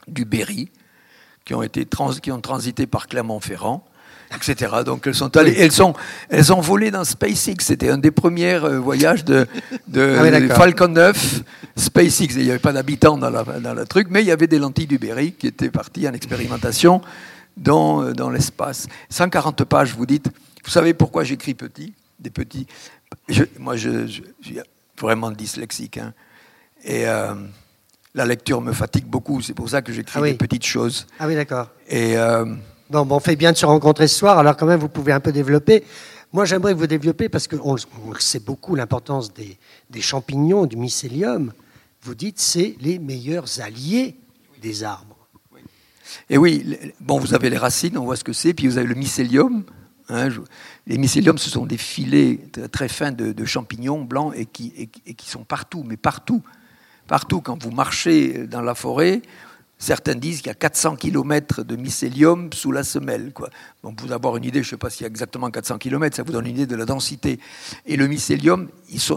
du 0.08 0.24
Berry, 0.24 0.70
qui 1.44 1.54
ont, 1.54 1.62
été 1.62 1.86
qui 2.20 2.32
ont 2.32 2.40
transité 2.40 2.88
par 2.88 3.06
Clermont-Ferrand, 3.06 3.84
etc. 4.34 4.72
Donc 4.84 5.06
elles 5.06 5.14
sont 5.14 5.36
allées, 5.36 5.54
elles 5.58 5.72
sont, 5.72 5.94
elles 6.28 6.52
ont 6.52 6.60
volé 6.60 6.90
dans 6.90 7.04
SpaceX. 7.04 7.56
C'était 7.60 7.90
un 7.90 7.98
des 7.98 8.10
premiers 8.10 8.54
euh, 8.54 8.78
voyages 8.78 9.24
de, 9.24 9.46
de 9.88 10.48
ah 10.50 10.54
Falcon 10.54 10.88
9, 10.88 11.42
SpaceX. 11.76 12.34
il 12.36 12.44
n'y 12.44 12.50
avait 12.50 12.58
pas 12.58 12.72
d'habitants 12.72 13.18
dans, 13.18 13.30
dans, 13.30 13.74
le 13.74 13.84
truc, 13.86 14.08
mais 14.10 14.22
il 14.22 14.26
y 14.26 14.32
avait 14.32 14.46
des 14.46 14.58
lentilles 14.58 14.86
du 14.86 14.98
Berry 14.98 15.32
qui 15.32 15.46
étaient 15.46 15.70
parties 15.70 16.08
en 16.08 16.12
expérimentation 16.12 17.00
dans, 17.56 18.02
euh, 18.02 18.12
dans 18.12 18.30
l'espace. 18.30 18.86
140 19.10 19.64
pages, 19.64 19.94
vous 19.94 20.06
dites. 20.06 20.28
Vous 20.64 20.70
savez 20.70 20.94
pourquoi 20.94 21.24
j'écris 21.24 21.54
petit 21.54 21.94
Des 22.18 22.30
petits? 22.30 22.66
moi, 23.58 23.76
je, 23.76 24.06
je, 24.06 24.22
suis 24.42 24.58
vraiment 25.00 25.30
dyslexique. 25.30 25.98
Hein. 25.98 26.12
Et. 26.84 27.06
Euh, 27.06 27.34
la 28.16 28.24
lecture 28.24 28.60
me 28.60 28.72
fatigue 28.72 29.04
beaucoup. 29.04 29.40
C'est 29.42 29.54
pour 29.54 29.68
ça 29.68 29.82
que 29.82 29.92
j'écris 29.92 30.18
ah 30.20 30.22
des 30.22 30.34
petites 30.34 30.64
choses. 30.64 31.06
Ah 31.20 31.26
oui, 31.26 31.34
d'accord. 31.34 31.68
Et 31.86 32.16
euh, 32.16 32.46
bon, 32.90 33.06
on 33.10 33.20
fait 33.20 33.36
bien 33.36 33.52
de 33.52 33.56
se 33.56 33.66
rencontrer 33.66 34.08
ce 34.08 34.18
soir. 34.18 34.38
Alors 34.38 34.56
quand 34.56 34.66
même, 34.66 34.80
vous 34.80 34.88
pouvez 34.88 35.12
un 35.12 35.20
peu 35.20 35.32
développer. 35.32 35.84
Moi, 36.32 36.44
j'aimerais 36.44 36.74
que 36.74 36.78
vous 36.78 36.86
développiez 36.86 37.28
parce 37.28 37.48
qu'on 37.48 37.76
sait 38.18 38.40
beaucoup 38.40 38.74
l'importance 38.74 39.32
des, 39.32 40.00
champignons, 40.00 40.66
du 40.66 40.76
mycélium. 40.76 41.52
Vous 42.02 42.14
dites 42.14 42.40
c'est 42.40 42.76
les 42.80 42.98
meilleurs 42.98 43.60
alliés 43.60 44.16
des 44.60 44.84
arbres. 44.84 45.16
Et 46.28 46.38
oui, 46.38 46.76
bon, 47.00 47.18
vous 47.18 47.34
avez 47.34 47.50
les 47.50 47.58
racines, 47.58 47.96
on 47.98 48.04
voit 48.04 48.16
ce 48.16 48.24
que 48.24 48.32
c'est, 48.32 48.54
puis 48.54 48.66
vous 48.66 48.78
avez 48.78 48.86
le 48.86 48.94
mycélium. 48.94 49.64
Hein, 50.08 50.28
les 50.86 50.98
mycéliums, 50.98 51.38
ce 51.38 51.50
sont 51.50 51.66
des 51.66 51.76
filets 51.76 52.38
très 52.70 52.88
fins 52.88 53.12
de, 53.12 53.44
champignons 53.44 54.02
blancs 54.02 54.32
et 54.36 54.46
qui, 54.46 54.72
et 55.06 55.14
qui, 55.14 55.28
sont 55.28 55.44
partout, 55.44 55.84
mais 55.86 55.96
partout 55.96 56.42
Partout, 57.06 57.40
quand 57.40 57.62
vous 57.62 57.70
marchez 57.70 58.46
dans 58.46 58.62
la 58.62 58.74
forêt, 58.74 59.22
certains 59.78 60.14
disent 60.14 60.38
qu'il 60.38 60.48
y 60.48 60.50
a 60.50 60.54
400 60.54 60.96
km 60.96 61.62
de 61.62 61.76
mycélium 61.76 62.50
sous 62.52 62.72
la 62.72 62.82
semelle. 62.82 63.32
Quoi. 63.32 63.50
Donc, 63.82 63.96
pour 63.96 64.10
avoir 64.10 64.36
une 64.36 64.44
idée, 64.44 64.62
je 64.62 64.68
ne 64.68 64.70
sais 64.70 64.76
pas 64.76 64.88
s'il 64.88 65.02
y 65.02 65.04
a 65.04 65.08
exactement 65.08 65.50
400 65.50 65.78
km, 65.78 66.16
ça 66.16 66.22
vous 66.22 66.32
donne 66.32 66.46
une 66.46 66.54
idée 66.54 66.66
de 66.66 66.76
la 66.76 66.86
densité. 66.86 67.38
Et 67.84 67.96
le 67.96 68.06
mycélium, 68.06 68.68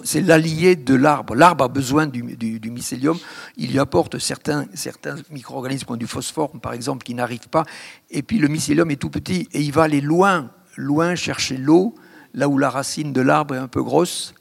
c'est 0.04 0.22
l'allié 0.22 0.76
de 0.76 0.96
l'arbre. 0.96 1.36
L'arbre 1.36 1.64
a 1.64 1.68
besoin 1.70 2.08
du, 2.08 2.24
mycélium. 2.24 3.18
Il 3.56 3.72
y 3.72 3.80
apporte 3.80 4.20
certains, 4.20 4.66
certains 4.74 5.16
micro-organismes 5.32 5.86
comme 5.86 5.98
du 5.98 6.08
phosphore, 6.08 6.52
par 6.60 6.74
exemple, 6.74 7.04
qui 7.04 7.14
n'arrivent 7.14 7.50
pas. 7.50 7.64
Et 8.10 8.22
puis, 8.22 8.38
le 8.38 8.50
mycélium 8.50 8.92
est 8.92 8.98
tout 8.98 9.10
petit 9.10 9.48
et 9.54 9.62
il 9.62 9.72
va 9.72 9.84
aller 9.84 10.02
loin, 10.02 10.52
loin 10.76 11.16
chercher 11.16 11.58
l'eau, 11.58 11.96
là 12.34 12.50
où 12.50 12.58
la 12.58 12.70
racine 12.70 13.14
de 13.14 13.22
l'arbre 13.22 13.56
est 13.56 13.60
un 13.60 13.68
peu 13.68 13.82
grosse. 13.82 14.34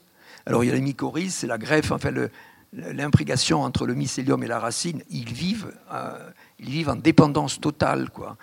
Alors, 0.45 0.63
il 0.63 0.67
y 0.67 0.71
a 0.71 0.73
les 0.73 0.81
mycorhizes, 0.81 1.33
c'est 1.33 1.47
la 1.47 1.57
greffe, 1.57 1.91
enfin, 1.91 2.11
le, 2.11 2.29
l'imprégnation 2.73 3.61
entre 3.61 3.85
le 3.85 3.95
mycélium 3.95 4.43
et 4.43 4.47
la 4.47 4.59
racine, 4.59 5.01
ils 5.09 5.31
vivent, 5.31 5.71
euh, 5.91 6.29
ils 6.59 6.69
vivent 6.69 6.89
en 6.89 6.95
dépendance 6.95 7.59
totale, 7.59 8.09
quoi. 8.09 8.37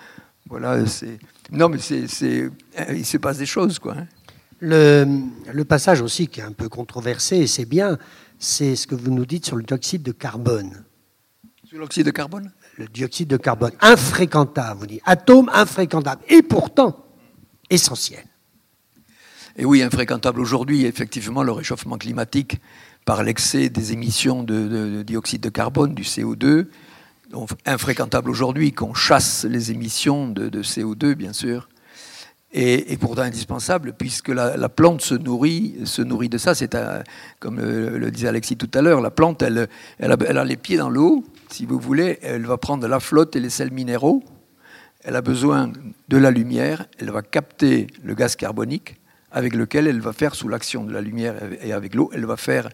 Voilà, 0.48 0.86
c'est. 0.86 1.18
Non, 1.50 1.68
mais 1.68 1.78
c'est, 1.78 2.06
euh, 2.42 2.50
il 2.90 3.04
se 3.04 3.16
passe 3.16 3.38
des 3.38 3.46
choses, 3.46 3.78
quoi. 3.78 3.94
Hein. 3.96 4.06
Le, 4.60 5.62
passage 5.64 6.00
aussi 6.00 6.28
qui 6.28 6.40
est 6.40 6.44
un 6.44 6.52
peu 6.52 6.68
controversé, 6.68 7.36
et 7.38 7.46
c'est 7.46 7.66
bien, 7.66 7.98
c'est 8.38 8.74
ce 8.74 8.86
que 8.86 8.94
vous 8.94 9.10
nous 9.10 9.26
dites 9.26 9.44
sur 9.44 9.56
le 9.56 9.62
dioxyde 9.62 10.02
de 10.02 10.12
carbone. 10.12 10.84
Sur 11.64 11.78
l'oxyde 11.78 12.06
de 12.06 12.10
carbone? 12.10 12.52
Le 12.78 12.86
dioxyde 12.86 13.28
de 13.28 13.36
carbone, 13.36 13.72
infréquentable, 13.80 14.80
vous 14.80 14.86
dites, 14.86 15.02
atome 15.04 15.50
infréquentable, 15.52 16.22
et 16.28 16.42
pourtant 16.42 17.04
essentiel. 17.68 18.24
Et 19.56 19.64
oui, 19.64 19.82
infréquentable 19.82 20.40
aujourd'hui, 20.40 20.84
effectivement, 20.84 21.42
le 21.42 21.52
réchauffement 21.52 21.96
climatique 21.98 22.60
par 23.06 23.22
l'excès 23.22 23.68
des 23.70 23.92
émissions 23.92 24.42
de, 24.42 25.02
dioxyde 25.02 25.40
de 25.40 25.48
carbone, 25.48 25.94
du 25.94 26.02
CO2, 26.02 26.66
donc 27.30 27.50
infréquentable 27.64 28.28
aujourd'hui, 28.28 28.72
qu'on 28.72 28.94
chasse 28.94 29.44
les 29.44 29.70
émissions 29.70 30.28
de, 30.28 30.62
CO2, 30.62 31.14
bien 31.14 31.32
sûr, 31.32 31.68
et, 32.52 32.96
pourtant 32.98 33.22
indispensable, 33.22 33.94
puisque 33.96 34.28
la, 34.28 34.68
plante 34.68 35.02
se 35.02 35.14
nourrit, 35.14 35.76
de 35.78 36.38
ça. 36.38 36.56
C'est 36.56 36.76
comme 37.38 37.60
le, 37.60 38.10
disait 38.10 38.28
Alexis 38.28 38.56
tout 38.56 38.70
à 38.74 38.82
l'heure, 38.82 39.00
la 39.00 39.12
plante, 39.12 39.40
elle, 39.40 39.68
elle, 39.98 40.10
a, 40.10 40.16
elle, 40.26 40.38
a, 40.38 40.44
les 40.44 40.56
pieds 40.56 40.76
dans 40.76 40.90
l'eau, 40.90 41.24
si 41.48 41.64
vous 41.64 41.78
voulez, 41.78 42.18
elle 42.22 42.44
va 42.44 42.56
prendre 42.56 42.88
la 42.88 42.98
flotte 42.98 43.36
et 43.36 43.40
les 43.40 43.50
sels 43.50 43.70
minéraux, 43.70 44.24
elle 45.04 45.14
a 45.14 45.22
besoin 45.22 45.70
de 46.08 46.16
la 46.16 46.32
lumière, 46.32 46.86
elle 46.98 47.10
va 47.10 47.22
capter 47.22 47.86
le 48.02 48.14
gaz 48.14 48.34
carbonique, 48.34 48.96
avec 49.30 49.54
lequel 49.54 49.86
elle 49.86 50.00
va 50.00 50.12
faire, 50.12 50.34
sous 50.34 50.48
l'action 50.48 50.82
de 50.82 50.92
la 50.92 51.00
lumière 51.00 51.36
et 51.62 51.72
avec 51.72 51.94
l'eau, 51.94 52.10
elle 52.12 52.26
va 52.26 52.36
faire 52.36 52.68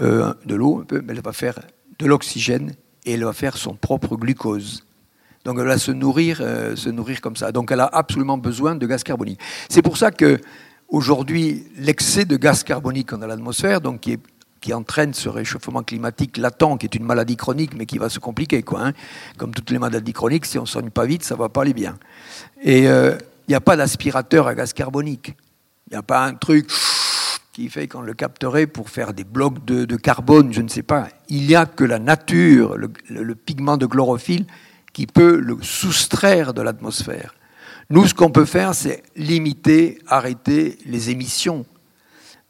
euh, 0.00 0.32
de 0.44 0.54
l'eau 0.54 0.80
un 0.80 0.84
peu, 0.84 1.02
mais 1.04 1.12
elle 1.12 1.22
va 1.22 1.32
faire 1.32 1.58
de 1.98 2.06
l'oxygène 2.06 2.74
et 3.04 3.12
elle 3.12 3.24
va 3.24 3.32
faire 3.32 3.56
son 3.56 3.74
propre 3.74 4.16
glucose. 4.16 4.84
Donc 5.44 5.58
elle 5.58 5.66
va 5.66 5.78
se 5.78 5.92
nourrir, 5.92 6.38
euh, 6.40 6.74
se 6.74 6.88
nourrir 6.88 7.20
comme 7.20 7.36
ça. 7.36 7.52
Donc 7.52 7.70
elle 7.70 7.80
a 7.80 7.90
absolument 7.92 8.38
besoin 8.38 8.74
de 8.74 8.86
gaz 8.86 9.02
carbonique. 9.02 9.40
C'est 9.68 9.82
pour 9.82 9.96
ça 9.96 10.10
que 10.10 10.40
aujourd'hui, 10.88 11.66
l'excès 11.76 12.24
de 12.24 12.36
gaz 12.36 12.64
carbonique 12.64 13.10
dans 13.10 13.26
l'atmosphère, 13.26 13.80
donc 13.80 14.00
qui, 14.00 14.72
entraîne 14.72 15.12
ce 15.12 15.28
réchauffement 15.28 15.82
climatique 15.82 16.38
latent, 16.38 16.78
qui 16.78 16.86
est 16.86 16.94
une 16.94 17.04
maladie 17.04 17.36
chronique, 17.36 17.74
mais 17.76 17.84
qui 17.84 17.98
va 17.98 18.08
se 18.08 18.18
compliquer, 18.18 18.62
quoi. 18.62 18.86
Hein. 18.86 18.92
Comme 19.36 19.52
toutes 19.52 19.70
les 19.70 19.78
maladies 19.78 20.14
chroniques, 20.14 20.46
si 20.46 20.58
on 20.58 20.62
ne 20.62 20.66
soigne 20.66 20.88
pas 20.88 21.04
vite, 21.04 21.22
ça 21.22 21.34
ne 21.34 21.40
va 21.40 21.50
pas 21.50 21.60
aller 21.60 21.74
bien. 21.74 21.98
Et 22.62 22.88
euh, 22.88 23.14
il 23.46 23.50
n'y 23.50 23.54
a 23.54 23.60
pas 23.60 23.76
d'aspirateur 23.76 24.46
à 24.46 24.54
gaz 24.54 24.72
carbonique. 24.72 25.36
Il 25.88 25.92
n'y 25.92 25.98
a 25.98 26.02
pas 26.02 26.24
un 26.24 26.32
truc 26.32 26.70
qui 27.54 27.68
fait 27.68 27.86
qu'on 27.86 28.02
le 28.02 28.14
capterait 28.14 28.66
pour 28.66 28.90
faire 28.90 29.14
des 29.14 29.22
blocs 29.22 29.64
de, 29.64 29.96
carbone, 29.96 30.52
je 30.52 30.60
ne 30.60 30.68
sais 30.68 30.82
pas. 30.82 31.08
Il 31.28 31.46
n'y 31.46 31.54
a 31.54 31.66
que 31.66 31.84
la 31.84 32.00
nature, 32.00 32.76
le, 32.76 33.34
pigment 33.36 33.76
de 33.76 33.86
chlorophylle, 33.86 34.44
qui 34.92 35.06
peut 35.06 35.38
le 35.38 35.56
soustraire 35.62 36.52
de 36.52 36.60
l'atmosphère. 36.62 37.34
Nous, 37.90 38.08
ce 38.08 38.14
qu'on 38.14 38.30
peut 38.30 38.44
faire, 38.44 38.74
c'est 38.74 39.04
limiter, 39.14 40.00
arrêter 40.08 40.78
les 40.84 41.10
émissions. 41.10 41.64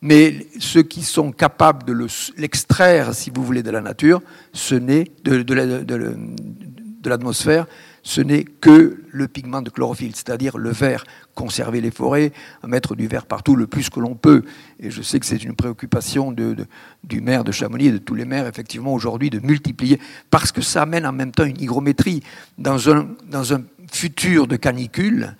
Mais 0.00 0.46
ceux 0.58 0.82
qui 0.82 1.02
sont 1.02 1.32
capables 1.32 1.84
de 1.84 2.06
l'extraire, 2.38 3.14
si 3.14 3.30
vous 3.30 3.44
voulez, 3.44 3.62
de 3.62 3.70
la 3.70 3.82
nature, 3.82 4.22
ce 4.54 4.74
n'est 4.74 5.10
de, 5.22 5.42
de 5.42 7.10
l'atmosphère, 7.10 7.66
ce 8.04 8.20
n'est 8.20 8.44
que 8.44 9.02
le 9.10 9.28
pigment 9.28 9.62
de 9.62 9.70
chlorophylle, 9.70 10.14
c'est-à-dire 10.14 10.58
le 10.58 10.70
vert. 10.70 11.04
Conserver 11.34 11.80
les 11.80 11.90
forêts, 11.90 12.32
mettre 12.62 12.94
du 12.94 13.08
vert 13.08 13.24
partout 13.24 13.56
le 13.56 13.66
plus 13.66 13.88
que 13.88 13.98
l'on 13.98 14.14
peut. 14.14 14.44
Et 14.78 14.90
je 14.90 15.00
sais 15.00 15.18
que 15.18 15.26
c'est 15.26 15.42
une 15.42 15.56
préoccupation 15.56 16.30
du 16.30 17.20
maire 17.22 17.44
de 17.44 17.50
Chamonix 17.50 17.86
et 17.86 17.92
de 17.92 17.98
tous 17.98 18.14
les 18.14 18.26
maires, 18.26 18.46
effectivement, 18.46 18.92
aujourd'hui, 18.92 19.30
de 19.30 19.40
multiplier, 19.40 19.98
parce 20.30 20.52
que 20.52 20.60
ça 20.60 20.82
amène 20.82 21.06
en 21.06 21.12
même 21.12 21.32
temps 21.32 21.46
une 21.46 21.60
hygrométrie. 21.60 22.22
Dans 22.58 22.90
un, 22.90 23.08
dans 23.26 23.54
un 23.54 23.62
futur 23.90 24.46
de 24.46 24.56
canicule, 24.56 25.34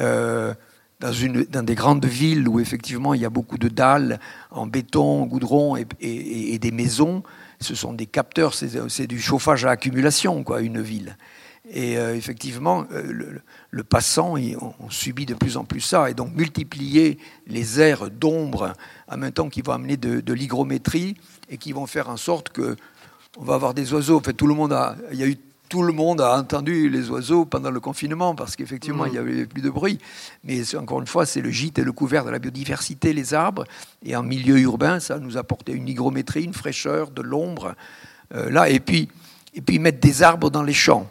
euh, 0.00 0.54
dans, 1.00 1.12
une, 1.12 1.44
dans, 1.44 1.62
des 1.62 1.74
grandes 1.74 2.06
villes 2.06 2.48
où 2.48 2.60
effectivement 2.60 3.12
il 3.12 3.20
y 3.20 3.26
a 3.26 3.30
beaucoup 3.30 3.58
de 3.58 3.68
dalles 3.68 4.20
en 4.50 4.66
béton, 4.66 5.22
en 5.22 5.26
goudron 5.26 5.76
et, 5.76 5.86
et 6.00 6.58
des 6.58 6.70
maisons, 6.70 7.22
ce 7.60 7.74
sont 7.74 7.92
des 7.92 8.06
capteurs, 8.06 8.54
c'est 8.54 9.06
du 9.06 9.20
chauffage 9.20 9.66
à 9.66 9.70
accumulation, 9.70 10.42
quoi, 10.44 10.62
une 10.62 10.80
ville. 10.80 11.16
Et 11.70 11.96
euh, 11.96 12.14
effectivement, 12.14 12.84
euh, 12.92 13.40
le, 13.70 13.84
passant, 13.84 14.34
on, 14.34 14.90
subit 14.90 15.24
de 15.24 15.34
plus 15.34 15.56
en 15.56 15.64
plus 15.64 15.80
ça. 15.80 16.10
Et 16.10 16.14
donc, 16.14 16.34
multiplier 16.34 17.18
les 17.46 17.80
aires 17.80 18.10
d'ombre 18.10 18.74
en 19.08 19.16
même 19.16 19.32
temps 19.32 19.48
qui 19.48 19.62
vont 19.62 19.72
amener 19.72 19.96
de, 19.96 20.32
l'hygrométrie 20.32 21.16
et 21.48 21.56
qui 21.56 21.72
vont 21.72 21.86
faire 21.86 22.10
en 22.10 22.16
sorte 22.16 22.50
que 22.50 22.76
on 23.36 23.44
va 23.44 23.54
avoir 23.54 23.74
des 23.74 23.92
oiseaux. 23.92 24.18
En 24.18 24.20
fait, 24.20 24.34
tout 24.34 24.46
le 24.46 24.54
monde 24.54 24.72
a, 24.72 24.96
il 25.10 25.18
y 25.18 25.22
a 25.22 25.26
eu 25.26 25.36
tout 25.70 25.82
le 25.82 25.92
monde 25.92 26.20
a 26.20 26.38
entendu 26.38 26.88
les 26.88 27.10
oiseaux 27.10 27.46
pendant 27.46 27.70
le 27.70 27.80
confinement 27.80 28.34
parce 28.34 28.54
qu'effectivement, 28.54 29.06
il 29.06 29.12
n'y 29.12 29.18
avait 29.18 29.46
plus 29.46 29.62
de 29.62 29.70
bruit. 29.70 29.98
Mais 30.44 30.62
encore 30.76 31.00
une 31.00 31.06
fois, 31.06 31.26
c'est 31.26 31.40
le 31.40 31.50
gîte 31.50 31.78
et 31.78 31.84
le 31.84 31.90
couvert 31.90 32.24
de 32.24 32.30
la 32.30 32.38
biodiversité, 32.38 33.12
les 33.12 33.34
arbres. 33.34 33.64
Et 34.04 34.14
en 34.14 34.22
milieu 34.22 34.58
urbain, 34.58 35.00
ça 35.00 35.18
nous 35.18 35.36
apportait 35.36 35.72
une 35.72 35.88
hygrométrie, 35.88 36.44
une 36.44 36.54
fraîcheur, 36.54 37.10
de 37.10 37.22
l'ombre. 37.22 37.74
Euh, 38.34 38.50
là, 38.50 38.68
et 38.68 38.78
puis, 38.78 39.08
et 39.54 39.62
puis 39.62 39.78
mettre 39.78 39.98
des 39.98 40.22
arbres 40.22 40.50
dans 40.50 40.62
les 40.62 40.74
champs. 40.74 41.10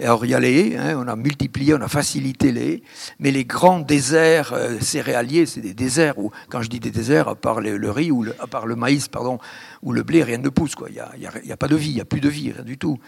Alors 0.00 0.24
il 0.24 0.30
y 0.30 0.34
a 0.34 0.40
les 0.40 0.76
hein, 0.76 0.96
on 0.96 1.08
a 1.08 1.16
multiplié, 1.16 1.74
on 1.74 1.80
a 1.80 1.88
facilité 1.88 2.52
les 2.52 2.82
mais 3.18 3.30
les 3.30 3.44
grands 3.44 3.80
déserts 3.80 4.52
euh, 4.52 4.78
céréaliers, 4.80 5.46
c'est 5.46 5.60
des 5.60 5.74
déserts 5.74 6.18
où, 6.18 6.30
quand 6.48 6.62
je 6.62 6.68
dis 6.68 6.80
des 6.80 6.90
déserts, 6.90 7.28
à 7.28 7.34
part 7.34 7.60
le, 7.60 7.90
riz 7.90 8.10
ou 8.10 8.24
à 8.38 8.46
part 8.46 8.66
le 8.66 8.76
maïs, 8.76 9.08
pardon, 9.08 9.38
ou 9.82 9.92
le 9.92 10.02
blé, 10.02 10.22
rien 10.22 10.38
ne 10.38 10.48
pousse. 10.48 10.74
Quoi. 10.74 10.88
Il 10.90 10.94
n'y 10.94 11.26
a, 11.26 11.30
a, 11.30 11.52
a, 11.52 11.56
pas 11.56 11.68
de 11.68 11.76
vie, 11.76 11.90
il 11.90 11.94
n'y 11.94 12.00
a 12.00 12.04
plus 12.04 12.20
de 12.20 12.28
vie, 12.28 12.52
rien 12.52 12.62
du 12.62 12.78
tout. 12.78 12.98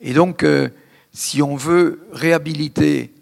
Et 0.00 0.12
donc, 0.12 0.42
euh, 0.42 0.68
si 1.12 1.42
on 1.42 1.56
veut 1.56 2.06
réhabiliter, 2.12 3.12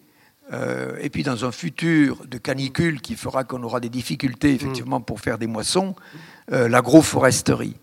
euh, 0.52 0.96
et 1.00 1.10
puis 1.10 1.22
dans 1.22 1.44
un 1.44 1.52
futur 1.52 2.24
de 2.26 2.38
canicule 2.38 3.00
qui 3.02 3.14
fera 3.14 3.44
qu'on 3.44 3.62
aura 3.62 3.80
des 3.80 3.90
difficultés 3.90 4.54
effectivement 4.54 5.00
pour 5.00 5.20
faire 5.20 5.38
des 5.38 5.46
moissons, 5.46 5.94
l'agroforesterie. 6.50 7.76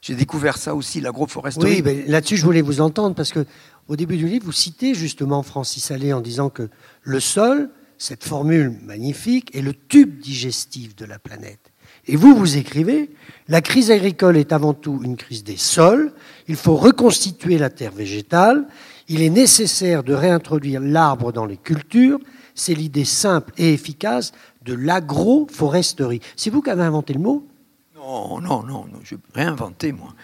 J'ai 0.00 0.14
découvert 0.14 0.58
ça 0.58 0.74
aussi, 0.74 1.00
l'agroforesterie. 1.00 1.82
Oui, 1.84 2.04
là-dessus, 2.06 2.36
je 2.36 2.44
voulais 2.44 2.62
vous 2.62 2.80
entendre 2.80 3.14
parce 3.14 3.32
que 3.32 3.44
au 3.88 3.96
début 3.96 4.16
du 4.16 4.28
livre, 4.28 4.44
vous 4.44 4.52
citez 4.52 4.94
justement 4.94 5.42
Francis 5.42 5.90
Allais 5.90 6.12
en 6.12 6.20
disant 6.20 6.50
que 6.50 6.68
le 7.02 7.20
sol, 7.20 7.70
cette 7.96 8.22
formule 8.22 8.78
magnifique, 8.84 9.54
est 9.56 9.62
le 9.62 9.74
tube 9.74 10.20
digestif 10.20 10.94
de 10.94 11.06
la 11.06 11.18
planète. 11.18 11.72
Et 12.06 12.16
vous, 12.16 12.36
vous 12.36 12.56
écrivez, 12.56 13.10
la 13.48 13.60
crise 13.60 13.90
agricole 13.90 14.36
est 14.36 14.52
avant 14.52 14.74
tout 14.74 15.00
une 15.02 15.16
crise 15.16 15.42
des 15.42 15.56
sols, 15.56 16.12
il 16.46 16.56
faut 16.56 16.76
reconstituer 16.76 17.58
la 17.58 17.70
terre 17.70 17.92
végétale, 17.92 18.66
il 19.08 19.22
est 19.22 19.30
nécessaire 19.30 20.04
de 20.04 20.12
réintroduire 20.12 20.80
l'arbre 20.80 21.32
dans 21.32 21.46
les 21.46 21.56
cultures, 21.56 22.18
c'est 22.54 22.74
l'idée 22.74 23.04
simple 23.04 23.52
et 23.56 23.72
efficace 23.72 24.32
de 24.64 24.74
l'agroforesterie. 24.74 26.20
C'est 26.36 26.50
vous 26.50 26.60
qui 26.60 26.70
avez 26.70 26.82
inventé 26.82 27.14
le 27.14 27.20
mot? 27.20 27.46
Non, 27.94 28.40
non, 28.40 28.62
non, 28.62 28.84
non 28.84 29.00
je 29.02 29.14
n'ai 29.14 29.20
rien 29.34 29.56
moi 29.92 30.14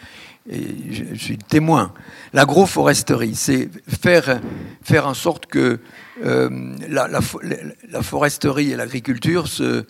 et 0.48 0.92
je, 0.92 1.14
suis 1.14 1.38
témoin. 1.38 1.92
L'agroforesterie, 2.32 3.34
c'est 3.34 3.70
faire, 3.88 4.40
faire 4.82 5.06
en 5.06 5.14
sorte 5.14 5.46
que 5.46 5.80
euh, 6.24 6.74
la, 6.88 8.02
foresterie 8.02 8.72
et 8.72 8.76
l'agriculture 8.76 9.48
se, 9.48 9.84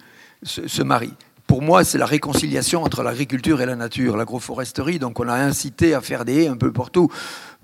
se, 0.44 0.82
marient. 0.82 1.16
Pour 1.46 1.60
moi, 1.60 1.84
c'est 1.84 1.98
la 1.98 2.06
réconciliation 2.06 2.84
entre 2.84 3.02
l'agriculture 3.02 3.60
et 3.60 3.66
la 3.66 3.76
nature, 3.76 4.16
l'agroforesterie. 4.16 4.98
Donc, 4.98 5.18
on 5.20 5.28
a 5.28 5.34
incité 5.34 5.92
à 5.92 6.00
faire 6.00 6.24
des 6.24 6.44
haies 6.44 6.48
un 6.48 6.56
peu 6.56 6.72
partout. 6.72 7.10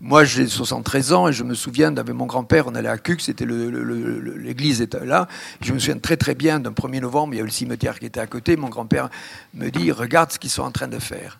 Moi, 0.00 0.24
j'ai 0.24 0.48
73 0.48 1.12
ans 1.12 1.28
et 1.28 1.32
je 1.32 1.44
me 1.44 1.54
souviens 1.54 1.92
d'avec 1.92 2.14
mon 2.14 2.26
grand-père, 2.26 2.66
on 2.66 2.74
allait 2.74 2.88
à 2.88 2.98
Cuc, 2.98 3.20
c'était 3.20 3.46
l'église 3.46 4.80
était 4.80 5.04
là. 5.04 5.28
Je 5.60 5.72
me 5.72 5.78
souviens 5.78 5.98
très 5.98 6.16
très 6.16 6.34
bien 6.34 6.58
d'un 6.58 6.72
1er 6.72 7.00
novembre, 7.00 7.34
il 7.34 7.36
y 7.36 7.40
avait 7.40 7.48
le 7.48 7.52
cimetière 7.52 7.98
qui 7.98 8.06
était 8.06 8.20
à 8.20 8.26
côté. 8.26 8.56
Mon 8.56 8.70
grand-père 8.70 9.10
me 9.54 9.68
dit 9.68 9.92
Regarde 9.92 10.32
ce 10.32 10.38
qu'ils 10.38 10.50
sont 10.50 10.62
en 10.62 10.70
train 10.70 10.88
de 10.88 10.98
faire. 10.98 11.38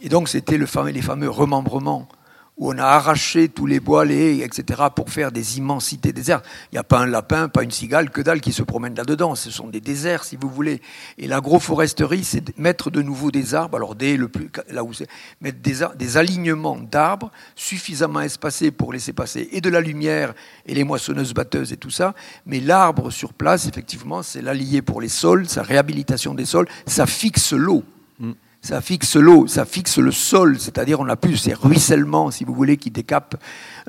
Et 0.00 0.08
donc, 0.08 0.28
c'était 0.28 0.58
les 0.58 0.66
fameux 0.66 1.30
remembrements 1.30 2.08
où 2.60 2.70
on 2.70 2.78
a 2.78 2.84
arraché 2.84 3.48
tous 3.48 3.64
les 3.64 3.80
bois, 3.80 4.04
les 4.04 4.42
etc., 4.42 4.82
pour 4.94 5.08
faire 5.08 5.32
des 5.32 5.56
immensités 5.56 6.12
désertes. 6.12 6.44
Il 6.70 6.74
n'y 6.74 6.78
a 6.78 6.84
pas 6.84 6.98
un 6.98 7.06
lapin, 7.06 7.48
pas 7.48 7.62
une 7.62 7.70
cigale, 7.70 8.10
que 8.10 8.20
dalle 8.20 8.42
qui 8.42 8.52
se 8.52 8.62
promène 8.62 8.94
là-dedans. 8.94 9.34
Ce 9.34 9.50
sont 9.50 9.68
des 9.68 9.80
déserts, 9.80 10.24
si 10.24 10.36
vous 10.36 10.50
voulez. 10.50 10.82
Et 11.16 11.26
l'agroforesterie, 11.26 12.22
c'est 12.22 12.56
mettre 12.58 12.90
de 12.90 13.00
nouveau 13.00 13.30
des 13.30 13.54
arbres, 13.54 13.78
alors 13.78 13.94
dès 13.94 14.18
le 14.18 14.28
plus, 14.28 14.50
là 14.68 14.84
où 14.84 14.92
mettre 15.40 15.58
des, 15.60 15.86
des 15.96 16.16
alignements 16.18 16.76
d'arbres 16.76 17.30
suffisamment 17.56 18.20
espacés 18.20 18.70
pour 18.70 18.92
laisser 18.92 19.14
passer 19.14 19.48
et 19.52 19.62
de 19.62 19.70
la 19.70 19.80
lumière 19.80 20.34
et 20.66 20.74
les 20.74 20.84
moissonneuses 20.84 21.32
batteuses 21.32 21.72
et 21.72 21.78
tout 21.78 21.90
ça. 21.90 22.14
Mais 22.44 22.60
l'arbre 22.60 23.10
sur 23.10 23.32
place, 23.32 23.66
effectivement, 23.66 24.22
c'est 24.22 24.42
l'allié 24.42 24.82
pour 24.82 25.00
les 25.00 25.08
sols, 25.08 25.48
sa 25.48 25.62
réhabilitation 25.62 26.34
des 26.34 26.44
sols, 26.44 26.68
ça 26.86 27.06
fixe 27.06 27.54
l'eau 27.54 27.84
ça 28.62 28.82
fixe 28.82 29.16
l'eau, 29.16 29.46
ça 29.46 29.64
fixe 29.64 29.98
le 29.98 30.12
sol, 30.12 30.58
c'est-à-dire 30.58 31.00
on 31.00 31.04
n'a 31.04 31.16
plus 31.16 31.36
ces 31.36 31.54
ruissellements, 31.54 32.30
si 32.30 32.44
vous 32.44 32.54
voulez, 32.54 32.76
qui 32.76 32.90
décapent, 32.90 33.36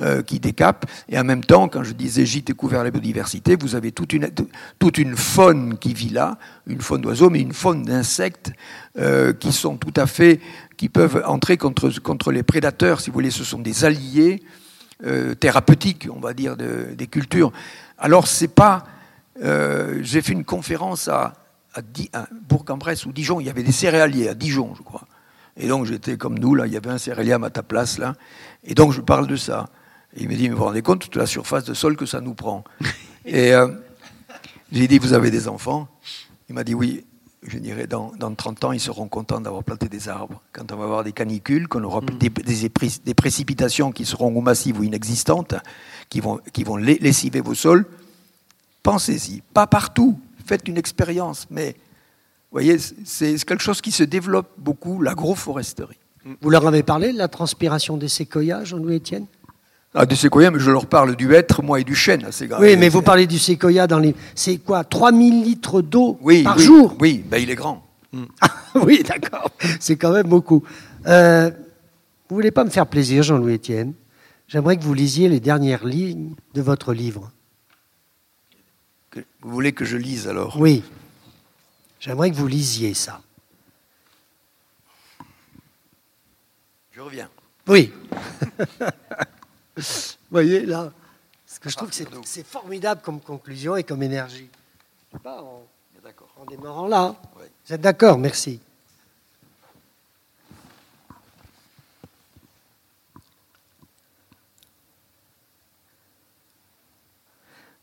euh, 0.02 0.22
qui 0.22 0.40
décapent. 0.40 0.86
Et 1.10 1.20
en 1.20 1.26
même 1.26 1.44
temps, 1.44 1.68
quand 1.68 1.84
je 1.84 1.92
disais 1.92 2.26
gîte 2.26 2.50
et 2.50 2.54
couvert 2.54 2.84
la 2.84 2.92
biodiversité, 2.92 3.58
vous 3.58 3.76
avez 3.76 3.92
toute 3.92 4.14
une, 4.14 4.30
toute 4.80 4.98
une 4.98 5.18
faune 5.18 5.78
qui 5.78 5.94
vit 5.94 6.10
là, 6.10 6.38
une 6.68 6.80
faune 6.80 7.02
d'oiseaux, 7.02 7.30
mais 7.30 7.42
une 7.42 7.54
faune 7.54 7.84
d'insectes 7.84 8.54
euh, 8.98 9.34
qui 9.34 9.52
sont 9.52 9.76
tout 9.76 9.94
à 9.98 10.08
fait, 10.08 10.40
qui 10.78 10.88
peuvent 10.88 11.22
entrer 11.26 11.58
contre, 11.58 11.90
contre 12.00 12.32
les 12.32 12.44
prédateurs, 12.44 13.02
si 13.02 13.10
vous 13.10 13.16
voulez, 13.16 13.32
ce 13.32 13.44
sont 13.44 13.60
des 13.60 13.84
alliés 13.84 14.42
euh, 15.06 15.36
thérapeutiques, 15.36 16.08
on 16.16 16.20
va 16.22 16.34
dire, 16.34 16.56
de, 16.56 16.94
des 16.98 17.08
cultures. 17.08 17.52
Alors 17.98 18.28
c'est 18.28 18.48
pas, 18.48 18.86
j'ai 20.02 20.22
fait 20.22 20.34
une 20.34 20.46
conférence 20.46 21.08
à 21.08 21.34
à, 21.74 22.28
Bourg-en-Bresse 22.50 23.06
ou 23.06 23.12
Dijon, 23.12 23.40
il 23.40 23.48
y 23.48 23.50
avait 23.50 23.64
des 23.64 23.72
céréaliers 23.72 24.28
à 24.30 24.34
Dijon, 24.34 24.74
je 24.76 24.82
crois. 24.82 25.08
Et 25.58 25.68
donc 25.68 25.86
j'étais 25.86 26.18
comme 26.18 26.38
nous, 26.38 26.56
là, 26.56 26.68
il 26.68 26.74
y 26.74 26.78
avait 26.78 26.90
un 26.90 26.98
céréalier 26.98 27.34
à 27.34 27.50
ta 27.50 27.64
place, 27.64 27.98
là. 27.98 28.16
Et 28.64 28.74
donc 28.74 28.92
je 28.92 29.02
parle 29.02 29.28
de 29.28 29.36
ça. 29.36 29.70
Et 30.16 30.24
il 30.24 30.30
me 30.30 30.36
dit, 30.36 30.44
mais 30.44 30.50
vous 30.50 30.58
vous 30.58 30.66
rendez 30.66 30.82
compte 30.82 31.00
toute 31.00 31.16
la 31.16 31.26
surface 31.26 31.64
de 31.64 31.74
sol 31.74 31.96
que 31.96 32.06
ça 32.06 32.22
nous 32.22 32.34
prend? 32.34 32.64
Et 33.26 33.54
euh, 33.54 33.68
j'ai 34.72 34.88
dit, 34.88 35.00
vous 35.00 35.14
avez 35.14 35.32
des 35.32 35.48
enfants? 35.48 35.88
Il 36.50 36.56
m'a 36.56 36.64
dit, 36.64 36.74
oui. 36.74 37.06
Je 37.44 37.58
dirais, 37.58 37.88
dans, 37.88 38.12
dans 38.20 38.36
30 38.36 38.66
ans, 38.66 38.72
ils 38.72 38.80
seront 38.80 39.08
contents 39.08 39.42
d'avoir 39.42 39.64
planté 39.64 39.90
des 39.90 40.10
arbres. 40.10 40.44
Quand 40.54 40.72
on 40.72 40.76
va 40.76 40.84
avoir 40.84 41.04
des 41.04 41.12
canicules, 41.12 41.68
qu'on 41.68 41.84
aura 41.84 42.02
mm. 42.02 42.20
des, 42.20 42.30
des, 42.30 43.14
précipitations 43.16 43.92
qui 43.92 44.06
seront 44.06 44.32
ou 44.36 44.42
massives 44.42 44.80
ou 44.80 44.84
inexistantes, 44.84 45.56
qui 46.10 46.20
vont, 46.20 46.40
qui 46.54 46.64
vont 46.64 46.76
lessiver 46.76 47.42
vos 47.42 47.56
sols, 47.56 47.88
pensez-y. 48.84 49.42
Pas 49.56 49.66
partout, 49.66 50.20
faites 50.46 50.68
une 50.68 50.78
expérience, 50.78 51.48
mais 51.50 51.76
vous 52.52 52.58
voyez, 52.60 52.78
c'est 53.06 53.44
quelque 53.46 53.64
chose 53.64 53.82
qui 53.82 53.92
se 53.92 54.04
développe 54.04 54.50
beaucoup, 54.58 55.02
l'agroforesterie. 55.02 55.98
Vous 56.42 56.50
leur 56.50 56.68
avez 56.68 56.84
parlé 56.84 57.14
de 57.14 57.18
la 57.18 57.28
transpiration 57.28 57.98
des 57.98 58.10
séquoias, 58.10 58.64
Jean-Louis 58.64 58.98
Etienne 58.98 59.26
ah, 59.94 60.06
des 60.06 60.16
séquoias, 60.16 60.52
mais 60.52 60.60
je 60.60 60.72
leur 60.72 60.86
parle 60.86 61.18
du 61.18 61.34
hêtre, 61.36 61.62
moi, 61.62 61.82
et 61.82 61.84
du 61.84 61.96
chêne. 61.96 62.26
Oui, 62.62 62.78
mais 62.78 62.88
vous 62.88 63.02
parlez 63.02 63.28
du 63.28 63.38
séquoia 63.38 63.88
dans 63.88 64.00
les. 64.00 64.16
C'est 64.36 64.56
quoi 64.58 64.86
3000 64.86 65.44
litres 65.44 65.82
d'eau 65.82 66.14
par 66.14 66.22
oui, 66.24 66.46
jour? 66.58 66.96
Oui, 67.02 67.26
ben, 67.30 67.44
il 67.44 67.50
est 67.50 67.56
grand. 67.56 67.86
oui, 68.76 69.04
d'accord. 69.04 69.52
C'est 69.82 69.98
quand 69.98 70.14
même 70.14 70.28
beaucoup. 70.28 70.64
Euh, 71.08 71.52
vous 72.30 72.36
voulez 72.36 72.52
pas 72.52 72.64
me 72.64 72.70
faire 72.70 72.88
plaisir, 72.88 73.24
Jean-Louis 73.24 73.56
Etienne 73.56 73.94
J'aimerais 74.48 74.78
que 74.78 74.84
vous 74.84 74.94
lisiez 74.94 75.30
les 75.30 75.40
dernières 75.40 75.86
lignes 75.86 76.36
de 76.54 76.62
votre 76.62 76.94
livre. 76.94 77.32
Vous 79.16 79.52
voulez 79.52 79.74
que 79.74 79.86
je 79.86 79.98
lise 79.98 80.28
alors 80.28 80.58
Oui. 80.58 80.84
J'aimerais 82.00 82.32
que 82.32 82.36
vous 82.36 82.48
lisiez 82.48 82.94
ça. 82.94 83.22
Je 86.92 87.02
reviens. 87.02 87.30
Oui. 87.68 87.94
vous 89.78 89.84
voyez 90.32 90.66
là 90.66 90.92
Parce 91.46 91.60
que 91.60 91.70
je 91.70 91.76
trouve 91.78 91.90
que 91.90 91.96
c'est 92.26 92.46
formidable 92.46 93.02
comme 93.02 93.20
conclusion 93.22 93.76
et 93.76 93.84
comme 93.84 94.04
énergie. 94.04 94.50
Pas 95.24 95.42
en, 95.42 95.64
en 96.38 96.46
démarrant 96.46 96.88
là. 96.88 97.16
Vous 97.66 97.74
êtes 97.74 97.82
d'accord 97.82 98.18
Merci. 98.18 98.60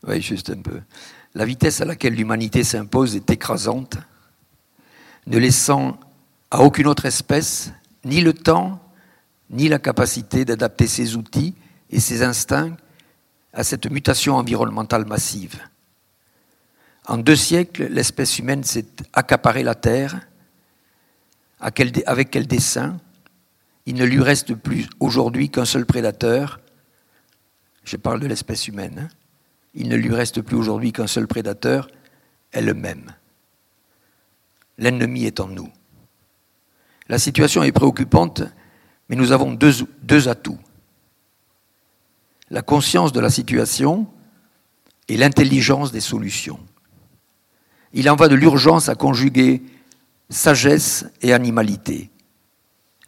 Oui, 0.06 0.22
juste 0.22 0.48
un 0.50 0.62
peu. 0.62 0.80
La 1.38 1.44
vitesse 1.44 1.80
à 1.80 1.84
laquelle 1.84 2.14
l'humanité 2.14 2.64
s'impose 2.64 3.14
est 3.14 3.30
écrasante, 3.30 3.96
ne 5.28 5.38
laissant 5.38 6.00
à 6.50 6.62
aucune 6.62 6.88
autre 6.88 7.06
espèce 7.06 7.70
ni 8.04 8.22
le 8.22 8.32
temps, 8.32 8.82
ni 9.48 9.68
la 9.68 9.78
capacité 9.78 10.44
d'adapter 10.44 10.88
ses 10.88 11.14
outils 11.14 11.54
et 11.90 12.00
ses 12.00 12.24
instincts 12.24 12.76
à 13.52 13.62
cette 13.62 13.88
mutation 13.88 14.34
environnementale 14.34 15.06
massive. 15.06 15.62
En 17.06 17.18
deux 17.18 17.36
siècles, 17.36 17.84
l'espèce 17.84 18.40
humaine 18.40 18.64
s'est 18.64 18.88
accaparée 19.12 19.62
la 19.62 19.76
Terre. 19.76 20.26
Avec 21.60 22.30
quel 22.32 22.48
dessein 22.48 22.98
Il 23.86 23.94
ne 23.94 24.04
lui 24.04 24.20
reste 24.20 24.56
plus 24.56 24.88
aujourd'hui 24.98 25.50
qu'un 25.50 25.64
seul 25.64 25.86
prédateur. 25.86 26.58
Je 27.84 27.96
parle 27.96 28.18
de 28.18 28.26
l'espèce 28.26 28.66
humaine. 28.66 29.08
Il 29.74 29.88
ne 29.88 29.96
lui 29.96 30.14
reste 30.14 30.42
plus 30.42 30.56
aujourd'hui 30.56 30.92
qu'un 30.92 31.06
seul 31.06 31.26
prédateur, 31.26 31.88
elle-même. 32.52 33.12
L'ennemi 34.78 35.24
est 35.24 35.40
en 35.40 35.48
nous. 35.48 35.70
La 37.08 37.18
situation 37.18 37.62
est 37.62 37.72
préoccupante, 37.72 38.42
mais 39.08 39.16
nous 39.16 39.32
avons 39.32 39.52
deux, 39.52 40.28
atouts. 40.28 40.58
La 42.50 42.62
conscience 42.62 43.12
de 43.12 43.20
la 43.20 43.30
situation 43.30 44.06
et 45.08 45.16
l'intelligence 45.16 45.90
des 45.90 46.00
solutions. 46.00 46.60
Il 47.92 48.08
en 48.10 48.16
va 48.16 48.28
de 48.28 48.34
l'urgence 48.34 48.88
à 48.88 48.94
conjuguer 48.94 49.62
sagesse 50.28 51.06
et 51.22 51.32
animalité, 51.32 52.10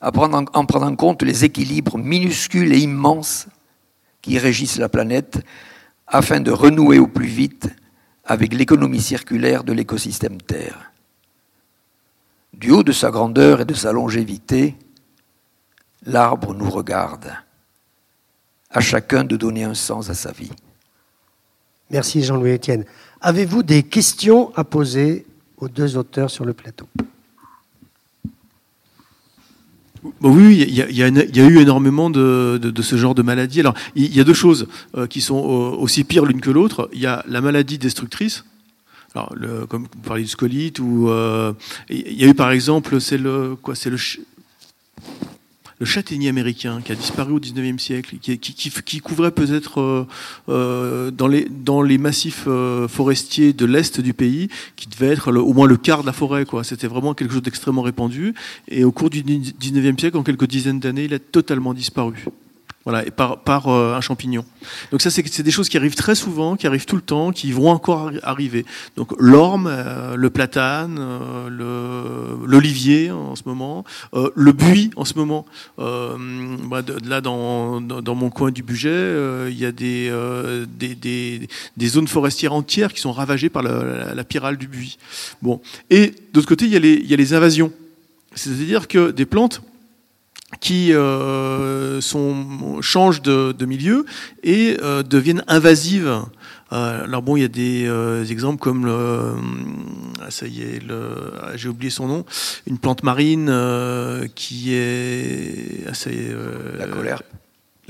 à 0.00 0.10
en, 0.16 0.32
en 0.32 0.66
prendre 0.66 0.86
en 0.86 0.96
compte 0.96 1.22
les 1.22 1.44
équilibres 1.44 1.98
minuscules 1.98 2.72
et 2.72 2.78
immenses 2.78 3.46
qui 4.22 4.38
régissent 4.38 4.78
la 4.78 4.88
planète 4.88 5.44
afin 6.10 6.40
de 6.40 6.50
renouer 6.50 6.98
au 6.98 7.06
plus 7.06 7.26
vite 7.26 7.68
avec 8.24 8.52
l'économie 8.52 9.00
circulaire 9.00 9.64
de 9.64 9.72
l'écosystème 9.72 10.40
Terre. 10.42 10.92
Du 12.52 12.72
haut 12.72 12.82
de 12.82 12.92
sa 12.92 13.10
grandeur 13.10 13.60
et 13.60 13.64
de 13.64 13.74
sa 13.74 13.92
longévité, 13.92 14.76
l'arbre 16.04 16.52
nous 16.52 16.68
regarde, 16.68 17.32
à 18.70 18.80
chacun 18.80 19.24
de 19.24 19.36
donner 19.36 19.64
un 19.64 19.74
sens 19.74 20.10
à 20.10 20.14
sa 20.14 20.32
vie. 20.32 20.52
Merci 21.90 22.22
Jean-Louis 22.22 22.52
Etienne. 22.52 22.84
Avez-vous 23.20 23.62
des 23.62 23.82
questions 23.82 24.52
à 24.56 24.64
poser 24.64 25.26
aux 25.56 25.68
deux 25.68 25.96
auteurs 25.96 26.30
sur 26.30 26.44
le 26.44 26.52
plateau? 26.52 26.88
Oui, 30.22 30.64
il 30.66 30.74
y, 30.74 31.02
a, 31.02 31.08
eu 31.48 31.58
énormément 31.58 32.10
de, 32.10 32.72
ce 32.80 32.96
genre 32.96 33.14
de 33.14 33.22
maladies. 33.22 33.60
Alors, 33.60 33.74
il 33.94 34.14
y 34.14 34.20
a 34.20 34.24
deux 34.24 34.34
choses 34.34 34.66
euh, 34.96 35.06
qui 35.06 35.20
sont 35.20 35.36
euh, 35.36 35.76
aussi 35.76 36.04
pires 36.04 36.24
l'une 36.24 36.40
que 36.40 36.50
l'autre. 36.50 36.88
Il 36.92 37.00
y 37.00 37.06
a 37.06 37.24
la 37.28 37.40
maladie 37.40 37.78
destructrice. 37.78 38.44
Comme 39.12 39.88
vous 39.92 40.02
parlez 40.04 40.22
du 40.22 40.28
scolite, 40.28 40.78
ou 40.78 41.08
euh, 41.08 41.52
il 41.88 42.12
y 42.12 42.24
a 42.24 42.28
eu 42.28 42.34
par 42.34 42.52
exemple, 42.52 43.00
c'est 43.00 43.18
le 43.18 43.56
quoi, 43.60 43.74
c'est 43.74 43.90
le 43.90 43.96
le 45.80 45.86
châtaignier 45.86 46.28
américain 46.28 46.82
qui 46.84 46.92
a 46.92 46.94
disparu 46.94 47.32
au 47.32 47.40
19e 47.40 47.78
siècle, 47.78 48.16
qui, 48.18 49.00
couvrait 49.00 49.30
peut-être 49.30 49.80
euh, 49.80 50.06
euh, 50.50 51.10
dans, 51.10 51.26
les, 51.26 51.48
dans 51.48 51.80
les 51.80 51.96
massifs 51.96 52.44
euh, 52.46 52.86
forestiers 52.86 53.54
de 53.54 53.64
l'est 53.64 53.98
du 54.00 54.12
pays, 54.12 54.48
qui 54.76 54.88
devait 54.88 55.08
être 55.08 55.32
au 55.32 55.52
moins 55.54 55.66
le 55.66 55.78
quart 55.78 56.02
de 56.02 56.06
la 56.06 56.12
forêt. 56.12 56.44
Quoi. 56.44 56.64
C'était 56.64 56.86
vraiment 56.86 57.14
quelque 57.14 57.32
chose 57.32 57.42
d'extrêmement 57.42 57.80
répandu. 57.80 58.34
Et 58.68 58.84
au 58.84 58.92
cours 58.92 59.08
du 59.08 59.22
19e 59.22 59.98
siècle, 59.98 60.18
en 60.18 60.22
quelques 60.22 60.46
dizaines 60.46 60.80
d'années, 60.80 61.04
il 61.04 61.14
a 61.14 61.18
totalement 61.18 61.72
disparu. 61.72 62.26
Voilà, 62.84 63.06
et 63.06 63.10
par, 63.10 63.68
euh, 63.68 63.94
un 63.94 64.00
champignon. 64.00 64.42
Donc 64.90 65.02
ça, 65.02 65.10
c'est 65.10 65.42
des 65.42 65.50
choses 65.50 65.68
qui 65.68 65.76
arrivent 65.76 65.96
très 65.96 66.14
souvent, 66.14 66.56
qui 66.56 66.66
arrivent 66.66 66.86
tout 66.86 66.96
le 66.96 67.02
temps, 67.02 67.30
qui 67.30 67.52
vont 67.52 67.68
encore 67.68 68.10
arriver. 68.22 68.64
Donc 68.96 69.12
l'orme, 69.18 69.68
euh, 69.70 70.16
le 70.16 70.30
platane, 70.30 70.96
euh, 70.98 72.36
l'olivier 72.46 73.10
en 73.10 73.36
ce 73.36 73.42
moment, 73.44 73.84
le 74.14 74.52
buis 74.52 74.90
en 74.96 75.04
ce 75.04 75.12
moment. 75.14 75.44
Bah, 75.76 76.80
là, 77.04 77.20
dans, 77.20 77.80
mon 77.80 78.30
coin 78.30 78.50
du 78.50 78.62
budget, 78.62 79.50
il 79.50 79.58
y 79.58 79.66
a 79.66 79.72
des, 79.72 80.10
zones 81.82 82.08
forestières 82.08 82.54
entières 82.54 82.94
qui 82.94 83.00
sont 83.00 83.12
ravagées 83.12 83.50
par 83.50 83.62
la, 83.62 84.14
la, 84.14 84.24
pyrale 84.24 84.56
du 84.56 84.68
buis. 84.68 84.96
Bon. 85.42 85.60
Et 85.90 86.14
d'autre 86.32 86.48
côté, 86.48 86.64
il 86.64 86.72
y 86.72 87.12
a 87.14 87.16
les 87.16 87.34
invasions. 87.34 87.72
C'est-à-dire 88.34 88.88
que 88.88 89.10
des 89.10 89.26
plantes 89.26 89.60
qui 90.58 90.92
euh, 90.92 92.00
sont, 92.00 92.80
changent 92.82 93.22
de, 93.22 93.52
de, 93.52 93.66
milieu 93.66 94.04
et 94.42 94.76
euh, 94.82 95.02
deviennent 95.02 95.44
invasives. 95.46 96.22
Euh, 96.72 97.04
alors 97.04 97.22
bon, 97.22 97.36
il 97.36 97.42
y 97.42 97.44
a 97.44 97.48
des 97.48 97.86
euh, 97.86 98.24
exemples 98.24 98.58
comme 98.58 98.84
le, 98.86 99.34
ah, 100.20 100.30
ça 100.30 100.46
y 100.46 100.62
est, 100.62 100.80
ah, 100.90 101.56
j'ai 101.56 101.68
oublié 101.68 101.90
son 101.90 102.08
nom, 102.08 102.24
une 102.66 102.78
plante 102.78 103.02
marine 103.02 103.46
qui 104.34 104.74
est, 104.74 105.84
ah, 105.88 105.94
ça 105.94 106.10
y 106.10 106.18
est, 106.18 106.34
la 106.78 106.86
colère. 106.86 107.22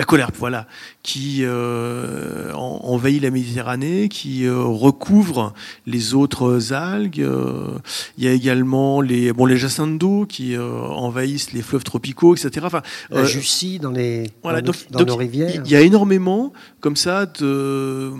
La 0.00 0.06
colère, 0.06 0.30
voilà, 0.38 0.66
qui 1.02 1.40
euh, 1.42 2.54
envahit 2.54 3.20
la 3.22 3.30
Méditerranée, 3.30 4.08
qui 4.08 4.46
euh, 4.46 4.62
recouvre 4.62 5.52
les 5.86 6.14
autres 6.14 6.72
algues. 6.72 7.20
Euh, 7.20 7.76
il 8.16 8.24
y 8.24 8.26
a 8.26 8.32
également 8.32 9.02
les, 9.02 9.34
bon, 9.34 9.44
les 9.44 9.58
jacintes 9.58 9.98
d'eau 9.98 10.24
qui 10.24 10.56
envahissent 10.56 11.52
les 11.52 11.60
fleuves 11.60 11.84
tropicaux, 11.84 12.34
etc. 12.34 12.64
Enfin, 12.64 12.80
la 13.10 13.24
Jussie 13.24 13.78
dans, 13.78 13.90
les, 13.90 14.30
dans, 14.42 15.04
nos 15.04 15.16
rivières. 15.16 15.60
Il 15.66 15.70
y 15.70 15.76
a 15.76 15.82
énormément, 15.82 16.54
comme 16.80 16.96
ça, 16.96 17.26
de, 17.26 18.10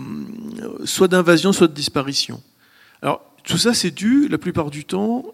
soit 0.85 1.07
d'invasion, 1.07 1.51
soit 1.51 1.67
de 1.67 1.73
disparition. 1.73 2.43
Alors, 3.01 3.23
tout 3.43 3.57
ça, 3.57 3.73
c'est 3.73 3.89
dû, 3.89 4.27
la 4.27 4.37
plupart 4.37 4.69
du 4.69 4.85
temps, 4.85 5.25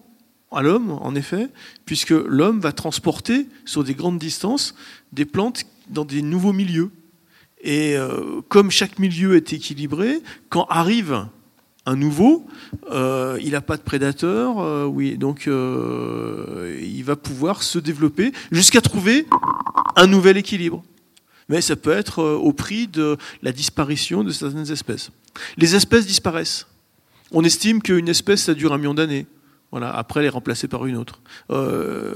à 0.51 0.61
l'homme, 0.61 0.91
en 0.91 1.15
effet, 1.15 1.49
puisque 1.85 2.11
l'homme 2.11 2.59
va 2.59 2.71
transporter 2.71 3.47
sur 3.65 3.83
des 3.83 3.93
grandes 3.93 4.19
distances 4.19 4.75
des 5.11 5.25
plantes 5.25 5.65
dans 5.89 6.05
des 6.05 6.21
nouveaux 6.21 6.53
milieux. 6.53 6.91
Et 7.61 7.97
euh, 7.97 8.41
comme 8.47 8.71
chaque 8.71 8.99
milieu 8.99 9.35
est 9.35 9.53
équilibré, 9.53 10.21
quand 10.49 10.65
arrive 10.69 11.27
un 11.85 11.95
nouveau, 11.95 12.45
euh, 12.91 13.37
il 13.41 13.51
n'a 13.51 13.61
pas 13.61 13.77
de 13.77 13.81
prédateur, 13.81 14.59
euh, 14.59 14.85
oui, 14.85 15.17
donc 15.17 15.47
il 15.47 17.03
va 17.03 17.15
pouvoir 17.15 17.63
se 17.63 17.79
développer 17.79 18.31
jusqu'à 18.51 18.81
trouver 18.81 19.25
un 19.95 20.07
nouvel 20.07 20.37
équilibre. 20.37 20.83
Mais 21.49 21.61
ça 21.61 21.77
peut 21.77 21.91
être 21.91 22.21
au 22.21 22.51
prix 22.51 22.87
de 22.87 23.17
la 23.41 23.53
disparition 23.53 24.25
de 24.25 24.31
certaines 24.31 24.69
espèces. 24.69 25.11
Les 25.55 25.75
espèces 25.75 26.05
disparaissent. 26.05 26.67
On 27.31 27.43
estime 27.43 27.81
qu'une 27.81 28.09
espèce, 28.09 28.43
ça 28.43 28.53
dure 28.53 28.73
un 28.73 28.77
million 28.77 28.93
d'années. 28.93 29.25
Voilà, 29.77 29.95
après, 29.95 30.21
elle 30.21 30.25
est 30.25 30.29
remplacée 30.29 30.67
par 30.67 30.87
une 30.87 30.97
autre. 30.97 31.21
Euh, 31.51 32.15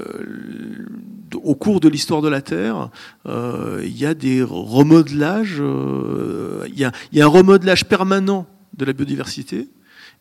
au 1.44 1.54
cours 1.54 1.78
de 1.78 1.88
l'histoire 1.88 2.20
de 2.20 2.28
la 2.28 2.42
Terre, 2.42 2.90
euh, 3.26 3.82
il 3.84 3.96
y 3.96 4.04
a 4.04 4.14
des 4.14 4.42
remodelages, 4.42 5.58
euh, 5.60 6.66
il, 6.66 6.80
y 6.80 6.84
a, 6.84 7.24
un 7.24 7.28
remodelage 7.28 7.84
permanent 7.84 8.48
de 8.76 8.84
la 8.84 8.92
biodiversité 8.92 9.68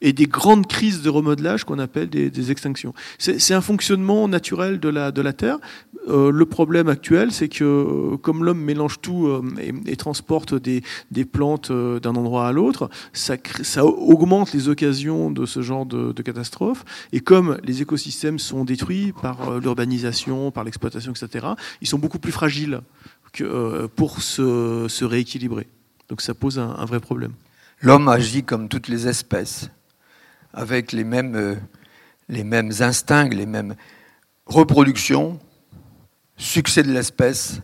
et 0.02 0.14
des 0.14 0.28
grandes 0.28 0.68
crises 0.68 1.02
de 1.02 1.10
remodelage 1.10 1.64
qu'on 1.64 1.80
appelle 1.80 2.10
des, 2.10 2.52
extinctions. 2.52 2.94
C'est 3.18 3.56
un 3.56 3.62
fonctionnement 3.62 4.28
naturel 4.28 4.80
de 4.80 4.90
la, 4.90 5.12
de 5.12 5.22
la 5.24 5.34
Terre. 5.34 5.58
Euh, 6.08 6.32
le 6.32 6.46
problème 6.46 6.88
actuel, 6.88 7.32
c'est 7.32 7.48
que 7.48 7.64
euh, 7.64 8.18
comme 8.18 8.44
l'homme 8.44 8.60
mélange 8.60 9.02
tout 9.02 9.28
euh, 9.28 9.44
et, 9.86 9.96
transporte 9.96 10.56
des, 10.56 10.82
plantes 11.26 11.72
d'un 11.72 12.16
endroit 12.16 12.48
à 12.48 12.52
l'autre, 12.52 12.90
ça, 13.14 13.36
augmente 13.86 14.54
les 14.54 14.68
occasions 14.68 15.30
de 15.30 15.46
ce 15.46 15.62
genre 15.62 15.86
de, 15.86 16.12
de 16.12 16.22
catastrophes. 16.24 16.86
Et 17.12 17.20
comme 17.20 17.60
les 17.64 17.82
écosystèmes 17.82 18.40
sont 18.40 18.66
détruits 18.66 19.14
par 19.22 19.60
l'urbanisation, 19.60 20.52
par 20.52 20.64
l'exploitation, 20.64 21.12
etc., 21.12 21.48
ils 21.82 21.88
sont 21.88 22.00
beaucoup 22.00 22.20
plus 22.20 22.32
fragiles 22.32 22.82
pour 23.96 24.22
se, 24.22 25.04
rééquilibrer. 25.04 25.68
Donc 26.10 26.22
ça 26.22 26.34
pose 26.34 26.60
un, 26.60 26.86
vrai 26.86 27.00
problème. 27.00 27.34
L'homme 27.82 28.08
agit 28.08 28.44
comme 28.44 28.68
toutes 28.68 28.88
les 28.88 29.08
espèces 29.08 29.70
avec 30.54 30.92
les 30.92 31.04
mêmes 31.04 31.60
instincts, 32.80 33.30
les 33.30 33.46
mêmes 33.46 33.76
reproductions, 34.46 35.40
succès 36.42 36.82
de 36.82 36.92
l'espèce, 36.92 37.62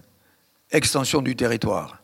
extension 0.72 1.22
du 1.22 1.36
territoire. 1.36 2.04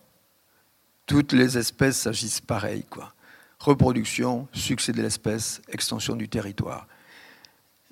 Toutes 1.05 1.31
les 1.31 1.57
espèces 1.57 2.07
agissent 2.07 2.41
pareil, 2.41 2.83
quoi. 2.89 3.13
Reproduction, 3.59 4.47
succès 4.51 4.91
de 4.91 5.01
l'espèce, 5.01 5.61
extension 5.69 6.15
du 6.15 6.27
territoire. 6.27 6.87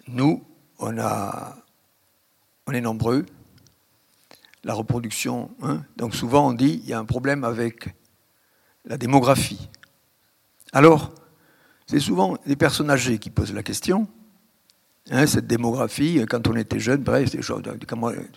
Nous, 0.07 0.43
on, 0.79 0.97
a, 0.97 1.55
on 2.65 2.73
est 2.73 2.81
nombreux. 2.81 3.25
La 4.63 4.73
reproduction, 4.73 5.51
hein. 5.61 5.83
donc 5.95 6.13
souvent 6.13 6.49
on 6.49 6.53
dit 6.53 6.81
il 6.83 6.89
y 6.89 6.93
a 6.93 6.99
un 6.99 7.05
problème 7.05 7.43
avec 7.43 7.95
la 8.85 8.97
démographie. 8.97 9.69
Alors, 10.71 11.13
c'est 11.87 11.99
souvent 11.99 12.37
les 12.45 12.55
personnes 12.55 12.91
âgées 12.91 13.17
qui 13.17 13.31
posent 13.31 13.53
la 13.53 13.63
question. 13.63 14.07
Hein, 15.13 15.27
cette 15.27 15.45
démographie, 15.45 16.25
quand 16.29 16.47
on 16.47 16.55
était 16.55 16.79
jeune, 16.79 17.01
bref, 17.01 17.29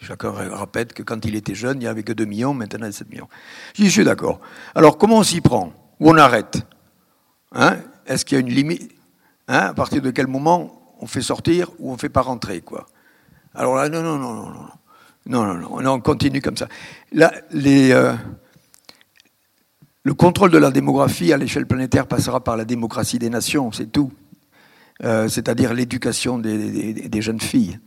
chacun 0.00 0.30
rappelle 0.32 0.88
que 0.88 1.04
quand 1.04 1.24
il 1.24 1.36
était 1.36 1.54
jeune, 1.54 1.76
il 1.76 1.80
n'y 1.80 1.86
avait 1.86 2.02
que 2.02 2.12
2 2.12 2.24
millions, 2.24 2.52
maintenant 2.52 2.86
il 2.86 2.90
y 2.90 2.94
a 2.94 2.98
7 2.98 3.08
millions. 3.10 3.28
Je 3.78 3.84
suis 3.84 4.02
d'accord. 4.02 4.40
Alors 4.74 4.98
comment 4.98 5.18
on 5.18 5.22
s'y 5.22 5.40
prend 5.40 5.72
Où 6.00 6.10
on 6.10 6.16
arrête 6.18 6.58
hein? 7.52 7.76
Est-ce 8.06 8.24
qu'il 8.24 8.36
y 8.36 8.38
a 8.38 8.40
une 8.40 8.52
limite 8.52 8.90
hein? 9.46 9.66
À 9.68 9.74
partir 9.74 10.02
de 10.02 10.10
quel 10.10 10.26
moment 10.26 10.96
on 11.00 11.06
fait 11.06 11.22
sortir 11.22 11.70
ou 11.78 11.90
on 11.90 11.92
ne 11.92 11.98
fait 11.98 12.08
pas 12.08 12.22
rentrer 12.22 12.60
quoi? 12.60 12.86
Alors 13.54 13.76
là, 13.76 13.88
non, 13.88 14.02
non, 14.02 14.18
non, 14.18 14.34
non, 14.34 14.50
non. 14.50 14.68
Non, 15.26 15.54
non, 15.54 15.80
non, 15.80 15.92
on 15.92 16.00
continue 16.00 16.42
comme 16.42 16.56
ça. 16.56 16.66
Là, 17.12 17.32
les, 17.52 17.92
euh, 17.92 18.14
le 20.02 20.12
contrôle 20.12 20.50
de 20.50 20.58
la 20.58 20.70
démographie 20.70 21.32
à 21.32 21.36
l'échelle 21.36 21.66
planétaire 21.66 22.06
passera 22.06 22.42
par 22.42 22.56
la 22.56 22.64
démocratie 22.64 23.18
des 23.18 23.30
nations, 23.30 23.72
c'est 23.72 23.90
tout. 23.90 24.12
Euh, 25.02 25.28
c'est-à-dire 25.28 25.74
l'éducation 25.74 26.38
des, 26.38 27.20
jeunes 27.20 27.40
filles 27.40 27.80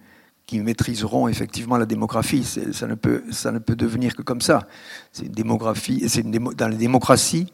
qui 0.46 0.60
maîtriseront 0.60 1.28
effectivement 1.28 1.78
la 1.78 1.86
démographie. 1.86 2.44
Ça 2.44 2.88
ne, 2.88 2.96
peut, 2.96 3.24
ça 3.32 3.52
ne 3.52 3.60
peut 3.60 3.76
devenir 3.76 4.16
que 4.16 4.22
comme 4.22 4.42
ça. 4.42 4.68
C'est 5.12 5.26
une 5.26 5.32
démographie, 5.32 6.08
c'est 6.10 6.30
dans 6.30 6.68
les 6.68 6.78
démocraties 6.78 7.54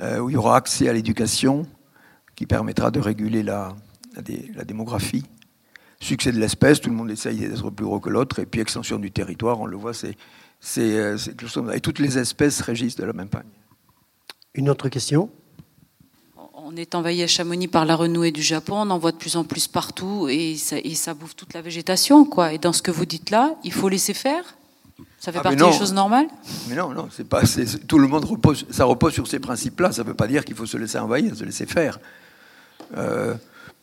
euh, 0.00 0.18
où 0.18 0.30
il 0.30 0.32
y 0.32 0.36
aura 0.36 0.56
accès 0.56 0.88
à 0.88 0.92
l'éducation 0.92 1.66
qui 2.34 2.46
permettra 2.46 2.90
de 2.90 2.98
réguler 2.98 3.42
la, 3.42 3.76
la, 4.16 4.64
démographie. 4.64 5.24
Succès 6.00 6.32
de 6.32 6.38
l'espèce, 6.38 6.80
tout 6.80 6.90
le 6.90 6.96
monde 6.96 7.10
essaye 7.10 7.38
d'être 7.38 7.70
plus 7.70 7.84
gros 7.84 8.00
que 8.00 8.10
l'autre, 8.10 8.40
et 8.40 8.46
puis 8.46 8.60
extension 8.60 8.98
du 8.98 9.12
territoire, 9.12 9.60
on 9.60 9.66
le 9.66 9.76
voit, 9.76 9.94
c'est, 9.94 10.16
c'est, 10.58 10.98
euh, 10.98 11.16
et 11.72 11.80
toutes 11.80 11.98
les 11.98 12.18
espèces 12.18 12.60
régissent 12.60 12.96
de 12.96 13.04
la 13.04 13.12
même 13.12 13.28
manière. 13.32 13.50
Une 14.54 14.68
autre 14.68 14.88
question? 14.88 15.30
On 16.64 16.76
est 16.76 16.94
envahi 16.94 17.22
à 17.22 17.26
Chamonix 17.26 17.68
par 17.68 17.84
la 17.84 17.96
renouée 17.96 18.30
du 18.30 18.42
Japon, 18.42 18.76
on 18.76 18.90
en 18.90 18.98
voit 18.98 19.12
de 19.12 19.16
plus 19.16 19.36
en 19.36 19.44
plus 19.44 19.66
partout 19.66 20.28
et 20.28 20.56
ça, 20.56 21.14
bouffe 21.14 21.34
toute 21.34 21.54
la 21.54 21.62
végétation. 21.62 22.24
Quoi. 22.24 22.52
Et 22.52 22.58
dans 22.58 22.72
ce 22.72 22.82
que 22.82 22.90
vous 22.90 23.06
dites 23.06 23.30
là, 23.30 23.54
il 23.64 23.72
faut 23.72 23.88
laisser 23.88 24.14
faire? 24.14 24.56
Ça 25.18 25.32
fait 25.32 25.38
ah, 25.38 25.42
partie 25.42 25.58
des 25.64 25.72
choses 25.72 25.92
normales? 25.92 26.26
Mais 26.68 26.74
non, 26.74 26.90
non, 26.90 27.08
c'est 27.10 27.26
pas, 27.26 27.42
tout 27.86 27.98
le 27.98 28.08
monde 28.08 28.24
repose, 28.24 28.66
ça 28.70 28.84
repose 28.84 29.12
sur 29.12 29.26
ces 29.26 29.38
principes-là. 29.38 29.92
Ça 29.92 30.02
ne 30.02 30.08
veut 30.08 30.14
pas 30.14 30.26
dire 30.26 30.44
qu'il 30.44 30.54
faut 30.54 30.66
se 30.66 30.76
laisser 30.76 30.98
envahir, 30.98 31.34
se 31.36 31.44
laisser 31.44 31.66
faire. 31.66 31.98
Euh, 32.96 33.34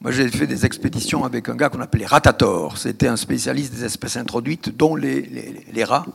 moi, 0.02 0.12
j'ai 0.12 0.28
fait 0.30 0.48
des 0.48 0.66
expéditions 0.66 1.26
avec 1.26 1.50
un 1.50 1.56
gars 1.56 1.70
qu'on 1.70 1.82
appelait 1.82 2.06
Ratator. 2.06 2.78
C'était 2.78 3.08
un 3.08 3.18
spécialiste 3.18 3.74
des 3.74 3.86
espèces 3.86 4.18
introduites, 4.18 4.76
dont 4.76 4.96
les, 4.96 5.22
les, 5.22 5.66
les 5.72 5.84
rats, 5.84 6.06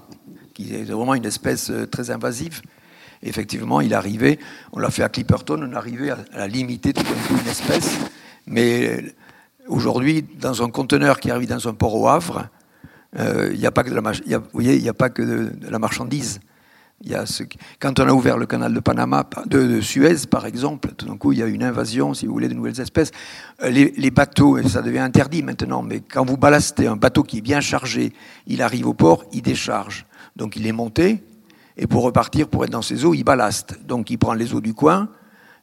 qui 0.55 0.74
est 0.74 0.85
vraiment 0.85 1.15
une 1.15 1.27
espèce 1.27 1.70
euh, 1.70 1.86
très 1.86 2.11
invasive 2.11 2.62
effectivement, 3.24 3.80
il 3.80 3.94
arrivait, 3.94 4.38
on 4.72 4.78
l'a 4.78 4.90
fait 4.90 5.02
à 5.02 5.09
Clipperton, 5.09 5.60
on 5.62 5.74
arrivait 5.74 6.10
à, 6.10 6.18
la 6.36 6.46
limiter 6.46 6.92
tout 6.92 7.05
une 7.30 7.51
espèce. 7.51 7.98
Mais 8.46 8.88
euh, 8.88 9.10
aujourd'hui, 9.66 10.24
dans 10.40 10.62
un 10.62 10.70
conteneur 10.70 11.18
qui 11.18 11.30
arrive 11.30 11.48
dans 11.48 11.68
un 11.68 11.74
port 11.74 11.94
au 11.94 12.09
Havre, 12.09 12.48
euh, 13.18 13.51
il 13.52 13.59
n'y 13.59 13.66
a 13.66 13.70
pas 13.70 13.82
que 13.84 13.90
de 13.90 15.70
la, 15.70 15.78
marchandise. 15.78 16.40
Quand 17.78 18.01
on 18.01 18.09
a 18.09 18.12
ouvert 18.12 18.38
le 18.38 18.46
canal 18.46 18.72
de 18.72 18.80
Panama, 18.80 19.28
de, 19.46 19.80
Suez 19.80 20.26
par 20.30 20.46
exemple, 20.46 20.90
tout 20.96 21.06
d'un 21.06 21.16
coup 21.16 21.32
il 21.32 21.38
y 21.38 21.42
a 21.42 21.46
une 21.46 21.62
invasion, 21.62 22.14
si 22.14 22.26
vous 22.26 22.32
voulez, 22.32 22.48
de 22.48 22.55
nouvelles 22.55 22.80
espèces. 22.80 23.10
Euh, 23.62 23.70
les, 23.70 23.92
les, 23.96 24.10
bateaux, 24.10 24.60
ça 24.68 24.82
devient 24.82 24.98
interdit 24.98 25.42
maintenant, 25.42 25.82
mais 25.82 26.01
quand 26.01 26.24
vous 26.24 26.36
ballastez 26.36 26.86
un 26.86 26.96
bateau 26.96 27.22
qui 27.22 27.38
est 27.38 27.42
bien 27.42 27.60
chargé, 27.60 28.12
il 28.46 28.62
arrive 28.62 28.86
au 28.86 28.94
port, 28.94 29.24
il 29.32 29.42
décharge. 29.42 30.06
Donc 30.36 30.56
il 30.56 30.66
est 30.66 30.72
monté, 30.72 31.22
et 31.76 31.86
pour 31.86 32.02
repartir, 32.02 32.48
pour 32.48 32.64
être 32.64 32.70
dans 32.70 32.82
ses 32.82 33.05
eaux, 33.05 33.14
il 33.14 33.24
ballaste. 33.24 33.84
Donc 33.84 34.10
il 34.10 34.18
prend 34.18 34.34
les 34.34 34.55
eaux 34.55 34.60
du 34.60 34.74
coin, 34.74 35.09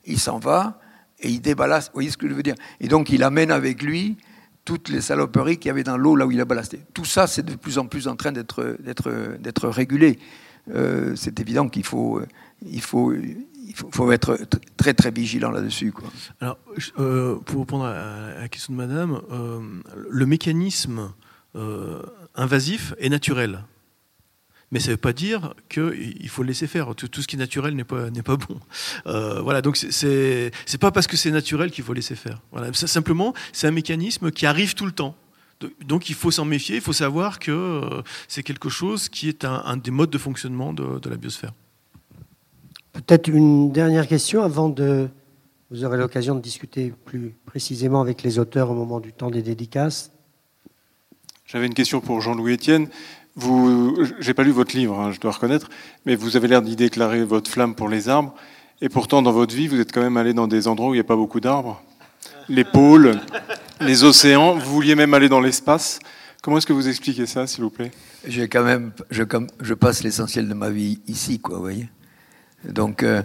il 0.06 0.20
s'en 0.20 0.40
va, 0.40 0.80
et 1.20 1.30
il 1.30 1.42
déballaste. 1.42 1.90
Vous 1.90 1.96
voyez 1.96 2.10
ce 2.10 2.18
que 2.18 2.28
je 2.28 2.34
veux 2.34 2.44
dire? 2.44 2.56
Et 2.80 2.88
donc 2.88 3.10
il 3.10 3.24
amène 3.24 3.52
avec 3.52 3.82
lui 3.82 4.18
toutes 4.66 4.90
les 4.90 5.02
saloperies 5.02 5.58
qu'il 5.58 5.70
y 5.70 5.72
avait 5.72 5.84
dans 5.84 5.98
l'eau 5.98 6.16
là 6.16 6.26
où 6.26 6.32
il 6.32 6.40
a 6.40 6.46
ballasté. 6.46 6.82
Tout 6.94 7.06
ça, 7.06 7.28
c'est 7.28 7.44
de 7.44 7.56
plus 7.56 7.78
en 7.78 7.88
plus 7.88 8.08
en 8.08 8.16
train 8.16 8.32
d'être, 8.32 9.68
régulé. 9.68 10.20
Euh, 10.70 11.16
c'est 11.16 11.40
évident 11.40 11.68
qu'il 11.68 11.84
faut, 11.84 12.22
il 12.62 12.82
faut, 12.82 13.14
il 13.14 13.76
faut, 13.76 14.12
être 14.12 14.38
très 14.78 14.94
très 14.94 15.10
vigilant 15.10 15.50
là-dessus. 15.50 15.94
Alors, 16.40 16.58
euh, 17.00 17.38
pour 17.38 17.62
répondre 17.62 17.86
à 17.86 18.40
la 18.40 18.48
question 18.50 18.74
de 18.74 18.78
Madame, 18.78 19.20
euh, 19.32 19.60
le 20.10 20.26
mécanisme 20.26 21.12
invasif 22.36 22.94
est 23.00 23.10
naturel 23.10 23.64
mais 24.72 24.80
ça 24.80 24.88
ne 24.88 24.94
veut 24.94 24.98
pas 24.98 25.14
dire 25.14 25.54
qu'il 25.70 26.30
faut 26.30 26.44
le 26.44 26.48
laisser 26.48 26.68
faire. 26.68 26.96
Tout, 26.96 27.22
ce 27.22 27.28
qui 27.28 27.36
est 27.36 27.40
naturel 27.40 27.76
n'est 27.76 27.84
pas, 27.84 28.10
pas 28.24 28.38
bon. 28.38 28.60
Euh, 29.08 29.42
voilà, 29.42 29.62
donc 29.62 29.78
c'est 29.78 30.52
n'est 30.72 30.78
pas 30.78 30.92
parce 30.92 31.08
que 31.08 31.18
c'est 31.18 31.32
naturel 31.32 31.72
qu'il 31.72 31.84
faut 31.84 31.94
laisser 31.94 32.16
faire. 32.16 32.40
Voilà, 32.52 32.72
simplement, 32.74 33.34
c'est 33.52 33.68
un 33.68 33.72
mécanisme 33.72 34.32
qui 34.32 34.46
arrive 34.46 34.76
tout 34.76 34.86
le 34.86 34.92
temps. 34.92 35.16
Donc 35.86 36.10
il 36.10 36.16
faut 36.16 36.32
s'en 36.32 36.46
méfier, 36.46 36.76
il 36.76 36.82
faut 36.82 36.94
savoir 36.94 37.40
que 37.40 37.52
euh, 37.52 38.02
c'est 38.28 38.44
quelque 38.44 38.70
chose 38.70 39.10
qui 39.10 39.28
est 39.28 39.44
un, 39.46 39.78
des 39.78 39.92
modes 39.92 40.10
de 40.10 40.18
fonctionnement 40.18 40.74
de, 40.74 41.00
de 41.00 41.10
la 41.10 41.18
biosphère. 41.18 41.54
Peut-être 42.94 43.28
une 43.28 43.72
dernière 43.72 44.08
question 44.08 44.44
avant 44.44 44.70
de... 44.70 45.08
Vous 45.70 45.86
aurez 45.86 45.98
l'occasion 45.98 46.36
de 46.36 46.42
discuter 46.42 46.94
plus 47.06 47.34
précisément 47.46 48.02
avec 48.02 48.24
les 48.24 48.40
auteurs 48.40 48.70
au 48.70 48.76
moment 48.76 49.00
du 49.00 49.14
temps 49.14 49.32
des 49.32 49.42
dédicaces. 49.42 50.12
J'avais 51.46 51.66
une 51.66 51.74
question 51.74 52.02
pour 52.02 52.22
Jean-Louis 52.22 52.54
Etienne. 52.54 52.90
Vous, 53.36 53.98
j'ai 54.20 54.34
pas 54.34 54.44
lu 54.44 54.52
votre 54.52 54.76
livre, 54.76 55.00
hein, 55.00 55.12
je 55.12 55.20
dois 55.20 55.32
reconnaître, 55.32 55.70
mais 56.06 56.16
vous 56.16 56.36
avez 56.36 56.48
l'air 56.48 56.62
d'y 56.62 56.76
déclarer 56.76 57.24
votre 57.24 57.50
flamme 57.50 57.76
pour 57.76 57.88
les 57.88 58.10
arbres. 58.10 58.34
Et 58.82 58.90
pourtant, 58.90 59.22
dans 59.22 59.32
votre 59.32 59.56
vie, 59.56 59.68
vous 59.68 59.80
êtes 59.80 59.92
quand 59.92 60.02
même 60.02 60.18
allé 60.18 60.34
dans 60.34 60.48
des 60.48 60.68
endroits 60.68 60.90
où 60.90 60.94
il 60.94 60.98
n'y 60.98 61.02
a 61.02 61.06
pas 61.06 61.16
beaucoup 61.16 61.40
d'arbres. 61.40 61.82
Les 62.50 62.64
pôles, 62.64 63.20
les 63.80 64.04
océans. 64.04 64.56
Vous 64.56 64.74
vouliez 64.74 64.96
même 64.96 65.14
aller 65.14 65.30
dans 65.30 65.40
l'espace. 65.40 66.00
Comment 66.42 66.58
est-ce 66.58 66.66
que 66.66 66.74
vous 66.74 66.88
expliquez 66.88 67.28
ça, 67.28 67.46
s'il 67.46 67.64
vous 67.64 67.70
plaît? 67.70 67.92
J'ai 68.28 68.48
quand 68.48 68.64
même, 68.64 68.92
je, 69.12 69.24
je 69.62 69.74
passe 69.76 70.04
l'essentiel 70.04 70.50
de 70.50 70.54
ma 70.56 70.72
vie 70.72 71.00
ici, 71.08 71.40
quoi, 71.40 71.58
vous 71.58 71.62
voyez. 71.62 71.90
Donc, 72.68 73.04
euh, 73.04 73.22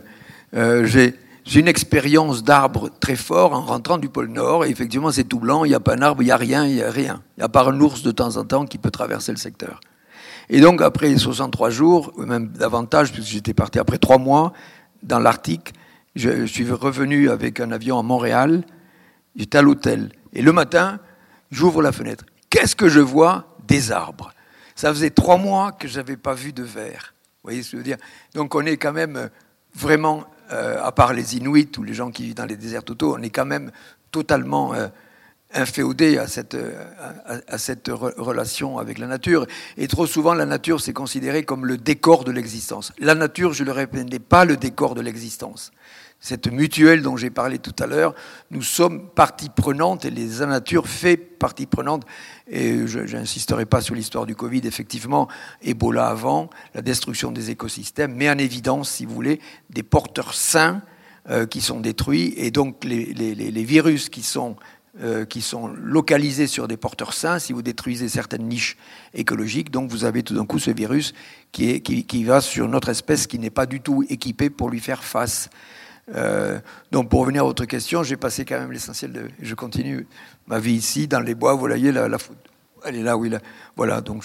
euh, 0.54 0.86
j'ai, 0.86 1.14
une 1.54 1.68
expérience 1.68 2.44
d'arbre 2.44 2.90
très 3.00 3.16
fort 3.16 3.54
en 3.54 3.62
rentrant 3.62 3.98
du 3.98 4.10
pôle 4.10 4.28
Nord. 4.28 4.66
Et 4.66 4.70
effectivement, 4.70 5.10
c'est 5.10 5.24
tout 5.24 5.40
blanc, 5.40 5.64
il 5.64 5.68
n'y 5.68 5.74
a 5.74 5.80
pas 5.80 5.94
un 5.94 6.14
il 6.18 6.24
n'y 6.24 6.30
a 6.30 6.36
rien, 6.36 6.66
il 6.66 6.74
n'y 6.74 6.82
a 6.82 6.90
rien. 6.90 7.22
A 7.40 7.48
pas 7.48 7.64
un 7.64 7.80
ours 7.80 8.02
de 8.02 8.10
temps 8.10 8.36
en 8.36 8.44
temps 8.44 8.66
qui 8.66 8.76
peut 8.78 8.90
traverser 8.90 9.32
le 9.32 9.38
secteur. 9.38 9.80
Et 10.48 10.60
donc, 10.60 10.80
après 10.82 11.16
63 11.16 11.70
jours, 11.70 12.12
ou 12.16 12.22
même 12.24 12.48
davantage, 12.48 13.12
puisque 13.12 13.30
j'étais 13.30 13.54
parti 13.54 13.78
après 13.78 13.98
trois 13.98 14.18
mois 14.18 14.52
dans 15.02 15.18
l'Arctique, 15.18 15.74
je, 16.14 16.46
suis 16.46 16.70
revenu 16.70 17.30
avec 17.30 17.60
un 17.60 17.72
avion 17.72 17.98
à 17.98 18.02
Montréal, 18.02 18.64
j'étais 19.34 19.58
à 19.58 19.62
l'hôtel. 19.62 20.12
Et 20.32 20.42
le 20.42 20.52
matin, 20.52 20.98
j'ouvre 21.50 21.82
la 21.82 21.92
fenêtre. 21.92 22.24
Qu'est-ce 22.48 22.76
que 22.76 22.88
je 22.88 23.00
vois? 23.00 23.56
Des 23.66 23.90
arbres. 23.90 24.32
Ça 24.76 24.90
faisait 24.90 25.10
trois 25.10 25.38
mois 25.38 25.72
que 25.72 25.88
je 25.88 25.96
n'avais 25.96 26.16
pas 26.16 26.34
vu 26.34 26.52
de 26.52 26.62
verre. 26.62 27.14
Vous 27.42 27.50
voyez 27.50 27.62
ce 27.62 27.72
que 27.72 27.72
je 27.72 27.76
veux 27.78 27.82
dire? 27.82 27.96
Donc, 28.34 28.54
on 28.54 28.64
est 28.64 28.76
quand 28.76 28.92
même 28.92 29.28
vraiment 29.74 30.24
à 30.48 30.92
part 30.92 31.12
les 31.12 31.36
Inuits 31.36 31.72
ou 31.76 31.82
les 31.82 31.92
gens 31.92 32.12
qui 32.12 32.22
vivent 32.22 32.34
dans 32.34 32.44
les 32.44 32.56
déserts 32.56 32.84
totaux, 32.84 33.16
on 33.18 33.22
est 33.22 33.30
quand 33.30 33.44
même 33.44 33.72
totalement 34.12 34.72
inféodé 35.56 36.18
à 36.18 36.26
cette, 36.26 36.56
à, 37.48 37.58
cette 37.58 37.88
relation 37.88 38.78
avec 38.78 38.98
la 38.98 39.06
nature. 39.06 39.46
Et 39.76 39.88
trop 39.88 40.06
souvent, 40.06 40.34
la 40.34 40.46
nature, 40.46 40.80
c'est 40.80 40.92
considéré 40.92 41.44
comme 41.44 41.66
le 41.66 41.76
décor 41.76 42.24
de 42.24 42.32
l'existence. 42.32 42.92
La 42.98 43.14
nature, 43.14 43.52
je 43.52 43.64
le 43.64 43.72
répète, 43.72 44.10
n'est 44.10 44.18
pas 44.18 44.44
le 44.44 44.56
décor 44.56 44.94
de 44.94 45.00
l'existence. 45.00 45.72
Cette 46.18 46.50
mutuelle 46.50 47.02
dont 47.02 47.16
j'ai 47.16 47.30
parlé 47.30 47.58
tout 47.58 47.74
à 47.78 47.86
l'heure, 47.86 48.14
nous 48.50 48.62
sommes 48.62 49.08
partie 49.10 49.50
prenante 49.50 50.06
et 50.06 50.10
la 50.10 50.46
nature 50.46 50.88
fait 50.88 51.16
partie 51.16 51.66
prenante. 51.66 52.04
Et 52.48 52.86
je 52.86 53.00
n'insisterai 53.16 53.66
pas 53.66 53.80
sur 53.80 53.94
l'histoire 53.94 54.24
du 54.24 54.34
Covid, 54.34 54.62
effectivement, 54.64 55.28
Ebola 55.62 56.08
avant, 56.08 56.48
la 56.74 56.80
destruction 56.80 57.32
des 57.32 57.50
écosystèmes, 57.50 58.14
mais 58.14 58.30
en 58.30 58.38
évidence, 58.38 58.90
si 58.90 59.04
vous 59.04 59.14
voulez, 59.14 59.40
des 59.68 59.82
porteurs 59.82 60.32
sains 60.32 60.82
euh, 61.28 61.44
qui 61.44 61.60
sont 61.60 61.80
détruits 61.80 62.34
et 62.36 62.50
donc 62.50 62.84
les, 62.84 63.12
les, 63.12 63.34
les 63.34 63.64
virus 63.64 64.08
qui 64.08 64.22
sont 64.22 64.56
euh, 65.02 65.24
qui 65.26 65.42
sont 65.42 65.68
localisés 65.68 66.46
sur 66.46 66.68
des 66.68 66.78
porteurs 66.78 67.12
sains, 67.12 67.38
si 67.38 67.52
vous 67.52 67.62
détruisez 67.62 68.08
certaines 68.08 68.48
niches 68.48 68.78
écologiques, 69.12 69.70
donc 69.70 69.90
vous 69.90 70.04
avez 70.04 70.22
tout 70.22 70.34
d'un 70.34 70.46
coup 70.46 70.58
ce 70.58 70.70
virus 70.70 71.12
qui, 71.52 71.70
est, 71.70 71.80
qui, 71.80 72.24
va 72.24 72.40
sur 72.40 72.66
notre 72.66 72.88
espèce 72.88 73.26
qui 73.26 73.38
n'est 73.38 73.50
pas 73.50 73.66
du 73.66 73.80
tout 73.80 74.04
équipée 74.08 74.48
pour 74.48 74.70
lui 74.70 74.80
faire 74.80 75.04
face. 75.04 75.50
Euh, 76.14 76.58
donc 76.92 77.10
pour 77.10 77.20
revenir 77.20 77.42
à 77.42 77.44
votre 77.44 77.66
question, 77.66 78.02
j'ai 78.04 78.16
passé 78.16 78.46
quand 78.46 78.58
même 78.58 78.72
l'essentiel 78.72 79.12
de... 79.12 79.28
Je 79.38 79.54
continue 79.54 80.06
ma 80.46 80.58
vie 80.58 80.72
ici, 80.72 81.06
dans 81.06 81.20
les 81.20 81.34
bois, 81.34 81.52
vous 81.52 81.60
voyez, 81.60 81.92
la, 81.92 82.08
la 82.08 82.18
elle 82.86 82.96
est 82.96 83.02
là, 83.02 83.16
oui, 83.16 83.28
là. 83.28 83.40
Voilà, 83.76 84.00
donc 84.00 84.24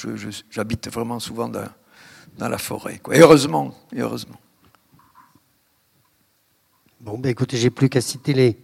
j'habite 0.50 0.90
vraiment 0.90 1.20
souvent 1.20 1.50
dans, 1.50 1.68
la 2.38 2.58
forêt. 2.58 3.02
Et 3.12 3.20
heureusement, 3.20 3.74
heureusement. 3.96 4.40
Bon, 7.02 7.18
ben 7.18 7.30
écoutez, 7.30 7.58
j'ai 7.58 7.72
plus 7.72 7.90
qu'à 7.90 8.02
citer 8.02 8.34
les, 8.34 8.58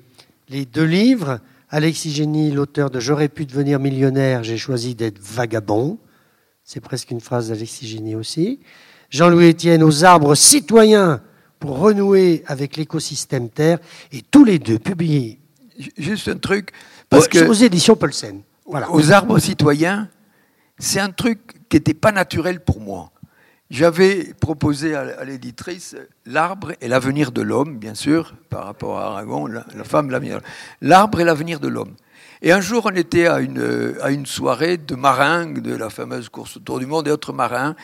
les 0.48 0.66
deux 0.66 0.86
livres. 0.86 1.40
Alexis 1.70 2.12
Génie, 2.12 2.52
l'auteur 2.52 2.90
de 2.90 3.00
J'aurais 3.00 3.28
pu 3.28 3.46
devenir 3.46 3.80
millionnaire, 3.80 4.44
j'ai 4.44 4.58
choisi 4.58 4.96
d'être 4.96 5.20
vagabond. 5.20 5.98
C'est 6.64 6.80
presque 6.80 7.12
une 7.12 7.20
phrase 7.20 7.50
d'Alexis 7.50 7.88
Génie 7.88 8.16
aussi. 8.16 8.60
Jean-Louis 9.10 9.50
Etienne, 9.50 9.84
aux 9.84 10.04
arbres 10.04 10.36
citoyens 10.36 11.22
pour 11.60 11.80
renouer 11.80 12.44
avec 12.48 12.78
l'écosystème 12.78 13.50
Terre. 13.50 13.80
Et 14.12 14.22
tous 14.22 14.46
les 14.46 14.60
deux 14.60 14.80
publiés. 14.80 15.40
Juste 15.98 16.28
un 16.28 16.38
truc. 16.38 16.72
Parce 17.10 17.28
que 17.28 17.48
aux 17.48 17.54
éditions 17.54 17.96
Paulsen. 17.96 18.42
Voilà. 18.66 18.92
Aux 18.92 19.12
arbres 19.12 19.40
citoyens, 19.40 20.10
c'est 20.78 21.00
un 21.00 21.12
truc 21.12 21.40
qui 21.70 21.78
n'était 21.78 21.94
pas 21.94 22.12
naturel 22.12 22.62
pour 22.62 22.80
moi. 22.80 23.12
J'avais 23.70 24.34
proposé 24.40 24.96
à, 24.96 25.26
l'éditrice 25.26 25.96
L'arbre 26.26 26.72
et 26.80 26.88
l'avenir 26.88 27.34
de 27.34 27.42
l'homme, 27.42 27.78
bien 27.78 27.96
sûr, 27.96 28.34
par 28.50 28.64
rapport 28.64 28.98
à 28.98 29.08
Aragon, 29.08 29.46
la, 29.46 29.84
femme, 29.84 30.10
l'avenir. 30.10 30.40
L'arbre 30.82 31.20
et 31.20 31.26
l'avenir 31.26 31.60
de 31.60 31.68
l'homme. 31.68 31.94
Et 32.42 32.54
un 32.54 32.62
jour, 32.62 32.84
on 32.86 32.96
était 32.96 33.28
à 33.28 33.40
une, 33.40 33.96
à 34.02 34.12
une 34.12 34.26
soirée 34.26 34.78
de 34.78 34.96
marins, 34.96 35.48
de 35.48 35.76
la 35.76 35.90
fameuse 35.90 36.30
course 36.30 36.58
autour 36.58 36.80
du 36.80 36.86
monde, 36.86 37.10
et 37.10 37.12
autres 37.12 37.34
marins. 37.34 37.76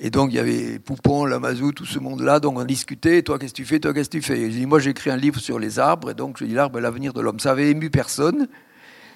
Et 0.00 0.10
donc, 0.10 0.30
il 0.32 0.36
y 0.36 0.38
avait 0.40 0.80
Poupon, 0.80 1.24
Lamazou, 1.24 1.72
tout 1.72 1.86
ce 1.86 2.00
monde-là. 2.00 2.40
Donc, 2.40 2.58
on 2.58 2.64
discutait. 2.64 3.22
Toi, 3.22 3.38
qu'est-ce 3.38 3.52
que 3.52 3.56
tu 3.56 3.64
fais? 3.64 3.78
Toi, 3.78 3.94
qu'est-ce 3.94 4.10
que 4.10 4.16
tu 4.16 4.22
fais? 4.22 4.38
Et 4.40 4.50
j'ai 4.50 4.60
dit, 4.60 4.66
moi, 4.66 4.80
j'ai 4.80 4.90
écrit 4.90 5.10
un 5.10 5.16
livre 5.16 5.38
sur 5.38 5.60
les 5.60 5.78
arbres. 5.78 6.10
Et 6.10 6.14
donc, 6.14 6.38
je 6.38 6.46
dis, 6.46 6.54
l'arbre 6.54 6.78
et 6.78 6.82
l'avenir 6.82 7.12
de 7.12 7.20
l'homme. 7.20 7.38
Ça 7.38 7.52
avait 7.52 7.70
ému 7.70 7.90
personne. 7.90 8.48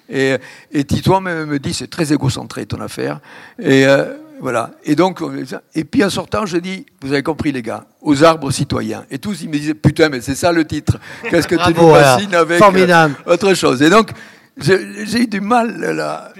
Et, 0.09 0.35
et 0.71 0.83
Tito 0.85 1.19
me, 1.19 1.45
me 1.45 1.59
dit, 1.59 1.73
c'est 1.73 1.89
très 1.89 2.13
égocentré 2.13 2.65
ton 2.65 2.79
affaire. 2.79 3.19
Et, 3.59 3.85
euh, 3.85 4.13
voilà. 4.39 4.71
Et 4.83 4.95
donc, 4.95 5.21
et 5.75 5.83
puis 5.83 6.03
en 6.03 6.09
sortant, 6.09 6.45
je 6.45 6.57
dis, 6.57 6.85
vous 7.01 7.11
avez 7.13 7.23
compris 7.23 7.51
les 7.51 7.61
gars, 7.61 7.85
aux 8.01 8.23
arbres 8.23 8.51
citoyens. 8.51 9.05
Et 9.09 9.17
tous, 9.19 9.41
ils 9.41 9.49
me 9.49 9.53
disaient, 9.53 9.73
putain, 9.73 10.09
mais 10.09 10.21
c'est 10.21 10.35
ça 10.35 10.51
le 10.51 10.65
titre. 10.65 10.97
Qu'est-ce 11.29 11.47
que 11.47 11.55
tu 11.55 11.73
nous 11.79 11.93
fascines 11.93 12.33
avec 12.35 12.61
euh, 12.61 13.09
autre 13.25 13.53
chose 13.53 13.81
Et 13.81 13.89
donc, 13.89 14.11
j'ai 14.57 15.21
eu 15.21 15.27
du 15.27 15.41
mal 15.41 15.79
là. 15.79 16.33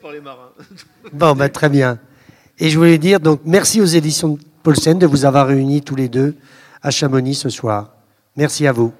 par 0.00 0.12
les 0.12 0.20
marins. 0.20 0.50
bon, 1.12 1.34
ben, 1.34 1.48
très 1.48 1.68
bien. 1.68 1.98
Et 2.58 2.68
je 2.70 2.78
voulais 2.78 2.98
dire, 2.98 3.20
donc, 3.20 3.40
merci 3.44 3.80
aux 3.80 3.86
éditions 3.86 4.34
de 4.34 4.40
Paulsen 4.62 4.98
de 4.98 5.06
vous 5.06 5.24
avoir 5.24 5.46
réunis 5.46 5.82
tous 5.82 5.96
les 5.96 6.08
deux 6.08 6.34
à 6.82 6.90
Chamonix 6.90 7.34
ce 7.34 7.48
soir. 7.48 7.90
Merci 8.36 8.66
à 8.66 8.72
vous. 8.72 8.92